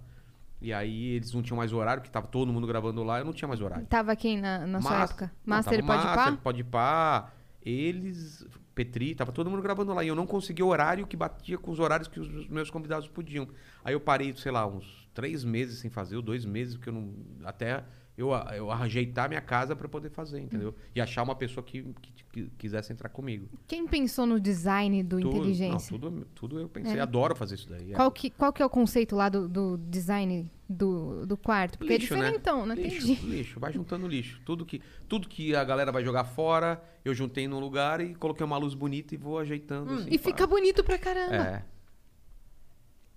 E 0.61 0.73
aí 0.73 1.15
eles 1.15 1.33
não 1.33 1.41
tinham 1.41 1.57
mais 1.57 1.71
horário, 1.73 2.01
porque 2.01 2.11
tava 2.11 2.27
todo 2.27 2.51
mundo 2.51 2.65
gravando 2.65 3.03
lá, 3.03 3.19
eu 3.19 3.25
não 3.25 3.33
tinha 3.33 3.47
mais 3.47 3.61
horário. 3.61 3.85
Tava 3.85 4.15
quem 4.15 4.39
na, 4.39 4.65
na 4.65 4.81
sua 4.81 4.91
Mas- 4.91 5.09
época? 5.11 5.31
não, 5.45 5.55
Master 5.57 5.73
tava 5.79 5.83
o 5.83 5.87
Pode 5.87 6.15
Master? 6.15 6.37
Pode 6.37 6.63
Pá, 6.63 7.31
eles, 7.61 8.45
Petri, 8.73 9.13
tava 9.15 9.31
todo 9.31 9.49
mundo 9.49 9.61
gravando 9.61 9.93
lá. 9.93 10.03
E 10.03 10.07
eu 10.07 10.15
não 10.15 10.25
conseguia 10.25 10.65
horário 10.65 11.05
que 11.07 11.17
batia 11.17 11.57
com 11.57 11.71
os 11.71 11.79
horários 11.79 12.07
que 12.07 12.19
os 12.19 12.47
meus 12.47 12.69
convidados 12.69 13.07
podiam. 13.07 13.47
Aí 13.83 13.93
eu 13.93 13.99
parei, 13.99 14.33
sei 14.35 14.51
lá, 14.51 14.65
uns 14.65 15.07
três 15.13 15.43
meses 15.43 15.79
sem 15.79 15.89
fazer, 15.89 16.15
ou 16.15 16.21
dois 16.21 16.45
meses, 16.45 16.75
porque 16.75 16.89
eu 16.89 16.93
não. 16.93 17.13
Até 17.43 17.83
eu, 18.17 18.33
a- 18.33 18.51
eu 18.55 18.71
ajeitar 18.71 19.27
minha 19.27 19.41
casa 19.41 19.75
pra 19.75 19.87
poder 19.89 20.09
fazer, 20.09 20.39
entendeu? 20.39 20.73
E 20.95 21.01
achar 21.01 21.21
uma 21.23 21.35
pessoa 21.35 21.63
que, 21.63 21.83
que, 22.01 22.11
que 22.31 22.49
quisesse 22.57 22.91
entrar 22.93 23.09
comigo. 23.09 23.47
Quem 23.67 23.85
pensou 23.87 24.25
no 24.25 24.39
design 24.39 25.03
do 25.03 25.19
Tudo- 25.19 25.37
inteligência? 25.37 25.91
Não, 25.93 25.99
tudo, 25.99 26.27
tudo 26.35 26.59
eu 26.59 26.69
pensei. 26.69 26.97
É. 26.97 27.01
Adoro 27.01 27.35
fazer 27.35 27.55
isso 27.55 27.69
daí. 27.69 27.91
é. 27.91 27.95
Qual 27.95 28.09
que, 28.11 28.29
qual 28.29 28.53
que 28.53 28.61
é 28.61 28.65
o 28.65 28.69
conceito 28.69 29.15
lá 29.15 29.27
do, 29.29 29.47
do 29.49 29.77
design 29.77 30.49
do, 30.69 31.25
do 31.25 31.35
quarto? 31.37 31.77
Porque 31.77 31.97
Lixo, 31.97 32.13
é 32.13 32.17
né? 32.17 32.23
diferentão, 32.23 32.65
não 32.65 32.73
lixo, 32.75 33.11
entendi. 33.11 33.21
lixo, 33.27 33.59
vai 33.59 33.71
juntando 33.73 34.07
lixo. 34.07 34.41
Tudo 34.45 34.65
que, 34.65 34.81
tudo 35.09 35.27
que 35.27 35.55
a 35.55 35.63
galera 35.63 35.91
vai 35.91 36.03
jogar 36.03 36.23
fora, 36.23 36.81
eu 37.03 37.13
juntei 37.13 37.47
num 37.47 37.59
lugar 37.59 37.99
e 38.01 38.15
coloquei 38.15 38.45
uma 38.45 38.57
luz 38.57 38.73
bonita 38.73 39.13
e 39.13 39.17
vou 39.17 39.37
ajeitando. 39.39 39.93
assim, 39.93 40.03
Hum, 40.03 40.07
E 40.09 40.17
pá. 40.17 40.23
fica 40.25 40.47
bonito 40.47 40.83
pra 40.83 40.97
caramba. 40.97 41.35
É. 41.35 41.65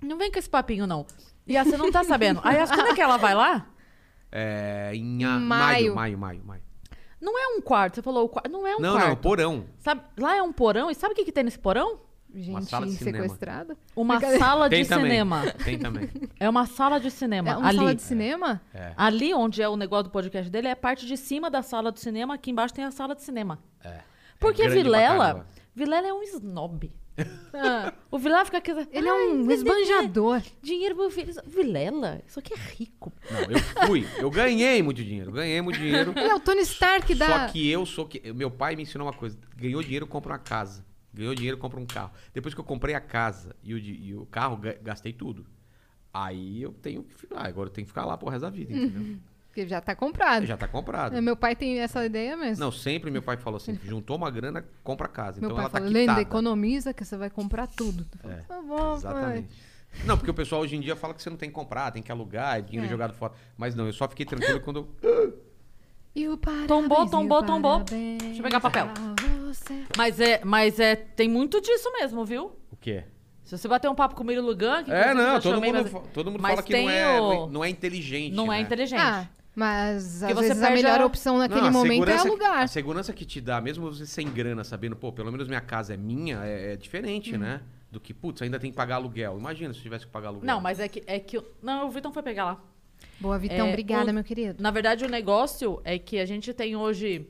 Não 0.01 0.16
vem 0.16 0.31
com 0.31 0.39
esse 0.39 0.49
papinho, 0.49 0.87
não. 0.87 1.07
E 1.47 1.57
a 1.57 1.65
você 1.65 1.77
não 1.77 1.91
tá 1.91 2.05
sabendo. 2.05 2.41
Aí, 2.45 2.57
as- 2.59 2.70
quando 2.70 2.89
é 2.89 2.95
que 2.95 3.01
ela 3.01 3.16
vai 3.16 3.35
lá? 3.35 3.69
É, 4.31 4.91
em 4.95 5.25
a- 5.25 5.39
Maio. 5.39 5.95
maio, 5.95 5.95
maio, 5.95 6.19
maio, 6.19 6.43
maio. 6.45 6.63
Não 7.21 7.37
é 7.39 7.57
um 7.57 7.61
quarto. 7.61 7.97
Você 7.97 8.03
falou, 8.03 8.31
não 8.51 8.67
é 8.67 8.77
um 8.77 8.81
não, 8.81 8.93
quarto. 8.93 9.09
não, 9.09 9.17
porão. 9.17 9.65
Sabe, 9.81 10.03
lá 10.19 10.37
é 10.37 10.43
um 10.43 10.53
porão. 10.53 10.91
E 10.91 10.95
sabe 10.95 11.13
o 11.13 11.17
que, 11.17 11.25
que 11.25 11.33
tem 11.33 11.43
nesse 11.45 11.59
porão? 11.59 12.01
Gente 12.33 12.67
sala 12.67 12.87
de 12.87 12.93
cinema. 12.93 13.23
sequestrada. 13.25 13.77
Uma 13.97 14.17
Brincadeira. 14.17 14.45
sala 14.45 14.69
de 14.69 14.77
Tem 14.77 14.85
também. 14.85 15.05
cinema. 15.11 15.51
Tem 15.65 15.79
também. 15.79 16.11
É 16.39 16.49
uma 16.49 16.67
sala 16.67 17.01
de 17.01 17.11
cinema. 17.11 17.51
É 17.51 17.57
uma 17.57 17.69
ali. 17.69 17.79
sala 17.79 17.95
de 17.95 18.03
cinema? 18.03 18.61
É. 18.73 18.93
Ali 18.97 19.33
onde 19.35 19.61
é 19.63 19.69
o 19.69 19.77
negócio 19.77 20.05
do 20.05 20.11
podcast 20.11 20.49
dele 20.51 20.69
é 20.69 20.73
a 20.73 20.77
parte 20.77 21.07
de 21.07 21.17
cima 21.17 21.51
da 21.51 21.63
sala 21.63 21.91
de 21.91 21.99
cinema. 22.01 22.35
Aqui 22.35 22.51
embaixo 22.51 22.75
tem 22.75 22.85
a 22.85 22.91
sala 22.91 23.15
de 23.15 23.23
cinema. 23.23 23.59
É. 23.83 24.01
Porque 24.39 24.63
É 24.63 24.67
grande 24.67 24.83
pra 24.89 24.99
Vilela. 25.01 25.47
Vilela 25.75 26.07
é 26.07 26.13
um 26.13 26.23
snob. 26.23 26.93
Ah, 27.55 27.93
o 28.11 28.19
Vilela 28.19 28.45
fica 28.45 28.59
aqui. 28.59 28.70
Ele 28.93 29.09
é 29.09 29.12
um 29.12 29.51
esbanjador. 29.51 30.43
Dinheiro 30.62 30.95
pro 30.95 31.11
filho. 31.11 31.32
Vilela, 31.47 32.23
isso 32.27 32.39
aqui 32.39 32.53
é 32.55 32.57
rico. 32.57 33.12
Não, 33.31 33.40
eu 33.51 33.59
fui. 33.86 34.07
Eu 34.19 34.31
ganhei 34.31 34.82
muito 34.82 35.03
dinheiro. 35.03 35.32
Ganhei 35.32 35.61
muito 35.61 35.78
dinheiro. 35.78 36.12
Ele 36.16 36.28
é 36.28 36.35
o 36.35 36.40
Tony 36.40 36.61
Stark 36.62 37.15
da... 37.15 37.27
Só 37.27 37.53
que 37.53 37.69
eu 37.69 37.85
sou 37.85 38.07
que. 38.07 38.32
Meu 38.32 38.51
pai 38.51 38.77
me 38.77 38.82
ensinou 38.82 39.07
uma 39.07 39.12
coisa: 39.12 39.36
ganhou 39.57 39.82
dinheiro, 39.82 40.07
compra 40.07 40.32
uma 40.32 40.39
casa. 40.39 40.85
Ganhou 41.12 41.35
dinheiro, 41.35 41.59
compra 41.59 41.81
um 41.81 41.86
carro. 41.86 42.12
Depois 42.32 42.55
que 42.55 42.61
eu 42.61 42.65
comprei 42.65 42.95
a 42.95 43.01
casa 43.01 43.57
e 43.62 43.74
o, 43.74 43.78
e 43.78 44.15
o 44.15 44.27
carro, 44.27 44.57
ga- 44.59 44.77
gastei 44.81 45.12
tudo. 45.12 45.45
Aí 46.12 46.62
eu 46.62 46.73
tenho 46.73 47.03
que 47.03 47.15
ficar. 47.15 47.47
Agora 47.47 47.69
eu 47.69 47.73
tenho 47.73 47.85
que 47.86 47.90
ficar 47.90 48.05
lá 48.05 48.16
pro 48.16 48.28
resto 48.28 48.43
da 48.43 48.51
vida, 48.51 48.73
entendeu? 48.73 49.16
Porque 49.59 49.68
já 49.68 49.80
tá 49.80 49.94
comprado. 49.94 50.47
Já 50.47 50.56
tá 50.56 50.68
comprado. 50.68 51.16
É, 51.16 51.20
Meu 51.20 51.36
pai 51.36 51.56
tem 51.56 51.80
essa 51.80 52.05
ideia 52.06 52.36
mesmo. 52.36 52.64
Não, 52.64 52.70
sempre 52.70 53.10
meu 53.10 53.22
pai 53.22 53.36
falou 53.36 53.56
assim: 53.56 53.78
juntou 53.85 54.16
uma 54.16 54.30
grana, 54.30 54.64
compra 54.85 55.06
a 55.06 55.10
casa. 55.10 55.40
Meu 55.40 55.48
então 55.51 55.56
pai 55.56 55.64
ela 55.64 55.70
tá 55.70 55.78
falou, 55.78 55.93
Lenda, 55.93 56.12
quitada. 56.12 56.20
economiza 56.22 56.94
que 56.94 57.05
você 57.05 57.16
vai 57.16 57.28
comprar 57.30 57.66
tudo. 57.66 58.06
Falo, 58.22 58.35
É, 58.35 58.36
tá 58.43 58.62
bom, 58.62 58.76
pai. 58.76 58.97
Exatamente. 58.97 59.48
Não, 60.05 60.16
porque 60.16 60.30
o 60.30 60.35
pessoal 60.35 60.60
hoje 60.62 60.76
em 60.76 60.80
dia 60.80 60.94
fala 60.94 61.14
que 61.14 61.22
você 61.22 61.30
não 61.30 61.36
tem 61.36 61.48
que 61.48 61.55
comprar, 61.55 61.90
tem 61.90 62.02
que 62.02 62.12
alugar, 62.12 62.59
é 62.59 62.60
dinheiro 62.60 62.86
É. 62.86 62.90
jogado 62.90 63.14
fora. 63.14 63.32
Mas 63.56 63.74
não, 63.74 63.86
eu 63.86 63.93
só 63.93 64.06
fiquei 64.09 64.24
tranquilo 64.26 64.60
quando 64.60 64.86
eu. 65.02 65.43
E 66.14 66.28
o 66.28 66.36
parabéns, 66.36 66.68
Tombou, 66.68 67.02
e 67.02 67.06
o 67.06 67.10
tombou, 67.10 67.43
tombou. 67.43 67.80
Deixa 67.85 68.39
eu 68.39 68.43
pegar 68.43 68.60
papel. 68.60 68.89
Mas 69.97 70.20
é, 70.20 70.40
mas 70.44 70.78
é, 70.78 70.94
tem 70.97 71.28
muito 71.28 71.60
disso 71.60 71.90
mesmo, 71.93 72.24
viu? 72.24 72.52
O 72.70 72.76
quê? 72.76 73.05
Se 73.44 73.56
você 73.56 73.66
bater 73.66 73.89
um 73.89 73.94
papo 73.94 74.14
com 74.14 74.22
o 74.22 74.26
Murilo 74.26 74.55
que 74.55 74.64
É, 74.93 75.14
não, 75.14 75.40
todo 75.40 75.55
chamei, 75.55 75.72
mundo, 75.72 75.90
mas- 75.90 76.02
todo 76.12 76.30
mundo 76.30 76.40
mas 76.43 76.51
fala 76.51 76.62
que 76.62 76.72
não 76.82 76.90
é, 76.90 77.18
o- 77.20 77.47
não 77.47 77.64
é 77.64 77.70
inteligente. 77.70 78.35
Não 78.35 78.52
é 78.52 78.56
né? 78.56 78.62
inteligente. 78.62 79.01
Ah, 79.01 79.26
mas 79.59 80.22
às 80.22 80.32
você 80.32 80.48
vezes 80.48 80.62
a 80.62 80.66
perde 80.68 80.82
melhor 80.82 81.01
a- 81.01 81.06
opção 81.06 81.39
naquele 81.39 81.60
Não, 81.62 81.68
a 81.68 81.70
momento 81.72 81.93
é 82.05 82.18
segurança- 82.18 82.28
alugar. 82.28 82.59
A 82.62 82.66
segurança 82.66 83.12
que 83.12 83.24
te 83.24 83.40
dá, 83.40 83.60
mesmo 83.60 83.90
você 83.93 84.06
sem 84.06 84.28
grana, 84.30 84.62
sabendo, 84.64 84.94
pô, 84.97 85.12
pelo 85.12 85.30
menos 85.32 85.48
minha 85.48 85.60
casa 85.60 85.94
é 85.94 85.97
minha, 85.97 86.44
é, 86.44 86.72
é 86.72 86.76
diferente, 86.76 87.35
Hum. 87.35 87.39
né? 87.39 87.60
Do 87.90 87.98
que, 87.98 88.12
putz, 88.14 88.43
ainda 88.43 88.59
tem 88.59 88.70
que 88.70 88.76
pagar 88.76 88.97
aluguel. 88.97 89.39
Imagina 89.39 89.72
se 89.74 89.80
tivesse 89.80 90.05
que 90.06 90.12
pagar 90.12 90.28
aluguel. 90.28 90.47
Não, 90.47 90.60
mas 90.60 90.78
é 90.78 90.89
que, 90.89 91.02
é 91.06 91.18
que. 91.18 91.43
Não, 91.62 91.86
o 91.86 91.90
Vitão 91.90 92.12
foi 92.12 92.22
pegar 92.22 92.44
lá. 92.44 92.60
Boa, 93.20 93.39
Vitão, 93.39 93.66
É, 93.66 93.68
obrigada, 93.70 94.10
o- 94.10 94.14
meu 94.14 94.22
querido. 94.24 94.62
Na 94.62 94.70
verdade, 94.70 95.05
o 95.05 95.09
negócio 95.09 95.80
é 95.85 95.98
que 95.98 96.18
a 96.18 96.26
gente 96.26 96.52
tem 96.52 96.76
hoje 96.76 97.26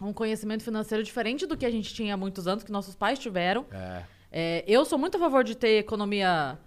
um 0.00 0.12
conhecimento 0.12 0.62
financeiro 0.62 1.02
diferente 1.02 1.46
do 1.46 1.56
que 1.56 1.64
a 1.66 1.70
gente 1.70 1.92
tinha 1.94 2.14
há 2.14 2.16
muitos 2.16 2.46
anos, 2.46 2.62
que 2.62 2.70
nossos 2.70 2.94
pais 2.94 3.18
tiveram. 3.18 3.64
É. 3.72 4.02
É, 4.30 4.64
eu 4.68 4.84
sou 4.84 4.98
muito 4.98 5.16
a 5.16 5.20
favor 5.20 5.42
de 5.42 5.54
ter 5.56 5.78
economia 5.78 6.58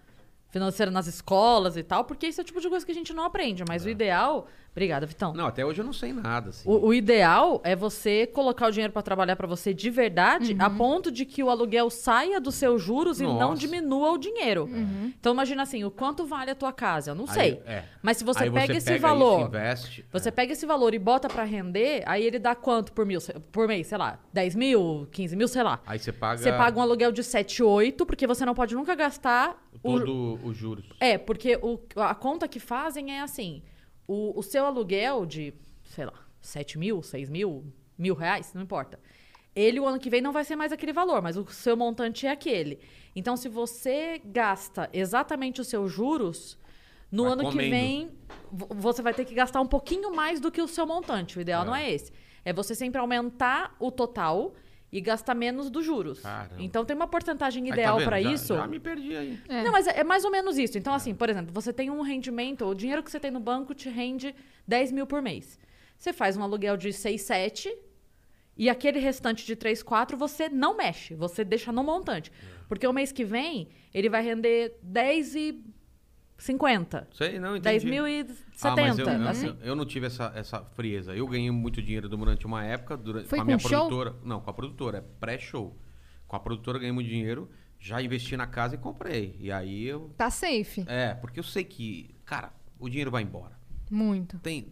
financeira 0.49 0.91
nas 0.91 1.07
escolas 1.07 1.77
e 1.77 1.83
tal, 1.83 2.03
porque 2.05 2.27
esse 2.27 2.39
é 2.39 2.43
o 2.43 2.45
tipo 2.45 2.59
de 2.59 2.69
coisa 2.69 2.85
que 2.85 2.91
a 2.91 2.95
gente 2.95 3.13
não 3.13 3.23
aprende. 3.23 3.63
Mas 3.67 3.85
o 3.85 3.89
ideal. 3.89 4.47
Obrigada, 4.79 5.05
Vitão. 5.05 5.33
Não, 5.33 5.45
até 5.45 5.65
hoje 5.65 5.81
eu 5.81 5.85
não 5.85 5.91
sei 5.91 6.13
nada, 6.13 6.51
assim. 6.51 6.63
O, 6.67 6.87
o 6.87 6.93
ideal 6.93 7.59
é 7.65 7.75
você 7.75 8.25
colocar 8.25 8.67
o 8.67 8.71
dinheiro 8.71 8.93
pra 8.93 9.01
trabalhar 9.01 9.35
pra 9.35 9.45
você 9.45 9.73
de 9.73 9.89
verdade, 9.89 10.55
a 10.57 10.69
ponto 10.69 11.11
de 11.11 11.25
que 11.25 11.43
o 11.43 11.49
aluguel 11.49 11.89
saia 11.89 12.39
dos 12.39 12.55
seus 12.55 12.81
juros 12.81 13.19
e 13.19 13.23
não 13.25 13.37
Nossa. 13.37 13.59
diminua 13.59 14.11
o 14.11 14.17
dinheiro. 14.17 14.69
Então 15.19 15.33
imagina 15.33 15.63
assim, 15.63 15.83
o 15.83 15.91
quanto 15.91 16.25
vale 16.25 16.51
a 16.51 16.55
tua 16.55 16.71
casa? 16.71 17.11
Eu 17.11 17.15
não 17.15 17.27
sei. 17.27 17.61
Aí, 17.67 17.75
é. 17.75 17.83
Mas 18.01 18.15
se 18.17 18.23
você 18.23 18.43
Aí 18.45 18.51
pega 18.51 18.77
esse 18.77 18.85
pega 18.85 18.99
valor, 19.05 19.39
Isso, 19.39 19.47
investe. 19.49 20.05
você 20.13 20.29
é. 20.29 20.31
pega 20.31 20.53
esse 20.53 20.65
valor 20.65 20.93
e 20.93 20.99
bota 20.99 21.27
pra 21.27 21.43
render, 21.43 22.01
aí 22.05 22.23
ele 22.23 22.39
dá 22.39 22.55
quanto 22.55 22.93
por 22.93 23.05
mil, 23.05 23.19
por 23.51 23.67
mês, 23.67 23.87
sei 23.87 23.97
lá, 23.97 24.17
10 24.31 24.55
mil, 24.55 25.07
15 25.11 25.35
mil, 25.35 25.47
sei 25.49 25.61
lá. 25.63 25.81
Aí 25.85 25.99
você 25.99 26.13
paga, 26.13 26.37
Você 26.41 26.51
paga 26.53 26.79
um 26.79 26.81
aluguel 26.81 27.11
de 27.11 27.21
7, 27.21 27.61
8, 27.61 28.05
porque 28.05 28.25
você 28.25 28.45
não 28.45 28.55
pode 28.55 28.73
nunca 28.75 28.95
gastar 28.95 29.61
o, 29.83 29.99
todo 29.99 30.39
os 30.41 30.55
juros. 30.55 30.85
é, 31.01 31.17
porque 31.17 31.57
o- 31.61 31.77
a 31.97 32.15
conta 32.15 32.47
que 32.47 32.59
fazem 32.61 33.11
é 33.11 33.19
assim: 33.21 33.61
o, 34.11 34.39
o 34.39 34.41
seu 34.43 34.65
aluguel 34.65 35.25
de, 35.25 35.53
sei 35.83 36.05
lá, 36.05 36.13
7 36.41 36.77
mil, 36.79 37.01
6 37.03 37.29
mil, 37.29 37.63
mil 37.97 38.15
reais, 38.15 38.53
não 38.53 38.61
importa. 38.63 38.99
Ele, 39.55 39.79
o 39.79 39.85
ano 39.85 39.99
que 39.99 40.09
vem, 40.09 40.21
não 40.21 40.31
vai 40.31 40.43
ser 40.43 40.55
mais 40.55 40.71
aquele 40.71 40.93
valor, 40.93 41.21
mas 41.21 41.37
o 41.37 41.45
seu 41.47 41.75
montante 41.77 42.25
é 42.25 42.31
aquele. 42.31 42.79
Então, 43.15 43.35
se 43.37 43.47
você 43.49 44.21
gasta 44.23 44.89
exatamente 44.93 45.59
os 45.61 45.67
seus 45.67 45.91
juros, 45.91 46.57
no 47.11 47.25
ano 47.25 47.43
que 47.45 47.51
comendo. 47.51 47.69
vem, 47.71 48.11
vo- 48.51 48.67
você 48.71 49.01
vai 49.01 49.13
ter 49.13 49.25
que 49.25 49.33
gastar 49.33 49.59
um 49.61 49.65
pouquinho 49.67 50.13
mais 50.15 50.39
do 50.39 50.51
que 50.51 50.61
o 50.61 50.67
seu 50.67 50.85
montante. 50.87 51.37
O 51.37 51.41
ideal 51.41 51.63
É. 51.63 51.65
não 51.65 51.75
é 51.75 51.91
esse. 51.91 52.11
É 52.45 52.53
você 52.53 52.73
sempre 52.73 52.99
aumentar 53.01 53.75
o 53.79 53.91
total 53.91 54.53
e 54.91 54.99
gastar 54.99 55.35
menos 55.35 55.69
dos 55.69 55.85
juros. 55.85 56.19
Caramba. 56.21 56.55
Então, 56.57 56.83
tem 56.83 56.95
uma 56.95 57.07
porcentagem 57.07 57.63
tá 57.65 57.73
ideal 57.73 57.97
vendo? 57.97 58.05
para 58.05 58.19
isso. 58.21 58.55
Já 58.55 58.67
me 58.67 58.79
perdi 58.79 59.15
aí. 59.15 59.39
É. 59.47 59.63
Não, 59.63 59.71
mas 59.71 59.87
é, 59.87 59.99
é 59.99 60.03
mais 60.03 60.25
ou 60.25 60.31
menos 60.31 60.57
isso. 60.57 60.77
Então, 60.77 60.93
assim, 60.93 61.13
por 61.13 61.29
exemplo, 61.29 61.53
você 61.53 61.71
tem 61.71 61.89
um 61.89 62.01
rendimento, 62.01 62.65
o 62.65 62.73
dinheiro 62.73 63.03
que 63.03 63.11
você 63.11 63.19
tem 63.19 63.31
no 63.31 63.39
banco 63.39 63.73
te 63.75 63.89
rende 63.89 64.35
10 64.67 64.91
mil 64.91 65.05
por 65.05 65.21
mês. 65.21 65.59
Você 65.97 66.13
faz 66.13 66.37
um 66.37 66.43
aluguel 66.43 66.77
de 66.77 66.91
6, 66.93 67.21
7 67.21 67.77
e 68.57 68.69
aquele 68.69 68.99
restante 68.99 69.45
de 69.45 69.55
3, 69.55 69.83
4 69.83 70.17
você 70.17 70.49
não 70.49 70.75
mexe, 70.75 71.13
você 71.13 71.43
deixa 71.43 71.71
no 71.71 71.83
montante. 71.83 72.31
Porque 72.67 72.87
o 72.87 72.93
mês 72.93 73.11
que 73.11 73.23
vem, 73.23 73.69
ele 73.93 74.09
vai 74.09 74.23
render 74.23 74.77
10 74.81 75.35
e 75.35 75.63
50. 76.39 77.07
Sei, 77.13 77.37
não, 77.39 77.51
entendi. 77.57 77.61
10 77.79 77.83
mil 77.83 78.07
e 78.07 78.21
Ah, 78.21 78.25
mas 78.27 78.95
70, 78.95 79.01
eu, 79.01 79.07
eu- 79.21 79.27
assim. 79.27 79.47
eu, 79.47 79.55
eu 79.61 79.75
não 79.75 79.85
tive 79.85 80.07
essa, 80.07 80.31
essa 80.35 80.61
frieza. 80.75 81.13
Eu 81.15 81.27
ganhei 81.27 81.51
muito 81.51 81.81
dinheiro 81.81 82.07
durante 82.09 82.45
uma 82.47 82.63
época, 82.63 82.97
durante, 82.97 83.27
Foi 83.27 83.37
com 83.39 83.43
a 83.43 83.45
minha 83.45 83.57
com 83.57 83.67
show? 83.69 83.87
produtora. 83.87 84.15
Não, 84.23 84.39
com 84.41 84.49
a 84.49 84.53
produtora, 84.53 84.97
é 84.99 85.01
pré-show. 85.19 85.77
Com 86.27 86.35
a 86.35 86.39
produtora 86.39 86.77
eu 86.77 86.79
ganhei 86.81 86.93
muito 86.93 87.09
dinheiro, 87.09 87.49
já 87.79 88.01
investi 88.01 88.35
na 88.37 88.47
casa 88.47 88.75
e 88.75 88.77
comprei. 88.77 89.35
E 89.39 89.51
aí 89.51 89.85
eu. 89.85 90.11
Tá 90.17 90.29
safe. 90.29 90.83
É, 90.87 91.13
porque 91.15 91.39
eu 91.39 91.43
sei 91.43 91.63
que, 91.63 92.15
cara, 92.25 92.51
o 92.79 92.87
dinheiro 92.89 93.11
vai 93.11 93.21
embora. 93.23 93.57
Muito. 93.91 94.37
Tem, 94.39 94.67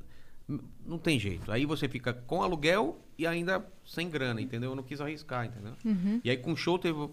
não 0.86 0.98
tem 0.98 1.20
jeito. 1.20 1.52
Aí 1.52 1.66
você 1.66 1.88
fica 1.90 2.14
com 2.14 2.42
aluguel 2.42 3.00
e 3.18 3.26
ainda 3.28 3.66
sem 3.86 4.10
grana, 4.10 4.40
entendeu? 4.40 4.72
Eu 4.72 4.76
não 4.76 4.84
quis 4.84 5.02
arriscar, 5.02 5.46
entendeu? 5.46 5.74
Uhum. 5.84 6.22
E 6.24 6.30
aí 6.30 6.38
com 6.38 6.56
show 6.56 6.78
teve, 6.78 7.10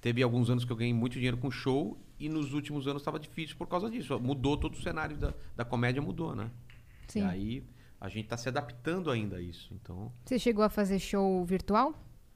teve 0.00 0.22
alguns 0.22 0.48
anos 0.50 0.64
que 0.64 0.72
eu 0.72 0.76
ganhei 0.76 0.94
muito 0.94 1.12
dinheiro 1.14 1.36
com 1.36 1.50
show 1.50 1.98
e 2.24 2.28
nos 2.28 2.52
últimos 2.54 2.86
anos 2.86 3.02
estava 3.02 3.18
difícil 3.18 3.56
por 3.56 3.66
causa 3.66 3.90
disso. 3.90 4.18
Mudou 4.20 4.56
todo 4.56 4.74
o 4.74 4.82
cenário 4.82 5.16
da, 5.16 5.32
da 5.56 5.64
comédia, 5.64 6.00
mudou, 6.02 6.34
né? 6.34 6.50
Sim. 7.08 7.20
E 7.20 7.24
aí 7.24 7.64
a 8.00 8.08
gente 8.08 8.28
tá 8.28 8.36
se 8.36 8.48
adaptando 8.48 9.10
ainda 9.10 9.36
a 9.36 9.40
isso. 9.40 9.72
Então, 9.74 10.12
Você 10.24 10.38
chegou 10.38 10.64
a 10.64 10.68
fazer 10.68 10.98
show 10.98 11.44
virtual? 11.44 11.94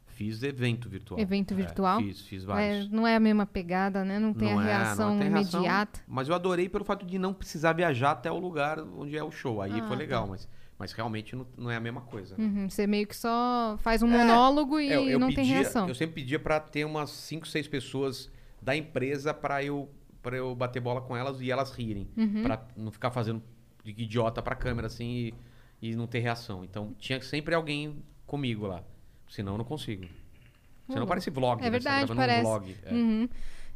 fiz 0.08 0.42
evento 0.42 0.88
virtual. 0.88 1.20
Evento 1.20 1.52
É, 1.52 1.56
virtual? 1.58 2.00
fiz, 2.00 2.22
fiz 2.22 2.42
É, 2.42 2.46
vários. 2.46 2.90
não 2.90 3.06
é 3.06 3.14
a 3.16 3.20
mesma 3.20 3.44
pegada, 3.44 4.02
né? 4.02 4.18
Não 4.18 4.32
tem 4.32 4.50
Não 4.54 4.60
a 4.60 4.62
é, 4.62 4.66
reação 4.66 5.10
não 5.10 5.18
tem 5.18 5.28
reação, 5.28 5.60
imediata. 5.60 6.00
mas 6.08 6.26
eu 6.28 6.34
adorei 6.34 6.70
pelo 6.70 6.86
fato 6.86 7.04
de 7.04 7.18
não 7.18 7.34
precisar 7.34 7.74
viajar 7.74 8.12
até 8.12 8.30
o 8.32 8.38
lugar 8.38 8.80
onde 8.80 9.14
é 9.14 9.22
o 9.22 9.30
show. 9.30 9.60
Aí 9.60 9.78
Ah, 9.78 9.86
foi 9.86 9.94
legal, 9.96 10.24
tá. 10.24 10.30
mas, 10.30 10.48
mas 10.78 10.92
realmente 10.92 11.36
não, 11.36 11.46
não 11.58 11.70
é 11.70 11.76
a 11.76 11.80
mesma 11.80 12.00
coisa. 12.00 12.34
né? 12.38 12.44
Uhum, 12.44 12.70
Você 12.70 12.86
meio 12.86 13.06
que 13.06 13.14
só 13.14 13.76
faz 13.82 14.02
um 14.02 14.08
monólogo 14.08 14.80
e 14.80 14.88
É, 14.88 14.96
eu, 14.96 15.06
eu 15.10 15.18
não 15.18 15.26
tem 15.28 15.36
pedia- 15.36 15.56
reação. 15.56 15.86
Eu 15.86 15.94
sempre 15.94 16.14
pedia 16.14 16.38
pra 16.38 16.60
ter 16.60 16.86
umas 16.86 17.10
5, 17.10 17.46
6 17.46 17.68
pessoas 17.68 18.30
da 18.66 18.74
empresa 18.76 19.32
pra 19.32 19.62
eu, 19.62 19.88
pra 20.20 20.36
eu 20.36 20.52
bater 20.54 20.80
bola 20.80 21.00
com 21.00 21.16
elas 21.16 21.40
e 21.40 21.50
elas 21.52 21.70
rirem. 21.70 22.08
Uhum. 22.16 22.42
Pra 22.42 22.66
não 22.76 22.90
ficar 22.90 23.12
fazendo 23.12 23.40
de 23.84 23.92
idiota 23.92 24.42
pra 24.42 24.56
câmera 24.56 24.88
assim 24.88 25.32
e, 25.80 25.90
e 25.90 25.94
não 25.94 26.08
ter 26.08 26.18
reação. 26.18 26.64
Então 26.64 26.92
tinha 26.98 27.22
sempre 27.22 27.54
alguém 27.54 28.02
comigo 28.26 28.66
lá. 28.66 28.82
Senão 29.28 29.52
eu 29.52 29.58
não 29.58 29.64
consigo. 29.64 30.04
Senão 30.88 31.02
Uhum. 31.02 31.08
parece 31.08 31.30
vlog. 31.30 31.60
É 31.64 31.70
né? 31.70 31.78
Você 31.78 31.84
tá 31.84 31.90
verdade, 31.90 32.06
gravando 32.06 32.20
um 32.20 32.24
parece. 32.26 32.42
vlog. 32.42 32.76
É. 32.84 32.92
Uhum. 32.92 33.28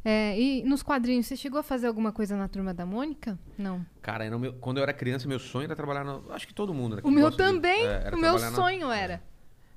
É, 0.03 0.39
e 0.41 0.63
nos 0.63 0.81
quadrinhos, 0.83 1.27
você 1.27 1.37
chegou 1.37 1.59
a 1.59 1.63
fazer 1.63 1.85
alguma 1.87 2.11
coisa 2.11 2.35
na 2.35 2.47
Turma 2.49 2.73
da 2.73 2.85
Mônica? 2.85 3.37
Não. 3.57 3.85
Cara, 4.01 4.25
era 4.25 4.35
quando 4.59 4.77
eu 4.77 4.83
era 4.83 4.91
criança, 4.93 5.27
meu 5.27 5.39
sonho 5.39 5.65
era 5.65 5.75
trabalhar 5.75 6.03
na. 6.03 6.19
Acho 6.33 6.45
que 6.47 6.53
todo 6.53 6.73
mundo, 6.73 7.01
que 7.01 7.07
O 7.07 7.11
meu 7.11 7.27
gosta 7.27 7.43
de- 7.43 7.49
também. 7.53 7.85
é, 7.85 8.03
era 8.07 8.15
o 8.15 8.19
meu 8.19 8.31
trabalhar 8.31 8.49
na- 8.49 8.55
sonho 8.57 8.91
era. 8.91 9.23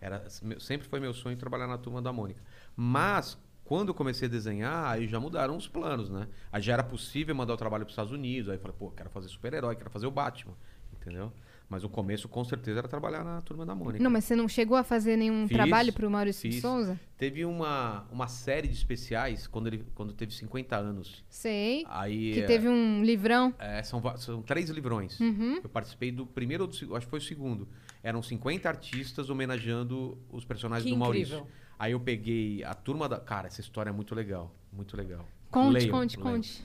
Era, 0.00 0.24
sempre 0.58 0.88
foi 0.88 0.98
meu 0.98 1.12
sonho 1.14 1.36
trabalhar 1.36 1.66
na 1.66 1.76
turma 1.78 2.00
da 2.02 2.12
Mônica. 2.12 2.42
Mas, 2.76 3.38
quando 3.64 3.88
eu 3.88 3.94
comecei 3.94 4.28
a 4.28 4.30
desenhar, 4.30 4.92
aí 4.92 5.08
já 5.08 5.18
mudaram 5.18 5.56
os 5.56 5.66
planos, 5.66 6.10
né? 6.10 6.28
Aí 6.52 6.60
já 6.60 6.74
era 6.74 6.82
possível 6.84 7.34
mandar 7.34 7.54
o 7.54 7.56
trabalho 7.56 7.84
para 7.84 7.90
os 7.90 7.92
Estados 7.92 8.12
Unidos. 8.12 8.48
Aí 8.50 8.56
eu 8.56 8.60
falei, 8.60 8.76
pô, 8.78 8.90
quero 8.90 9.08
fazer 9.10 9.28
super-herói, 9.28 9.74
quero 9.74 9.90
fazer 9.90 10.06
o 10.06 10.10
Batman. 10.10 10.54
Entendeu? 11.00 11.32
Mas 11.68 11.82
o 11.82 11.88
começo, 11.88 12.28
com 12.28 12.44
certeza, 12.44 12.80
era 12.80 12.88
trabalhar 12.88 13.24
na 13.24 13.40
turma 13.40 13.64
da 13.64 13.74
Mônica. 13.74 14.02
Não, 14.02 14.10
mas 14.10 14.24
você 14.24 14.36
não 14.36 14.46
chegou 14.46 14.76
a 14.76 14.84
fazer 14.84 15.16
nenhum 15.16 15.48
Fiz, 15.48 15.56
trabalho 15.56 15.92
pro 15.92 16.10
Maurício 16.10 16.48
de 16.48 16.56
fiz. 16.56 16.62
Souza? 16.62 17.00
Teve 17.16 17.44
uma, 17.44 18.06
uma 18.12 18.28
série 18.28 18.68
de 18.68 18.74
especiais 18.74 19.46
quando 19.46 19.68
ele 19.68 19.84
quando 19.94 20.12
teve 20.12 20.32
50 20.34 20.76
anos. 20.76 21.24
Sei. 21.28 21.84
Aí. 21.88 22.34
Que 22.34 22.40
é, 22.40 22.46
teve 22.46 22.68
um 22.68 23.02
livrão. 23.02 23.54
é, 23.58 23.82
são, 23.82 24.02
são 24.18 24.42
três 24.42 24.68
livrões. 24.68 25.18
Uhum. 25.18 25.60
Eu 25.64 25.68
participei 25.70 26.12
do 26.12 26.26
primeiro 26.26 26.64
ou 26.64 26.68
do 26.68 26.76
segundo, 26.76 26.96
acho 26.96 27.06
que 27.06 27.10
foi 27.10 27.18
o 27.18 27.22
segundo. 27.22 27.66
Eram 28.02 28.22
50 28.22 28.68
artistas 28.68 29.30
homenageando 29.30 30.18
os 30.30 30.44
personagens 30.44 30.84
Que 30.84 30.90
do 30.90 30.98
Maurício. 30.98 31.46
Aí 31.78 31.92
eu 31.92 32.00
peguei 32.00 32.62
a 32.64 32.74
turma 32.74 33.08
da. 33.08 33.18
Cara, 33.18 33.46
essa 33.46 33.60
história 33.60 33.90
é 33.90 33.92
muito 33.92 34.14
legal. 34.14 34.52
Muito 34.72 34.96
legal. 34.96 35.26
Conte, 35.50 35.72
Leiam, 35.74 35.90
conte, 35.90 36.16
leiam. 36.18 36.32
conte. 36.36 36.64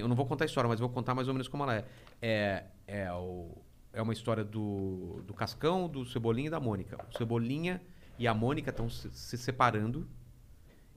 Eu 0.00 0.08
não 0.08 0.16
vou 0.16 0.26
contar 0.26 0.44
a 0.44 0.46
história, 0.46 0.68
mas 0.68 0.80
vou 0.80 0.88
contar 0.88 1.14
mais 1.14 1.28
ou 1.28 1.34
menos 1.34 1.48
como 1.48 1.62
ela 1.62 1.76
é. 1.76 1.84
É, 2.20 2.64
é, 2.86 3.12
o- 3.12 3.56
é 3.92 4.02
uma 4.02 4.12
história 4.12 4.44
do, 4.44 5.22
do 5.26 5.32
Cascão, 5.34 5.88
do 5.88 6.04
Cebolinha 6.04 6.48
e 6.48 6.50
da 6.50 6.58
Mônica. 6.60 6.98
O 7.12 7.16
Cebolinha 7.16 7.80
e 8.18 8.26
a 8.26 8.34
Mônica 8.34 8.70
estão 8.70 8.88
se, 8.90 9.08
se 9.10 9.36
separando 9.38 10.06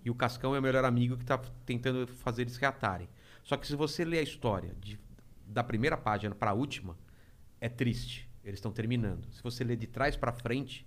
e 0.03 0.09
o 0.09 0.15
Cascão 0.15 0.55
é 0.55 0.59
o 0.59 0.61
melhor 0.61 0.83
amigo 0.83 1.15
que 1.15 1.23
está 1.23 1.37
tentando 1.65 2.07
fazer 2.07 2.41
eles 2.43 2.57
reatarem. 2.57 3.07
Só 3.43 3.55
que 3.55 3.67
se 3.67 3.75
você 3.75 4.03
ler 4.03 4.19
a 4.19 4.23
história 4.23 4.75
de- 4.79 4.99
da 5.45 5.63
primeira 5.63 5.95
página 5.97 6.33
para 6.33 6.51
a 6.51 6.53
última, 6.53 6.97
é 7.59 7.69
triste. 7.69 8.27
Eles 8.43 8.57
estão 8.57 8.71
terminando. 8.71 9.27
Se 9.31 9.43
você 9.43 9.63
ler 9.63 9.77
de 9.77 9.85
trás 9.87 10.15
para 10.17 10.31
frente, 10.31 10.85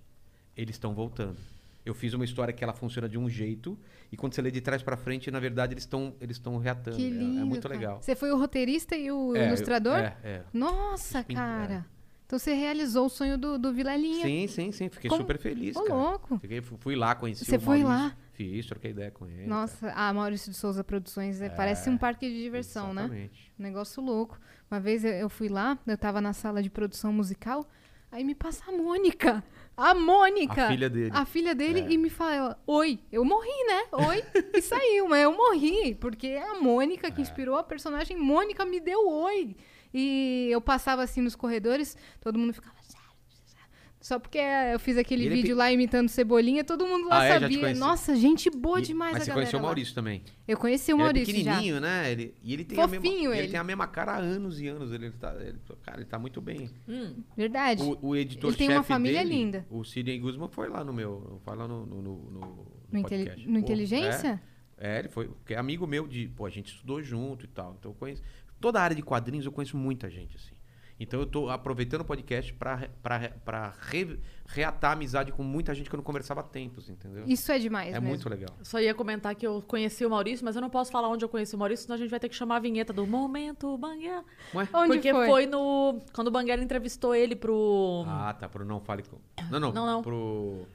eles 0.55 0.75
estão 0.75 0.93
voltando. 0.93 1.37
Eu 1.85 1.93
fiz 1.93 2.13
uma 2.13 2.25
história 2.25 2.51
que 2.53 2.63
ela 2.63 2.73
funciona 2.73 3.07
de 3.07 3.17
um 3.17 3.29
jeito 3.29 3.77
e 4.11 4.17
quando 4.17 4.33
você 4.33 4.41
lê 4.41 4.49
de 4.49 4.59
trás 4.59 4.81
para 4.81 4.97
frente, 4.97 5.29
na 5.29 5.39
verdade 5.39 5.73
eles 5.73 5.83
estão 5.83 6.15
eles 6.19 6.37
estão 6.37 6.57
reatando. 6.57 6.97
Que 6.97 7.05
É- 7.05 7.09
lindo. 7.09 7.41
é, 7.41 7.43
muito 7.43 7.61
cara. 7.67 7.75
legal. 7.75 8.01
Você 8.01 8.15
foi 8.15 8.31
o 8.31 8.37
roteirista 8.37 8.95
e 8.95 9.11
o 9.11 9.35
É, 9.35 9.43
eu- 9.43 9.47
ilustrador? 9.49 9.97
é, 9.97 10.17
é. 10.23 10.41
Nossa, 10.51 11.23
cara. 11.23 11.85
Então 12.25 12.39
você 12.39 12.53
realizou 12.53 13.05
o 13.05 13.09
sonho 13.09 13.37
do, 13.37 13.59
do 13.59 13.71
Vilelinha. 13.71 14.23
Sim, 14.25 14.47
sim, 14.47 14.71
sim. 14.71 14.89
Fiquei 14.89 15.09
Como- 15.11 15.21
super 15.21 15.37
feliz, 15.37 15.75
Ô, 15.75 15.83
cara. 15.83 15.93
louco. 15.93 16.39
Fiquei, 16.39 16.59
fu- 16.59 16.75
fui 16.75 16.95
lá, 16.95 17.13
conheci 17.13 17.45
Você 17.45 17.57
o 17.57 17.59
foi 17.61 17.83
Maurício. 17.83 18.07
lá? 18.09 18.17
Fiz, 18.33 18.65
troquei 18.65 18.89
ideia 18.89 19.11
com 19.11 19.27
ele. 19.27 19.45
Nossa, 19.45 19.91
a 19.91 20.11
Maurício 20.11 20.51
de 20.51 20.57
Souza 20.57 20.83
Produções 20.83 21.39
é, 21.39 21.49
parece 21.49 21.87
um 21.87 21.97
parque 21.99 22.27
de 22.27 22.41
diversão, 22.41 22.95
né? 22.95 23.03
Exatamente. 23.03 23.53
Negócio 23.59 24.01
louco. 24.01 24.39
Uma 24.71 24.79
vez 24.79 25.05
eu, 25.05 25.11
eu 25.11 25.29
fui 25.29 25.47
lá, 25.49 25.77
eu 25.85 25.97
tava 25.99 26.19
na 26.19 26.33
sala 26.33 26.63
de 26.63 26.69
produção 26.71 27.13
musical, 27.13 27.69
aí 28.11 28.23
me 28.23 28.33
passa 28.33 28.63
a 28.69 28.71
Mônica. 28.75 29.43
A 29.77 29.93
Mônica! 29.93 30.65
A 30.65 30.67
filha 30.69 30.89
dele. 30.89 31.11
A 31.13 31.25
filha 31.25 31.53
dele 31.55 31.81
É. 31.81 31.91
e 31.91 31.97
me 31.97 32.09
fala: 32.09 32.57
Oi, 32.65 32.99
eu 33.11 33.25
morri, 33.25 33.49
né? 33.67 33.83
Oi, 33.91 34.23
e 34.53 34.61
saiu, 34.61 35.07
mas 35.09 35.23
eu 35.23 35.35
morri, 35.35 35.95
porque 35.95 36.27
é 36.27 36.47
a 36.49 36.55
Mônica 36.55 37.07
É. 37.07 37.11
que 37.11 37.21
inspirou 37.21 37.57
a 37.57 37.63
personagem. 37.63 38.15
Mônica 38.17 38.63
me 38.65 38.79
deu 38.79 39.07
oi. 39.07 39.55
E 39.93 40.47
eu 40.51 40.59
passava 40.61 41.03
assim 41.03 41.21
nos 41.21 41.35
corredores, 41.35 41.97
todo 42.21 42.37
mundo 42.39 42.53
ficava. 42.53 42.75
"Sério? 44.05 44.15
Só 44.15 44.19
porque 44.19 44.37
eu 44.37 44.79
fiz 44.79 44.97
aquele 44.97 45.25
Ele 45.25 45.33
é 45.33 45.37
vídeo 45.37 45.55
pe- 45.55 45.59
lá 45.59 45.71
imitando 45.71 46.07
Cebolinha, 46.09 46.63
todo 46.63 46.85
mundo 46.85 47.07
lá 47.09 47.19
Ah, 47.21 47.25
é? 47.25 47.33
Já 47.33 47.39
sabia. 47.41 47.59
conheci. 47.59 47.79
Nossa, 47.79 48.15
gente 48.15 48.49
boa 48.51 48.79
E- 48.79 48.83
demais 48.83 49.13
Mas 49.13 49.21
a 49.21 49.25
você 49.25 49.29
galera 49.31 49.45
conheceu 49.45 49.59
o 49.59 49.61
lá. 49.61 49.67
Maurício 49.67 49.95
também. 49.95 50.23
Eu 50.47 50.57
conheci 50.57 50.93
o 50.93 50.97
Maurício 50.97 51.31
ele 51.31 51.41
é 51.41 51.43
já. 51.43 51.51
pequenininho, 51.53 51.81
né? 51.81 52.11
Ele, 52.11 52.33
e 52.43 52.53
ele 52.53 52.63
tem 52.63 52.79
a 52.79 52.87
mesma, 52.87 53.03
Fofinho 53.05 53.31
ele. 53.33 53.39
ele. 53.41 53.47
tem 53.51 53.59
a 53.59 53.63
mesma 53.63 53.87
cara 53.87 54.11
há 54.13 54.17
anos 54.17 54.61
e 54.61 54.67
anos. 54.67 54.91
Ele 54.91 55.11
tá, 55.11 55.35
ele- 55.39 55.57
cara, 55.83 55.97
ele 55.97 56.05
tá 56.05 56.19
muito 56.19 56.39
bem. 56.39 56.69
Hum, 56.87 57.15
Verdade. 57.35 57.81
O, 57.83 57.97
o 58.09 58.15
editor 58.15 58.49
Ele 58.51 58.57
tem 58.57 58.69
uma 58.69 58.83
família 58.83 59.23
linda. 59.23 59.65
O 59.69 59.83
Sidney 59.83 60.19
Guzman 60.19 60.49
foi 60.49 60.69
lá 60.69 60.83
no 60.83 60.93
meu, 60.93 61.41
foi 61.43 61.55
lá 61.55 61.67
no 61.67 61.85
no, 61.85 62.01
no, 62.01 62.31
no- 62.31 62.67
no 62.91 63.01
podcast. 63.01 63.47
no 63.47 63.53
Pô, 63.53 63.59
Inteligência? 63.59 64.41
É, 64.77 64.95
é, 64.95 64.99
ele 64.99 65.09
foi, 65.09 65.27
porque 65.27 65.53
é 65.53 65.57
amigo 65.57 65.85
meu 65.87 66.07
de, 66.07 66.27
pô, 66.29 66.45
a 66.45 66.49
gente 66.49 66.67
estudou 66.73 67.01
junto 67.01 67.45
e 67.45 67.47
tal. 67.47 67.75
Então 67.79 67.91
eu 67.91 67.95
conheço 67.95 68.21
toda 68.61 68.79
a 68.79 68.83
área 68.83 68.95
de 68.95 69.01
quadrinhos, 69.01 69.45
eu 69.45 69.51
conheço 69.51 69.75
muita 69.77 70.09
gente 70.09 70.35
assim. 70.37 70.54
Então 70.97 71.19
eu 71.19 71.25
tô 71.25 71.49
aproveitando 71.49 72.01
o 72.01 72.05
podcast 72.05 72.53
pra 72.53 72.75
re- 72.75 74.17
reatar 74.47 74.91
a 74.91 74.93
amizade 74.93 75.31
com 75.31 75.43
muita 75.43 75.73
gente 75.75 75.89
que 75.89 75.95
eu 75.95 75.97
não 75.97 76.03
conversava 76.03 76.39
há 76.39 76.43
tempos, 76.43 76.89
entendeu? 76.89 77.25
Isso 77.27 77.51
é 77.51 77.59
demais 77.59 77.89
é 77.89 77.93
mesmo. 77.99 78.07
muito 78.07 78.29
legal. 78.29 78.49
só 78.63 78.79
ia 78.79 78.93
comentar 78.93 79.35
que 79.35 79.45
eu 79.45 79.61
conheci 79.67 80.05
o 80.05 80.09
Maurício, 80.09 80.45
mas 80.45 80.55
eu 80.55 80.61
não 80.61 80.69
posso 80.69 80.91
falar 80.91 81.09
onde 81.09 81.25
eu 81.25 81.27
conheci 81.29 81.53
o 81.53 81.59
Maurício, 81.59 81.83
senão 81.83 81.95
a 81.95 81.97
gente 81.99 82.09
vai 82.09 82.19
ter 82.19 82.29
que 82.29 82.35
chamar 82.35 82.57
a 82.57 82.59
vinheta 82.59 82.93
do 82.93 83.05
Momento 83.05 83.77
Banguela. 83.77 84.23
Ué? 84.53 84.67
Onde 84.73 84.87
Porque 84.93 85.11
foi? 85.11 85.27
foi? 85.27 85.45
no. 85.47 85.99
Quando 86.13 86.27
o 86.29 86.31
Banguela 86.31 86.63
entrevistou 86.63 87.13
ele 87.13 87.35
pro. 87.35 88.05
Ah, 88.07 88.33
tá, 88.33 88.47
pro 88.47 88.63
Não 88.63 88.79
Fale 88.79 89.03
Com... 89.03 89.17
Não, 89.51 89.59
não, 89.59 89.73
Não, 89.73 89.85
não. 89.85 90.01
pro... 90.01 90.65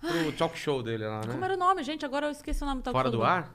Pro 0.00 0.32
talk 0.38 0.56
show 0.56 0.82
dele 0.82 1.04
lá, 1.06 1.20
né? 1.26 1.32
Como 1.32 1.44
era 1.44 1.54
o 1.54 1.56
nome, 1.58 1.82
gente? 1.82 2.06
Agora 2.06 2.26
eu 2.28 2.30
esqueci 2.30 2.62
o 2.62 2.66
nome 2.66 2.80
do 2.82 2.90
Fora 2.92 3.10
do 3.10 3.22
ar? 3.22 3.52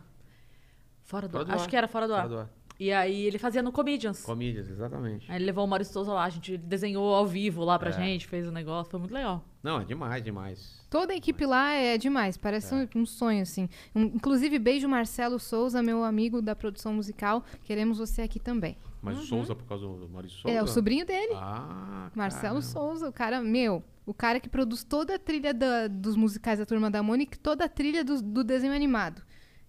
Fora 1.02 1.28
do, 1.28 1.32
Fora 1.32 1.46
do 1.46 1.52
Acho 1.54 1.64
ar. 1.64 1.70
que 1.70 1.76
era 1.76 1.88
fora 1.88 2.08
do 2.08 2.14
ar. 2.14 2.22
Fora 2.24 2.30
do 2.30 2.38
ar. 2.42 2.50
E 2.80 2.92
aí 2.92 3.26
ele 3.26 3.38
fazia 3.38 3.62
no 3.62 3.72
Comedians. 3.72 4.24
Comídias, 4.24 4.70
exatamente. 4.70 5.32
Aí 5.32 5.38
ele 5.38 5.46
levou 5.46 5.64
o 5.64 5.68
Maurício 5.68 5.94
Souza 5.94 6.12
lá, 6.12 6.24
a 6.26 6.30
gente 6.30 6.58
desenhou 6.58 7.14
ao 7.14 7.26
vivo 7.26 7.64
lá 7.64 7.78
pra 7.78 7.90
É. 7.90 7.94
gente, 7.94 8.28
fez 8.28 8.48
o 8.48 8.52
negócio, 8.52 8.90
foi 8.92 9.00
muito 9.00 9.14
legal. 9.14 9.44
Não, 9.62 9.80
é 9.82 9.86
demais, 9.86 10.24
demais. 10.24 10.86
Toda 10.90 11.14
a 11.14 11.16
equipe 11.16 11.46
lá 11.46 11.72
é 11.72 11.98
demais, 11.98 12.36
parece 12.36 12.74
um, 12.76 12.88
um 12.96 13.06
sonho, 13.06 13.42
assim. 13.44 13.70
Um- 13.96 14.04
inclusive, 14.06 14.58
beijo 14.60 14.90
Marcelo 14.90 15.40
Souza, 15.40 15.82
meu 15.84 16.04
amigo 16.04 16.42
da 16.42 16.56
produção 16.56 16.94
musical. 16.94 17.44
Queremos 17.64 18.00
você 18.00 18.24
aqui 18.24 18.40
também. 18.40 18.76
Mas 19.02 19.20
o 19.20 19.22
Souza, 19.24 19.54
por 19.56 19.66
causa 19.66 19.86
do 19.86 20.10
Maurício 20.10 20.40
Souza? 20.40 20.54
Uhum. 20.54 20.60
É 20.60 20.64
o 20.64 20.68
sobrinho 20.68 21.06
dele, 21.06 21.34
Ah, 21.36 22.10
Marcelo 22.16 22.44
caramba. 22.56 22.62
Souza. 22.62 23.08
O 23.10 23.14
cara, 23.14 23.42
meu, 23.42 23.84
o 24.06 24.14
cara 24.14 24.40
que 24.40 24.50
produz 24.50 24.84
toda 24.84 25.16
a 25.16 25.20
trilha 25.20 25.54
da- 25.54 25.88
dos 25.88 26.16
musicais 26.16 26.60
da 26.60 26.66
Turma 26.66 26.90
da 26.90 27.04
Mônica 27.04 27.38
toda 27.42 27.66
a 27.66 27.70
trilha 27.70 28.04
do, 28.04 28.22
do 28.22 28.44
desenho 28.44 28.74
animado. 28.74 29.22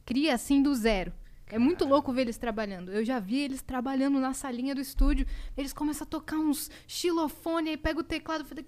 Cria 0.06 0.34
assim 0.34 0.62
do 0.62 0.74
zero. 0.74 1.12
É 1.54 1.58
muito 1.58 1.84
louco 1.84 2.12
ver 2.12 2.22
eles 2.22 2.36
trabalhando. 2.36 2.90
Eu 2.90 3.04
já 3.04 3.20
vi 3.20 3.38
eles 3.38 3.62
trabalhando 3.62 4.18
na 4.18 4.34
salinha 4.34 4.74
do 4.74 4.80
estúdio. 4.80 5.24
Eles 5.56 5.72
começam 5.72 6.04
a 6.04 6.08
tocar 6.10 6.36
uns 6.36 6.68
xilofone, 6.84 7.70
aí 7.70 7.76
pega 7.76 8.00
o 8.00 8.02
teclado, 8.02 8.44
faz 8.44 8.60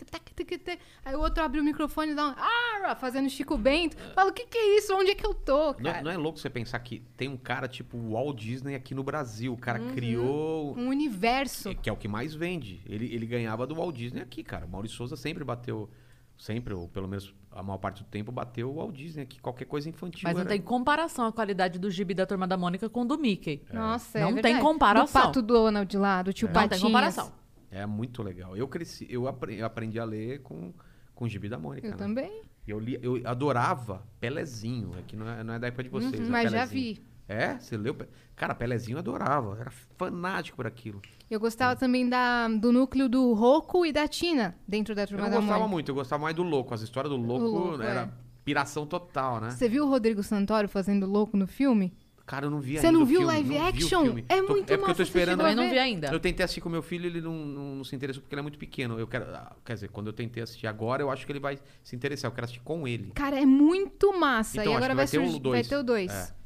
aí 1.04 1.16
o 1.16 1.18
outro 1.18 1.42
abre 1.42 1.58
o 1.58 1.64
microfone 1.64 2.12
e 2.12 2.14
dá 2.14 2.28
um 2.28 2.34
ah, 2.36 2.94
fazendo 2.94 3.28
Chico 3.28 3.58
Bento. 3.58 3.96
Fala, 4.14 4.30
o 4.30 4.32
que 4.32 4.46
que 4.46 4.56
é 4.56 4.78
isso? 4.78 4.94
Onde 4.94 5.10
é 5.10 5.14
que 5.16 5.26
eu 5.26 5.34
tô, 5.34 5.72
Não, 5.72 5.74
cara? 5.74 6.02
não 6.02 6.10
é 6.12 6.16
louco 6.16 6.38
você 6.38 6.48
pensar 6.48 6.78
que 6.78 7.02
tem 7.16 7.28
um 7.28 7.36
cara 7.36 7.66
tipo 7.66 7.98
Walt 8.12 8.38
Disney 8.38 8.76
aqui 8.76 8.94
no 8.94 9.02
Brasil. 9.02 9.52
O 9.52 9.56
cara 9.58 9.80
Uhum. 9.80 9.90
criou. 9.92 10.78
Um 10.78 10.86
universo. 10.86 11.74
Que 11.74 11.90
é 11.90 11.92
o 11.92 11.96
que 11.96 12.06
mais 12.06 12.36
vende. 12.36 12.82
Ele, 12.86 13.12
ele 13.12 13.26
ganhava 13.26 13.66
do 13.66 13.74
Walt 13.74 13.96
Disney 13.96 14.20
aqui, 14.22 14.44
cara. 14.44 14.64
O 14.64 14.68
Maurício 14.68 14.96
Souza 14.96 15.16
sempre 15.16 15.42
bateu. 15.42 15.90
Sempre, 16.38 16.74
ou 16.74 16.88
pelo 16.88 17.08
menos 17.08 17.34
a 17.50 17.62
maior 17.62 17.78
parte 17.78 18.02
do 18.02 18.08
tempo, 18.10 18.30
bateu 18.30 18.70
o 18.70 18.74
Walt 18.74 18.94
Disney 18.94 19.22
aqui. 19.22 19.40
Qualquer 19.40 19.64
coisa 19.64 19.88
infantil. 19.88 20.20
Mas 20.24 20.34
não 20.34 20.40
era- 20.42 20.50
tem 20.50 20.60
comparação 20.60 21.26
a 21.26 21.32
qualidade 21.32 21.78
do 21.78 21.90
gibi 21.90 22.12
da 22.12 22.26
Turma 22.26 22.46
da 22.46 22.56
Mônica 22.56 22.88
com 22.90 23.02
o 23.02 23.04
do 23.06 23.16
Mickey. 23.18 23.62
Nossa, 23.72 24.18
Não 24.20 24.26
é 24.28 24.32
tem 24.34 24.42
verdade. 24.42 24.60
comparação. 24.60 25.22
Do 25.22 25.24
Pato 25.26 25.42
Donald 25.42 25.96
lá, 25.96 26.22
do 26.22 26.32
tio 26.32 26.46
Não 26.48 26.52
Patinhas. 26.52 26.80
tem 26.80 26.88
comparação. 26.90 27.32
É 27.70 27.86
muito 27.86 28.22
legal. 28.22 28.56
Eu 28.56 28.68
cresci, 28.68 29.06
eu 29.10 29.26
apre- 29.26 29.56
eu 29.58 29.64
aprendi 29.66 29.98
a 29.98 30.04
ler 30.04 30.42
com, 30.42 30.72
com 31.14 31.24
o 31.24 31.28
Gibi 31.28 31.48
da 31.48 31.58
Mônica. 31.58 31.86
Eu 31.86 31.92
né? 31.92 31.96
também. 31.96 32.42
Eu, 32.68 32.78
li, 32.78 32.98
eu 33.02 33.20
adorava 33.24 34.02
Pelezinho. 34.20 34.90
É 34.98 35.02
que 35.02 35.16
não 35.16 35.28
é, 35.28 35.42
não 35.42 35.54
é 35.54 35.58
da 35.58 35.68
época 35.68 35.82
de 35.84 35.88
vocês. 35.88 36.20
Uhum, 36.20 36.26
é 36.26 36.30
mas 36.30 36.50
já 36.52 36.66
Pelezinho. 36.66 36.94
vi. 36.96 37.06
É? 37.28 37.58
Você 37.58 37.76
leu? 37.76 37.96
Cara, 38.36 38.54
Pelezinho 38.54 38.96
eu 38.96 38.98
adorava. 39.00 39.56
Era 39.58 39.70
fanático 39.96 40.56
por 40.56 40.66
aquilo. 40.66 41.00
Eu 41.30 41.40
gostava 41.40 41.74
também 41.74 42.08
da, 42.08 42.46
do 42.48 42.70
núcleo 42.72 43.08
do 43.08 43.32
Rocco 43.32 43.84
e 43.84 43.92
da 43.92 44.06
Tina, 44.06 44.54
dentro 44.66 44.94
da 44.94 45.02
Eu 45.02 45.06
Turma 45.08 45.24
não 45.24 45.30
da 45.30 45.36
gostava 45.38 45.58
Mônica. 45.58 45.72
muito, 45.74 45.88
eu 45.90 45.94
gostava 45.94 46.22
mais 46.22 46.36
do 46.36 46.42
Louco. 46.42 46.72
As 46.72 46.82
histórias 46.82 47.10
do 47.12 47.16
Louco, 47.16 47.44
Louco, 47.46 47.82
era 47.82 48.02
é. 48.02 48.08
piração 48.44 48.86
total, 48.86 49.40
né? 49.40 49.50
Você 49.50 49.68
viu 49.68 49.84
o 49.84 49.88
Rodrigo 49.88 50.22
Santoro 50.22 50.68
fazendo 50.68 51.04
louco 51.06 51.36
no 51.36 51.46
filme? 51.46 51.92
Cara, 52.24 52.46
eu 52.46 52.50
não 52.50 52.60
vi 52.60 52.72
Você 52.72 52.86
ainda 52.86 52.92
não 52.98 53.02
o 53.02 53.06
viu 53.06 53.20
filme, 53.20 53.32
live 53.34 53.54
não 53.54 53.64
o 53.64 53.68
action? 53.68 54.02
filme. 54.02 54.24
É 54.28 54.42
Tô- 54.42 54.48
muito 54.52 54.72
É 54.72 54.76
porque 54.76 54.90
eu 54.90 54.94
tô 54.96 55.02
esperando... 55.02 55.40
Assistir 55.42 55.56
não 55.62 55.70
vi 55.70 55.78
ainda. 55.78 56.08
Eu 56.08 56.18
tentei 56.18 56.44
assistir 56.44 56.60
com 56.60 56.68
meu 56.68 56.82
filho, 56.82 57.06
ele 57.06 57.20
não, 57.20 57.32
não, 57.32 57.76
não 57.76 57.84
se 57.84 57.94
interessou 57.94 58.20
porque 58.20 58.34
ele 58.34 58.40
é 58.40 58.42
muito 58.42 58.58
pequeno. 58.58 58.98
Eu 58.98 59.06
quero, 59.06 59.26
ah, 59.32 59.52
quer 59.64 59.74
dizer, 59.74 59.90
quando 59.90 60.08
eu 60.08 60.12
tentei 60.12 60.42
assistir 60.42 60.66
agora, 60.66 61.00
eu 61.02 61.10
acho 61.10 61.24
que 61.24 61.30
ele 61.30 61.38
vai 61.38 61.56
se 61.84 61.94
interessar. 61.94 62.28
Eu 62.28 62.34
quero 62.34 62.44
assistir 62.46 62.62
com 62.64 62.86
ele. 62.88 63.12
Cara, 63.14 63.40
é 63.40 63.46
muito 63.46 64.12
massa. 64.18 64.58
Então, 64.60 64.72
e 64.72 64.76
agora 64.76 64.94
vai, 64.94 65.06
vai 65.06 65.06
ter 65.06 65.18
o 65.18 65.22
surgir, 65.22 65.32
vai 65.34 65.40
dois. 65.40 65.68
ter 65.68 65.76
o 65.76 65.82
2. 65.84 66.10
É, 66.12 66.14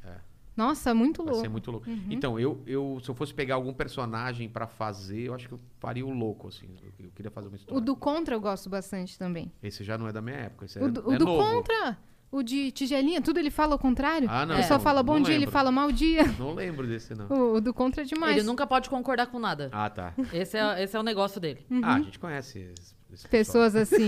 Nossa, 0.55 0.93
muito 0.93 1.23
Vai 1.23 1.31
louco. 1.33 1.41
ser 1.41 1.49
muito 1.49 1.71
louco. 1.71 1.89
Então, 2.09 2.39
eu, 2.39 2.61
eu, 2.67 2.99
se 3.01 3.09
eu 3.09 3.15
fosse 3.15 3.33
pegar 3.33 3.55
algum 3.55 3.73
personagem 3.73 4.49
pra 4.49 4.67
fazer, 4.67 5.27
eu 5.27 5.33
acho 5.33 5.47
que 5.47 5.53
eu 5.53 5.59
faria 5.79 6.05
o 6.05 6.09
louco, 6.11 6.47
assim. 6.49 6.67
Eu, 6.83 7.05
eu 7.05 7.11
queria 7.15 7.31
fazer 7.31 7.47
uma 7.47 7.55
história. 7.55 7.77
O 7.77 7.81
do 7.81 7.95
Contra 7.95 8.35
eu 8.35 8.41
gosto 8.41 8.69
bastante 8.69 9.17
também. 9.17 9.51
Esse 9.63 9.83
já 9.83 9.97
não 9.97 10.07
é 10.07 10.11
da 10.11 10.21
minha 10.21 10.35
época. 10.35 10.65
Esse 10.65 10.77
é, 10.77 10.83
O 10.83 10.91
do, 10.91 11.07
o 11.09 11.13
é 11.13 11.17
do 11.17 11.25
novo. 11.25 11.43
Contra, 11.43 11.97
o 12.31 12.43
de 12.43 12.71
tigelinha, 12.71 13.21
tudo 13.21 13.39
ele 13.39 13.49
fala 13.49 13.73
ao 13.73 13.79
contrário. 13.79 14.27
Ah, 14.29 14.45
não, 14.45 14.55
Ele 14.55 14.63
só 14.63 14.75
não, 14.75 14.81
fala 14.81 15.01
bom 15.01 15.15
não 15.15 15.21
dia, 15.21 15.33
ele 15.33 15.39
lembro. 15.41 15.51
fala 15.53 15.71
mau 15.71 15.91
dia. 15.91 16.23
Não 16.39 16.53
lembro 16.53 16.85
desse, 16.87 17.13
não. 17.15 17.27
O, 17.27 17.55
o 17.55 17.61
do 17.61 17.73
Contra 17.73 18.01
é 18.03 18.05
demais. 18.05 18.37
Ele 18.37 18.45
nunca 18.45 18.67
pode 18.67 18.89
concordar 18.89 19.27
com 19.27 19.39
nada. 19.39 19.69
Ah, 19.71 19.89
tá. 19.89 20.13
Esse 20.33 20.57
é, 20.57 20.83
esse 20.83 20.95
é 20.95 20.99
o 20.99 21.03
negócio 21.03 21.39
dele. 21.41 21.65
Ah, 21.81 21.95
a 21.95 22.01
gente 22.01 22.19
conhece 22.19 22.59
esse, 22.59 22.95
esse 23.11 23.27
pessoal. 23.27 23.29
Pessoas 23.69 23.75
assim. 23.75 24.07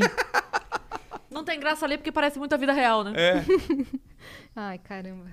Não 1.31 1.43
tem 1.43 1.59
graça 1.59 1.85
ali 1.85 1.97
porque 1.97 2.11
parece 2.11 2.37
muito 2.37 2.53
a 2.53 2.57
vida 2.57 2.71
real, 2.73 3.03
né? 3.03 3.13
É. 3.15 3.43
Ai, 4.55 4.77
caramba. 4.77 5.25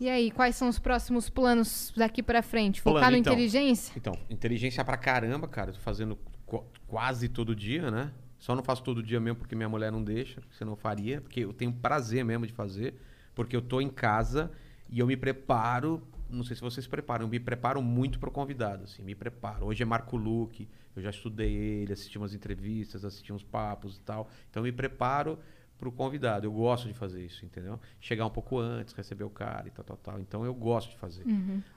E 0.00 0.08
aí, 0.08 0.30
quais 0.30 0.54
são 0.54 0.68
os 0.68 0.78
próximos 0.78 1.28
planos 1.28 1.92
daqui 1.96 2.22
pra 2.22 2.40
frente? 2.42 2.80
Focar 2.80 3.00
Plano, 3.00 3.12
no 3.12 3.18
então. 3.18 3.32
inteligência? 3.32 3.92
Então, 3.96 4.12
inteligência 4.30 4.84
pra 4.84 4.96
caramba, 4.96 5.48
cara. 5.48 5.70
Eu 5.70 5.74
tô 5.74 5.80
fazendo 5.80 6.16
qu- 6.46 6.64
quase 6.86 7.28
todo 7.28 7.54
dia, 7.54 7.90
né? 7.90 8.12
Só 8.38 8.54
não 8.54 8.62
faço 8.62 8.82
todo 8.84 9.02
dia 9.02 9.18
mesmo 9.18 9.38
porque 9.38 9.56
minha 9.56 9.68
mulher 9.68 9.90
não 9.90 10.02
deixa, 10.02 10.40
senão 10.52 10.72
eu 10.72 10.76
faria. 10.76 11.20
Porque 11.20 11.40
eu 11.40 11.52
tenho 11.52 11.72
prazer 11.72 12.24
mesmo 12.24 12.46
de 12.46 12.52
fazer. 12.52 12.94
Porque 13.34 13.56
eu 13.56 13.60
tô 13.62 13.80
em 13.80 13.88
casa 13.88 14.52
e 14.88 15.00
eu 15.00 15.06
me 15.06 15.16
preparo 15.16 16.06
não 16.30 16.44
sei 16.44 16.54
se 16.56 16.60
vocês 16.60 16.84
se 16.84 16.90
preparam, 16.90 17.24
eu 17.24 17.28
me 17.30 17.40
preparo 17.40 17.80
muito 17.80 18.18
pro 18.18 18.30
convidado, 18.30 18.84
assim, 18.84 19.02
me 19.02 19.14
preparo. 19.14 19.64
Hoje 19.64 19.82
é 19.82 19.86
Marco 19.86 20.14
Luque, 20.14 20.68
eu 20.94 21.00
já 21.00 21.08
estudei 21.08 21.50
ele, 21.54 21.90
assisti 21.94 22.18
umas 22.18 22.34
entrevistas, 22.34 23.02
assisti 23.02 23.32
uns 23.32 23.42
papos 23.42 23.96
e 23.96 24.00
tal. 24.02 24.28
Então, 24.50 24.60
eu 24.60 24.64
me 24.64 24.72
preparo 24.72 25.38
pro 25.78 25.92
convidado. 25.92 26.46
Eu 26.46 26.52
gosto 26.52 26.88
de 26.88 26.94
fazer 26.94 27.24
isso, 27.24 27.44
entendeu? 27.44 27.78
Chegar 28.00 28.26
um 28.26 28.30
pouco 28.30 28.58
antes, 28.58 28.92
receber 28.94 29.24
o 29.24 29.30
cara 29.30 29.68
e 29.68 29.70
tal, 29.70 29.84
tal, 29.84 29.96
tal. 29.96 30.20
Então, 30.20 30.44
eu 30.44 30.54
gosto 30.54 30.90
de 30.90 30.96
fazer. 30.96 31.24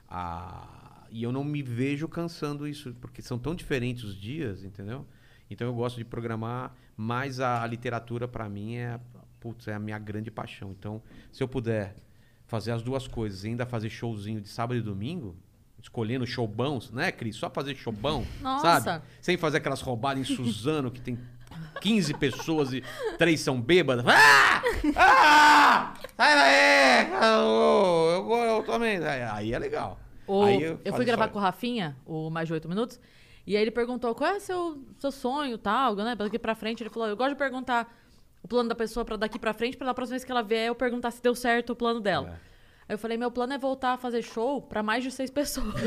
Ah, 0.08 1.06
e 1.10 1.22
eu 1.22 1.30
não 1.30 1.44
me 1.44 1.62
vejo 1.62 2.08
cansando 2.08 2.66
isso, 2.66 2.94
porque 3.00 3.22
são 3.22 3.38
tão 3.38 3.54
diferentes 3.54 4.04
os 4.04 4.16
dias, 4.16 4.64
entendeu? 4.64 5.06
Então, 5.48 5.66
eu 5.66 5.74
gosto 5.74 5.96
de 5.96 6.04
programar, 6.04 6.74
mas 6.96 7.38
a, 7.38 7.62
a 7.62 7.66
literatura, 7.66 8.26
para 8.26 8.48
mim, 8.48 8.76
é, 8.76 8.98
putz, 9.38 9.68
é 9.68 9.74
a 9.74 9.78
minha 9.78 9.98
grande 9.98 10.30
paixão. 10.30 10.70
Então, 10.72 11.02
se 11.30 11.42
eu 11.42 11.48
puder 11.48 11.94
fazer 12.46 12.72
as 12.72 12.82
duas 12.82 13.06
coisas 13.06 13.44
e 13.44 13.48
ainda 13.48 13.64
fazer 13.64 13.90
showzinho 13.90 14.40
de 14.40 14.48
sábado 14.48 14.78
e 14.78 14.82
domingo, 14.82 15.36
escolhendo 15.80 16.26
showbãos, 16.26 16.90
né, 16.90 17.10
Cris? 17.10 17.36
Só 17.36 17.50
fazer 17.50 17.74
showbão, 17.74 18.24
Nossa. 18.40 18.80
sabe? 18.80 19.04
Sem 19.20 19.36
fazer 19.36 19.58
aquelas 19.58 19.80
roubadas 19.80 20.30
em 20.30 20.36
Suzano 20.36 20.90
que 20.90 21.00
tem 21.00 21.18
15 21.80 22.14
pessoas 22.14 22.72
e 22.72 22.82
três 23.18 23.40
são 23.40 23.60
bêbadas. 23.60 24.04
Ah! 24.06 24.62
Ah! 24.96 25.94
Sai 26.16 26.34
daí! 26.34 27.10
Eu, 27.32 28.30
eu, 28.30 28.38
eu 28.56 28.62
também. 28.64 28.98
Aí 29.32 29.52
é 29.52 29.58
legal. 29.58 29.98
O- 30.26 30.44
Aí 30.44 30.62
eu, 30.62 30.78
faço 30.84 30.96
fui 30.96 31.04
gravar 31.04 31.28
com 31.28 31.38
o 31.38 31.42
Rafinha, 31.42 31.96
o 32.06 32.30
Mais 32.30 32.46
de 32.46 32.54
Oito 32.54 32.68
Minutos, 32.68 33.00
e 33.46 33.56
aí 33.56 33.62
ele 33.62 33.70
perguntou 33.72 34.14
qual 34.14 34.30
é 34.30 34.36
o 34.36 34.40
seu, 34.40 34.80
seu 34.98 35.10
sonho, 35.10 35.58
tal, 35.58 35.96
né? 35.96 36.14
Daqui 36.14 36.38
pra 36.38 36.54
frente. 36.54 36.82
Ele 36.82 36.90
falou: 36.90 37.08
eu 37.08 37.16
gosto 37.16 37.30
de 37.30 37.36
perguntar 37.36 37.92
o 38.42 38.48
plano 38.48 38.68
da 38.68 38.74
pessoa 38.74 39.04
pra 39.04 39.16
daqui 39.16 39.38
pra 39.38 39.52
frente, 39.52 39.76
pra 39.76 39.86
da 39.86 39.94
próxima 39.94 40.14
vez 40.14 40.24
que 40.24 40.30
ela 40.30 40.42
vier, 40.42 40.68
eu 40.68 40.74
perguntar 40.74 41.10
se 41.10 41.20
deu 41.22 41.34
certo 41.34 41.70
o 41.70 41.76
plano 41.76 42.00
dela. 42.00 42.28
É. 42.28 42.52
Aí 42.88 42.94
eu 42.94 42.98
falei: 42.98 43.16
meu 43.16 43.30
plano 43.30 43.52
é 43.52 43.58
voltar 43.58 43.92
a 43.94 43.96
fazer 43.96 44.22
show 44.22 44.62
pra 44.62 44.82
mais 44.82 45.02
de 45.02 45.10
seis 45.10 45.30
pessoas. 45.30 45.74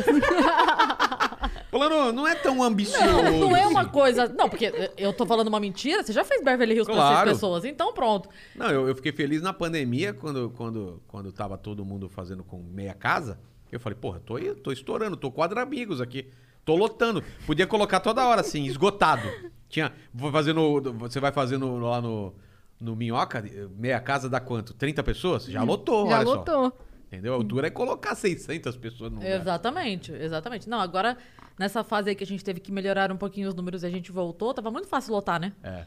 Plano 1.77 2.11
não 2.11 2.27
é 2.27 2.35
tão 2.35 2.63
ambicioso. 2.63 3.05
Não 3.39 3.55
é 3.55 3.67
uma 3.67 3.81
assim. 3.81 3.89
coisa. 3.89 4.27
Não, 4.29 4.47
porque 4.49 4.71
eu 4.97 5.11
tô 5.13 5.25
falando 5.25 5.47
uma 5.47 5.59
mentira, 5.59 6.03
você 6.03 6.13
já 6.13 6.23
fez 6.23 6.43
Beverly 6.43 6.73
Hills 6.75 6.85
pra 6.85 6.95
Claro. 6.95 7.15
seis 7.27 7.33
pessoas, 7.37 7.65
então 7.65 7.93
pronto. 7.93 8.29
Não, 8.55 8.69
eu, 8.69 8.87
eu 8.87 8.95
fiquei 8.95 9.11
feliz 9.11 9.41
na 9.41 9.51
pandemia 9.53 10.13
quando, 10.13 10.49
quando, 10.55 11.01
quando 11.07 11.31
tava 11.31 11.57
todo 11.57 11.83
mundo 11.83 12.07
fazendo 12.09 12.43
com 12.43 12.57
meia 12.61 12.93
casa. 12.93 13.39
Eu 13.71 13.79
falei, 13.79 13.97
porra, 13.99 14.19
tô, 14.19 14.35
tô 14.63 14.71
estourando, 14.71 15.17
tô 15.17 15.29
quadra 15.31 15.61
amigos 15.61 15.99
aqui. 15.99 16.29
Tô 16.63 16.75
lotando. 16.75 17.23
Podia 17.45 17.67
colocar 17.67 17.99
toda 17.99 18.25
hora, 18.25 18.41
assim, 18.41 18.65
esgotado. 18.65 19.27
Tinha. 19.69 19.91
Vou 20.13 20.31
fazer 20.31 20.53
no. 20.53 20.81
Você 20.99 21.19
vai 21.19 21.31
fazer 21.31 21.57
no- 21.57 21.77
lá 21.79 22.01
no, 22.01 22.33
no 22.79 22.95
Minhoca, 22.95 23.43
meia 23.77 23.99
casa 23.99 24.27
dá 24.29 24.39
quanto? 24.39 24.73
30 24.73 25.03
pessoas? 25.03 25.45
Já 25.45 25.61
lotou, 25.63 26.09
Já 26.09 26.17
olha 26.19 26.25
só. 26.25 26.71
Entendeu? 27.07 27.33
A 27.33 27.35
altura 27.37 27.67
é 27.67 27.69
colocar 27.69 28.15
600 28.15 28.75
pessoas 28.77 29.11
no 29.11 29.17
lugar. 29.19 29.39
Exatamente, 29.39 30.11
exatamente. 30.11 30.67
Não, 30.67 30.79
agora, 30.79 31.17
nessa 31.57 31.83
fase 31.83 32.09
aí 32.09 32.15
que 32.15 32.23
a 32.23 32.27
gente 32.27 32.43
teve 32.43 32.59
que 32.59 32.71
melhorar 32.71 33.11
um 33.11 33.17
pouquinho 33.17 33.47
os 33.47 33.53
números 33.55 33.83
e 33.83 33.85
a 33.85 33.89
gente 33.89 34.11
voltou, 34.11 34.53
tava 34.53 34.71
muito 34.71 34.87
fácil 34.87 35.13
lotar, 35.13 35.39
né? 35.39 35.53
É. 35.63 35.85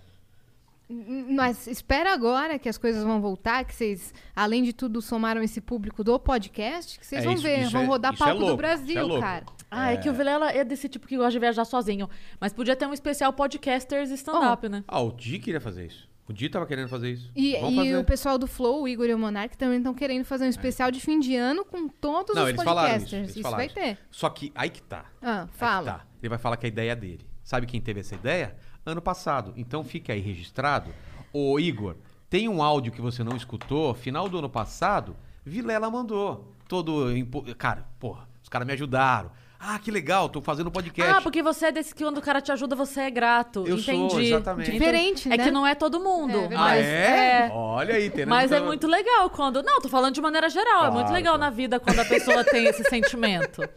Mas 0.91 1.67
espera 1.67 2.15
agora 2.15 2.59
que 2.59 2.67
as 2.67 2.79
coisas 2.79 3.05
vão 3.05 3.21
voltar, 3.21 3.63
que 3.67 3.75
vocês, 3.75 4.15
além 4.35 4.63
de 4.63 4.73
tudo, 4.73 5.03
somaram 5.03 5.43
esse 5.43 5.61
público 5.61 6.03
do 6.03 6.19
podcast, 6.19 6.99
que 6.99 7.07
vocês 7.07 7.21
É, 7.21 7.25
vão 7.25 7.35
isso- 7.35 7.43
ver, 7.43 7.61
isso 7.61 7.71
vão 7.73 7.83
é- 7.83 7.87
rodar 7.87 8.15
isso 8.15 8.23
é 8.23 8.27
palco 8.27 8.41
louco, 8.41 8.55
do 8.55 8.57
Brasil, 8.57 8.99
é 8.99 9.03
louco. 9.03 9.21
cara. 9.21 9.45
Ah, 9.71 9.93
é. 9.93 9.99
que 9.99 10.09
o 10.09 10.15
Vilela 10.15 10.51
é 10.51 10.65
desse 10.65 10.89
tipo 10.89 11.07
que 11.07 11.15
gosta 11.19 11.33
de 11.33 11.39
viajar 11.39 11.67
sozinho. 11.67 12.09
Mas 12.41 12.55
podia 12.55 12.75
ter 12.75 12.87
um 12.87 12.95
especial 12.95 13.31
podcasters 13.35 14.09
stand-up, 14.13 14.67
né? 14.67 14.83
Ah, 14.89 15.01
o 15.03 15.13
Di 15.13 15.39
queria 15.39 15.61
fazer 15.61 15.85
isso. 15.85 16.09
O 16.29 16.33
Di 16.33 16.49
tava 16.49 16.67
querendo 16.67 16.89
fazer 16.89 17.11
isso. 17.13 17.31
E, 17.35 17.57
e 17.57 17.77
fazer. 17.77 17.97
o 17.97 18.05
pessoal 18.05 18.37
do 18.37 18.47
Flow, 18.47 18.83
o 18.83 18.89
Igor 18.89 19.07
e 19.07 19.15
o 19.15 19.19
Monark, 19.19 19.57
também 19.57 19.79
estão 19.79 19.95
querendo 19.95 20.25
fazer 20.25 20.45
um 20.45 20.49
especial 20.51 20.91
de 20.91 21.01
fim 21.01 21.19
de 21.19 21.35
ano 21.35 21.65
com 21.65 21.89
todos 21.89 22.35
Não, 22.35 22.43
os 22.43 22.49
eles 22.51 22.63
falaram 22.63 22.89
isso. 22.97 23.07
podcasters. 23.07 23.13
Eles 23.23 23.31
isso 23.31 23.43
vai 23.51 23.69
falaram 23.69 23.75
ter. 23.97 23.99
Só 24.11 24.29
que 24.29 24.53
aí 24.55 24.69
que 24.69 24.83
tá. 24.83 25.07
Ah, 25.23 25.47
fala. 25.53 25.93
tá. 25.93 26.07
Ele 26.23 26.29
vai 26.29 26.39
falar 26.39 26.57
que 26.59 26.67
a 26.67 26.69
ideia 26.69 26.93
é 26.93 26.97
dele. 26.97 27.27
Sabe 27.43 27.67
quem 27.67 27.81
teve 27.81 28.01
essa 28.01 28.15
ideia? 28.15 28.55
Ano 28.85 29.01
passado. 29.01 29.55
Então 29.57 29.83
fica 29.83 30.13
aí 30.13 30.21
registrado. 30.21 30.91
Ô, 31.33 31.59
Igor, 31.59 31.97
tem 32.29 32.47
um 32.49 32.63
áudio 32.63 32.93
que 32.93 33.01
você 33.01 33.25
não 33.25 33.35
escutou, 33.37 33.95
final 33.95 34.29
do 34.29 34.39
ano 34.39 34.51
passado, 34.51 35.17
Vilela 35.45 35.91
mandou. 35.91 36.53
Todo. 36.69 37.11
empo- 37.17 37.43
Cara, 37.57 37.87
porra, 37.99 38.29
os 38.43 38.51
caras 38.51 38.67
me 38.67 38.75
ajudaram. 38.75 39.31
Ah, 39.61 39.77
que 39.79 39.91
legal, 39.91 40.29
tô 40.29 40.41
fazendo 40.41 40.71
podcast. 40.71 41.17
Ah, 41.17 41.21
porque 41.21 41.43
você 41.43 41.67
é 41.67 41.73
desse 41.73 41.93
que 41.93 42.05
quando 42.05 42.19
o 42.19 42.23
cara 42.23 42.41
te 42.41 42.53
ajuda, 42.53 42.77
você 42.77 43.01
é 43.01 43.11
grato. 43.11 43.65
Eu 43.67 43.77
sou, 43.77 43.93
Entendi. 43.93 44.27
exatamente. 44.27 44.71
Diferente, 44.71 45.29
É 45.33 45.37
né? 45.37 45.45
que 45.45 45.51
não 45.51 45.67
é 45.67 45.75
todo 45.75 45.99
mundo. 45.99 46.39
É. 46.39 46.55
Ah, 46.55 46.59
mas 46.59 46.87
é? 46.87 47.51
Olha 47.53 47.95
aí, 47.97 48.09
tem 48.09 48.25
Mas 48.25 48.53
é 48.53 48.61
muito 48.61 48.87
legal 48.87 49.29
quando. 49.31 49.61
Não, 49.63 49.81
tô 49.81 49.89
falando 49.89 50.15
de 50.15 50.21
maneira 50.21 50.49
geral. 50.49 50.85
é 50.87 50.91
muito 50.91 50.99
Claro, 51.07 51.13
legal 51.15 51.35
claro. 51.37 51.51
na 51.51 51.57
vida 51.57 51.81
quando 51.81 51.99
a 51.99 52.05
pessoa 52.05 52.45
tem 52.45 52.67
esse 52.67 52.85
sentimento. 52.89 53.69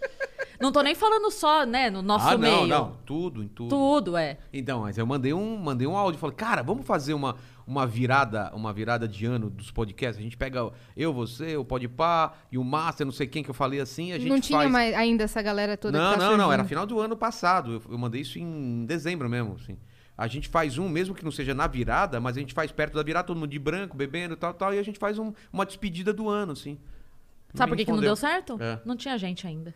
Não 0.60 0.72
tô 0.72 0.82
nem 0.84 0.94
falando 0.94 1.32
só, 1.32 1.66
né, 1.66 1.90
no 1.90 2.04
nosso 2.04 2.28
Ah, 2.30 2.38
meio. 2.38 2.58
não, 2.58 2.68
não. 2.68 2.98
Tudo, 3.04 3.42
em 3.44 3.48
tudo. 3.48 3.70
Tudo, 3.70 4.16
é. 4.18 4.38
Então, 4.54 4.82
mas 4.82 4.96
eu 5.00 5.06
mandei 5.08 5.34
um, 5.34 5.58
mandei 5.58 5.88
um 5.88 5.98
áudio, 5.98 6.20
falei, 6.20 6.36
cara, 6.36 6.62
vamos 6.62 6.86
fazer 6.86 7.16
uma, 7.16 7.36
uma 7.66 7.86
virada, 7.86 8.52
uma 8.56 8.74
virada 8.74 9.08
de 9.08 9.26
ano 9.26 9.50
dos 9.50 9.72
podcasts. 9.72 10.20
A 10.20 10.24
gente 10.24 10.38
pega 10.38 10.72
eu, 10.96 11.14
você, 11.14 11.56
o 11.58 11.66
Podpah 11.66 12.34
e 12.52 12.58
o 12.58 12.64
Master, 12.64 13.06
não 13.06 13.14
sei 13.14 13.28
quem 13.28 13.44
que 13.44 13.50
eu 13.50 13.54
falei 13.54 13.80
assim, 13.80 14.12
a 14.12 14.20
gente 14.20 14.30
não 14.30 14.40
tinha 14.40 14.60
faz... 14.60 14.72
mais 14.72 14.96
ainda 14.96 15.24
essa 15.24 15.42
galera 15.42 15.78
toda 15.78 15.98
Não, 15.98 16.14
tá 16.14 16.18
não, 16.18 16.38
não, 16.38 16.46
era 16.52 16.64
surgindo. 16.64 16.68
final 16.68 16.86
do 16.86 17.00
ano 17.00 17.16
passado. 17.16 17.74
Eu, 17.74 17.92
eu 17.94 17.98
mandei 17.98 18.22
isso 18.22 18.38
em 18.40 18.86
dezembro 18.86 19.30
mesmo, 19.30 19.56
assim. 19.62 19.78
A 20.18 20.28
gente 20.28 20.50
faz 20.50 20.78
um, 20.78 20.88
mesmo 20.88 21.16
que 21.16 21.24
não 21.24 21.32
seja 21.32 21.54
na 21.56 21.66
virada, 21.66 22.20
mas 22.20 22.38
a 22.38 22.40
gente 22.40 22.54
faz 22.54 22.72
perto 22.72 22.94
da 22.94 23.02
virada, 23.02 23.26
todo 23.28 23.38
mundo 23.38 23.50
de 23.50 23.58
branco, 23.58 23.98
bebendo 23.98 24.36
e 24.36 24.38
tal, 24.38 24.54
tal, 24.54 24.74
e 24.74 24.78
a 24.78 24.84
gente 24.84 25.00
faz 25.00 25.18
um- 25.18 25.34
uma 25.52 25.66
despedida 25.66 26.14
do 26.14 26.30
ano, 26.30 26.52
assim. 26.52 26.78
Sabe 27.54 27.72
por 27.72 27.78
que, 27.78 27.86
que 27.86 27.92
não 27.92 28.00
deu 28.00 28.16
certo? 28.16 28.58
É. 28.62 28.80
Não 28.86 28.96
tinha 28.96 29.18
gente 29.18 29.46
ainda. 29.48 29.74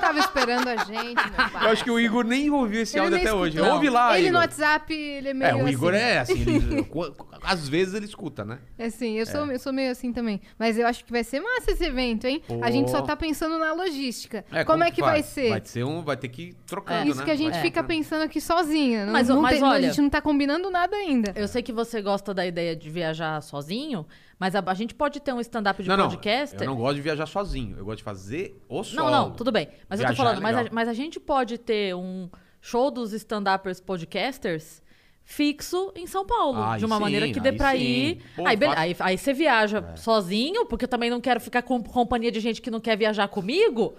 Tava 0.00 0.18
esperando 0.18 0.68
a 0.68 0.76
gente, 0.76 1.14
meu 1.14 1.50
pai. 1.50 1.64
Eu 1.66 1.70
acho 1.70 1.84
que 1.84 1.90
o 1.90 2.00
Igor 2.00 2.24
nem 2.24 2.50
ouviu 2.50 2.82
esse 2.82 2.96
Ele 2.96 3.04
áudio 3.04 3.18
até 3.18 3.32
hoje. 3.32 3.56
escutou. 3.56 3.74
Ouve 3.74 3.90
lá, 3.90 4.18
Ele 4.18 4.28
Igor. 4.28 4.32
no 4.32 4.38
WhatsApp, 4.38 4.94
ele 4.94 5.28
é 5.28 5.34
meio 5.34 5.50
É, 5.50 5.54
o 5.64 5.68
Igor 5.68 5.94
assim. 5.94 6.02
é 6.04 6.18
assim, 6.18 6.40
ele- 6.40 6.88
às 7.42 7.68
vezes 7.68 7.94
ele 7.94 8.06
escuta, 8.06 8.44
né? 8.44 8.58
É 8.78 8.90
sim, 8.90 9.14
eu 9.18 9.26
sou, 9.26 9.46
eu 9.52 9.58
sou 9.58 9.72
meio 9.72 9.90
assim 9.92 10.12
também. 10.12 10.40
Mas 10.58 10.78
eu 10.78 10.86
acho 10.86 11.04
que 11.04 11.12
vai 11.12 11.22
ser 11.24 11.40
massa 11.40 11.70
esse 11.72 11.84
evento, 11.84 12.26
hein? 12.26 12.42
A 12.62 12.70
gente 12.70 12.90
só 12.90 13.00
Pô. 13.00 13.06
tá 13.06 13.16
pensando 13.16 13.58
na 13.58 13.72
logística. 13.72 14.44
como, 14.66 14.82
é 14.84 14.90
que 14.90 15.00
vai 15.00 15.22
faz? 15.22 15.26
ser? 15.26 15.50
Vai 15.50 15.60
ser 15.64 15.84
um, 15.84 16.02
vai 16.02 16.16
ter 16.16 16.28
que 16.28 16.42
ir 16.42 16.54
trocando, 16.66 17.08
Isso 17.10 17.18
né? 17.18 17.24
que 17.24 17.30
a 17.30 17.36
gente 17.36 17.52
Vai 17.52 17.60
fica 17.62 17.80
trocando. 17.82 17.88
pensando 17.98 18.22
aqui 18.22 18.40
sozinha. 18.40 19.06
Não, 19.06 19.12
Mas, 19.12 19.28
não 19.28 19.40
mas 19.42 19.54
tem- 19.54 19.62
olha- 19.64 19.78
a 19.78 19.90
gente 19.90 20.00
não 20.00 20.10
tá 20.10 20.20
combinando 20.20 20.70
nada 20.70 20.96
ainda. 20.96 21.32
Eu 21.36 21.46
sei 21.48 21.62
que 21.62 21.72
você 21.72 22.00
gosta 22.02 22.32
da 22.32 22.46
ideia 22.46 22.74
de 22.74 22.88
viajar 22.90 23.40
sozinho, 23.42 24.06
mas 24.38 24.54
a, 24.54 24.62
a 24.64 24.74
gente 24.74 24.94
pode 24.94 25.20
ter 25.20 25.32
um 25.32 25.40
stand-up 25.40 25.82
de 25.82 25.88
Não, 25.88 25.96
não, 25.96 26.08
podcaster. 26.08 26.62
eu 26.62 26.66
não 26.66 26.76
gosto 26.76 26.96
de 26.96 27.02
viajar 27.02 27.26
sozinho. 27.26 27.76
Eu 27.76 27.84
gosto 27.84 27.98
de 27.98 28.04
fazer 28.04 28.62
o 28.68 28.84
solo. 28.84 29.10
Não, 29.10 29.28
não, 29.28 29.30
tudo 29.32 29.50
bem. 29.50 29.68
Mas 29.88 30.00
eu 30.00 30.06
tô 30.06 30.12
Viajar 30.12 30.16
falando, 30.16 30.38
é 30.38 30.40
mas, 30.40 30.66
a, 30.66 30.70
mas 30.72 30.88
a 30.88 30.92
gente 30.92 31.18
pode 31.18 31.58
ter 31.58 31.94
um 31.94 32.30
show 32.60 32.90
dos 32.90 33.12
stand-uppers 33.12 33.80
podcasters 33.80 34.82
fixo 35.24 35.92
em 35.94 36.06
São 36.06 36.24
Paulo. 36.24 36.62
Aí 36.62 36.78
de 36.78 36.86
uma 36.86 36.96
sim, 36.96 37.02
maneira 37.02 37.28
que 37.30 37.38
dê 37.40 37.52
pra 37.52 37.72
sim. 37.72 37.78
ir. 37.78 38.22
Pô, 38.34 38.46
aí, 38.46 38.56
aí, 38.76 38.96
aí 38.98 39.18
você 39.18 39.34
viaja 39.34 39.94
sozinho, 39.96 40.64
porque 40.66 40.86
eu 40.86 40.88
também 40.88 41.10
não 41.10 41.20
quero 41.20 41.38
ficar 41.38 41.62
com 41.62 41.82
companhia 41.82 42.32
de 42.32 42.40
gente 42.40 42.62
que 42.62 42.70
não 42.70 42.80
quer 42.80 42.96
viajar 42.96 43.28
comigo. 43.28 43.94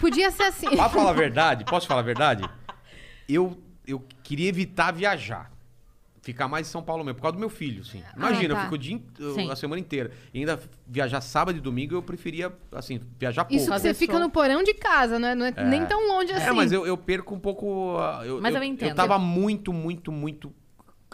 Podia 0.00 0.30
ser 0.30 0.44
assim. 0.44 0.70
Pra 0.70 0.88
falar 0.88 1.10
a 1.10 1.14
verdade, 1.14 1.64
posso 1.64 1.86
falar 1.86 2.00
a 2.00 2.04
verdade? 2.04 2.48
Eu, 3.28 3.58
eu 3.86 4.02
queria 4.22 4.48
evitar 4.48 4.90
viajar. 4.92 5.50
Ficar 6.28 6.46
mais 6.46 6.68
em 6.68 6.70
São 6.70 6.82
Paulo 6.82 7.02
mesmo, 7.02 7.14
por 7.14 7.22
causa 7.22 7.36
do 7.36 7.40
meu 7.40 7.48
filho, 7.48 7.80
assim. 7.80 8.02
Imagina, 8.14 8.54
tá. 8.54 8.60
eu 8.60 8.64
fico 8.64 8.74
o 8.74 8.78
dia, 8.78 9.00
Sim. 9.34 9.50
a 9.50 9.56
semana 9.56 9.80
inteira. 9.80 10.10
E 10.34 10.40
ainda 10.40 10.60
viajar 10.86 11.22
sábado 11.22 11.56
e 11.56 11.60
domingo, 11.60 11.94
eu 11.94 12.02
preferia, 12.02 12.52
assim, 12.70 13.00
viajar 13.18 13.46
pouco. 13.46 13.58
Isso 13.58 13.70
você 13.70 13.94
fica 13.94 14.18
no 14.18 14.28
porão 14.28 14.62
de 14.62 14.74
casa, 14.74 15.18
não 15.18 15.26
é, 15.26 15.34
não 15.34 15.46
é 15.46 15.64
nem 15.64 15.86
tão 15.86 16.06
longe 16.06 16.30
assim. 16.34 16.48
É, 16.48 16.52
mas 16.52 16.70
eu, 16.70 16.86
eu 16.86 16.98
perco 16.98 17.34
um 17.34 17.40
pouco. 17.40 17.96
ah, 17.98 18.20
Eu, 18.26 18.42
Mas 18.42 18.54
eu 18.54 18.60
eu, 18.60 18.64
entendo. 18.64 18.90
Eu 18.90 18.94
tava 18.94 19.18
muito, 19.18 19.72
muito, 19.72 20.12
muito. 20.12 20.52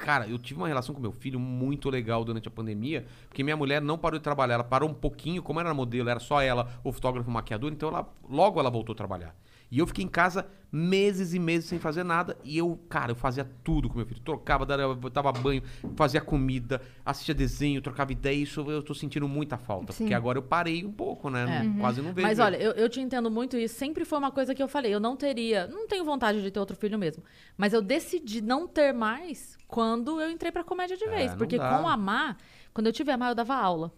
Cara, 0.05 0.27
eu 0.29 0.39
tive 0.39 0.61
uma 0.61 0.69
relação 0.69 0.95
com 0.95 1.01
meu 1.01 1.13
filho 1.13 1.41
muito 1.41 1.89
legal 1.89 2.23
durante 2.27 2.47
a 2.47 2.51
pandemia, 2.51 3.07
porque 3.27 3.43
minha 3.43 3.57
mulher 3.57 3.81
não 3.81 3.97
parou 3.97 4.19
de 4.19 4.23
trabalhar, 4.23 4.55
ela 4.57 4.65
parou 4.65 4.87
um 4.91 4.95
pouquinho, 4.95 5.43
como 5.43 5.59
era 5.61 5.73
modelo, 5.73 6.11
era 6.11 6.21
só 6.21 6.43
ela, 6.43 6.71
o 6.85 6.93
fotógrafo, 6.93 7.31
o 7.31 7.33
maquiador, 7.33 7.73
então 7.73 7.89
ela, 7.89 8.07
logo 8.29 8.61
ela 8.61 8.69
voltou 8.69 8.93
a 8.93 8.97
trabalhar. 8.97 9.35
E 9.71 9.79
eu 9.79 9.87
fiquei 9.87 10.05
em 10.05 10.09
casa 10.09 10.47
meses 10.71 11.33
e 11.35 11.39
meses 11.39 11.65
sem 11.69 11.79
fazer 11.79 12.05
nada, 12.05 12.37
e 12.45 12.59
eu, 12.59 12.79
cara, 12.89 13.13
eu 13.13 13.17
fazia 13.17 13.49
tudo 13.65 13.89
com 13.89 13.97
meu 13.97 14.05
filho, 14.07 14.21
trocava, 14.21 14.67
dava, 14.67 15.33
banho, 15.33 15.63
fazia 15.97 16.21
comida, 16.21 16.83
assistia 17.07 17.35
desenho, 17.35 17.81
trocava 17.81 18.13
ideia, 18.13 18.35
isso 18.37 18.61
eu 18.71 18.83
tô 18.83 18.93
sentindo 18.93 19.27
muita 19.27 19.57
falta, 19.57 19.93
Sim. 19.93 20.05
porque 20.05 20.15
agora 20.15 20.37
eu 20.37 20.43
parei 20.43 20.85
um 20.85 20.93
pouco, 20.93 21.31
né? 21.31 21.61
É. 21.61 21.63
Não- 21.63 21.79
Quase 21.79 22.03
não 22.03 22.13
vejo. 22.13 22.27
Mas 22.27 22.39
olha, 22.41 22.57
eu, 22.57 22.73
eu 22.73 22.89
te 22.89 23.01
entendo 23.01 23.31
muito 23.31 23.57
e 23.57 23.69
sempre 23.69 24.05
foi 24.05 24.19
uma 24.19 24.31
coisa 24.33 24.55
que 24.55 24.63
eu 24.63 24.69
falei. 24.69 24.93
Eu 24.93 25.01
não 25.01 25.17
teria, 25.17 25.67
não 25.69 25.87
tenho 25.89 26.05
vontade 26.05 26.43
de 26.43 26.51
ter 26.51 26.59
outro 26.61 26.77
filho 26.77 26.99
mesmo. 26.99 27.23
Mas 27.57 27.73
eu 27.73 27.81
decidi 27.81 28.41
não 28.43 28.67
ter 28.67 28.93
mais 28.93 29.57
quando 29.75 30.21
eu 30.21 30.31
entrei 30.31 30.53
pra 30.53 30.63
comédia 30.63 30.97
de 30.97 31.05
É, 31.05 31.09
vez. 31.09 31.31
não 31.33 31.39
porque 31.39 31.59
dá. 31.59 31.69
com 31.79 31.89
a 31.89 31.97
Má, 31.97 32.37
quando 32.73 32.87
eu 32.87 32.93
tive 32.93 33.11
a 33.11 33.17
Má, 33.17 33.31
eu 33.31 33.35
dava 33.35 33.55
aula. 33.57 33.93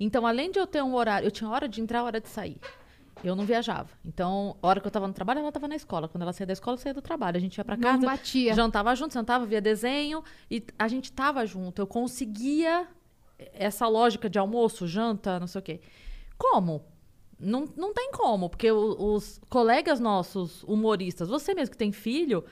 Então, 0.00 0.26
além 0.26 0.50
de 0.50 0.58
eu 0.58 0.66
ter 0.66 0.82
um 0.82 0.94
horário, 0.94 1.26
eu 1.26 1.30
tinha 1.30 1.50
hora 1.50 1.68
de 1.68 1.80
entrar, 1.82 2.02
hora 2.02 2.20
de 2.20 2.28
sair. 2.28 2.58
Eu 3.24 3.34
não 3.36 3.44
viajava. 3.44 3.88
Então, 4.04 4.56
a 4.62 4.66
hora 4.68 4.80
que 4.80 4.86
eu 4.86 4.90
tava 4.90 5.06
no 5.08 5.12
trabalho, 5.14 5.40
ela 5.40 5.50
tava 5.52 5.68
na 5.68 5.76
escola. 5.76 6.06
Quando 6.08 6.22
ela 6.22 6.32
saía 6.32 6.46
da 6.46 6.52
escola, 6.52 6.74
eu 6.76 6.80
saía 6.80 6.94
do 6.94 7.02
trabalho. 7.02 7.36
A 7.36 7.40
gente 7.40 7.56
ia 7.58 7.64
pra 7.64 7.76
Não 7.76 7.82
casa, 7.82 8.06
batia. 8.06 8.54
jantava 8.54 8.94
junto, 8.94 9.12
sentava, 9.12 9.44
via 9.46 9.60
desenho 9.60 10.22
e 10.50 10.64
a 10.78 10.86
gente 10.88 11.12
tava 11.12 11.44
junto. 11.46 11.80
Eu 11.82 11.86
conseguia 11.86 12.86
essa 13.52 13.86
lógica 13.88 14.28
de 14.30 14.38
almoço, 14.38 14.86
janta, 14.86 15.38
não 15.40 15.46
sei 15.46 15.58
o 15.58 15.62
quê. 15.62 15.80
Como? 16.38 16.84
não, 17.38 17.66
não 17.76 17.92
tem 17.92 18.10
como, 18.12 18.48
porque 18.48 18.70
o- 18.72 18.96
os 19.14 19.38
colegas 19.50 20.00
nossos 20.00 20.62
humoristas, 20.62 21.28
você 21.28 21.52
mesmo 21.54 21.72
que 21.72 21.76
tem 21.76 21.92
filho, 21.92 22.42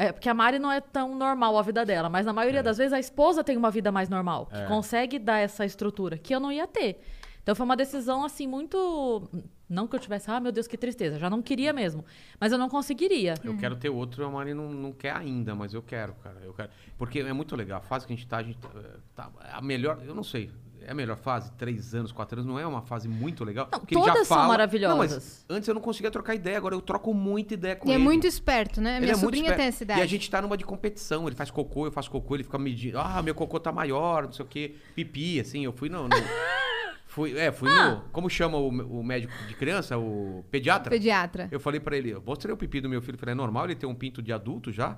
é, 0.00 0.12
porque 0.12 0.28
a 0.28 0.34
Mari 0.34 0.58
não 0.58 0.72
é 0.72 0.80
tão 0.80 1.14
normal 1.14 1.58
a 1.58 1.62
vida 1.62 1.84
dela, 1.84 2.08
mas 2.08 2.24
na 2.24 2.32
maioria 2.32 2.62
das 2.62 2.78
vezes 2.78 2.92
a 2.92 2.98
esposa 2.98 3.44
tem 3.44 3.56
uma 3.56 3.70
vida 3.70 3.92
mais 3.92 4.08
normal, 4.08 4.46
que 4.46 4.66
consegue 4.66 5.18
dar 5.18 5.38
essa 5.38 5.64
estrutura, 5.64 6.16
que 6.16 6.34
eu 6.34 6.40
não 6.40 6.50
ia 6.50 6.66
ter. 6.66 7.00
Então 7.42 7.54
foi 7.54 7.64
uma 7.64 7.76
decisão 7.76 8.24
assim 8.24 8.46
muito. 8.46 9.28
Não 9.68 9.86
que 9.86 9.94
eu 9.94 10.00
tivesse, 10.00 10.30
ah, 10.30 10.40
meu 10.40 10.52
Deus, 10.52 10.66
que 10.66 10.76
tristeza, 10.76 11.18
já 11.18 11.30
não 11.30 11.40
queria 11.40 11.72
mesmo. 11.72 12.04
Mas 12.38 12.52
eu 12.52 12.58
não 12.58 12.68
conseguiria. 12.68 13.34
Eu 13.44 13.56
quero 13.56 13.76
ter 13.76 13.88
outro, 13.88 14.24
a 14.24 14.30
Mari 14.30 14.52
não, 14.52 14.70
não 14.70 14.92
quer 14.92 15.14
ainda, 15.14 15.54
mas 15.54 15.72
eu 15.74 15.82
quero, 15.82 16.14
cara. 16.14 16.38
Eu 16.42 16.52
quero. 16.52 16.70
Porque 16.98 17.20
é 17.20 17.32
muito 17.32 17.54
legal. 17.54 17.78
A 17.78 17.82
fase 17.82 18.06
que 18.06 18.12
a 18.12 18.16
gente 18.16 18.26
tá, 18.26 18.38
a 18.38 18.42
gente 18.42 18.58
eh, 18.64 18.96
tá. 19.14 19.30
A 19.52 19.60
melhor. 19.60 20.00
Eu 20.04 20.14
não 20.14 20.24
sei. 20.24 20.50
É 20.86 20.92
a 20.92 20.94
melhor 20.94 21.16
fase? 21.16 21.52
Três 21.52 21.94
anos, 21.94 22.10
quatro 22.12 22.38
anos, 22.40 22.46
não 22.50 22.58
é 22.58 22.66
uma 22.66 22.82
fase 22.82 23.06
muito 23.08 23.44
legal? 23.44 23.68
Não, 23.70 23.78
Porque 23.80 23.94
ele 23.94 24.04
já 24.04 24.12
todas 24.12 24.26
são 24.28 24.36
fala- 24.36 24.48
maravilhosas. 24.48 24.90
Não, 24.96 24.98
mas 24.98 25.44
antes 25.48 25.68
eu 25.68 25.74
não 25.74 25.80
conseguia 25.82 26.10
trocar 26.10 26.34
ideia, 26.34 26.56
agora 26.56 26.74
eu 26.74 26.80
troco 26.80 27.12
muita 27.14 27.54
ideia 27.54 27.76
com 27.76 27.88
E 27.88 27.92
é 27.92 27.94
ele. 27.94 28.02
muito 28.04 28.26
esperto, 28.26 28.80
né? 28.80 28.92
Ele 28.96 29.00
Minha 29.00 29.12
é 29.12 29.14
muito 29.14 29.20
sobrinha 29.20 29.42
esperto. 29.44 29.58
tem 29.58 29.66
essa 29.66 29.82
idade. 29.84 30.00
E 30.00 30.02
a 30.02 30.06
gente 30.06 30.30
tá 30.30 30.40
numa 30.42 30.56
de 30.56 30.64
competição. 30.64 31.26
Ele 31.26 31.36
faz 31.36 31.50
cocô, 31.50 31.86
eu 31.86 31.92
faço 31.92 32.10
cocô, 32.10 32.34
ele 32.36 32.44
fica 32.44 32.58
medindo. 32.58 32.98
Ah, 32.98 33.22
meu 33.22 33.34
cocô 33.34 33.60
tá 33.60 33.70
maior, 33.72 34.24
não 34.24 34.32
sei 34.32 34.44
o 34.44 34.48
quê. 34.48 34.74
Pipi, 34.94 35.40
assim. 35.40 35.64
Eu 35.64 35.72
fui 35.72 35.88
no. 35.88 36.04
no- 36.04 36.08
fui, 37.06 37.36
é, 37.38 37.50
fui 37.52 37.68
Ah. 37.70 37.90
no. 37.90 38.00
Como 38.12 38.30
chama 38.30 38.56
o, 38.58 38.68
o 38.68 39.02
médico 39.04 39.32
de 39.48 39.54
criança? 39.54 39.98
O 39.98 40.44
pediatra? 40.50 40.90
Pediatra. 40.90 41.48
Eu 41.50 41.60
falei 41.60 41.80
pra 41.80 41.96
ele, 41.96 42.10
eu 42.10 42.22
mostrei 42.24 42.52
o 42.52 42.56
pipi 42.56 42.80
do 42.80 42.88
meu 42.88 43.02
filho. 43.02 43.18
Falei, 43.18 43.32
é 43.32 43.36
normal 43.36 43.64
ele 43.66 43.74
ter 43.74 43.86
um 43.86 43.94
pinto 43.94 44.22
de 44.22 44.32
adulto 44.32 44.72
já? 44.72 44.96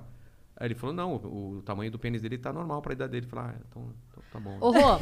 Aí 0.55 0.67
ele 0.67 0.75
falou, 0.75 0.95
não, 0.95 1.15
o, 1.15 1.57
o 1.57 1.61
tamanho 1.63 1.89
do 1.91 1.97
pênis 1.99 2.21
dele 2.21 2.37
tá 2.37 2.53
normal 2.53 2.81
pra 2.81 2.93
idade 2.93 3.11
dele. 3.11 3.25
Eu 3.25 3.29
falei, 3.29 3.51
ah, 3.51 3.59
então, 3.69 3.93
então 4.11 4.23
tá 4.31 4.39
bom. 4.39 4.57
Ô, 4.61 4.71
Rô, 4.71 4.97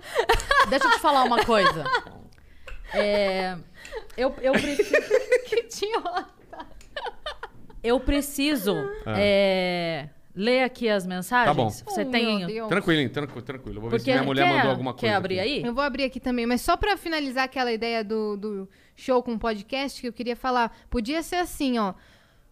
deixa 0.70 0.86
eu 0.86 0.90
te 0.92 1.00
falar 1.00 1.24
uma 1.24 1.44
coisa. 1.44 1.84
É, 2.92 3.56
eu, 4.16 4.34
eu 4.40 4.52
preciso. 4.52 4.90
Que 5.46 5.56
idiota. 5.60 6.34
Eu 7.82 8.00
preciso 8.00 8.74
é, 9.06 10.08
ler 10.34 10.62
aqui 10.62 10.88
as 10.88 11.06
mensagens. 11.06 11.54
Tá 11.54 11.62
bom. 11.62 11.68
Você 11.68 12.00
Oh, 12.02 12.10
tem. 12.10 12.38
meu 12.38 12.46
Deus. 12.46 12.68
Tranquilo, 12.68 13.10
tranquilo, 13.10 13.42
tranquilo. 13.42 13.80
Vou 13.82 13.90
ver 13.90 14.00
se 14.00 14.10
minha 14.10 14.22
mulher 14.22 14.46
quer, 14.48 14.54
mandou 14.56 14.70
alguma 14.70 14.92
coisa. 14.94 15.06
Quer 15.06 15.14
abrir 15.14 15.38
aqui. 15.40 15.50
aí? 15.50 15.62
Eu 15.64 15.74
vou 15.74 15.84
abrir 15.84 16.04
aqui 16.04 16.18
também, 16.18 16.46
mas 16.46 16.62
só 16.62 16.78
pra 16.78 16.96
finalizar 16.96 17.44
aquela 17.44 17.70
ideia 17.70 18.02
do, 18.02 18.36
do 18.38 18.68
show 18.96 19.22
com 19.22 19.36
podcast 19.38 20.00
que 20.00 20.08
eu 20.08 20.12
queria 20.14 20.34
falar, 20.34 20.74
podia 20.88 21.22
ser 21.22 21.36
assim, 21.36 21.78
ó, 21.78 21.92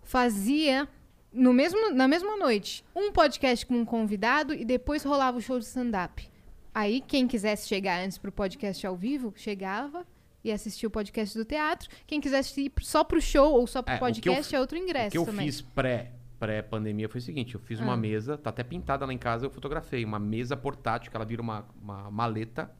fazia 0.02 0.86
no 1.33 1.53
mesmo, 1.53 1.91
na 1.95 2.07
mesma 2.07 2.37
noite 2.37 2.85
um 2.95 3.11
podcast 3.13 3.65
com 3.67 3.75
um 3.75 3.85
convidado 3.85 4.53
e 4.55 4.65
depois 4.65 5.03
rolava 5.03 5.39
o 5.39 5.41
show 5.41 5.59
de 5.59 5.65
stand-up. 5.65 6.29
Aí 6.75 7.01
quem 7.01 7.27
quisesse 7.29 7.69
chegar 7.69 8.03
antes 8.05 8.19
pro 8.19 8.33
podcast 8.33 8.87
ao 8.87 8.97
vivo, 8.97 9.33
chegava 9.37 10.07
e 10.45 10.51
assistia 10.51 10.89
o 10.89 10.91
podcast 10.91 11.37
do 11.37 11.45
teatro. 11.45 11.89
Quem 12.07 12.21
quisesse 12.21 12.63
ir 12.63 12.73
só 12.81 13.05
pro 13.05 13.21
show 13.21 13.53
ou 13.55 13.67
só 13.67 13.83
pro 13.83 13.93
É, 13.93 13.97
eu 13.97 14.01
podcast 14.01 14.49
fi- 14.51 14.57
é 14.57 14.61
outro 14.61 14.77
ingresso 14.79 15.09
O 15.09 15.11
que 15.11 15.19
eu 15.19 15.25
também. 15.27 15.47
fiz 15.47 15.61
pré, 15.61 16.13
pré-pandemia 16.39 17.09
foi 17.09 17.19
o 17.21 17.23
seguinte: 17.23 17.55
eu 17.55 17.61
fiz 17.61 17.81
Ah. 17.81 17.85
uma 17.85 17.97
mesa, 17.97 18.37
tá 18.37 18.51
até 18.51 18.63
pintada 18.65 19.05
lá 19.07 19.13
em 19.13 19.19
casa, 19.19 19.47
eu 19.47 19.51
fotografei. 19.51 20.05
Uma 20.05 20.19
mesa 20.19 20.57
portátil, 20.57 21.11
que 21.11 21.17
ela 21.17 21.25
vira 21.27 21.41
uma, 21.43 21.65
uma 21.81 22.11
maleta. 22.11 22.71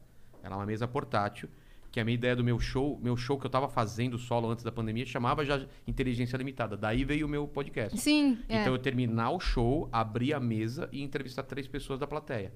Ela 0.43 0.55
é 0.55 0.57
uma 0.57 0.65
mesa 0.65 0.87
portátil. 0.87 1.47
Que 1.93 1.99
a 1.99 2.03
minha 2.03 2.15
ideia 2.15 2.35
do 2.35 2.43
meu 2.43 2.59
show, 2.59 2.99
meu 3.03 3.15
show 3.15 3.37
que 3.37 3.45
eu 3.45 3.49
tava 3.51 3.69
fazendo 3.69 4.17
solo 4.17 4.49
antes 4.49 4.63
da 4.63 4.71
pandemia, 4.71 5.05
chamava 5.05 5.45
já 5.45 5.63
Inteligência 5.85 6.35
Limitada. 6.35 6.75
Daí 6.75 7.05
veio 7.05 7.27
o 7.27 7.29
meu 7.29 7.47
podcast. 7.47 7.95
Sim, 7.99 8.39
é. 8.49 8.61
Então 8.61 8.73
eu 8.73 8.79
terminar 8.79 9.29
o 9.29 9.39
show, 9.39 9.87
abrir 9.91 10.33
a 10.33 10.39
mesa 10.39 10.89
e 10.91 11.03
entrevistar 11.03 11.43
três 11.43 11.67
pessoas 11.67 11.99
da 11.99 12.07
plateia. 12.07 12.51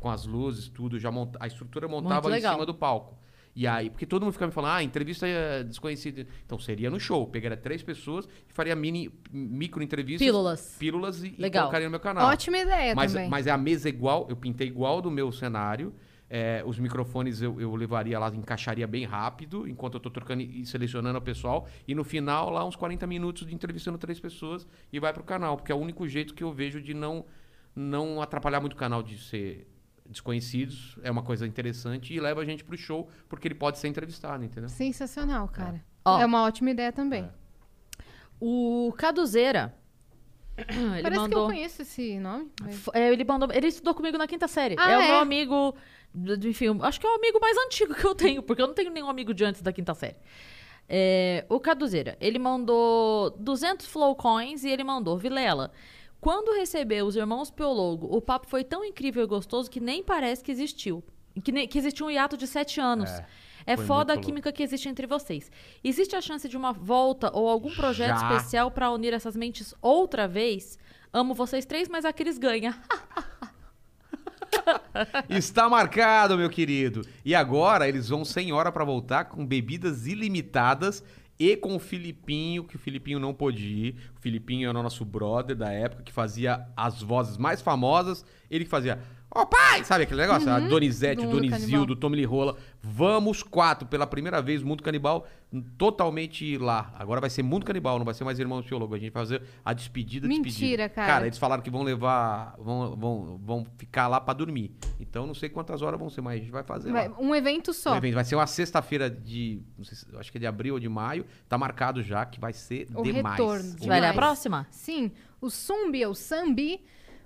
Com 0.00 0.10
as 0.10 0.26
luzes, 0.26 0.66
tudo, 0.66 0.98
já 0.98 1.12
monta... 1.12 1.38
a 1.40 1.46
estrutura 1.46 1.86
montava 1.86 2.36
em 2.36 2.40
cima 2.40 2.66
do 2.66 2.74
palco. 2.74 3.16
E 3.54 3.68
aí, 3.68 3.88
porque 3.88 4.04
todo 4.04 4.24
mundo 4.24 4.32
ficava 4.32 4.48
me 4.48 4.54
falando, 4.54 4.72
ah, 4.72 4.82
entrevista 4.82 5.28
é 5.28 5.62
desconhecida. 5.62 6.26
Então 6.44 6.58
seria 6.58 6.90
no 6.90 6.98
show, 6.98 7.24
pegaria 7.28 7.56
três 7.56 7.84
pessoas 7.84 8.28
e 8.48 8.52
faria 8.52 8.74
mini, 8.74 9.08
micro 9.30 9.80
entrevistas. 9.80 10.26
Pílulas. 10.26 10.76
Pílulas 10.76 11.22
e, 11.22 11.36
e 11.38 11.40
Legal. 11.40 11.62
colocaria 11.62 11.86
no 11.86 11.92
meu 11.92 12.00
canal. 12.00 12.28
Ótima 12.28 12.58
ideia 12.58 12.96
mas, 12.96 13.12
também. 13.12 13.30
mas 13.30 13.46
é 13.46 13.52
a 13.52 13.58
mesa 13.58 13.88
igual, 13.88 14.26
eu 14.28 14.34
pintei 14.34 14.66
igual 14.66 15.00
do 15.00 15.08
meu 15.08 15.30
cenário. 15.30 15.94
É, 16.34 16.62
os 16.64 16.78
microfones 16.78 17.42
eu, 17.42 17.60
eu 17.60 17.74
levaria 17.74 18.18
lá, 18.18 18.28
encaixaria 18.28 18.86
bem 18.86 19.04
rápido, 19.04 19.68
enquanto 19.68 19.96
eu 19.96 20.00
tô 20.00 20.08
trocando 20.08 20.40
e 20.40 20.64
selecionando 20.64 21.18
o 21.18 21.20
pessoal. 21.20 21.68
E 21.86 21.94
no 21.94 22.02
final, 22.02 22.48
lá, 22.48 22.64
uns 22.64 22.74
40 22.74 23.06
minutos 23.06 23.46
de 23.46 23.54
entrevistando 23.54 23.98
três 23.98 24.18
pessoas 24.18 24.66
e 24.90 24.98
vai 24.98 25.12
pro 25.12 25.22
canal. 25.22 25.58
Porque 25.58 25.70
é 25.70 25.74
o 25.74 25.78
único 25.78 26.08
jeito 26.08 26.32
que 26.32 26.42
eu 26.42 26.50
vejo 26.50 26.80
de 26.80 26.94
não, 26.94 27.26
não 27.76 28.22
atrapalhar 28.22 28.60
muito 28.60 28.72
o 28.72 28.76
canal 28.76 29.02
de 29.02 29.18
ser 29.18 29.68
desconhecidos. 30.08 30.98
É 31.02 31.10
uma 31.10 31.22
coisa 31.22 31.46
interessante 31.46 32.14
e 32.14 32.18
leva 32.18 32.40
a 32.40 32.46
gente 32.46 32.64
pro 32.64 32.78
show, 32.78 33.10
porque 33.28 33.46
ele 33.46 33.54
pode 33.54 33.78
ser 33.78 33.88
entrevistado, 33.88 34.42
entendeu? 34.42 34.70
Sensacional, 34.70 35.46
cara. 35.48 35.84
Ó. 36.02 36.18
É 36.18 36.24
uma 36.24 36.44
ótima 36.44 36.70
ideia 36.70 36.92
também. 36.92 37.28
O 38.40 38.90
Caduzeira. 38.96 39.74
Ele 40.56 40.66
Parece 41.02 41.02
que 41.02 41.06
eu 41.16 41.20
mandou. 41.22 41.46
conheço 41.46 41.82
esse 41.82 42.18
nome. 42.18 42.50
mas- 42.60 42.84
é, 42.92 43.12
ele 43.12 43.24
mandou. 43.24 43.48
Ele 43.52 43.66
estudou 43.68 43.94
comigo 43.94 44.18
na 44.18 44.26
quinta 44.26 44.46
série. 44.46 44.76
Ah, 44.78 44.90
é, 44.90 44.98
o 44.98 45.00
é? 45.00 45.08
meu 45.08 45.16
amigo. 45.18 45.74
d- 46.14 46.36
d- 46.36 46.48
Enfim, 46.50 46.66
acho 46.82 47.00
que 47.00 47.06
é 47.06 47.10
o 47.10 47.14
amigo 47.14 47.40
mais 47.40 47.56
antigo 47.56 47.94
que 47.94 48.04
eu 48.04 48.14
tenho, 48.14 48.42
porque 48.42 48.60
eu 48.60 48.66
não 48.66 48.74
tenho 48.74 48.90
nenhum 48.90 49.08
amigo 49.08 49.32
de 49.32 49.44
antes 49.44 49.62
da 49.62 49.72
quinta 49.72 49.94
série. 49.94 50.16
É, 50.88 51.46
o 51.48 51.58
Caduzeira, 51.58 52.16
ele 52.20 52.38
mandou 52.38 53.30
200 53.38 53.86
flow 53.86 54.14
coins 54.14 54.62
e 54.64 54.68
ele 54.68 54.84
mandou 54.84 55.16
Vilela. 55.16 55.72
Quando 56.20 56.52
recebeu 56.54 57.06
os 57.06 57.16
irmãos 57.16 57.50
Piologo, 57.50 58.06
o 58.14 58.20
papo 58.20 58.46
foi 58.46 58.62
tão 58.62 58.84
incrível 58.84 59.24
e 59.24 59.26
gostoso 59.26 59.70
que 59.70 59.80
nem 59.80 60.02
parece 60.02 60.44
que 60.44 60.52
existiu. 60.52 61.02
Que, 61.42 61.50
nem- 61.50 61.66
que 61.66 61.78
existiu 61.78 62.06
um 62.06 62.10
hiato 62.10 62.36
de 62.36 62.46
sete 62.46 62.78
anos. 62.78 63.10
É, 63.10 63.26
foi 63.76 63.86
foda 63.86 64.12
a 64.14 64.16
química 64.18 64.52
que 64.52 64.62
existe 64.62 64.88
entre 64.88 65.06
vocês. 65.06 65.50
Existe 65.82 66.16
a 66.16 66.20
chance 66.20 66.48
de 66.48 66.56
uma 66.56 66.72
volta 66.72 67.30
ou 67.34 67.48
algum 67.48 67.74
projeto 67.74 68.18
Já. 68.18 68.34
especial 68.34 68.70
pra 68.70 68.90
unir 68.90 69.12
essas 69.12 69.36
mentes 69.36 69.74
outra 69.80 70.26
vez? 70.26 70.78
Amo 71.12 71.34
vocês 71.34 71.64
três, 71.64 71.88
mas 71.88 72.04
a 72.04 72.12
Cris 72.12 72.38
ganha. 72.38 72.76
Está 75.28 75.68
marcado, 75.68 76.36
meu 76.36 76.50
querido. 76.50 77.02
E 77.24 77.34
agora 77.34 77.88
eles 77.88 78.08
vão 78.08 78.24
sem 78.24 78.52
hora 78.52 78.70
pra 78.70 78.84
voltar 78.84 79.26
com 79.26 79.46
bebidas 79.46 80.06
ilimitadas 80.06 81.02
e 81.38 81.56
com 81.56 81.74
o 81.74 81.78
Filipinho, 81.78 82.64
que 82.64 82.76
o 82.76 82.78
Filipinho 82.78 83.18
não 83.18 83.34
pôde 83.34 83.66
ir. 83.66 83.96
O 84.16 84.20
Filipinho 84.20 84.68
era 84.68 84.78
o 84.78 84.82
nosso 84.82 85.04
brother 85.04 85.56
da 85.56 85.72
época 85.72 86.02
que 86.02 86.12
fazia 86.12 86.66
as 86.76 87.02
vozes 87.02 87.36
mais 87.36 87.60
famosas. 87.60 88.24
Ele 88.50 88.64
que 88.64 88.70
fazia. 88.70 89.00
Ó, 89.34 89.46
pai! 89.46 89.82
Sabe 89.84 90.04
aquele 90.04 90.20
negócio? 90.20 90.50
A 90.50 90.60
Donizete, 90.60 91.22
do 91.22 91.28
o 91.28 91.30
Donizildo, 91.32 91.94
o 91.94 91.96
Tom 91.96 92.10
Rola. 92.26 92.54
Vamos 92.82 93.42
quatro, 93.42 93.86
pela 93.88 94.06
primeira 94.06 94.42
vez, 94.42 94.62
Mundo 94.62 94.82
Canibal, 94.82 95.26
totalmente 95.78 96.58
lá. 96.58 96.92
Agora 96.98 97.20
vai 97.20 97.30
ser 97.30 97.42
Mundo 97.42 97.64
Canibal, 97.64 97.98
não 97.98 98.04
vai 98.04 98.12
ser 98.14 98.24
mais 98.24 98.38
Irmãos 98.38 98.66
Teólogos. 98.66 98.96
A 98.96 98.98
gente 99.00 99.12
vai 99.12 99.22
fazer 99.22 99.42
a 99.64 99.72
despedida, 99.72 100.26
Mentira, 100.28 100.44
despedida. 100.50 100.88
cara. 100.88 101.06
Cara, 101.12 101.26
eles 101.26 101.38
falaram 101.38 101.62
que 101.62 101.70
vão 101.70 101.82
levar, 101.82 102.54
vão, 102.58 102.94
vão, 102.96 103.40
vão 103.42 103.66
ficar 103.78 104.08
lá 104.08 104.20
pra 104.20 104.34
dormir. 104.34 104.70
Então 105.00 105.26
não 105.26 105.34
sei 105.34 105.48
quantas 105.48 105.80
horas 105.82 105.98
vão 105.98 106.10
ser, 106.10 106.20
mas 106.20 106.34
a 106.34 106.38
gente 106.38 106.50
vai 106.50 106.62
fazer 106.62 106.92
Vai- 106.92 107.08
lá. 107.08 107.16
um 107.18 107.34
evento 107.34 107.72
só. 107.72 107.92
O 107.94 107.96
evento 107.96 108.14
vai 108.14 108.24
ser 108.24 108.34
uma 108.34 108.46
sexta-feira 108.46 109.08
de, 109.10 109.62
não 109.78 109.84
sei 109.84 109.96
se- 109.96 110.06
acho 110.16 110.30
que 110.30 110.38
é 110.38 110.40
de 110.40 110.46
abril 110.46 110.74
ou 110.74 110.80
de 110.80 110.88
maio. 110.88 111.24
Tá 111.48 111.56
marcado 111.56 112.02
já 112.02 112.26
que 112.26 112.38
vai 112.38 112.52
ser 112.52 112.86
O 112.94 113.02
demais. 113.02 113.36
retorno. 113.38 113.76
Vai 113.86 114.04
a 114.04 114.12
próxima? 114.12 114.66
Sim, 114.70 115.10
o 115.40 115.48
Sumbi, 115.50 116.04
ou 116.04 116.14
Sambi, 116.14 116.80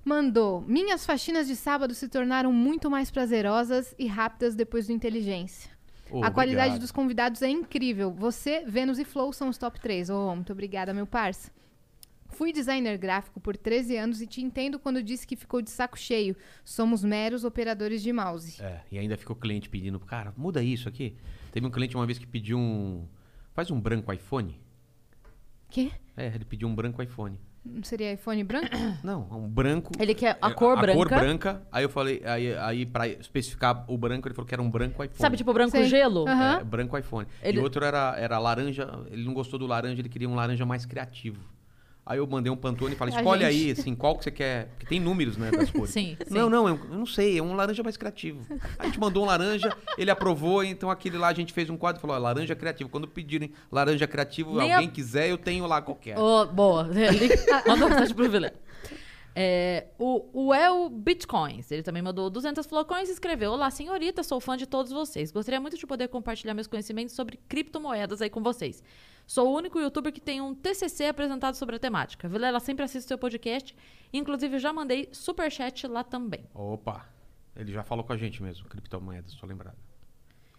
mandou: 0.07 0.63
Minhas 0.63 1.05
faxinas 1.05 1.47
de 1.47 1.57
sábado 1.57 1.93
se 1.93 2.09
tornaram 2.09 2.53
muito 2.53 2.89
mais 2.89 3.11
prazerosas 3.11 3.95
e 3.99 4.07
rápidas 4.07 4.55
depois 4.55 4.87
do 4.87 4.93
Inteligência. 4.93 5.71
A 6.23 6.31
qualidade 6.31 6.69
obrigado. 6.69 6.81
dos 6.81 6.93
convidados 6.93 7.43
é 7.43 7.49
incrível. 7.49 8.13
Você, 8.13 8.65
Vênus 8.65 9.01
e 9.01 9.05
Flow 9.05 9.33
são 9.33 9.49
os 9.49 9.59
top 9.59 9.81
3. 9.81 10.09
Oh, 10.09 10.37
muito 10.37 10.53
obrigada, 10.53 10.95
meu 10.95 11.05
parça. 11.05 11.51
Fui 12.29 12.53
designer 12.53 12.97
gráfico 12.97 13.41
por 13.41 13.57
13 13.57 13.97
anos 13.97 14.21
e 14.21 14.27
te 14.27 14.41
entendo 14.41 14.79
quando 14.79 15.03
disse 15.03 15.27
que 15.27 15.35
ficou 15.35 15.61
de 15.61 15.71
saco 15.71 15.99
cheio. 15.99 16.37
Somos 16.65 17.03
meros 17.03 17.43
operadores 17.43 18.03
de 18.03 18.13
mouse. 18.13 18.63
É, 18.63 18.83
e 18.93 18.99
ainda 18.99 19.17
ficou 19.17 19.35
cliente 19.35 19.69
pedindo, 19.69 19.99
cara, 19.99 20.33
muda 20.37 20.63
isso 20.63 20.89
aqui. 20.89 21.17
Teve 21.51 21.67
um 21.67 21.71
cliente 21.71 21.97
uma 21.97 22.07
vez 22.07 22.19
que 22.19 22.27
pediu 22.27 22.57
um, 22.57 23.09
faz 23.53 23.71
um 23.73 23.81
branco 23.81 24.13
iPhone. 24.13 24.61
Quê? 25.69 25.91
É, 26.17 26.27
ele 26.27 26.45
pediu 26.45 26.69
um 26.69 26.75
branco 26.75 27.03
iPhone. 27.03 27.41
Não 27.75 27.83
seria 27.83 28.13
iPhone 28.13 28.43
branco? 28.45 28.69
Não, 29.03 29.27
um 29.31 29.49
branco. 29.49 29.93
Ele 29.99 30.15
quer 30.15 30.39
a 30.41 30.51
É, 30.51 30.55
cor 30.55 30.77
branca. 30.77 30.93
A 30.93 30.97
cor 30.97 31.09
branca. 31.09 31.63
Aí 31.71 31.85
eu 31.85 31.89
falei, 31.89 32.23
aí, 32.25 32.57
aí 32.57 32.87
pra 32.87 33.07
especificar 33.09 33.85
o 33.89 33.99
branco, 33.99 34.27
ele 34.29 34.35
falou 34.35 34.47
que 34.47 34.55
era 34.55 34.63
um 34.63 34.71
branco 34.71 35.03
iPhone. 35.03 35.19
Sabe, 35.19 35.37
tipo 35.37 35.53
branco 35.53 35.73
Sei. 35.73 35.85
gelo? 35.89 36.27
Aham. 36.29 36.59
É, 36.61 36.65
branco 36.65 36.97
iPhone. 36.97 37.27
Ele- 37.43 37.59
E 37.59 37.61
outro 37.61 37.85
era, 37.85 38.15
era 38.19 38.39
laranja, 38.39 38.89
ele 39.11 39.25
não 39.25 39.35
gostou 39.35 39.59
do 39.59 39.67
laranja, 39.67 40.01
ele 40.01 40.09
queria 40.09 40.29
um 40.29 40.35
laranja 40.35 40.65
mais 40.65 40.87
criativo. 40.87 41.41
Aí 42.09 42.19
eu 42.19 42.27
mandei 42.29 42.53
um 42.53 42.57
Pantone 42.57 42.95
e 42.95 42.97
falei, 42.97 43.13
escolhe 43.13 43.45
aí, 43.45 43.73
assim, 43.73 43.93
qual 43.93 44.17
que 44.17 44.23
você 44.23 44.31
quer. 44.31 44.69
Porque 44.69 44.87
tem 44.87 45.01
números, 45.01 45.37
né, 45.37 45.51
das 45.51 45.73
cores. 45.73 45.91
Sim, 45.93 46.17
sim. 46.25 46.33
Não, 46.33 46.49
não, 46.49 46.69
eu, 46.69 46.77
eu 46.77 46.97
não 46.99 47.05
sei, 47.05 47.37
é 47.37 47.43
um 47.43 47.57
laranja 47.57 47.83
mais 47.83 47.97
criativo. 47.97 48.47
A 48.79 48.87
gente 48.87 49.01
mandou 49.01 49.25
um 49.25 49.27
laranja, 49.27 49.77
ele 49.99 50.09
aprovou, 50.09 50.63
então 50.63 50.89
aquele 50.89 51.19
lá 51.19 51.27
a 51.27 51.35
gente 51.35 51.53
fez 51.53 51.69
um 51.69 51.77
quadro 51.77 51.99
e 51.99 52.01
falou, 52.01 52.15
ó, 52.15 52.19
laranja 52.21 52.55
criativo. 52.55 52.89
Quando 52.89 53.09
pedirem 53.09 53.53
laranja 53.73 54.07
criativo, 54.07 54.57
Nem 54.57 54.73
alguém 54.73 54.89
a- 54.89 54.93
quiser, 54.93 55.29
eu 55.29 55.37
tenho 55.37 55.67
lá 55.67 55.83
qualquer. 55.83 56.17
Ô, 56.17 56.47
boa. 56.47 56.89
Ele 56.95 57.29
Mandou 57.67 57.89
mensagem 57.89 58.15
pro. 58.15 58.27
É, 59.39 59.89
o, 59.99 60.47
o 60.47 60.55
El 60.55 60.89
bitcoins. 60.89 61.71
Ele 61.71 61.83
também 61.83 62.01
mandou 62.01 62.31
200 62.31 62.65
flocões 62.67 63.11
e 63.11 63.13
escreveu: 63.13 63.53
Olá, 63.53 63.71
senhorita, 63.71 64.23
sou 64.23 64.41
fã 64.41 64.57
de 64.57 64.65
todos 64.65 64.91
vocês. 64.91 65.31
Gostaria 65.31 65.61
muito 65.61 65.77
de 65.77 65.87
poder 65.87 66.09
compartilhar 66.09 66.55
meus 66.55 66.67
conhecimentos 66.67 67.15
sobre 67.15 67.39
criptomoedas 67.47 68.23
aí 68.23 68.31
com 68.31 68.43
vocês. 68.43 68.83
Sou 69.27 69.49
o 69.53 69.57
único 69.57 69.81
youtuber 69.81 70.13
que 70.13 70.21
tem 70.21 70.41
um 70.41 70.55
TCC 70.55 71.07
apresentado 71.07 71.55
sobre 71.57 71.77
a 71.77 71.79
temática. 71.79 72.29
Vilela 72.29 72.61
sempre 72.61 72.85
assiste 72.85 73.09
seu 73.09 73.19
podcast. 73.19 73.75
Inclusive, 74.13 74.59
já 74.59 74.73
mandei 74.73 75.09
superchat 75.13 75.87
lá 75.89 76.05
também. 76.05 76.45
Opa, 76.55 77.07
ele 77.57 77.73
já 77.73 77.83
falou 77.83 78.05
com 78.05 78.13
a 78.13 78.17
gente 78.17 78.41
mesmo, 78.43 78.69
criptomoedas, 78.69 79.35
tô 79.35 79.47
lembrado. 79.47 79.77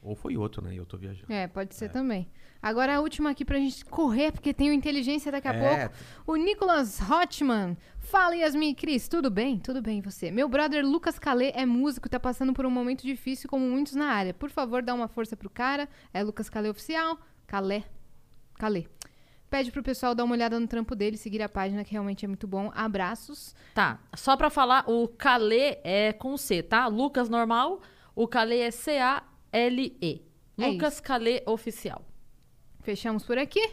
Ou 0.01 0.15
foi 0.15 0.37
outro, 0.37 0.61
né? 0.61 0.75
Eu 0.75 0.85
tô 0.85 0.95
viajando. 0.97 1.31
É, 1.31 1.47
pode 1.47 1.73
ser 1.75 1.89
também. 1.89 2.29
Agora 2.61 2.95
a 2.95 2.99
última 3.01 3.31
aqui 3.31 3.43
pra 3.43 3.57
gente 3.57 3.83
correr, 3.85 4.31
porque 4.31 4.53
tem 4.53 4.69
o 4.69 4.73
inteligência 4.73 5.31
daqui 5.31 5.47
a 5.47 5.53
É. 5.53 5.87
pouco. 5.87 5.95
O 6.27 6.35
Nicolas 6.35 6.99
Hotman. 7.01 7.75
Fala, 7.99 8.35
Yasmin 8.35 8.69
e 8.69 8.75
Cris. 8.75 9.07
Tudo 9.07 9.29
bem? 9.29 9.59
Tudo 9.59 9.81
bem, 9.81 9.97
e 9.99 10.01
você? 10.01 10.29
Meu 10.29 10.47
brother 10.47 10.85
Lucas 10.85 11.17
Calê 11.17 11.51
é 11.55 11.65
músico, 11.65 12.07
tá 12.07 12.19
passando 12.19 12.53
por 12.53 12.65
um 12.65 12.69
momento 12.69 13.01
difícil, 13.03 13.49
como 13.49 13.65
muitos 13.67 13.95
na 13.95 14.05
área. 14.07 14.33
Por 14.33 14.49
favor, 14.49 14.81
dá 14.83 14.93
uma 14.93 15.07
força 15.07 15.35
pro 15.35 15.49
cara. 15.49 15.89
É 16.13 16.21
Lucas 16.23 16.47
Calê 16.49 16.69
Oficial. 16.69 17.17
Calé. 17.47 17.83
Calê. 18.57 18.85
Pede 19.49 19.71
pro 19.71 19.81
pessoal 19.81 20.13
dar 20.13 20.25
uma 20.25 20.33
olhada 20.35 20.59
no 20.59 20.67
trampo 20.67 20.93
dele, 20.93 21.15
seguir 21.15 21.41
a 21.41 21.47
página, 21.47 21.83
que 21.83 21.91
realmente 21.93 22.25
é 22.25 22.27
muito 22.27 22.45
bom. 22.45 22.69
Abraços. 22.75 23.55
Tá, 23.73 23.99
só 24.15 24.35
pra 24.35 24.49
falar, 24.49 24.83
o 24.89 25.07
Calê 25.07 25.77
é 25.83 26.11
com 26.11 26.35
C, 26.35 26.61
tá? 26.61 26.87
Lucas 26.87 27.29
normal, 27.29 27.81
o 28.13 28.27
Calê 28.27 28.59
é 28.59 28.71
C-A-L-E. 28.71 30.21
É 30.57 30.67
Lucas 30.67 30.95
isso. 30.95 31.03
Calê 31.03 31.43
Oficial. 31.45 32.03
Fechamos 32.81 33.23
por 33.23 33.37
aqui. 33.37 33.69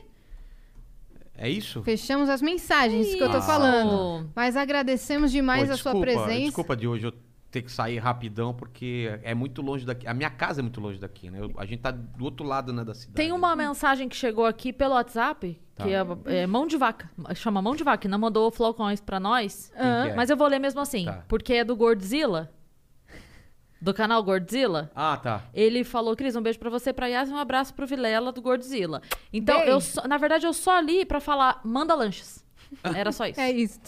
É 1.37 1.49
isso? 1.49 1.83
Fechamos 1.83 2.29
as 2.29 2.41
mensagens 2.41 3.13
que 3.13 3.21
eu 3.21 3.29
tô 3.31 3.39
Isso. 3.39 3.47
falando. 3.47 4.31
Mas 4.37 4.57
agradecemos 4.57 5.33
demais 5.33 5.67
Pô, 5.67 5.75
a 5.75 5.77
sua 5.77 5.93
desculpa, 5.93 6.01
presença. 6.01 6.47
Desculpa 6.47 6.77
de 6.77 6.87
hoje 6.87 7.07
eu 7.07 7.13
ter 7.55 7.63
que 7.63 7.71
sair 7.71 7.99
rapidão, 7.99 8.53
porque 8.53 9.17
é 9.23 9.33
muito 9.35 9.63
longe 9.63 9.87
daqui. 9.87 10.07
A 10.09 10.13
minha 10.13 10.29
casa 10.31 10.61
é 10.61 10.63
muito 10.63 10.81
longe 10.81 10.99
daqui, 10.99 11.31
né? 11.31 11.39
Eu- 11.41 11.53
a 11.57 11.65
gente 11.65 11.81
tá 11.81 11.93
do 11.93 12.25
outro 12.25 12.45
lado 12.45 12.73
né, 12.73 12.83
da 12.85 12.93
cidade. 12.95 13.15
Tem 13.15 13.31
uma 13.31 13.55
mensagem 13.55 14.09
que 14.09 14.17
chegou 14.17 14.45
aqui 14.45 14.73
pelo 14.73 14.95
WhatsApp, 14.95 15.57
Tá. 15.77 15.85
que 15.85 15.91
é, 15.91 16.43
é 16.43 16.47
mão 16.49 16.67
de 16.67 16.77
vaca. 16.77 17.09
Chama 17.35 17.63
mão 17.63 17.77
de 17.77 17.85
vaca, 17.85 17.99
que 17.99 18.09
não 18.09 18.19
mandou 18.19 18.51
flocões 18.51 19.01
pra 19.01 19.21
nós. 19.21 19.71
Que 19.77 19.83
é? 20.11 20.15
Mas 20.15 20.31
eu 20.31 20.37
vou 20.37 20.49
ler 20.49 20.59
mesmo 20.59 20.81
assim, 20.81 21.05
Tá. 21.05 21.25
porque 21.29 21.55
é 21.55 21.65
do 21.65 21.77
Gordzilla, 21.77 22.51
do 23.81 23.93
canal 23.95 24.23
Gordzilla. 24.23 24.91
Ah, 24.95 25.17
tá. 25.17 25.43
Ele 25.53 25.85
falou, 25.85 26.17
Cris, 26.17 26.35
um 26.37 26.43
beijo 26.43 26.59
pra 26.59 26.71
você, 26.71 26.93
pra 26.93 27.07
Yas 27.07 27.29
e 27.29 27.33
um 27.33 27.37
abraço 27.39 27.73
pro 27.75 27.87
Vilela 27.87 28.33
do 28.33 28.41
Gordzilla. 28.43 29.01
Então, 29.33 29.61
eu 29.63 29.81
só- 29.81 30.07
na 30.09 30.17
verdade, 30.17 30.47
eu 30.47 30.53
só 30.53 30.81
li 30.81 31.05
pra 31.05 31.21
falar, 31.21 31.61
manda 31.65 31.95
lanches. 31.95 32.44
Era 32.95 33.13
só 33.13 33.27
isso. 33.27 33.41
É 33.41 33.51
isso. 33.51 33.79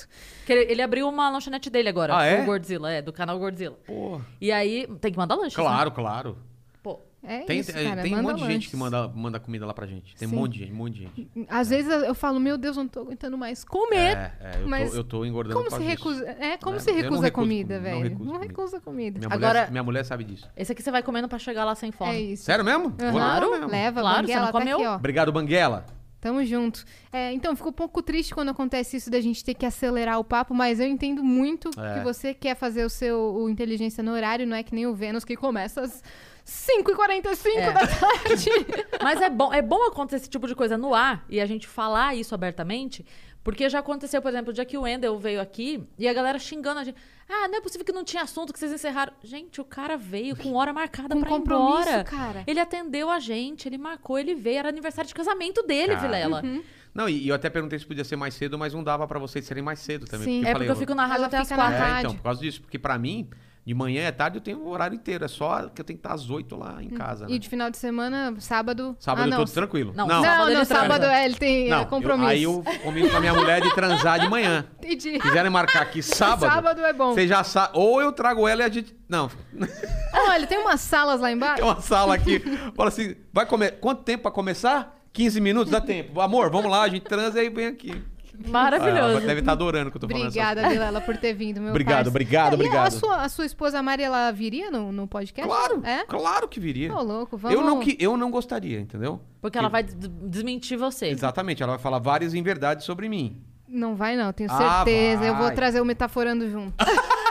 Que 0.45 0.53
ele, 0.53 0.73
ele 0.73 0.83
abriu 0.83 1.09
uma 1.09 1.29
lanchonete 1.31 1.69
dele 1.71 1.89
agora, 1.89 2.17
Ah, 2.17 2.25
é? 2.25 2.43
o 2.43 2.47
Gordzilla, 2.47 2.91
é, 2.93 3.03
do 3.03 3.13
canal 3.13 3.39
Gordzilla. 3.39 3.77
Pô, 3.87 4.21
E 4.41 4.53
aí, 4.53 4.87
tem 5.01 5.13
que 5.13 5.19
mandar 5.19 5.35
lanches, 5.35 5.57
né? 5.57 5.63
claro, 5.65 5.91
claro. 5.91 6.39
Pô, 6.83 7.01
É 7.25 7.41
Tem, 7.41 7.59
isso, 7.59 7.73
tem- 7.73 7.89
cara. 7.89 8.03
tem 8.03 8.15
um 8.15 8.23
monte 8.23 8.35
de 8.37 8.41
gente 8.43 8.53
lanches. 8.53 8.71
que 8.71 8.77
manda, 8.77 9.09
manda 9.09 9.41
comida 9.41 9.67
lá 9.67 9.75
pra 9.75 9.85
gente. 9.87 10.15
Tem 10.15 10.29
Sim. 10.29 10.37
um 10.37 10.39
monte 10.39 10.53
de 10.53 10.59
gente, 10.61 10.73
um 10.73 10.77
monte 10.77 10.93
de 10.95 11.01
gente. 11.01 11.29
Às 11.49 11.71
vezes 11.71 11.91
eu 11.91 12.15
falo, 12.15 12.39
meu 12.39 12.57
Deus, 12.57 12.77
eu 12.77 12.85
não 12.85 12.89
tô 12.89 13.01
aguentando 13.01 13.37
mais 13.37 13.65
comer. 13.65 14.17
É, 14.17 14.33
é, 14.41 14.63
eu, 14.63 14.69
Mas 14.69 14.91
tô, 14.93 14.97
eu 14.97 15.05
tô 15.05 15.25
engordando 15.25 15.57
Como 15.57 15.69
se 15.71 15.77
disso. 15.79 15.89
recusa? 15.89 16.25
É, 16.39 16.57
como 16.57 16.77
É, 16.77 16.79
se 16.79 16.93
não 16.93 16.97
recusa 16.97 17.31
comida, 17.33 17.33
comida, 17.33 17.75
não 17.77 17.83
velho? 17.83 18.03
recuso 18.11 18.25
Não 18.25 18.33
comida. 18.35 18.47
recusa 18.53 18.81
comida. 18.81 19.19
Minha, 19.19 19.35
Agora- 19.35 19.59
mulher, 19.61 19.71
minha 19.73 19.83
mulher 19.83 20.05
sabe 20.05 20.23
disso. 20.23 20.49
esse 20.57 20.71
aqui 20.71 20.81
você 20.83 20.91
vai 20.93 21.03
comendo 21.03 21.27
pra 21.29 21.39
chegar 21.41 21.65
lá 21.65 21.75
sem 21.75 21.91
fome. 21.91 22.13
É 22.13 22.21
isso. 22.21 22.45
Sério 22.45 22.65
mesmo? 22.65 22.95
Lá 22.97 23.11
Claro. 23.11 23.67
Leva, 23.67 24.01
Claro, 24.03 24.23
Banguela, 24.23 24.27
você 24.27 24.35
não 24.37 24.47
tá 24.47 24.53
comeu? 24.53 24.77
aqui, 24.79 24.87
ó. 24.87 24.95
Obrigado, 24.95 25.33
Banguela. 25.33 25.87
Tamo 26.27 26.45
junto. 26.45 26.85
É, 27.13 27.33
então, 27.33 27.55
fico 27.55 27.69
um 27.69 27.73
pouco 27.73 28.03
triste 28.03 28.35
quando 28.35 28.49
acontece 28.49 28.97
isso 28.97 29.09
da 29.09 29.21
gente 29.21 29.45
ter 29.45 29.55
que 29.55 29.65
acelerar 29.65 30.19
o 30.19 30.25
papo, 30.25 30.53
mas 30.53 30.81
eu 30.81 30.87
entendo 30.89 31.23
muito 31.23 31.71
É. 31.79 31.99
que 31.99 32.05
você 32.05 32.35
quer 32.35 32.57
fazer 32.57 32.85
o 32.85 32.91
seu 32.91 33.17
o 33.37 33.49
inteligência 33.49 34.03
no 34.03 34.11
horário, 34.13 34.45
não 34.45 34.57
é 34.57 34.63
que 34.65 34.75
nem 34.75 34.87
o 34.89 34.95
Vênus 34.95 35.25
que 35.25 35.37
começa 35.37 35.83
às 35.83 36.03
5h45 36.45 37.57
É. 37.59 37.73
da 37.73 37.87
tarde. 37.87 38.51
Mas 39.03 39.21
é 39.21 39.31
bom, 39.31 39.53
é 39.53 39.63
bom 39.63 39.85
acontecer 39.87 40.17
esse 40.17 40.29
tipo 40.31 40.47
de 40.49 40.55
coisa 40.55 40.77
no 40.77 40.95
ar 40.95 41.25
e 41.29 41.41
a 41.41 41.47
gente 41.47 41.67
falar 41.67 42.15
isso 42.17 42.35
abertamente, 42.35 43.05
porque 43.47 43.69
já 43.71 43.79
aconteceu, 43.79 44.21
por 44.21 44.27
exemplo, 44.29 44.51
o 44.51 44.53
dia 44.53 44.65
que 44.65 44.77
o 44.77 44.81
Wendel 44.81 45.17
veio 45.21 45.41
aqui 45.41 45.81
e 45.97 46.09
a 46.09 46.13
galera 46.13 46.37
xingando 46.37 46.81
a 46.81 46.83
gente. 46.83 46.97
Ah, 47.29 47.47
não 47.47 47.59
é 47.59 47.61
possível 47.61 47.87
que 47.87 47.93
não 47.93 48.03
tinha 48.03 48.25
assunto 48.25 48.53
que 48.53 48.59
vocês 48.59 48.73
encerraram. 48.73 49.13
Gente, 49.23 49.61
o 49.61 49.65
cara 49.65 49.97
veio 49.97 50.35
com 50.35 50.55
hora 50.55 50.73
marcada 50.73 51.15
Com 51.15 51.21
pra 51.21 51.31
ir 51.31 51.33
compromisso, 51.33 51.89
embora. 51.89 52.03
cara. 52.03 52.43
Ele 52.45 52.59
atendeu 52.59 53.09
a 53.09 53.21
gente, 53.21 53.69
ele 53.69 53.79
marcou, 53.79 54.19
ele 54.19 54.35
veio, 54.35 54.59
era 54.59 54.69
aniversário 54.69 55.07
de 55.07 55.15
casamento 55.15 55.63
dele, 55.63 55.95
Cara. 55.95 56.01
Vilela. 56.01 56.43
Uhum. 56.43 56.61
Não, 56.93 57.09
e, 57.09 57.23
e 57.23 57.29
eu 57.29 57.37
até 57.37 57.49
perguntei 57.49 57.79
se 57.79 57.87
podia 57.87 58.03
ser 58.03 58.17
mais 58.17 58.35
cedo, 58.35 58.59
mas 58.59 58.75
não 58.75 58.83
dava 58.83 59.07
pra 59.07 59.21
vocês 59.21 59.45
serem 59.45 59.63
mais 59.63 59.79
cedo 59.79 60.07
também. 60.07 60.25
Sim. 60.25 60.37
porque 60.39 60.49
É 60.49 60.53
falei, 60.53 60.67
porque 60.67 60.77
eu 60.77 60.81
fico 60.81 60.95
na 60.97 61.07
rádio 61.07 61.27
até 61.27 61.39
as 61.39 61.49
quatro. 61.49 61.85
É, 61.85 61.99
então, 62.01 62.17
por 62.17 62.23
causa 62.25 62.41
disso. 62.41 62.61
Porque 62.63 62.81
pra 62.81 62.99
mim, 62.99 63.31
de 63.67 63.75
manhã 63.75 64.03
e 64.03 64.07
à 64.07 64.13
tarde 64.13 64.37
eu 64.37 64.41
tenho 64.41 64.61
o 64.61 64.69
horário 64.69 64.95
inteiro. 64.95 65.25
É 65.25 65.29
só 65.29 65.69
que 65.69 65.81
eu 65.81 65.85
tenho 65.85 65.99
que 65.99 66.07
estar 66.07 66.15
às 66.15 66.31
8 66.31 66.55
lá 66.57 66.81
em 66.81 66.89
casa, 66.91 67.27
né? 67.27 67.35
E 67.35 67.39
de 67.39 67.49
final 67.49 67.69
de 67.69 67.77
semana, 67.77 68.33
sábado. 68.39 68.97
Sábado 69.01 69.25
ah, 69.25 69.27
eu 69.27 69.39
não. 69.39 69.45
tô 69.45 69.53
tranquilo. 69.53 69.93
Não, 69.93 70.07
não, 70.07 70.17
Não, 70.17 70.23
Sábado 70.23 70.45
não, 70.45 70.57
ele 70.57 70.65
sábado 70.65 71.05
é, 71.07 71.25
ele 71.25 71.35
tem 71.35 71.69
não, 71.69 71.79
é, 71.79 71.83
eu- 71.83 71.87
compromisso. 71.87 72.31
aí 72.31 72.43
eu 72.45 72.63
combino 72.85 73.11
com 73.11 73.17
a 73.17 73.21
minha 73.21 73.35
mulher 73.35 73.61
de 73.61 73.75
transar 73.75 74.21
de 74.21 74.29
manhã. 74.29 74.65
Entendi. 74.79 75.19
Quiserem 75.19 75.51
marcar 75.51 75.83
aqui 75.83 76.01
sábado, 76.01 76.49
Sábado 76.49 76.81
é 76.85 76.93
bom. 76.93 77.13
você 77.13 77.27
já 77.27 77.43
sabe. 77.43 77.71
Ou 77.77 78.01
eu 78.01 78.13
trago 78.13 78.47
ela 78.47 78.63
e 78.63 78.65
a 78.65 78.69
gente. 78.69 78.95
Não, 79.09 79.29
Olha, 80.29 80.47
tem 80.47 80.59
umas 80.59 80.81
salas 80.81 81.21
lá 81.21 81.33
embaixo. 81.33 81.57
tem 81.57 81.65
uma 81.65 81.81
sala 81.81 82.15
aqui. 82.15 82.39
Fala 82.77 82.89
assim: 82.89 83.17
vai 83.33 83.47
comer. 83.47 83.81
Quanto 83.81 84.05
tempo 84.05 84.23
pra 84.23 84.31
começar? 84.31 84.97
15 85.13 85.41
minutos? 85.41 85.73
Dá 85.73 85.81
tempo. 85.81 86.21
Amor, 86.21 86.51
vamos 86.51 86.71
lá, 86.71 86.83
a 86.83 86.89
gente 86.89 87.03
transa 87.05 87.43
e 87.43 87.49
vem 87.49 87.67
aqui. 87.67 88.01
Maravilhoso. 88.49 89.19
Ah, 89.19 89.21
deve 89.21 89.41
estar 89.41 89.53
adorando 89.53 89.91
que 89.91 89.97
eu 89.97 90.01
tô 90.01 90.09
falando 90.09 90.27
essas 90.29 90.37
Obrigada. 90.37 90.69
Vilela, 90.69 91.01
por 91.01 91.17
ter 91.17 91.33
vindo, 91.35 91.61
meu 91.61 91.71
Obrigado, 91.71 91.97
parça. 91.97 92.11
obrigado, 92.11 92.49
É, 92.49 92.51
e 92.53 92.55
obrigado. 92.55 92.87
A 92.87 92.91
sua, 92.91 93.17
a 93.23 93.29
sua 93.29 93.47
esposa 93.47 93.83
Mari, 93.83 94.03
ela 94.03 94.31
viria 94.33 94.71
no, 94.71 94.91
no 94.93 95.07
podcast? 95.07 95.49
Claro, 95.49 95.81
É? 95.85 96.05
claro 96.05 96.49
que 96.49 96.59
viria. 96.61 96.95
Ô, 96.95 97.03
louco, 97.03 97.37
vamos... 97.37 97.57
Eu 97.57 97.65
não, 97.65 97.81
que, 97.81 97.97
eu 98.01 98.17
não 98.17 98.31
gostaria, 98.31 98.81
entendeu? 98.81 99.21
Porque 99.41 99.57
ela 99.59 99.69
vai 99.69 99.83
des- 99.83 99.97
desmentir 100.23 100.77
você. 100.79 101.07
Exatamente, 101.07 101.63
ela 101.63 101.73
vai 101.73 101.81
falar 101.81 101.99
várias 101.99 102.35
inverdades 102.35 102.85
sobre 102.85 103.09
mim. 103.09 103.41
Não 103.69 103.95
vai 103.97 104.17
não, 104.17 104.33
tenho 104.33 104.51
Ah, 104.53 104.85
certeza. 104.85 105.25
Eu 105.25 105.35
vou 105.37 105.51
trazer 105.51 105.81
o 105.81 105.85
Metaforando 105.85 106.49
junto. 106.51 106.75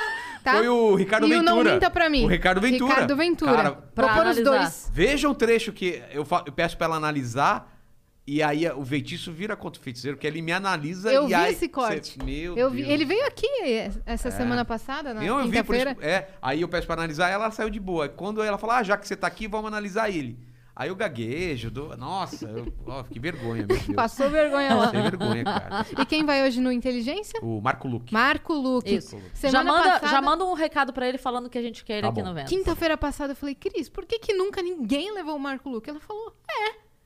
Tá? 0.46 0.58
Foi 0.58 0.68
o 0.70 0.94
Ricardo 0.94 1.26
e 1.26 1.30
Ventura. 1.32 1.52
o 1.54 1.64
Não 1.64 1.74
Minta 1.74 1.90
Pra 1.90 2.08
Mim. 2.08 2.24
O 2.24 2.28
Ricardo 2.28 2.62
Ventura. 2.62 2.94
Ricardo 2.94 3.16
Ventura. 3.16 3.56
Cara, 3.56 3.72
pra 3.72 4.10
pôr 4.14 4.28
os 4.28 4.40
dois. 4.44 4.92
Veja 4.94 5.28
o 5.28 5.34
trecho 5.34 5.74
que 5.74 6.04
eu, 6.12 6.24
fa- 6.24 6.44
eu 6.46 6.52
peço 6.52 6.78
pra 6.78 6.86
ela 6.86 6.96
analisar 6.98 7.75
e 8.28 8.42
aí 8.42 8.68
o 8.72 8.84
feitiço 8.84 9.32
vira 9.32 9.56
contra 9.56 9.80
o 9.80 9.84
feiticeiro, 9.84 10.18
que 10.18 10.26
ele 10.26 10.42
me 10.42 10.52
analisa 10.52 11.12
Eu 11.14 11.26
e 11.26 11.28
vi 11.28 11.34
aí... 11.36 11.52
esse 11.54 11.68
corte. 11.70 12.18
Cê- 12.18 12.24
meu 12.24 12.58
Eu 12.58 12.72
vi- 12.72 12.82
Deus. 12.82 12.90
ele 12.94 13.06
veio 13.06 13.26
aqui 13.28 13.48
essa 14.06 14.32
semana 14.32 14.66
passada, 14.66 15.14
na 15.14 15.22
Não, 15.22 15.40
eu 15.42 15.48
vi, 15.48 15.64
por 15.64 15.76
isso, 15.76 15.86
quinta-feira. 15.86 15.98
é, 16.02 16.30
aí 16.42 16.62
eu 16.62 16.68
peço 16.68 16.88
pra 16.88 16.96
analisar 16.96 17.30
ela 17.30 17.52
saiu 17.52 17.70
de 17.70 17.80
boa. 17.80 18.10
Quando 18.10 18.42
ela 18.42 18.58
fala, 18.58 18.78
ah, 18.78 18.84
já 18.84 18.98
que 18.98 19.08
você 19.08 19.16
tá 19.16 19.28
aqui, 19.28 19.48
vamos 19.48 19.68
analisar 19.68 20.10
ele. 20.10 20.38
Aí 20.78 20.90
eu 20.90 20.96
gaguejo, 20.96 21.72
dou... 21.72 21.96
nossa, 21.96 22.48
eu, 22.50 22.68
ó, 22.86 23.02
que 23.04 23.18
vergonha, 23.18 23.66
meu 23.66 23.68
Deus. 23.78 23.96
Passou 23.96 24.30
vergonha 24.30 24.76
lá. 24.76 24.86
Passei 24.88 25.02
vergonha, 25.04 25.44
cara. 25.46 25.86
E 26.02 26.06
quem 26.06 26.26
vai 26.26 26.46
hoje 26.46 26.60
no 26.60 26.70
Inteligência? 26.70 27.40
O 27.42 27.62
Marco 27.62 27.88
Luque. 27.88 28.14
Marco 28.14 28.52
Luque. 28.54 28.96
Isso. 28.96 29.18
Semana 29.34 29.58
Já 29.60 29.64
manda, 29.64 29.90
passada, 29.92 30.08
já 30.12 30.22
manda 30.22 30.44
um 30.44 30.54
recado 30.54 30.92
pra 30.92 31.08
ele 31.08 31.18
falando 31.18 31.50
que 31.50 31.58
a 31.58 31.62
gente 31.62 31.86
quer 31.86 31.94
ele 32.00 32.02
Tá 32.02 32.10
aqui 32.10 32.22
bom. 32.22 32.28
no 32.28 32.34
Vênus. 32.34 32.50
Quinta-feira 32.50 32.98
passada 32.98 33.32
eu 33.32 33.38
falei, 33.38 33.56
Cris, 33.56 33.88
por 33.88 34.06
que, 34.06 34.20
que 34.20 34.34
nunca 34.34 34.62
ninguém 34.62 35.14
levou 35.14 35.38
o 35.38 35.40
Marco 35.40 35.70
Luque? 35.70 35.90
Ela 35.90 36.02
falou, 36.02 36.36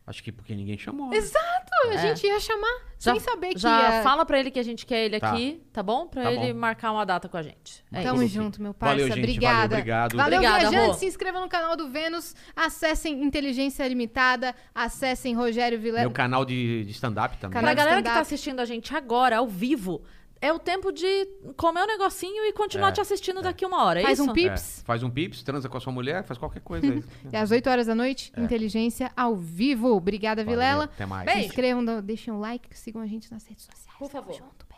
Acho 0.10 0.24
que 0.24 0.32
porque 0.32 0.56
ninguém 0.56 0.76
chamou. 0.76 1.10
né? 1.12 1.18
exato, 1.18 1.72
a 1.86 1.94
É. 1.94 1.98
gente 2.00 2.26
ia 2.26 2.40
chamar 2.40 2.82
Já, 2.98 3.12
sem 3.12 3.20
saber 3.20 3.54
que 3.54 3.60
já 3.60 3.98
ia... 3.98 4.02
fala 4.02 4.26
pra 4.26 4.40
ele 4.40 4.50
que 4.50 4.58
a 4.60 4.64
gente 4.64 4.84
quer 4.84 5.06
ele 5.06 5.20
Tá. 5.20 5.32
aqui, 5.32 5.62
tá 5.72 5.84
bom? 5.84 6.08
Pra 6.08 6.24
Tá 6.24 6.32
ele 6.34 6.52
bom. 6.52 6.60
marcar 6.60 6.92
uma 6.92 7.06
data 7.06 7.30
com 7.30 7.38
a 7.38 7.44
gente. 7.44 7.86
É 7.94 8.02
Tamo 8.02 8.24
isso. 8.24 8.34
junto, 8.34 8.60
meu 8.60 8.74
parça. 8.74 8.96
Valeu, 8.96 9.08
gente. 9.08 9.20
Obrigada. 9.20 9.54
Valeu, 9.56 9.78
obrigado. 9.78 10.18
Valeu, 10.18 10.38
Obrigada, 10.40 10.60
viajante. 10.62 10.84
amor. 10.84 10.96
Se 10.96 11.06
inscreva 11.06 11.40
no 11.40 11.48
canal 11.48 11.78
do 11.78 11.88
Vênus. 11.90 12.36
Acessem 12.56 13.22
Inteligência 13.24 13.88
Limitada. 13.88 14.56
Acessem 14.74 15.36
Rogério 15.36 15.80
Vilela. 15.80 16.02
Meu 16.02 16.12
canal 16.12 16.44
de, 16.44 16.84
de 16.86 16.92
stand-up 16.92 17.38
também. 17.38 17.54
Canal 17.54 17.74
Pra 17.76 17.84
galera 17.84 18.02
que 18.02 18.10
tá 18.10 18.20
assistindo 18.20 18.60
a 18.60 18.66
gente 18.66 18.96
agora, 18.96 19.38
ao 19.38 19.48
vivo, 19.48 20.02
é 20.42 20.54
o 20.54 20.60
tempo 20.60 20.92
de 20.92 21.26
comer 21.58 21.84
um 21.84 21.88
negocinho 21.88 22.46
e 22.46 22.54
continuar 22.54 22.90
É, 22.90 22.92
te 22.94 23.02
assistindo 23.02 23.42
daqui 23.42 23.66
uma 23.66 23.84
hora, 23.84 24.00
é 24.00 24.04
Faz 24.04 24.20
isso? 24.20 24.30
um 24.30 24.34
pips. 24.34 24.80
É, 24.80 24.86
faz 24.86 25.04
um 25.04 25.10
pips, 25.10 25.44
transa 25.44 25.68
com 25.68 25.78
a 25.78 25.80
sua 25.82 25.92
mulher, 25.94 26.24
faz 26.24 26.38
qualquer 26.38 26.62
coisa 26.62 26.86
aí. 26.92 27.04
E 27.32 27.36
às 27.36 27.52
8 27.52 27.70
horas 27.70 27.88
da 27.88 27.96
noite, 27.96 28.32
Inteligência 28.38 29.12
ao 29.16 29.36
vivo. 29.36 29.90
Obrigada, 29.96 30.44
Valeu, 30.44 30.60
Vilela. 30.60 30.84
Até 30.86 31.06
mais. 31.06 31.30
Se 31.32 31.40
inscrevam, 31.40 31.84
deixem 32.02 32.34
um 32.34 32.40
like, 32.40 32.78
sigam 32.78 33.02
a 33.02 33.08
gente 33.08 33.32
nas 33.32 33.46
redes 33.46 33.66
sociais. 33.66 33.98
Por 33.98 34.10
favor. 34.10 34.34
Tamo 34.34 34.46
junto. 34.50 34.69